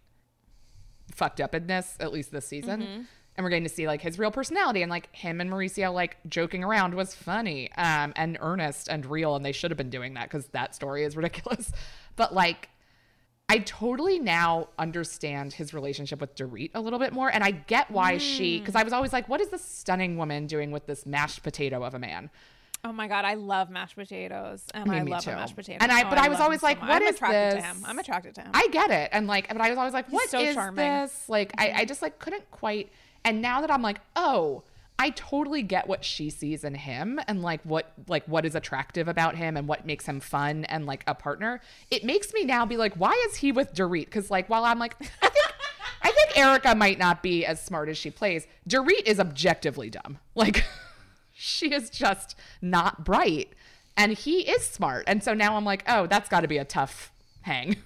fucked 1.14 1.40
upness 1.40 1.96
at 2.00 2.12
least 2.12 2.32
this 2.32 2.46
season. 2.46 2.80
Mm-hmm. 2.82 3.02
And 3.38 3.44
we're 3.44 3.50
getting 3.50 3.64
to 3.64 3.70
see 3.70 3.86
like 3.86 4.00
his 4.00 4.18
real 4.18 4.30
personality 4.30 4.80
and 4.82 4.88
like 4.90 5.14
him 5.14 5.40
and 5.42 5.50
Mauricio 5.50 5.92
like 5.92 6.16
joking 6.26 6.64
around 6.64 6.94
was 6.94 7.14
funny 7.14 7.70
um 7.76 8.12
and 8.16 8.38
earnest 8.40 8.88
and 8.88 9.04
real 9.04 9.36
and 9.36 9.44
they 9.44 9.52
should 9.52 9.70
have 9.70 9.76
been 9.76 9.90
doing 9.90 10.14
that 10.14 10.24
because 10.24 10.46
that 10.48 10.74
story 10.74 11.04
is 11.04 11.16
ridiculous. 11.16 11.70
But 12.16 12.32
like 12.32 12.70
I 13.48 13.58
totally 13.60 14.18
now 14.18 14.68
understand 14.76 15.52
his 15.52 15.72
relationship 15.72 16.20
with 16.20 16.34
Dorit 16.34 16.72
a 16.74 16.80
little 16.80 16.98
bit 16.98 17.12
more. 17.12 17.30
And 17.32 17.44
I 17.44 17.52
get 17.52 17.90
why 17.90 18.18
she, 18.18 18.58
because 18.58 18.74
I 18.74 18.82
was 18.82 18.92
always 18.92 19.12
like, 19.12 19.28
what 19.28 19.40
is 19.40 19.48
this 19.50 19.64
stunning 19.64 20.16
woman 20.16 20.46
doing 20.48 20.72
with 20.72 20.86
this 20.86 21.06
mashed 21.06 21.42
potato 21.44 21.84
of 21.84 21.94
a 21.94 21.98
man? 21.98 22.28
Oh 22.84 22.92
my 22.92 23.08
god, 23.08 23.24
I 23.24 23.34
love 23.34 23.68
mashed 23.70 23.96
potatoes, 23.96 24.62
and 24.72 24.88
mean, 24.88 25.00
I 25.00 25.04
me 25.04 25.10
love 25.10 25.26
mashed 25.26 25.56
potato. 25.56 25.78
And 25.80 25.90
I- 25.90 26.02
Oh, 26.06 26.10
but 26.10 26.18
I 26.18 26.28
was 26.28 26.38
always 26.40 26.62
like, 26.62 26.78
much. 26.80 26.88
what 26.88 27.02
I'm 27.02 27.08
is 27.08 27.16
attracted 27.16 27.52
this? 27.52 27.64
to 27.64 27.68
him. 27.68 27.84
I'm 27.84 27.98
attracted 27.98 28.34
to 28.36 28.40
him. 28.42 28.50
I 28.54 28.68
get 28.68 28.90
it. 28.90 29.08
And 29.12 29.26
like, 29.26 29.48
but 29.48 29.60
I 29.60 29.70
was 29.70 29.78
always 29.78 29.94
like, 29.94 30.12
what 30.12 30.24
is 30.24 30.30
so 30.30 30.52
charming. 30.54 30.84
Mm-hmm. 30.84 31.02
this? 31.04 31.28
Like, 31.28 31.52
I, 31.58 31.72
I 31.78 31.84
just 31.84 32.02
like 32.02 32.18
couldn't 32.18 32.48
quite. 32.50 32.90
And 33.24 33.42
now 33.42 33.60
that 33.60 33.70
I'm 33.72 33.82
like, 33.82 34.00
oh, 34.14 34.62
I 34.98 35.10
totally 35.10 35.62
get 35.62 35.86
what 35.86 36.04
she 36.04 36.30
sees 36.30 36.64
in 36.64 36.74
him 36.74 37.20
and 37.28 37.42
like 37.42 37.60
what 37.64 37.92
like 38.08 38.24
what 38.26 38.46
is 38.46 38.54
attractive 38.54 39.08
about 39.08 39.36
him 39.36 39.56
and 39.56 39.68
what 39.68 39.84
makes 39.84 40.06
him 40.06 40.20
fun 40.20 40.64
and 40.66 40.86
like 40.86 41.04
a 41.06 41.14
partner. 41.14 41.60
It 41.90 42.04
makes 42.04 42.32
me 42.32 42.44
now 42.44 42.64
be 42.64 42.76
like, 42.76 42.94
why 42.94 43.12
is 43.28 43.36
he 43.36 43.52
with 43.52 43.74
Dorit? 43.74 44.06
Because 44.06 44.30
like 44.30 44.48
while 44.48 44.64
I'm 44.64 44.78
like, 44.78 44.96
I 45.22 45.28
think 45.28 45.46
I 46.02 46.10
think 46.10 46.38
Erika 46.38 46.74
might 46.74 46.98
not 46.98 47.22
be 47.22 47.44
as 47.44 47.62
smart 47.62 47.88
as 47.88 47.98
she 47.98 48.10
plays. 48.10 48.46
Dorit 48.68 49.02
is 49.04 49.20
objectively 49.20 49.90
dumb. 49.90 50.18
Like 50.34 50.64
she 51.34 51.72
is 51.72 51.90
just 51.90 52.36
not 52.62 53.04
bright. 53.04 53.50
And 53.98 54.12
he 54.12 54.40
is 54.40 54.62
smart. 54.62 55.04
And 55.06 55.22
so 55.22 55.32
now 55.32 55.56
I'm 55.56 55.64
like, 55.64 55.82
oh, 55.88 56.06
that's 56.06 56.28
got 56.28 56.40
to 56.40 56.48
be 56.48 56.58
a 56.58 56.64
tough 56.64 57.10
hang. 57.42 57.76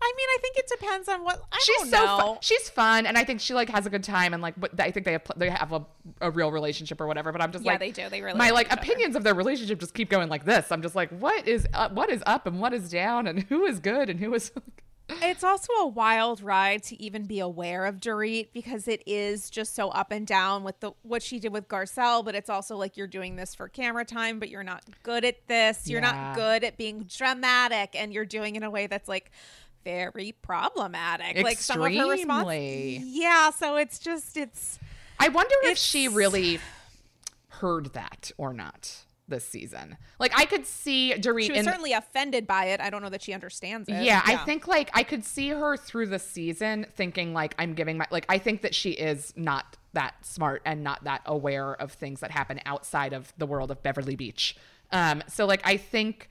I 0.00 0.12
mean, 0.16 0.26
I 0.30 0.38
think 0.40 0.56
it 0.58 0.68
depends 0.68 1.08
on 1.08 1.24
what. 1.24 1.42
I 1.52 1.58
she's 1.62 1.76
don't 1.76 1.90
so 1.90 2.06
fun. 2.06 2.38
she's 2.40 2.68
fun 2.70 3.06
and 3.06 3.18
i 3.18 3.24
think 3.24 3.40
she 3.40 3.52
like 3.54 3.68
has 3.68 3.84
a 3.86 3.90
good 3.90 4.04
time 4.04 4.32
and 4.32 4.42
like 4.42 4.54
i 4.78 4.90
think 4.90 5.04
they 5.04 5.12
have 5.12 5.22
they 5.36 5.50
have 5.50 5.72
a, 5.72 5.84
a 6.20 6.30
real 6.30 6.52
relationship 6.52 7.00
or 7.00 7.06
whatever 7.06 7.32
but 7.32 7.40
i'm 7.42 7.50
just 7.52 7.64
Yeah, 7.64 7.72
like 7.72 7.80
they 7.80 7.90
do. 7.90 8.08
They 8.08 8.22
really 8.22 8.38
my 8.38 8.50
like 8.50 8.66
each 8.68 8.72
other. 8.72 8.80
opinions 8.82 9.16
of 9.16 9.24
their 9.24 9.34
relationship 9.34 9.80
just 9.80 9.94
keep 9.94 10.08
going 10.10 10.28
like 10.28 10.44
this 10.44 10.70
i'm 10.70 10.82
just 10.82 10.94
like 10.94 11.10
what 11.10 11.46
is 11.48 11.66
up, 11.74 11.92
what 11.92 12.10
is 12.10 12.22
up 12.26 12.46
and 12.46 12.60
what 12.60 12.72
is 12.72 12.90
down 12.90 13.26
and 13.26 13.42
who 13.44 13.64
is 13.66 13.80
good 13.80 14.08
and 14.08 14.20
who 14.20 14.32
is 14.34 14.52
It's 15.22 15.42
also 15.42 15.72
a 15.80 15.86
wild 15.86 16.42
ride 16.42 16.82
to 16.84 17.02
even 17.02 17.24
be 17.24 17.40
aware 17.40 17.86
of 17.86 17.96
Dorit 17.96 18.48
because 18.52 18.86
it 18.86 19.02
is 19.06 19.48
just 19.48 19.74
so 19.74 19.88
up 19.88 20.12
and 20.12 20.26
down 20.26 20.64
with 20.64 20.80
the 20.80 20.92
what 21.02 21.22
she 21.22 21.38
did 21.40 21.50
with 21.50 21.66
Garcelle, 21.66 22.22
but 22.22 22.34
it's 22.34 22.50
also 22.50 22.76
like 22.76 22.98
you're 22.98 23.06
doing 23.06 23.36
this 23.36 23.54
for 23.54 23.68
camera 23.68 24.04
time, 24.04 24.38
but 24.38 24.50
you're 24.50 24.62
not 24.62 24.84
good 25.02 25.24
at 25.24 25.48
this. 25.48 25.88
You're 25.88 26.02
Yeah. 26.02 26.12
not 26.12 26.34
good 26.34 26.62
at 26.62 26.76
being 26.76 27.04
dramatic, 27.04 27.94
and 27.94 28.12
you're 28.12 28.26
doing 28.26 28.54
it 28.54 28.58
in 28.58 28.64
a 28.64 28.70
way 28.70 28.86
that's 28.86 29.08
like 29.08 29.30
very 29.84 30.34
problematic. 30.42 31.42
Like 31.42 31.58
some 31.58 31.80
of 31.80 31.92
her 31.92 32.10
response. 32.10 32.48
Extremely. 32.48 33.02
Yeah, 33.04 33.50
so 33.50 33.76
it's 33.76 33.98
just 33.98 34.36
it's 34.36 34.78
i 35.20 35.28
wonder 35.28 35.54
if 35.64 35.78
she 35.78 36.08
really 36.08 36.60
heard 37.48 37.92
that 37.92 38.30
or 38.38 38.52
not 38.52 39.04
this 39.26 39.44
season 39.44 39.96
like 40.18 40.32
i 40.36 40.44
could 40.44 40.64
see 40.64 41.12
Dorit 41.16 41.42
she 41.42 41.50
was 41.50 41.58
in 41.58 41.64
certainly 41.64 41.92
offended 41.92 42.46
by 42.46 42.66
it. 42.66 42.80
I 42.80 42.88
don't 42.88 43.02
know 43.02 43.10
that 43.10 43.22
she 43.22 43.32
understands 43.34 43.88
it. 43.88 44.02
Yeah, 44.02 44.22
I 44.24 44.36
think 44.36 44.66
like 44.66 44.90
I 44.94 45.02
could 45.02 45.24
see 45.24 45.50
her 45.50 45.76
through 45.76 46.06
the 46.06 46.18
season 46.18 46.86
thinking 46.94 47.34
like 47.34 47.54
I'm 47.58 47.74
giving 47.74 47.98
my 47.98 48.06
like 48.10 48.24
I 48.28 48.38
think 48.38 48.62
that 48.62 48.74
she 48.74 48.90
is 48.92 49.34
not 49.36 49.76
that 49.92 50.14
smart 50.24 50.62
and 50.64 50.82
not 50.82 51.04
that 51.04 51.22
aware 51.26 51.74
of 51.74 51.92
things 51.92 52.20
that 52.20 52.30
happen 52.30 52.60
outside 52.64 53.12
of 53.12 53.32
the 53.36 53.46
world 53.46 53.70
of 53.70 53.82
Beverly 53.82 54.16
Beach. 54.16 54.56
Um 54.92 55.22
so 55.28 55.44
like 55.46 55.60
I 55.64 55.76
think 55.76 56.30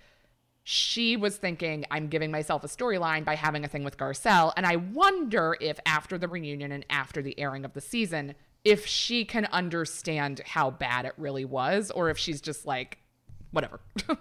she 0.69 1.15
was 1.15 1.37
thinking 1.37 1.85
I'm 1.89 2.09
giving 2.09 2.29
myself 2.29 2.61
a 2.65 2.67
storyline 2.67 3.23
by 3.23 3.35
having 3.35 3.63
a 3.63 3.69
thing 3.69 3.85
with 3.85 3.95
Garcelle 3.95 4.51
and 4.57 4.65
I 4.65 4.75
wonder 4.75 5.55
if 5.61 5.79
after 5.85 6.17
the 6.17 6.27
reunion 6.27 6.73
and 6.73 6.85
after 6.89 7.21
the 7.21 7.39
airing 7.39 7.63
of 7.63 7.71
the 7.71 7.79
season 7.79 8.35
if 8.65 8.85
she 8.85 9.23
can 9.23 9.45
understand 9.45 10.41
how 10.45 10.69
bad 10.69 11.05
it 11.05 11.13
really 11.15 11.45
was 11.45 11.89
or 11.91 12.09
if 12.09 12.17
she's 12.17 12.41
just 12.41 12.65
like 12.65 12.97
whatever. 13.51 13.79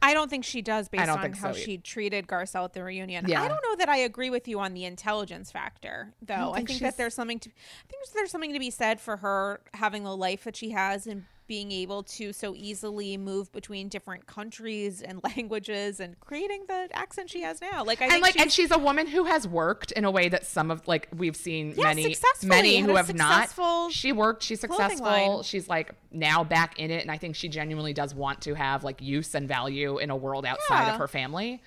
I 0.00 0.14
don't 0.14 0.30
think 0.30 0.44
she 0.46 0.62
does 0.62 0.88
based 0.88 1.06
on 1.06 1.32
how 1.34 1.52
so 1.52 1.58
she 1.58 1.76
treated 1.76 2.26
Garcelle 2.26 2.64
at 2.64 2.72
the 2.72 2.82
reunion. 2.82 3.26
Yeah. 3.28 3.42
I 3.42 3.48
don't 3.48 3.62
know 3.62 3.76
that 3.76 3.90
I 3.90 3.98
agree 3.98 4.30
with 4.30 4.48
you 4.48 4.58
on 4.58 4.72
the 4.72 4.86
intelligence 4.86 5.52
factor, 5.52 6.14
though. 6.22 6.52
I 6.52 6.56
think 6.56 6.68
think, 6.70 6.80
that 6.80 6.96
there's 6.96 7.14
something 7.14 7.38
to 7.40 7.50
I 7.50 7.86
think 7.90 8.02
there's 8.14 8.30
something 8.30 8.54
to 8.54 8.58
be 8.58 8.70
said 8.70 9.00
for 9.00 9.18
her 9.18 9.60
having 9.74 10.02
the 10.04 10.16
life 10.16 10.44
that 10.44 10.56
she 10.56 10.70
has 10.70 11.06
and 11.06 11.24
being 11.52 11.70
able 11.70 12.02
to 12.02 12.32
so 12.32 12.54
easily 12.56 13.18
move 13.18 13.52
between 13.52 13.86
different 13.88 14.26
countries 14.26 15.02
and 15.02 15.20
languages 15.36 16.00
and 16.00 16.18
creating 16.20 16.64
the 16.66 16.88
accent 16.94 17.28
she 17.28 17.42
has 17.42 17.60
now. 17.60 17.84
Like 17.84 18.00
I 18.00 18.04
and 18.06 18.12
think 18.14 18.22
like 18.22 18.32
she's, 18.32 18.42
and 18.42 18.50
she's 18.50 18.70
a 18.70 18.78
woman 18.78 19.06
who 19.06 19.24
has 19.24 19.46
worked 19.46 19.92
in 19.92 20.06
a 20.06 20.10
way 20.10 20.30
that 20.30 20.46
some 20.46 20.70
of 20.70 20.88
like 20.88 21.08
we've 21.14 21.36
seen 21.36 21.74
Yeah, 21.76 21.92
many 21.92 22.16
many 22.42 22.78
who 22.80 22.96
have 22.96 23.14
not. 23.14 23.50
she 23.92 24.12
worked 24.12 24.42
she's 24.42 24.60
successful. 24.60 25.42
she's 25.42 25.68
like 25.68 25.92
now 26.10 26.42
back 26.42 26.78
in 26.78 26.90
it 26.90 27.02
and 27.02 27.10
i 27.10 27.18
think 27.18 27.36
she 27.36 27.48
genuinely 27.48 27.92
does 27.92 28.14
want 28.14 28.40
to 28.42 28.54
have 28.54 28.82
like 28.82 29.02
use 29.02 29.34
and 29.34 29.46
value 29.46 29.98
in 29.98 30.08
a 30.08 30.16
world 30.16 30.46
outside 30.46 30.86
Yeah. 30.86 30.92
of 30.94 30.98
her 31.00 31.08
family. 31.08 31.62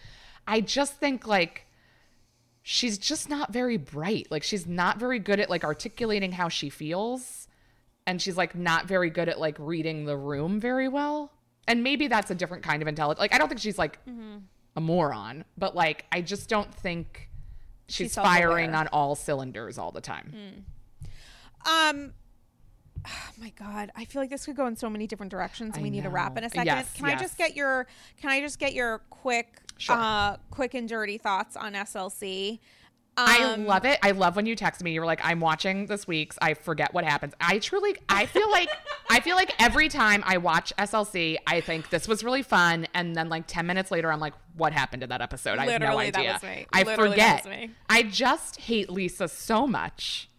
I 0.47 0.61
just 0.61 0.95
think 0.95 1.27
like 1.27 1.67
she's 2.63 2.97
just 2.97 3.29
not 3.29 3.53
very 3.53 3.77
bright. 3.77 4.27
Like 4.31 4.41
she's 4.41 4.65
not 4.65 4.97
very 4.97 5.19
good 5.19 5.39
at 5.39 5.47
like 5.49 5.63
articulating 5.63 6.31
how 6.31 6.49
she 6.49 6.69
feels 6.69 7.44
and 8.07 8.21
she's 8.21 8.37
like 8.37 8.55
not 8.55 8.85
very 8.85 9.09
good 9.09 9.27
at 9.29 9.39
like 9.39 9.55
reading 9.59 10.05
the 10.05 10.15
room 10.17 10.59
very 10.59 10.87
well 10.87 11.31
and 11.67 11.83
maybe 11.83 12.07
that's 12.07 12.29
a 12.31 12.35
different 12.35 12.63
kind 12.63 12.81
of 12.81 12.87
intelligence 12.87 13.19
like 13.19 13.33
i 13.33 13.37
don't 13.37 13.47
think 13.47 13.59
she's 13.61 13.77
like 13.77 14.03
Mm-hmm. 14.05 14.37
a 14.75 14.81
moron 14.81 15.43
but 15.57 15.75
like 15.75 16.05
i 16.11 16.21
just 16.21 16.47
don't 16.49 16.73
think 16.73 17.29
she's, 17.87 18.07
She's 18.07 18.15
firing 18.15 18.75
on 18.75 18.87
all 18.89 19.15
cylinders 19.15 19.77
all 19.77 19.91
the 19.91 20.01
time 20.01 20.65
Um. 21.65 22.13
Oh 23.07 23.31
my 23.39 23.49
god, 23.51 23.91
I 23.95 24.05
feel 24.05 24.19
like 24.19 24.31
this 24.31 24.45
could 24.45 24.55
go 24.55 24.65
in 24.65 24.75
so 24.75 24.89
many 24.89 25.05
different 25.05 25.29
directions, 25.29 25.75
and 25.75 25.83
we 25.83 25.91
need 25.91 26.03
to 26.03 26.09
wrap 26.09 26.37
in 26.39 26.43
a 26.43 26.49
second. 26.49 26.65
Yes, 26.65 26.91
can 26.93 27.05
I 27.05 27.15
just 27.15 27.37
get 27.37 27.55
your 27.55 27.85
Can 28.19 28.31
I 28.31 28.39
just 28.41 28.57
get 28.57 28.73
your 28.73 28.99
quick, 29.11 29.59
Sure. 29.77 29.95
uh, 29.95 30.37
quick 30.49 30.73
and 30.73 30.89
dirty 30.89 31.19
thoughts 31.19 31.55
on 31.55 31.73
SLC? 31.73 32.59
I 33.17 33.53
Um, 33.53 33.65
love 33.65 33.85
it. 33.85 33.97
I 34.03 34.11
love 34.11 34.35
when 34.35 34.45
you 34.45 34.55
text 34.55 34.83
me. 34.83 34.91
You're 34.91 35.05
like, 35.05 35.21
I'm 35.23 35.39
watching 35.39 35.85
this 35.85 36.05
week's. 36.07 36.37
I 36.41 36.53
forget 36.53 36.93
what 36.93 37.05
happens. 37.05 37.33
I 37.39 37.59
truly, 37.59 37.95
I 38.09 38.25
feel 38.25 38.49
like, 38.51 38.69
I 39.09 39.21
feel 39.21 39.35
like 39.37 39.53
every 39.57 39.87
time 39.87 40.21
I 40.25 40.37
watch 40.37 40.73
SLC, 40.77 41.37
I 41.47 41.61
think 41.61 41.89
this 41.89 42.07
was 42.07 42.23
really 42.23 42.43
fun, 42.43 42.87
and 42.93 43.15
then 43.15 43.29
like 43.29 43.45
ten 43.47 43.65
minutes 43.65 43.89
later, 43.91 44.11
I'm 44.11 44.19
like, 44.19 44.33
what 44.57 44.73
happened 44.73 45.01
to 45.01 45.07
that 45.07 45.21
episode? 45.21 45.57
I 45.59 45.65
have 45.65 45.79
no 45.81 45.87
Literally, 45.95 46.11
that 46.11 46.19
idea. 46.19 46.33
was 46.33 46.43
me. 46.43 46.67
I 46.73 46.83
Literally, 46.83 47.11
forget. 47.11 47.47
I 47.89 48.03
just 48.03 48.57
hate 48.59 48.89
Lisa 48.89 49.27
so 49.29 49.65
much. 49.65 50.29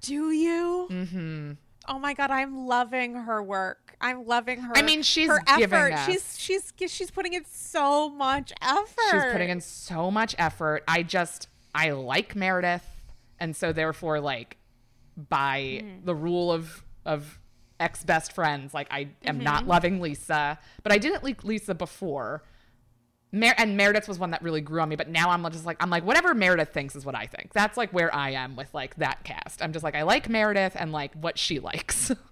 Do 0.00 0.30
you? 0.32 0.88
Mm-hmm. 0.90 1.52
Oh 1.86 1.98
my 1.98 2.14
god, 2.14 2.30
I'm 2.30 2.66
loving 2.66 3.14
her 3.14 3.42
work. 3.42 3.94
I'm 4.00 4.26
loving 4.26 4.60
her. 4.60 4.72
I 4.76 4.82
mean, 4.82 5.02
she's 5.02 5.28
her 5.28 5.40
effort. 5.46 5.92
us- 5.92 6.06
She's 6.06 6.38
she's 6.38 6.72
she's 6.92 7.10
putting 7.10 7.34
in 7.34 7.44
so 7.46 8.10
much 8.10 8.52
effort. 8.60 8.88
She's 9.10 9.32
putting 9.32 9.50
in 9.50 9.60
so 9.60 10.10
much 10.10 10.34
effort. 10.38 10.82
I 10.88 11.02
just, 11.02 11.48
I 11.74 11.90
like 11.90 12.36
Meredith, 12.36 12.86
and 13.40 13.54
so 13.56 13.72
therefore, 13.72 14.20
like, 14.20 14.56
by 15.16 15.80
Mm. 15.82 16.04
the 16.04 16.14
rule 16.14 16.52
of 16.52 16.82
of 17.06 17.38
ex 17.80 18.02
best 18.04 18.32
friends, 18.32 18.72
like 18.72 18.86
I 18.90 19.08
am 19.24 19.36
Mm-hmm. 19.36 19.44
not 19.44 19.66
loving 19.66 20.00
Lisa, 20.00 20.58
but 20.82 20.92
I 20.92 20.98
didn't 20.98 21.22
like 21.24 21.44
Lisa 21.44 21.74
before. 21.74 22.42
Mer- 23.32 23.54
and 23.58 23.76
Meredith 23.76 24.06
was 24.08 24.18
one 24.18 24.30
that 24.30 24.42
really 24.42 24.60
grew 24.60 24.80
on 24.80 24.88
me, 24.88 24.94
but 24.96 25.08
now 25.08 25.30
I'm 25.30 25.42
just 25.50 25.66
like 25.66 25.76
I'm 25.82 25.90
like 25.90 26.04
whatever 26.04 26.34
Meredith 26.34 26.70
thinks 26.72 26.94
is 26.96 27.04
what 27.04 27.14
I 27.16 27.26
think. 27.26 27.52
That's 27.52 27.76
like 27.76 27.90
where 27.92 28.14
I 28.14 28.30
am 28.30 28.54
with 28.56 28.72
like 28.72 28.94
that 28.96 29.24
cast. 29.24 29.60
I'm 29.62 29.72
just 29.72 29.82
like 29.82 29.94
I 29.96 30.02
like 30.02 30.28
Meredith 30.28 30.76
and 30.76 30.92
like 30.92 31.12
what 31.14 31.36
she 31.38 31.58
likes. 31.58 32.12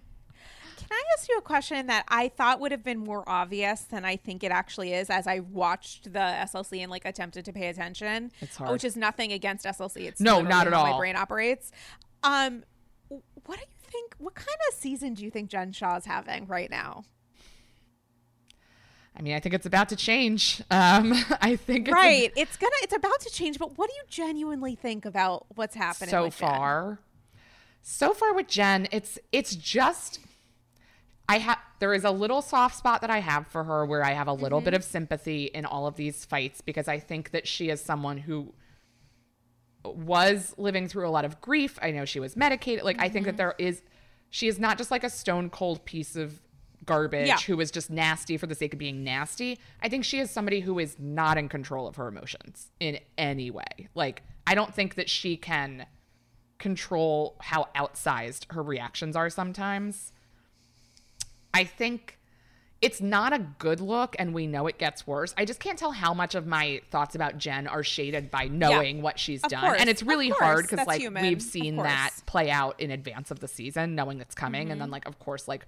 Can 0.92 0.98
I 1.00 1.12
ask 1.18 1.26
you 1.30 1.38
a 1.38 1.42
question 1.42 1.86
that 1.86 2.04
I 2.08 2.28
thought 2.28 2.60
would 2.60 2.70
have 2.70 2.84
been 2.84 2.98
more 2.98 3.26
obvious 3.26 3.80
than 3.80 4.04
I 4.04 4.16
think 4.16 4.44
it 4.44 4.52
actually 4.52 4.92
is 4.92 5.08
as 5.08 5.26
I 5.26 5.38
watched 5.40 6.12
the 6.12 6.18
SLC 6.18 6.80
and 6.82 6.90
like 6.90 7.06
attempted 7.06 7.46
to 7.46 7.52
pay 7.52 7.68
attention? 7.68 8.30
It's 8.42 8.56
hard. 8.56 8.72
Which 8.72 8.84
is 8.84 8.94
nothing 8.94 9.32
against 9.32 9.64
SLC. 9.64 10.06
It's 10.06 10.20
No, 10.20 10.42
not 10.42 10.66
at 10.66 10.74
how 10.74 10.80
all. 10.84 10.92
My 10.92 10.98
brain 10.98 11.16
operates. 11.16 11.72
Um, 12.22 12.64
what 13.08 13.58
do 13.58 13.62
you 13.62 13.90
think 13.90 14.14
what 14.18 14.34
kind 14.34 14.48
of 14.68 14.74
season 14.74 15.14
do 15.14 15.24
you 15.24 15.30
think 15.30 15.48
Jen 15.48 15.72
Shah's 15.72 16.04
having 16.04 16.46
right 16.46 16.68
now? 16.70 17.04
I 19.16 19.22
mean, 19.22 19.32
I 19.34 19.40
think 19.40 19.54
it's 19.54 19.66
about 19.66 19.88
to 19.90 19.96
change. 19.96 20.60
Um, 20.70 21.14
I 21.40 21.56
think 21.56 21.88
it's 21.88 21.92
a- 21.92 21.98
right. 21.98 22.30
it's 22.36 22.58
gonna 22.58 22.70
it's 22.82 22.94
about 22.94 23.18
to 23.20 23.30
change, 23.30 23.58
but 23.58 23.78
what 23.78 23.88
do 23.88 23.96
you 23.96 24.02
genuinely 24.10 24.74
think 24.74 25.06
about 25.06 25.46
what's 25.54 25.74
happening 25.74 26.10
so 26.10 26.24
with 26.24 26.36
Jen? 26.36 26.48
far. 26.50 26.98
So 27.80 28.12
far 28.12 28.34
with 28.34 28.46
Jen, 28.46 28.88
it's 28.92 29.18
it's 29.32 29.56
just 29.56 30.18
I 31.32 31.38
have 31.38 31.58
there 31.78 31.94
is 31.94 32.04
a 32.04 32.10
little 32.10 32.42
soft 32.42 32.76
spot 32.76 33.00
that 33.00 33.10
I 33.10 33.18
have 33.20 33.46
for 33.48 33.64
her 33.64 33.84
where 33.86 34.04
I 34.04 34.12
have 34.12 34.28
a 34.28 34.32
little 34.32 34.58
Mm-hmm. 34.60 34.64
bit 34.66 34.74
of 34.74 34.84
sympathy 34.84 35.44
in 35.58 35.64
all 35.64 35.86
of 35.86 35.96
these 35.96 36.24
fights 36.24 36.60
because 36.60 36.88
I 36.88 36.98
think 36.98 37.30
that 37.30 37.48
she 37.48 37.70
is 37.70 37.80
someone 37.80 38.18
who 38.18 38.52
was 39.84 40.54
living 40.58 40.86
through 40.88 41.08
a 41.08 41.10
lot 41.10 41.24
of 41.24 41.40
grief. 41.40 41.78
I 41.82 41.90
know 41.90 42.04
she 42.04 42.20
was 42.20 42.36
medicated. 42.36 42.84
Like 42.84 43.00
I 43.00 43.08
think 43.08 43.26
Mm-hmm. 43.26 43.36
that 43.36 43.36
there 43.36 43.54
is 43.58 43.82
she 44.30 44.46
is 44.48 44.58
not 44.58 44.78
just 44.78 44.90
like 44.90 45.04
a 45.04 45.10
stone 45.10 45.50
cold 45.50 45.84
piece 45.84 46.16
of 46.16 46.40
garbage 46.84 47.28
Yeah. 47.28 47.38
who 47.38 47.60
is 47.60 47.70
just 47.70 47.90
nasty 47.90 48.36
for 48.36 48.46
the 48.46 48.54
sake 48.54 48.72
of 48.72 48.78
being 48.78 49.04
nasty. 49.04 49.58
I 49.80 49.88
think 49.88 50.04
she 50.04 50.18
is 50.20 50.30
somebody 50.30 50.60
who 50.60 50.78
is 50.78 50.96
not 50.98 51.38
in 51.38 51.48
control 51.48 51.86
of 51.86 51.96
her 51.96 52.08
emotions 52.08 52.70
in 52.80 52.98
any 53.18 53.50
way. 53.50 53.88
Like 53.94 54.22
I 54.46 54.54
don't 54.54 54.74
think 54.74 54.94
that 54.96 55.08
she 55.08 55.36
can 55.36 55.86
control 56.58 57.36
how 57.40 57.68
outsized 57.74 58.52
her 58.52 58.62
reactions 58.62 59.16
are 59.16 59.30
sometimes. 59.30 60.12
I 61.54 61.64
think 61.64 62.18
it's 62.80 63.00
not 63.00 63.32
a 63.32 63.38
good 63.58 63.80
look 63.80 64.16
and 64.18 64.34
we 64.34 64.46
know 64.48 64.66
it 64.66 64.76
gets 64.76 65.06
worse. 65.06 65.32
I 65.38 65.44
just 65.44 65.60
can't 65.60 65.78
tell 65.78 65.92
how 65.92 66.12
much 66.14 66.34
of 66.34 66.46
my 66.48 66.80
thoughts 66.90 67.14
about 67.14 67.38
Jen 67.38 67.68
are 67.68 67.84
shaded 67.84 68.28
by 68.30 68.48
knowing 68.48 69.02
what 69.02 69.20
she's 69.20 69.40
done. 69.42 69.60
course, 69.60 69.80
and 69.80 69.88
it's 69.88 70.02
really 70.02 70.30
course, 70.30 70.40
hard 70.42 70.68
because 70.68 70.86
like 70.86 71.00
human, 71.00 71.22
we've 71.22 71.40
seen. 71.42 71.74
Mm-hmm. 71.74 71.84
that 71.84 72.10
play 72.26 72.50
out 72.50 72.80
in 72.80 72.90
advance 72.90 73.30
of 73.30 73.38
the 73.38 73.46
season, 73.46 73.94
knowing 73.94 74.20
it's 74.20 74.34
coming. 74.34 74.70
And 74.72 74.80
then 74.80 74.90
like 74.90 75.06
of 75.06 75.18
course 75.20 75.46
like 75.46 75.64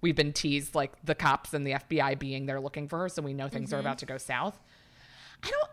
we've 0.00 0.16
been 0.16 0.32
teased 0.32 0.74
like 0.74 0.92
the 1.04 1.14
cops 1.14 1.54
and 1.54 1.64
the 1.64 1.72
FBI 1.72 2.18
being 2.18 2.46
there 2.46 2.60
looking 2.60 2.88
for 2.88 2.98
her, 2.98 3.08
so 3.08 3.22
we 3.22 3.32
know 3.32 3.48
things 3.48 3.68
Mm-hmm. 3.70 3.76
are 3.76 3.80
about 3.80 3.98
to 3.98 4.06
go 4.06 4.18
south. 4.18 4.60
I 5.44 5.50
don't 5.50 5.70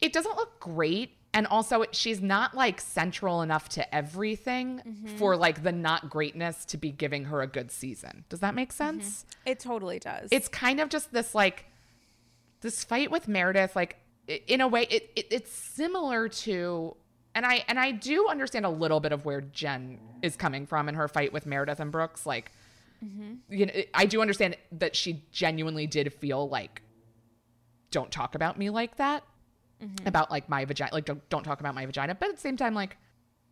it 0.00 0.12
doesn't 0.12 0.36
look 0.36 0.60
great 0.60 1.16
and 1.34 1.46
also 1.46 1.84
she's 1.92 2.20
not 2.22 2.54
like 2.54 2.80
central 2.80 3.42
enough 3.42 3.68
to 3.70 3.94
everything 3.94 4.82
Mm-hmm. 4.86 5.16
for 5.18 5.36
like 5.36 5.62
the 5.62 5.72
not 5.72 6.08
greatness 6.10 6.64
to 6.66 6.76
be 6.76 6.90
giving 6.90 7.24
her 7.26 7.42
a 7.42 7.46
good 7.46 7.70
season 7.70 8.24
does 8.28 8.40
that 8.40 8.54
make 8.54 8.70
Mm-hmm. 8.72 9.00
sense 9.00 9.26
It 9.46 9.60
totally 9.60 9.98
does. 9.98 10.28
it's 10.32 10.48
kind 10.48 10.80
of 10.80 10.88
just 10.88 11.12
this 11.12 11.34
like 11.34 11.66
this 12.60 12.82
fight 12.84 13.10
with 13.10 13.28
meredith 13.28 13.76
like 13.76 13.98
in 14.46 14.60
a 14.60 14.68
way 14.68 14.82
it, 14.90 15.10
it 15.16 15.26
it's 15.30 15.52
similar 15.52 16.28
to 16.28 16.96
and 17.34 17.46
i 17.46 17.64
and 17.68 17.78
i 17.78 17.90
do 17.92 18.28
understand 18.28 18.66
a 18.66 18.70
little 18.70 19.00
bit 19.00 19.12
of 19.12 19.24
where 19.24 19.40
jen 19.40 19.98
is 20.22 20.34
coming 20.36 20.66
from 20.66 20.88
in 20.88 20.94
her 20.94 21.08
fight 21.08 21.32
with 21.32 21.46
meredith 21.46 21.78
and 21.80 21.92
brooks 21.92 22.26
like 22.26 22.52
you 23.48 23.64
know 23.66 23.72
i 23.94 24.04
do 24.06 24.20
understand 24.20 24.56
that 24.72 24.96
she 24.96 25.22
genuinely 25.30 25.86
did 25.86 26.12
feel 26.12 26.48
like 26.48 26.82
don't 27.92 28.10
talk 28.10 28.34
about 28.34 28.58
me 28.58 28.70
like 28.70 28.96
that 28.96 29.22
Mm-hmm. 29.82 30.08
about 30.08 30.30
like 30.30 30.48
my 30.48 30.64
vagina 30.64 30.92
like 30.92 31.04
don't, 31.04 31.26
don't 31.28 31.44
talk 31.44 31.60
about 31.60 31.74
my 31.74 31.86
vagina 31.86 32.14
but 32.14 32.30
at 32.30 32.34
the 32.34 32.40
same 32.40 32.56
time 32.56 32.74
like 32.74 32.96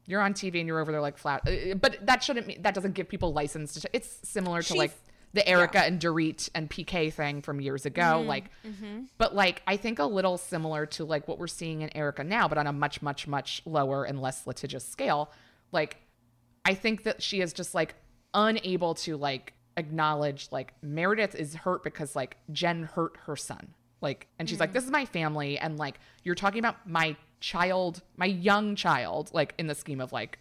you're 0.06 0.20
on 0.20 0.34
tv 0.34 0.58
and 0.58 0.66
you're 0.66 0.80
over 0.80 0.90
there 0.90 1.00
like 1.00 1.18
flat 1.18 1.40
uh, 1.46 1.50
uh, 1.50 1.74
but 1.74 2.04
that 2.04 2.22
shouldn't 2.22 2.48
mean 2.48 2.62
that 2.62 2.74
doesn't 2.74 2.94
give 2.94 3.08
people 3.08 3.32
license 3.32 3.74
to 3.74 3.88
it's 3.92 4.18
similar 4.28 4.60
to 4.60 4.72
She- 4.72 4.78
like 4.78 4.92
the 5.34 5.46
erika 5.46 5.80
and 5.80 6.00
dorit 6.00 6.48
and 6.54 6.70
pk 6.70 7.12
thing 7.12 7.42
from 7.42 7.60
years 7.60 7.84
ago 7.84 8.02
mm-hmm, 8.02 8.28
like 8.28 8.44
mm-hmm. 8.66 9.02
but 9.18 9.34
like 9.34 9.62
i 9.66 9.76
think 9.76 9.98
a 9.98 10.04
little 10.04 10.38
similar 10.38 10.86
to 10.86 11.04
like 11.04 11.28
what 11.28 11.38
we're 11.38 11.46
seeing 11.46 11.82
in 11.82 11.94
erika 11.96 12.24
now 12.24 12.48
but 12.48 12.56
on 12.58 12.66
a 12.66 12.72
much 12.72 13.02
much 13.02 13.28
much 13.28 13.60
lower 13.66 14.04
and 14.04 14.20
less 14.20 14.46
litigious 14.46 14.86
scale 14.86 15.30
like 15.72 15.98
I 16.66 16.74
think 16.74 17.04
that 17.04 17.22
she 17.22 17.40
is 17.40 17.52
just 17.52 17.74
like 17.74 17.94
unable 18.34 18.94
to 18.94 19.16
like 19.16 19.54
acknowledge 19.76 20.48
like 20.50 20.74
Meredith 20.82 21.36
is 21.36 21.54
hurt 21.54 21.84
because 21.84 22.16
like 22.16 22.36
Jen 22.50 22.82
hurt 22.82 23.16
her 23.26 23.36
son. 23.36 23.74
Like, 24.00 24.28
and 24.38 24.48
she's 24.48 24.60
like, 24.60 24.70
mm. 24.70 24.74
this 24.74 24.84
is 24.84 24.90
my 24.90 25.04
family. 25.04 25.58
And 25.58 25.78
like, 25.78 25.98
you're 26.22 26.34
talking 26.34 26.58
about 26.58 26.88
my 26.88 27.16
child, 27.40 28.02
my 28.16 28.26
young 28.26 28.76
child, 28.76 29.30
like 29.32 29.54
in 29.58 29.66
the 29.66 29.74
scheme 29.74 30.00
of 30.00 30.12
like 30.12 30.38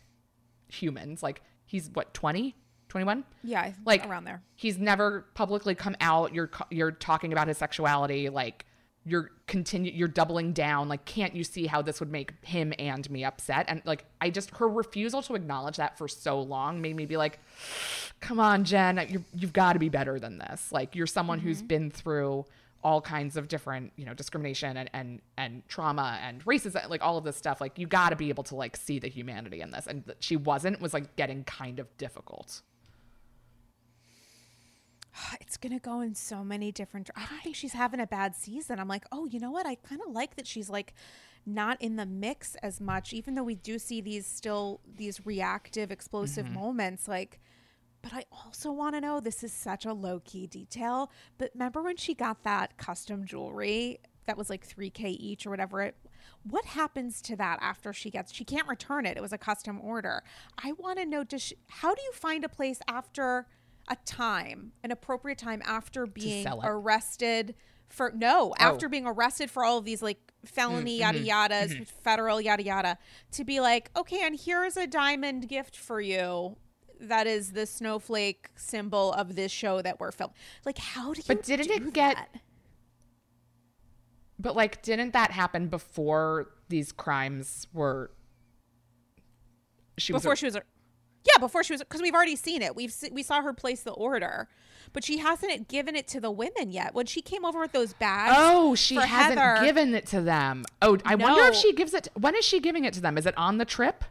humans. 0.68 1.24
Like, 1.24 1.42
he's 1.66 1.90
what, 1.94 2.14
20, 2.14 2.56
21? 2.90 3.26
yeah, 3.44 3.72
like 3.86 4.08
around 4.08 4.24
there. 4.24 4.42
He's 4.56 4.78
never 4.78 5.26
publicly 5.34 5.76
come 5.76 5.98
out. 6.00 6.34
You're 6.34 6.50
you're 6.70 6.92
talking 6.92 7.34
about 7.34 7.50
his 7.50 7.58
sexuality. 7.58 8.30
Like 8.30 8.66
you're 9.04 9.32
continue. 9.48 9.92
You're 9.92 10.08
doubling 10.08 10.54
down. 10.54 10.88
Like 10.88 11.04
can't 11.04 11.36
you 11.36 11.44
see 11.44 11.68
how 11.68 11.82
this 11.82 12.00
would 12.00 12.10
make 12.10 12.34
him 12.46 12.74
and 12.80 13.10
me 13.10 13.26
upset? 13.26 13.66
And 13.68 13.82
like 13.86 14.06
I 14.22 14.30
just 14.30 14.52
her 14.58 14.70
refusal 14.70 15.22
to 15.24 15.36
acknowledge 15.36 15.78
that 15.78 15.98
for 15.98 16.08
so 16.08 16.42
long 16.42 16.82
made 16.82 16.96
me 16.96 17.06
be 17.06 17.18
like, 17.18 17.40
come 18.22 18.40
on, 18.40 18.64
Jen, 18.64 19.06
you 19.10 19.26
you've 19.34 19.54
got 19.54 19.74
to 19.74 19.80
be 19.80 19.90
better 19.90 20.18
than 20.18 20.38
this. 20.38 20.72
Like 20.72 20.96
you're 20.96 21.08
someone 21.08 21.40
who's 21.40 21.58
mm-hmm. 21.58 21.68
been 21.68 21.92
through 21.92 22.46
all 22.86 23.02
kinds 23.02 23.36
of 23.36 23.48
different 23.48 23.92
you 23.96 24.06
know 24.06 24.14
discrimination 24.14 24.78
and 24.78 24.88
and 24.94 25.20
and 25.40 25.68
trauma 25.68 26.20
and 26.22 26.46
racism 26.46 26.88
like 26.88 27.02
all 27.02 27.18
of 27.18 27.24
this 27.24 27.36
stuff 27.36 27.60
like 27.60 27.80
you 27.80 27.88
got 27.88 28.10
to 28.10 28.16
be 28.16 28.30
able 28.30 28.44
to 28.44 28.56
like 28.56 28.78
see 28.78 29.00
the 29.00 29.08
humanity 29.08 29.60
in 29.60 29.72
this 29.72 29.88
and 29.88 30.06
that 30.06 30.24
she 30.24 30.36
wasn't 30.38 30.80
was 30.80 30.94
like 30.94 31.16
getting 31.16 31.44
kind 31.44 31.80
of 31.80 31.98
difficult 31.98 32.62
It's 35.42 35.58
gonna 35.58 35.80
go 35.80 36.02
in 36.02 36.14
so 36.14 36.44
many 36.44 36.72
different. 36.72 37.10
I 37.16 37.26
don't 37.30 37.42
think 37.42 37.56
she's 37.56 37.74
having 37.74 38.02
a 38.02 38.08
bad 38.08 38.36
season. 38.36 38.80
I'm 38.80 38.90
like, 38.90 39.06
oh, 39.12 39.26
you 39.26 39.40
know 39.40 39.52
what? 39.52 39.66
I 39.66 39.76
kind 39.76 40.02
of 40.06 40.14
like 40.14 40.36
that 40.36 40.46
she's 40.46 40.70
like 40.70 40.94
not 41.46 41.82
in 41.82 41.96
the 41.96 42.06
mix 42.06 42.56
as 42.56 42.82
much, 42.82 43.14
even 43.14 43.36
though 43.36 43.44
we 43.44 43.56
do 43.56 43.80
see 43.80 44.02
these 44.02 44.28
still 44.28 44.82
these 44.98 45.26
reactive, 45.26 45.92
explosive 45.92 46.46
mm-hmm. 46.46 46.56
moments. 46.56 47.08
Like, 47.08 47.40
but 48.06 48.14
I 48.14 48.26
also 48.32 48.72
want 48.72 48.94
to 48.94 49.02
know. 49.02 49.20
This 49.20 49.44
is 49.44 49.52
such 49.52 49.84
a 49.84 49.92
low 49.92 50.22
key 50.24 50.46
detail. 50.46 51.12
But 51.40 51.50
remember 51.56 51.82
when 51.82 51.98
she 51.98 52.14
got 52.14 52.44
that 52.44 52.78
custom 52.78 53.26
jewelry 53.26 54.00
that 54.28 54.38
was 54.38 54.48
like 54.48 54.68
3k 54.68 55.06
each 55.20 55.46
or 55.46 55.50
whatever 55.50 55.82
it 55.82 55.96
what 56.50 56.66
happens 56.66 57.22
to 57.22 57.36
that 57.36 57.60
after 57.62 57.94
she 57.94 58.10
gets 58.10 58.34
she 58.34 58.44
can't 58.44 58.68
return 58.68 59.06
it 59.06 59.18
it 59.18 59.22
was 59.22 59.32
a 59.32 59.38
custom 59.38 59.80
order 59.82 60.24
i 60.64 60.72
want 60.72 60.98
to 60.98 61.06
know 61.06 61.24
does 61.24 61.44
she, 61.44 61.56
how 61.68 61.94
do 61.94 62.02
you 62.02 62.12
find 62.12 62.44
a 62.44 62.50
place 62.50 62.80
after 62.88 63.46
a 63.88 63.96
time 64.04 64.72
an 64.84 64.90
appropriate 64.90 65.38
time 65.38 65.62
after 65.64 66.08
being 66.08 66.48
arrested 66.64 67.54
for 67.88 68.12
no 68.16 68.52
after 68.58 68.90
being 68.90 69.06
arrested 69.06 69.52
for 69.52 69.64
all 69.64 69.78
of 69.78 69.86
these 69.86 70.02
like 70.02 70.18
felony 70.44 70.98
yada 70.98 71.20
yadas 71.24 71.88
federal 72.04 72.42
yada 72.42 72.64
yada 72.64 72.98
to 73.30 73.44
be 73.44 73.60
like 73.60 73.92
okay 73.96 74.22
and 74.24 74.40
here's 74.40 74.76
a 74.76 74.88
diamond 74.88 75.48
gift 75.48 75.78
for 75.78 76.02
you 76.02 76.58
that 77.00 77.28
is 77.28 77.52
the 77.54 77.66
snowflake 77.66 78.50
symbol 78.56 79.12
of 79.14 79.36
this 79.36 79.52
show 79.52 79.82
that 79.82 80.00
we're 80.00 80.12
filming 80.12 80.36
like 80.66 80.78
how 80.78 81.14
do 81.14 81.20
you 81.20 81.24
But 81.28 81.44
didn't 81.44 81.72
it 81.72 81.94
get- 81.94 82.16
that? 82.16 82.30
But 84.38 84.56
like, 84.56 84.82
didn't 84.82 85.14
that 85.14 85.32
happen 85.32 85.68
before 85.70 86.50
these 86.68 86.92
crimes 86.92 87.68
were? 87.74 88.12
She 89.98 90.12
was 90.12 90.22
before 90.24 90.36
she 90.36 90.46
was 90.46 90.56
A... 90.58 90.62
yeah 91.26 91.40
before 91.40 91.64
she 91.64 91.72
was 91.74 91.82
because 91.82 92.02
we've 92.02 92.14
already 92.14 92.36
seen 92.36 92.62
it 92.62 92.76
we've 92.76 92.94
we 93.14 93.24
saw 93.24 93.42
her 93.42 93.54
place 93.54 93.82
the 93.84 93.94
order 93.94 94.50
but 94.92 95.06
she 95.06 95.20
hasn't 95.20 95.70
given 95.70 95.96
it 95.96 96.06
to 96.10 96.20
the 96.20 96.30
women 96.32 96.70
yet 96.70 96.94
when 96.94 97.06
she 97.06 97.22
came 97.22 97.46
over 97.46 97.60
with 97.62 97.72
those 97.72 97.94
bags 97.94 98.36
Oh, 98.38 98.76
she 98.76 98.96
hasn't 98.96 99.40
Heather- 99.40 99.64
given 99.66 99.96
it 99.96 100.06
to 100.08 100.20
them. 100.22 100.66
Oh, 100.82 100.98
I 101.06 101.16
wonder 101.16 101.46
if 101.46 101.56
she 101.56 101.74
gives 101.74 101.94
it. 101.94 102.10
When 102.14 102.36
is 102.36 102.44
she 102.46 102.60
giving 102.60 102.84
it 102.86 102.94
to 102.96 103.02
them? 103.02 103.18
Is 103.18 103.26
it 103.26 103.38
on 103.38 103.58
the 103.58 103.66
trip? 103.66 104.04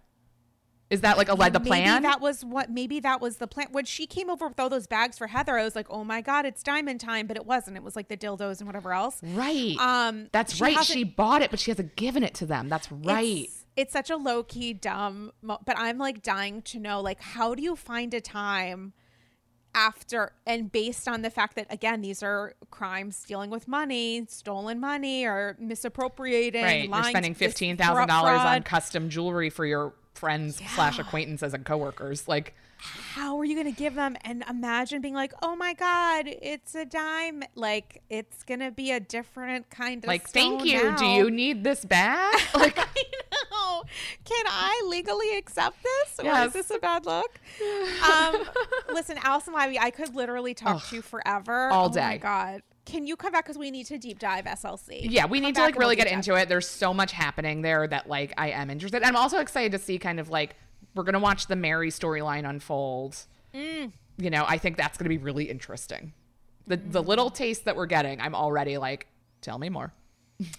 Is 0.94 1.02
that 1.02 1.18
like 1.18 1.28
a 1.28 1.34
led 1.34 1.52
the 1.52 1.58
maybe 1.60 1.68
plan? 1.68 2.02
that 2.02 2.20
was 2.20 2.44
what 2.44 2.70
maybe 2.70 3.00
that 3.00 3.20
was 3.20 3.36
the 3.36 3.46
plan 3.46 3.68
when 3.72 3.84
she 3.84 4.06
came 4.06 4.30
over 4.30 4.48
with 4.48 4.58
all 4.58 4.68
those 4.68 4.86
bags 4.86 5.18
for 5.18 5.26
heather 5.26 5.58
i 5.58 5.64
was 5.64 5.74
like 5.76 5.86
oh 5.90 6.04
my 6.04 6.20
god 6.20 6.46
it's 6.46 6.62
diamond 6.62 7.00
time 7.00 7.26
but 7.26 7.36
it 7.36 7.44
wasn't 7.44 7.76
it 7.76 7.82
was 7.82 7.96
like 7.96 8.08
the 8.08 8.16
dildos 8.16 8.58
and 8.60 8.66
whatever 8.66 8.92
else 8.92 9.20
right. 9.22 9.76
um 9.78 10.28
That's 10.32 10.54
she 10.54 10.62
right. 10.62 10.84
She 10.84 11.04
bought 11.04 11.42
it, 11.42 11.50
but 11.50 11.58
she 11.60 11.70
hasn't 11.70 11.96
given 11.96 12.22
it 12.22 12.34
to 12.34 12.46
them. 12.46 12.68
That's 12.68 12.90
right. 12.90 13.44
It's, 13.44 13.64
it's 13.76 13.92
such 13.92 14.10
a 14.10 14.16
low 14.16 14.42
key 14.42 14.72
dumb, 14.72 15.32
mo- 15.42 15.58
but 15.64 15.78
I'm 15.78 15.98
like 15.98 16.22
dying 16.22 16.62
to 16.62 16.78
know 16.78 17.00
like 17.00 17.20
how 17.20 17.54
do 17.54 17.62
you 17.62 17.76
find 17.76 18.12
a 18.14 18.20
time 18.20 18.92
after 19.74 20.32
and 20.46 20.70
based 20.70 21.08
on 21.08 21.22
the 21.22 21.30
fact 21.30 21.56
that 21.56 21.66
again 21.72 22.00
these 22.00 22.22
are 22.22 22.54
crimes 22.70 23.24
dealing 23.26 23.50
with 23.50 23.66
money, 23.66 24.24
stolen 24.28 24.78
money 24.78 25.24
or 25.24 25.56
misappropriating, 25.58 26.62
right. 26.62 26.88
You're 26.88 27.04
spending 27.04 27.34
fifteen 27.34 27.76
thousand 27.76 28.08
dollars 28.08 28.40
on 28.40 28.62
custom 28.62 29.08
jewelry 29.08 29.50
for 29.50 29.66
your 29.66 29.94
friends 30.14 30.60
slash 30.74 30.98
acquaintances 30.98 31.54
and 31.54 31.64
coworkers. 31.64 32.26
Like, 32.28 32.54
How 32.78 33.38
are 33.38 33.44
you 33.44 33.54
going 33.54 33.72
to 33.72 33.78
give 33.78 33.94
them 33.94 34.16
and 34.22 34.44
imagine 34.48 35.00
being 35.00 35.14
like, 35.14 35.32
"Oh 35.42 35.56
my 35.56 35.74
god, 35.74 36.24
it's 36.26 36.74
a 36.74 36.84
dime." 36.84 37.42
Like 37.54 38.02
it's 38.10 38.42
going 38.42 38.60
to 38.60 38.70
be 38.70 38.90
a 38.92 39.00
different 39.00 39.70
kind 39.70 40.04
of 40.04 40.08
like, 40.08 40.28
thank 40.28 40.64
you. 40.64 40.94
Do 40.96 41.04
you 41.06 41.30
need 41.30 41.64
this 41.64 41.84
bag? 41.84 42.34
Like, 42.54 42.78
I 42.78 42.86
know. 43.50 43.82
Can 44.24 44.44
I 44.46 44.82
legally 44.88 45.36
accept 45.36 45.76
this, 45.82 46.24
or 46.24 46.32
is 46.46 46.52
this 46.52 46.70
a 46.70 46.78
bad 46.78 47.04
look? 47.06 47.40
Um, 48.10 48.44
listen, 48.92 49.18
Alison 49.22 49.54
Leiby, 49.54 49.78
I 49.78 49.90
could 49.90 50.14
literally 50.14 50.54
talk 50.54 50.86
to 50.88 50.96
you 50.96 51.02
forever, 51.02 51.68
all 51.70 51.88
day. 51.88 52.00
Oh 52.00 52.04
my 52.04 52.12
day. 52.12 52.18
God, 52.18 52.62
can 52.84 53.06
you 53.06 53.16
come 53.16 53.32
back 53.32 53.44
because 53.44 53.56
we 53.58 53.70
need 53.70 53.86
to 53.86 53.98
deep 53.98 54.18
dive 54.18 54.44
SLC? 54.44 55.00
yeah, 55.10 55.26
we 55.26 55.38
Come 55.38 55.46
need 55.46 55.54
to 55.56 55.62
like 55.62 55.78
really 55.78 55.96
get 55.96 56.04
dive. 56.04 56.14
into 56.14 56.34
it. 56.34 56.48
There's 56.48 56.68
so 56.68 56.92
much 56.92 57.12
happening 57.12 57.62
there 57.62 57.86
that 57.86 58.08
like 58.08 58.32
I 58.36 58.50
am 58.50 58.70
interested. 58.70 59.02
I'm 59.02 59.16
also 59.16 59.38
excited 59.38 59.72
to 59.72 59.78
see 59.78 59.98
kind 59.98 60.20
of 60.20 60.28
like 60.28 60.56
We're 60.94 61.04
gonna 61.04 61.18
watch 61.20 61.46
the 61.46 61.56
Mary 61.56 61.90
storyline 61.90 62.48
unfold. 62.48 63.16
Mm. 63.54 63.92
You 64.18 64.30
know, 64.30 64.44
I 64.46 64.58
think 64.58 64.76
that's 64.76 64.96
gonna 64.98 65.08
be 65.08 65.18
really 65.18 65.44
interesting. 65.50 66.12
The 66.66 66.76
the 66.76 67.02
little 67.02 67.30
taste 67.30 67.64
that 67.64 67.76
we're 67.76 67.86
getting, 67.86 68.20
I'm 68.20 68.34
already 68.34 68.78
like, 68.78 69.06
tell 69.40 69.58
me 69.58 69.68
more. 69.68 69.92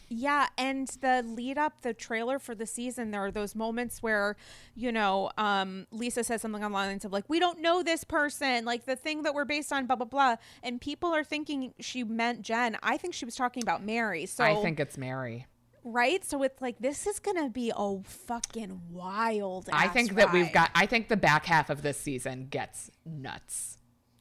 Yeah, 0.07 0.47
and 0.57 0.87
the 1.01 1.23
lead 1.25 1.57
up, 1.57 1.81
the 1.81 1.93
trailer 1.93 2.39
for 2.39 2.55
the 2.55 2.65
season, 2.65 3.11
there 3.11 3.25
are 3.25 3.31
those 3.31 3.55
moments 3.55 4.01
where, 4.01 4.37
you 4.73 4.91
know, 4.91 5.31
um, 5.37 5.85
Lisa 5.91 6.23
says 6.23 6.41
something 6.41 6.63
on 6.63 6.71
the 6.71 6.75
lines 6.75 7.03
of 7.03 7.11
like, 7.11 7.25
"We 7.27 7.39
don't 7.39 7.59
know 7.59 7.83
this 7.83 8.03
person," 8.03 8.63
like 8.65 8.85
the 8.85 8.95
thing 8.95 9.23
that 9.23 9.33
we're 9.33 9.45
based 9.45 9.73
on, 9.73 9.85
blah 9.85 9.97
blah 9.97 10.05
blah, 10.05 10.35
and 10.63 10.79
people 10.79 11.13
are 11.13 11.23
thinking 11.23 11.73
she 11.79 12.03
meant 12.03 12.41
Jen. 12.41 12.77
I 12.81 12.97
think 12.97 13.13
she 13.13 13.25
was 13.25 13.35
talking 13.35 13.63
about 13.63 13.83
Mary. 13.83 14.25
So 14.25 14.43
I 14.43 14.55
think 14.61 14.79
it's 14.79 14.97
Mary. 14.97 15.45
right. 15.83 16.23
So 16.23 16.43
it's 16.43 16.61
like 16.61 16.79
this 16.79 17.05
is 17.05 17.19
gonna 17.19 17.49
be 17.49 17.71
a 17.75 17.97
fucking 18.03 18.81
wild. 18.91 19.69
I 19.73 19.89
think 19.89 20.15
that 20.15 20.31
we've 20.31 20.53
got. 20.53 20.71
I 20.73 20.85
think 20.85 21.09
the 21.09 21.17
back 21.17 21.45
half 21.45 21.69
of 21.69 21.81
this 21.81 21.99
season 21.99 22.47
gets 22.49 22.91
nuts. 23.05 23.77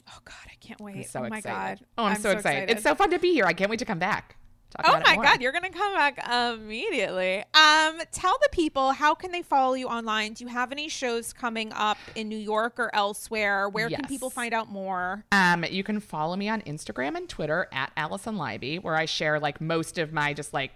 Oh 0.08 0.18
God, 0.24 0.34
I 0.50 0.56
can't 0.60 0.80
wait. 0.80 0.96
I'm 0.96 1.04
so 1.04 1.20
oh 1.20 1.28
my 1.28 1.38
excited. 1.38 1.78
God. 1.80 1.86
Oh, 1.96 2.04
I'm, 2.04 2.20
so, 2.20 2.30
excited. 2.30 2.70
It's 2.70 2.82
so 2.82 2.94
fun 2.94 3.10
to 3.10 3.18
be 3.18 3.32
here. 3.32 3.46
I 3.46 3.52
can't 3.52 3.70
wait 3.70 3.78
to 3.78 3.84
come 3.84 3.98
back. 3.98 4.36
Talk 4.82 5.02
Oh 5.06 5.16
my 5.16 5.22
god, 5.22 5.40
you're 5.40 5.52
gonna 5.52 5.70
come 5.70 5.94
back 5.94 6.18
immediately. 6.28 7.38
Um, 7.54 8.00
tell 8.10 8.36
the 8.42 8.48
people 8.50 8.92
how 8.92 9.14
can 9.14 9.30
they 9.30 9.42
follow 9.42 9.74
you 9.74 9.86
online? 9.86 10.32
Do 10.32 10.44
you 10.44 10.50
have 10.50 10.72
any 10.72 10.88
shows 10.88 11.32
coming 11.32 11.72
up 11.72 11.98
in 12.14 12.28
New 12.28 12.38
York 12.38 12.78
or 12.78 12.94
elsewhere? 12.94 13.68
Where 13.68 13.88
can 13.88 14.06
people 14.06 14.30
find 14.30 14.52
out 14.52 14.68
more? 14.68 15.24
Um, 15.32 15.64
you 15.70 15.84
can 15.84 16.00
follow 16.00 16.34
me 16.36 16.48
on 16.48 16.62
Instagram 16.62 17.16
and 17.16 17.28
Twitter 17.28 17.68
at 17.72 17.92
Alison 17.96 18.36
Leiby, 18.36 18.82
where 18.82 18.96
I 18.96 19.04
share 19.04 19.38
like 19.38 19.60
most 19.60 19.98
of 19.98 20.12
my 20.12 20.34
just 20.34 20.52
like 20.52 20.72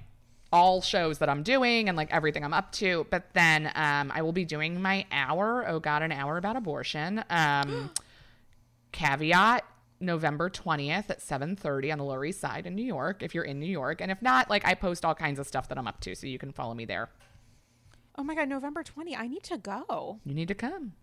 all 0.53 0.81
shows 0.81 1.19
that 1.19 1.29
I'm 1.29 1.43
doing 1.43 1.89
and 1.89 1.97
like 1.97 2.13
everything 2.13 2.45
I'm 2.45 2.55
up 2.55 2.73
to. 2.73 3.07
But 3.11 3.25
then 3.35 3.71
um, 3.75 4.13
I 4.15 4.23
will 4.23 4.33
be 4.33 4.45
doing 4.45 4.81
my 4.81 5.07
hour. 5.11 5.67
Oh 5.69 5.81
God, 5.81 6.03
an 6.03 6.13
hour 6.13 6.37
about 6.37 6.57
abortion. 6.57 7.25
Um, 7.31 7.91
caveat. 8.93 9.65
November 10.01 10.49
20th 10.49 11.11
at 11.11 11.21
7:30 11.21 11.93
on 11.93 11.99
the 11.99 12.05
Lower 12.05 12.25
East 12.25 12.41
Side 12.41 12.67
in 12.67 12.75
New 12.75 12.85
York 12.85 13.23
if 13.23 13.35
you're 13.35 13.45
in 13.45 13.59
New 13.59 13.67
York 13.67 14.01
and 14.01 14.11
if 14.11 14.23
not 14.23 14.49
like 14.49 14.67
I 14.67 14.75
post 14.75 15.05
all 15.05 15.15
kinds 15.15 15.39
of 15.39 15.47
stuff 15.47 15.69
that 15.69 15.79
I'm 15.79 15.89
up 15.89 16.01
to 16.01 16.15
so 16.15 16.27
you 16.27 16.39
can 16.39 16.53
follow 16.53 16.75
me 16.75 16.85
there. 16.85 17.11
Oh 18.17 18.25
my 18.25 18.35
god, 18.35 18.49
November 18.49 18.83
20. 18.83 19.17
I 19.17 19.29
need 19.29 19.45
to 19.45 19.59
go. 19.59 20.21
You 20.25 20.35
need 20.35 20.49
to 20.49 20.55
come. 20.55 20.95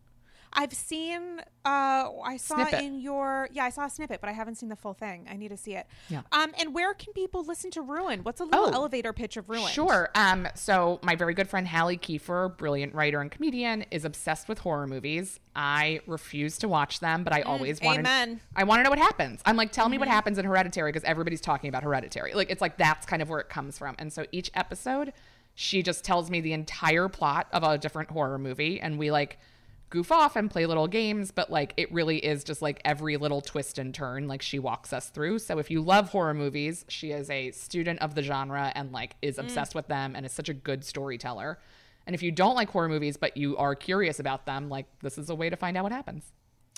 I've 0.56 0.74
seen 0.74 1.42
uh 1.66 2.10
I 2.24 2.38
saw 2.38 2.56
Snippet. 2.56 2.82
in 2.84 3.00
your 3.00 3.50
yeah, 3.52 3.66
I 3.66 3.70
saw 3.70 3.86
a 3.86 3.90
snippet, 3.90 4.22
but 4.22 4.30
I 4.30 4.34
haven't 4.34 4.56
seen 4.56 4.70
the 4.70 4.76
full 4.76 4.94
thing. 4.94 5.28
I 5.30 5.36
need 5.36 5.50
to 5.50 5.58
see 5.58 5.76
it. 5.76 5.86
Yeah. 6.10 6.22
Um 6.32 6.54
and 6.60 6.74
where 6.74 6.94
can 6.94 7.12
people 7.14 7.44
listen 7.44 7.72
to 7.72 7.82
Ruin? 7.82 8.22
What's 8.24 8.40
a 8.40 8.46
little 8.46 8.66
Oh, 8.68 8.72
elevator 8.72 9.12
pitch 9.14 9.36
of 9.38 9.50
Ruin? 9.50 9.68
Sure. 9.68 10.10
Um, 10.16 10.48
so 10.56 11.00
my 11.04 11.16
very 11.16 11.34
good 11.34 11.50
friend 11.50 11.68
Halle 11.68 11.98
Kiefer, 11.98 12.56
brilliant 12.58 12.94
writer 12.94 13.20
and 13.22 13.30
comedian, 13.32 13.84
is 13.92 14.06
obsessed 14.06 14.48
with 14.48 14.60
horror 14.60 14.88
movies. 14.88 15.40
I 15.56 16.02
refuse 16.08 16.58
to 16.60 16.68
watch 16.68 17.00
them, 17.00 17.24
but 17.24 17.34
I 17.34 17.42
always 17.42 17.82
want 17.82 17.98
Mm, 17.98 18.00
amen. 18.02 18.42
I 18.56 18.64
want 18.64 18.80
to 18.80 18.84
know 18.84 18.90
what 18.90 19.00
happens. 19.00 19.42
I'm 19.46 19.56
like, 19.58 19.72
tell 19.72 19.90
me 19.90 19.98
what 19.98 20.08
happens 20.08 20.38
in 20.38 20.46
Hereditary 20.46 20.92
because 20.92 21.04
everybody's 21.06 21.42
talking 21.42 21.68
about 21.70 21.84
Hereditary. 21.84 22.34
Like 22.34 22.50
it's 22.50 22.62
like 22.62 22.78
that's 22.78 23.06
kind 23.06 23.22
of 23.22 23.30
where 23.30 23.40
it 23.40 23.50
comes 23.50 23.78
from. 23.78 23.96
And 24.00 24.12
so 24.12 24.26
each 24.32 24.52
episode, 24.54 25.14
she 25.54 25.82
just 25.84 26.04
tells 26.04 26.30
me 26.30 26.42
the 26.42 26.54
entire 26.54 27.08
plot 27.08 27.48
of 27.54 27.64
a 27.64 27.78
different 27.78 28.10
horror 28.12 28.38
movie, 28.38 28.80
and 28.82 29.00
we 29.00 29.12
like 29.12 29.40
goof 29.90 30.12
off 30.12 30.36
and 30.36 30.50
play 30.50 30.66
little 30.66 30.88
games, 30.88 31.32
but 31.32 31.50
like 31.50 31.74
it 31.78 31.92
really 31.92 32.18
is 32.18 32.44
just 32.44 32.62
like 32.62 32.82
every 32.84 33.18
little 33.18 33.42
twist 33.42 33.78
and 33.78 33.94
turn 33.94 34.28
like 34.28 34.42
she 34.42 34.60
walks 34.60 34.92
us 34.94 35.10
through. 35.10 35.40
So 35.40 35.60
if 35.60 35.70
you 35.70 35.82
love 35.82 36.10
horror 36.10 36.34
movies, 36.34 36.86
she 36.90 37.12
is 37.12 37.30
a 37.30 37.52
student 37.52 38.02
of 38.02 38.16
the 38.16 38.22
genre 38.22 38.72
and 38.76 38.92
like 38.92 39.16
is 39.22 39.38
mm. 39.38 39.42
obsessed 39.42 39.76
with 39.76 39.88
them 39.88 40.16
and 40.16 40.26
is 40.26 40.32
such 40.32 40.50
a 40.50 40.54
good 40.54 40.84
storyteller. 40.84 41.60
And 42.08 42.14
if 42.14 42.22
you 42.22 42.32
don't 42.32 42.56
like 42.56 42.70
horror 42.70 42.90
movies 42.90 43.18
but 43.18 43.38
you 43.38 43.58
are 43.58 43.76
curious 43.76 44.20
about 44.20 44.46
them, 44.46 44.70
like 44.70 44.86
this 45.02 45.18
is 45.18 45.30
a 45.30 45.36
way 45.36 45.50
to 45.50 45.56
find 45.56 45.78
out 45.78 45.84
what 45.84 45.92
happens. 45.92 46.32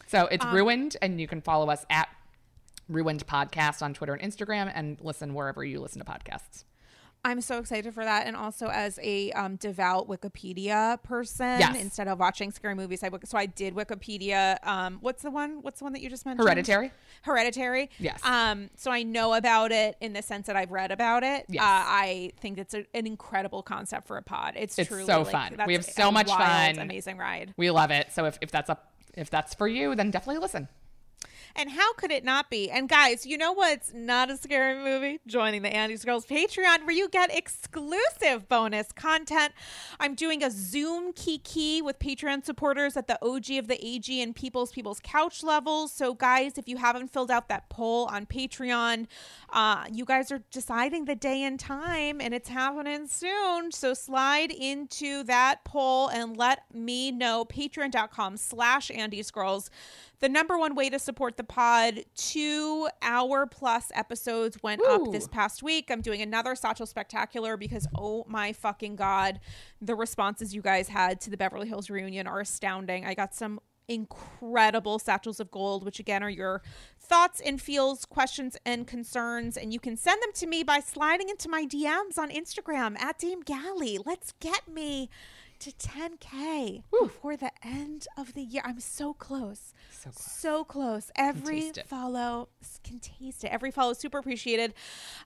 So 0.07 0.27
it's 0.27 0.45
um, 0.45 0.53
ruined 0.53 0.97
and 1.01 1.19
you 1.19 1.27
can 1.27 1.41
follow 1.41 1.69
us 1.69 1.85
at 1.89 2.07
ruined 2.87 3.25
podcast 3.27 3.81
on 3.81 3.93
Twitter 3.93 4.13
and 4.13 4.31
Instagram 4.31 4.71
and 4.73 4.97
listen 5.01 5.33
wherever 5.33 5.63
you 5.63 5.79
listen 5.79 5.99
to 5.99 6.05
podcasts. 6.05 6.63
I'm 7.27 7.41
so 7.41 7.59
excited 7.59 7.93
for 7.93 8.05
that, 8.05 8.25
and 8.25 8.37
also 8.37 8.67
as 8.67 8.97
a 9.03 9.31
um, 9.33 9.57
devout 9.57 10.07
Wikipedia 10.07 11.01
person, 11.03 11.59
Yes. 11.59 11.75
instead 11.79 12.07
of 12.07 12.19
watching 12.19 12.51
scary 12.51 12.73
movies, 12.73 13.03
I 13.03 13.09
so 13.25 13.37
I 13.37 13.47
did 13.47 13.75
Wikipedia. 13.75 14.57
Um, 14.65 14.99
what's 15.01 15.23
the 15.23 15.31
one? 15.31 15.61
What's 15.61 15.79
the 15.79 15.83
one 15.83 15.93
that 15.93 16.01
you 16.01 16.09
just 16.09 16.25
mentioned? 16.25 16.47
Hereditary? 16.47 16.91
Hereditary. 17.23 17.89
Yes. 17.99 18.23
Um, 18.23 18.69
so 18.75 18.91
I 18.91 19.03
know 19.03 19.33
about 19.33 19.73
it 19.73 19.97
in 19.99 20.13
the 20.13 20.21
sense 20.21 20.47
that 20.47 20.55
I've 20.55 20.71
read 20.71 20.91
about 20.91 21.23
it. 21.23 21.45
Yes. 21.49 21.61
Uh, 21.61 21.65
I 21.65 22.31
think 22.39 22.57
it's 22.59 22.73
a, 22.73 22.85
an 22.93 23.05
incredible 23.05 23.61
concept 23.61 24.07
for 24.07 24.15
a 24.17 24.23
pod. 24.23 24.53
It's, 24.55 24.79
It's 24.79 24.87
truly 24.87 25.05
so 25.05 25.23
like, 25.23 25.31
fun. 25.31 25.57
We 25.67 25.73
have 25.73 25.83
so 25.83 26.11
much 26.11 26.27
wild, 26.29 26.77
fun. 26.77 26.85
amazing 26.85 27.17
ride. 27.17 27.53
We 27.57 27.71
love 27.71 27.91
it. 27.91 28.13
So 28.13 28.23
if, 28.25 28.37
if 28.41 28.51
that's 28.51 28.69
up 28.69 28.93
if 29.15 29.29
that's 29.29 29.53
for 29.53 29.67
you, 29.67 29.95
then 29.95 30.11
definitely 30.11 30.39
listen. 30.39 30.69
And 31.59 31.71
how 31.71 31.93
could 31.93 32.11
it 32.11 32.23
not 32.23 32.51
be? 32.51 32.69
And 32.69 32.87
guys, 32.87 33.25
you 33.25 33.35
know 33.35 33.51
what's 33.51 33.91
not 33.91 34.29
a 34.29 34.37
scary 34.37 34.75
movie? 34.75 35.19
Joining 35.25 35.63
the 35.63 35.73
Andy's 35.73 36.05
Girls 36.05 36.23
Patreon, 36.23 36.85
where 36.85 36.91
you 36.91 37.09
get 37.09 37.35
exclusive 37.35 38.47
bonus 38.47 38.91
content. 38.91 39.53
I'm 39.99 40.13
doing 40.13 40.43
a 40.43 40.51
Zoom 40.51 41.13
kiki 41.13 41.81
with 41.81 41.97
Patreon 41.97 42.45
supporters 42.45 42.95
at 42.95 43.07
the 43.07 43.17
OG 43.25 43.49
of 43.57 43.67
the 43.67 43.83
AG 43.83 44.21
and 44.21 44.35
People's 44.35 44.71
People's 44.71 44.99
Couch 44.99 45.41
levels. 45.41 45.91
So, 45.91 46.13
guys, 46.13 46.59
if 46.59 46.67
you 46.67 46.77
haven't 46.77 47.07
filled 47.07 47.31
out 47.31 47.49
that 47.49 47.69
poll 47.69 48.05
on 48.05 48.27
Patreon, 48.27 49.07
uh, 49.51 49.85
you 49.91 50.05
guys 50.05 50.31
are 50.31 50.43
deciding 50.51 51.05
the 51.05 51.15
day 51.15 51.41
and 51.41 51.59
time, 51.59 52.21
and 52.21 52.35
it's 52.35 52.49
happening 52.49 53.07
soon. 53.07 53.71
So 53.71 53.95
slide 53.95 54.51
into 54.51 55.23
that 55.23 55.63
poll 55.63 56.09
and 56.09 56.37
let 56.37 56.71
me 56.71 57.11
know. 57.11 57.45
Patreon.com 57.45 58.37
slash 58.37 58.91
Andy's 58.91 59.31
Girls 59.31 59.71
the 60.19 60.29
number 60.29 60.57
one 60.57 60.75
way 60.75 60.89
to 60.89 60.99
support 60.99 61.37
the 61.37 61.43
pod. 61.43 62.03
Two 62.15 62.87
hour 63.01 63.45
plus 63.45 63.91
episodes 63.93 64.57
went 64.63 64.81
up 64.85 65.11
this 65.11 65.27
past 65.27 65.61
week. 65.61 65.89
I'm 65.89 66.01
doing 66.01 66.21
another 66.21 66.55
Satchel 66.55 66.85
Spectacular 66.85 67.57
because, 67.57 67.87
oh 67.95 68.25
my 68.27 68.53
fucking 68.53 68.95
God, 68.95 69.39
the 69.81 69.95
responses 69.95 70.55
you 70.55 70.61
guys 70.61 70.87
had 70.87 71.21
to 71.21 71.29
the 71.29 71.37
Beverly 71.37 71.67
Hills 71.67 71.89
reunion 71.89 72.27
are 72.27 72.39
astounding. 72.39 73.05
I 73.05 73.13
got 73.13 73.35
some 73.35 73.59
incredible 73.87 74.99
satchels 74.99 75.39
of 75.39 75.49
gold, 75.51 75.85
which 75.85 75.99
again 75.99 76.21
are 76.23 76.29
your 76.29 76.61
thoughts 76.99 77.39
and 77.39 77.61
feels, 77.61 78.05
questions 78.05 78.57
and 78.65 78.85
concerns. 78.85 79.57
And 79.57 79.71
you 79.71 79.79
can 79.79 79.95
send 79.95 80.21
them 80.21 80.31
to 80.35 80.47
me 80.47 80.63
by 80.63 80.79
sliding 80.79 81.29
into 81.29 81.49
my 81.49 81.65
DMs 81.65 82.17
on 82.17 82.29
Instagram 82.29 82.99
at 82.99 83.19
Dame 83.19 83.41
Galley. 83.41 83.99
Let's 84.05 84.33
get 84.39 84.67
me 84.67 85.09
to 85.59 85.71
10K 85.71 86.83
before 86.91 87.37
the 87.37 87.51
end 87.63 88.07
of 88.17 88.33
the 88.33 88.41
year. 88.41 88.61
I'm 88.65 88.79
so 88.79 89.13
close. 89.13 89.73
So 89.91 90.09
close. 90.11 90.31
So 90.31 90.63
close. 90.63 91.11
Every 91.15 91.71
follow 91.85 92.49
can 92.83 92.99
taste 92.99 93.43
it. 93.43 93.47
Every 93.47 93.71
follow 93.71 93.91
is 93.91 93.97
super 93.97 94.17
appreciated. 94.17 94.73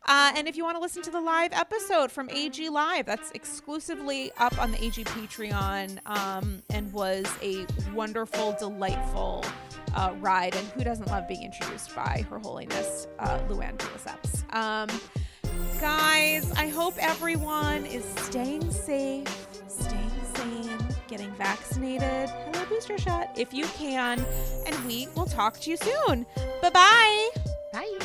Uh, 0.05 0.33
and 0.35 0.47
if 0.47 0.57
you 0.57 0.63
want 0.63 0.75
to 0.77 0.81
listen 0.81 1.01
to 1.03 1.11
the 1.11 1.21
live 1.21 1.53
episode 1.53 2.11
from 2.11 2.29
AG 2.29 2.69
Live, 2.69 3.05
that's 3.05 3.31
exclusively 3.31 4.31
up 4.37 4.57
on 4.59 4.71
the 4.71 4.83
AG 4.83 5.03
Patreon 5.03 5.99
um, 6.05 6.61
and 6.69 6.91
was 6.93 7.25
a 7.41 7.65
wonderful, 7.93 8.55
delightful 8.59 9.45
uh, 9.95 10.13
ride. 10.19 10.55
And 10.55 10.67
who 10.69 10.83
doesn't 10.83 11.07
love 11.07 11.27
being 11.27 11.43
introduced 11.43 11.95
by 11.95 12.25
Her 12.29 12.39
Holiness 12.39 13.07
uh, 13.19 13.39
Luann 13.49 13.77
Lesseps? 13.77 14.53
Um, 14.55 14.89
guys, 15.79 16.51
I 16.53 16.67
hope 16.67 16.95
everyone 16.97 17.85
is 17.85 18.05
staying 18.05 18.71
safe, 18.71 19.27
staying 19.67 20.10
getting 21.07 21.31
vaccinated, 21.34 22.30
hello 22.30 22.65
booster 22.69 22.97
shot 22.97 23.30
if 23.38 23.53
you 23.53 23.65
can. 23.77 24.26
And 24.65 24.85
we 24.85 25.07
will 25.15 25.26
talk 25.26 25.59
to 25.61 25.69
you 25.69 25.77
soon. 25.77 26.26
Bye-bye. 26.61 27.30
Bye. 27.73 27.99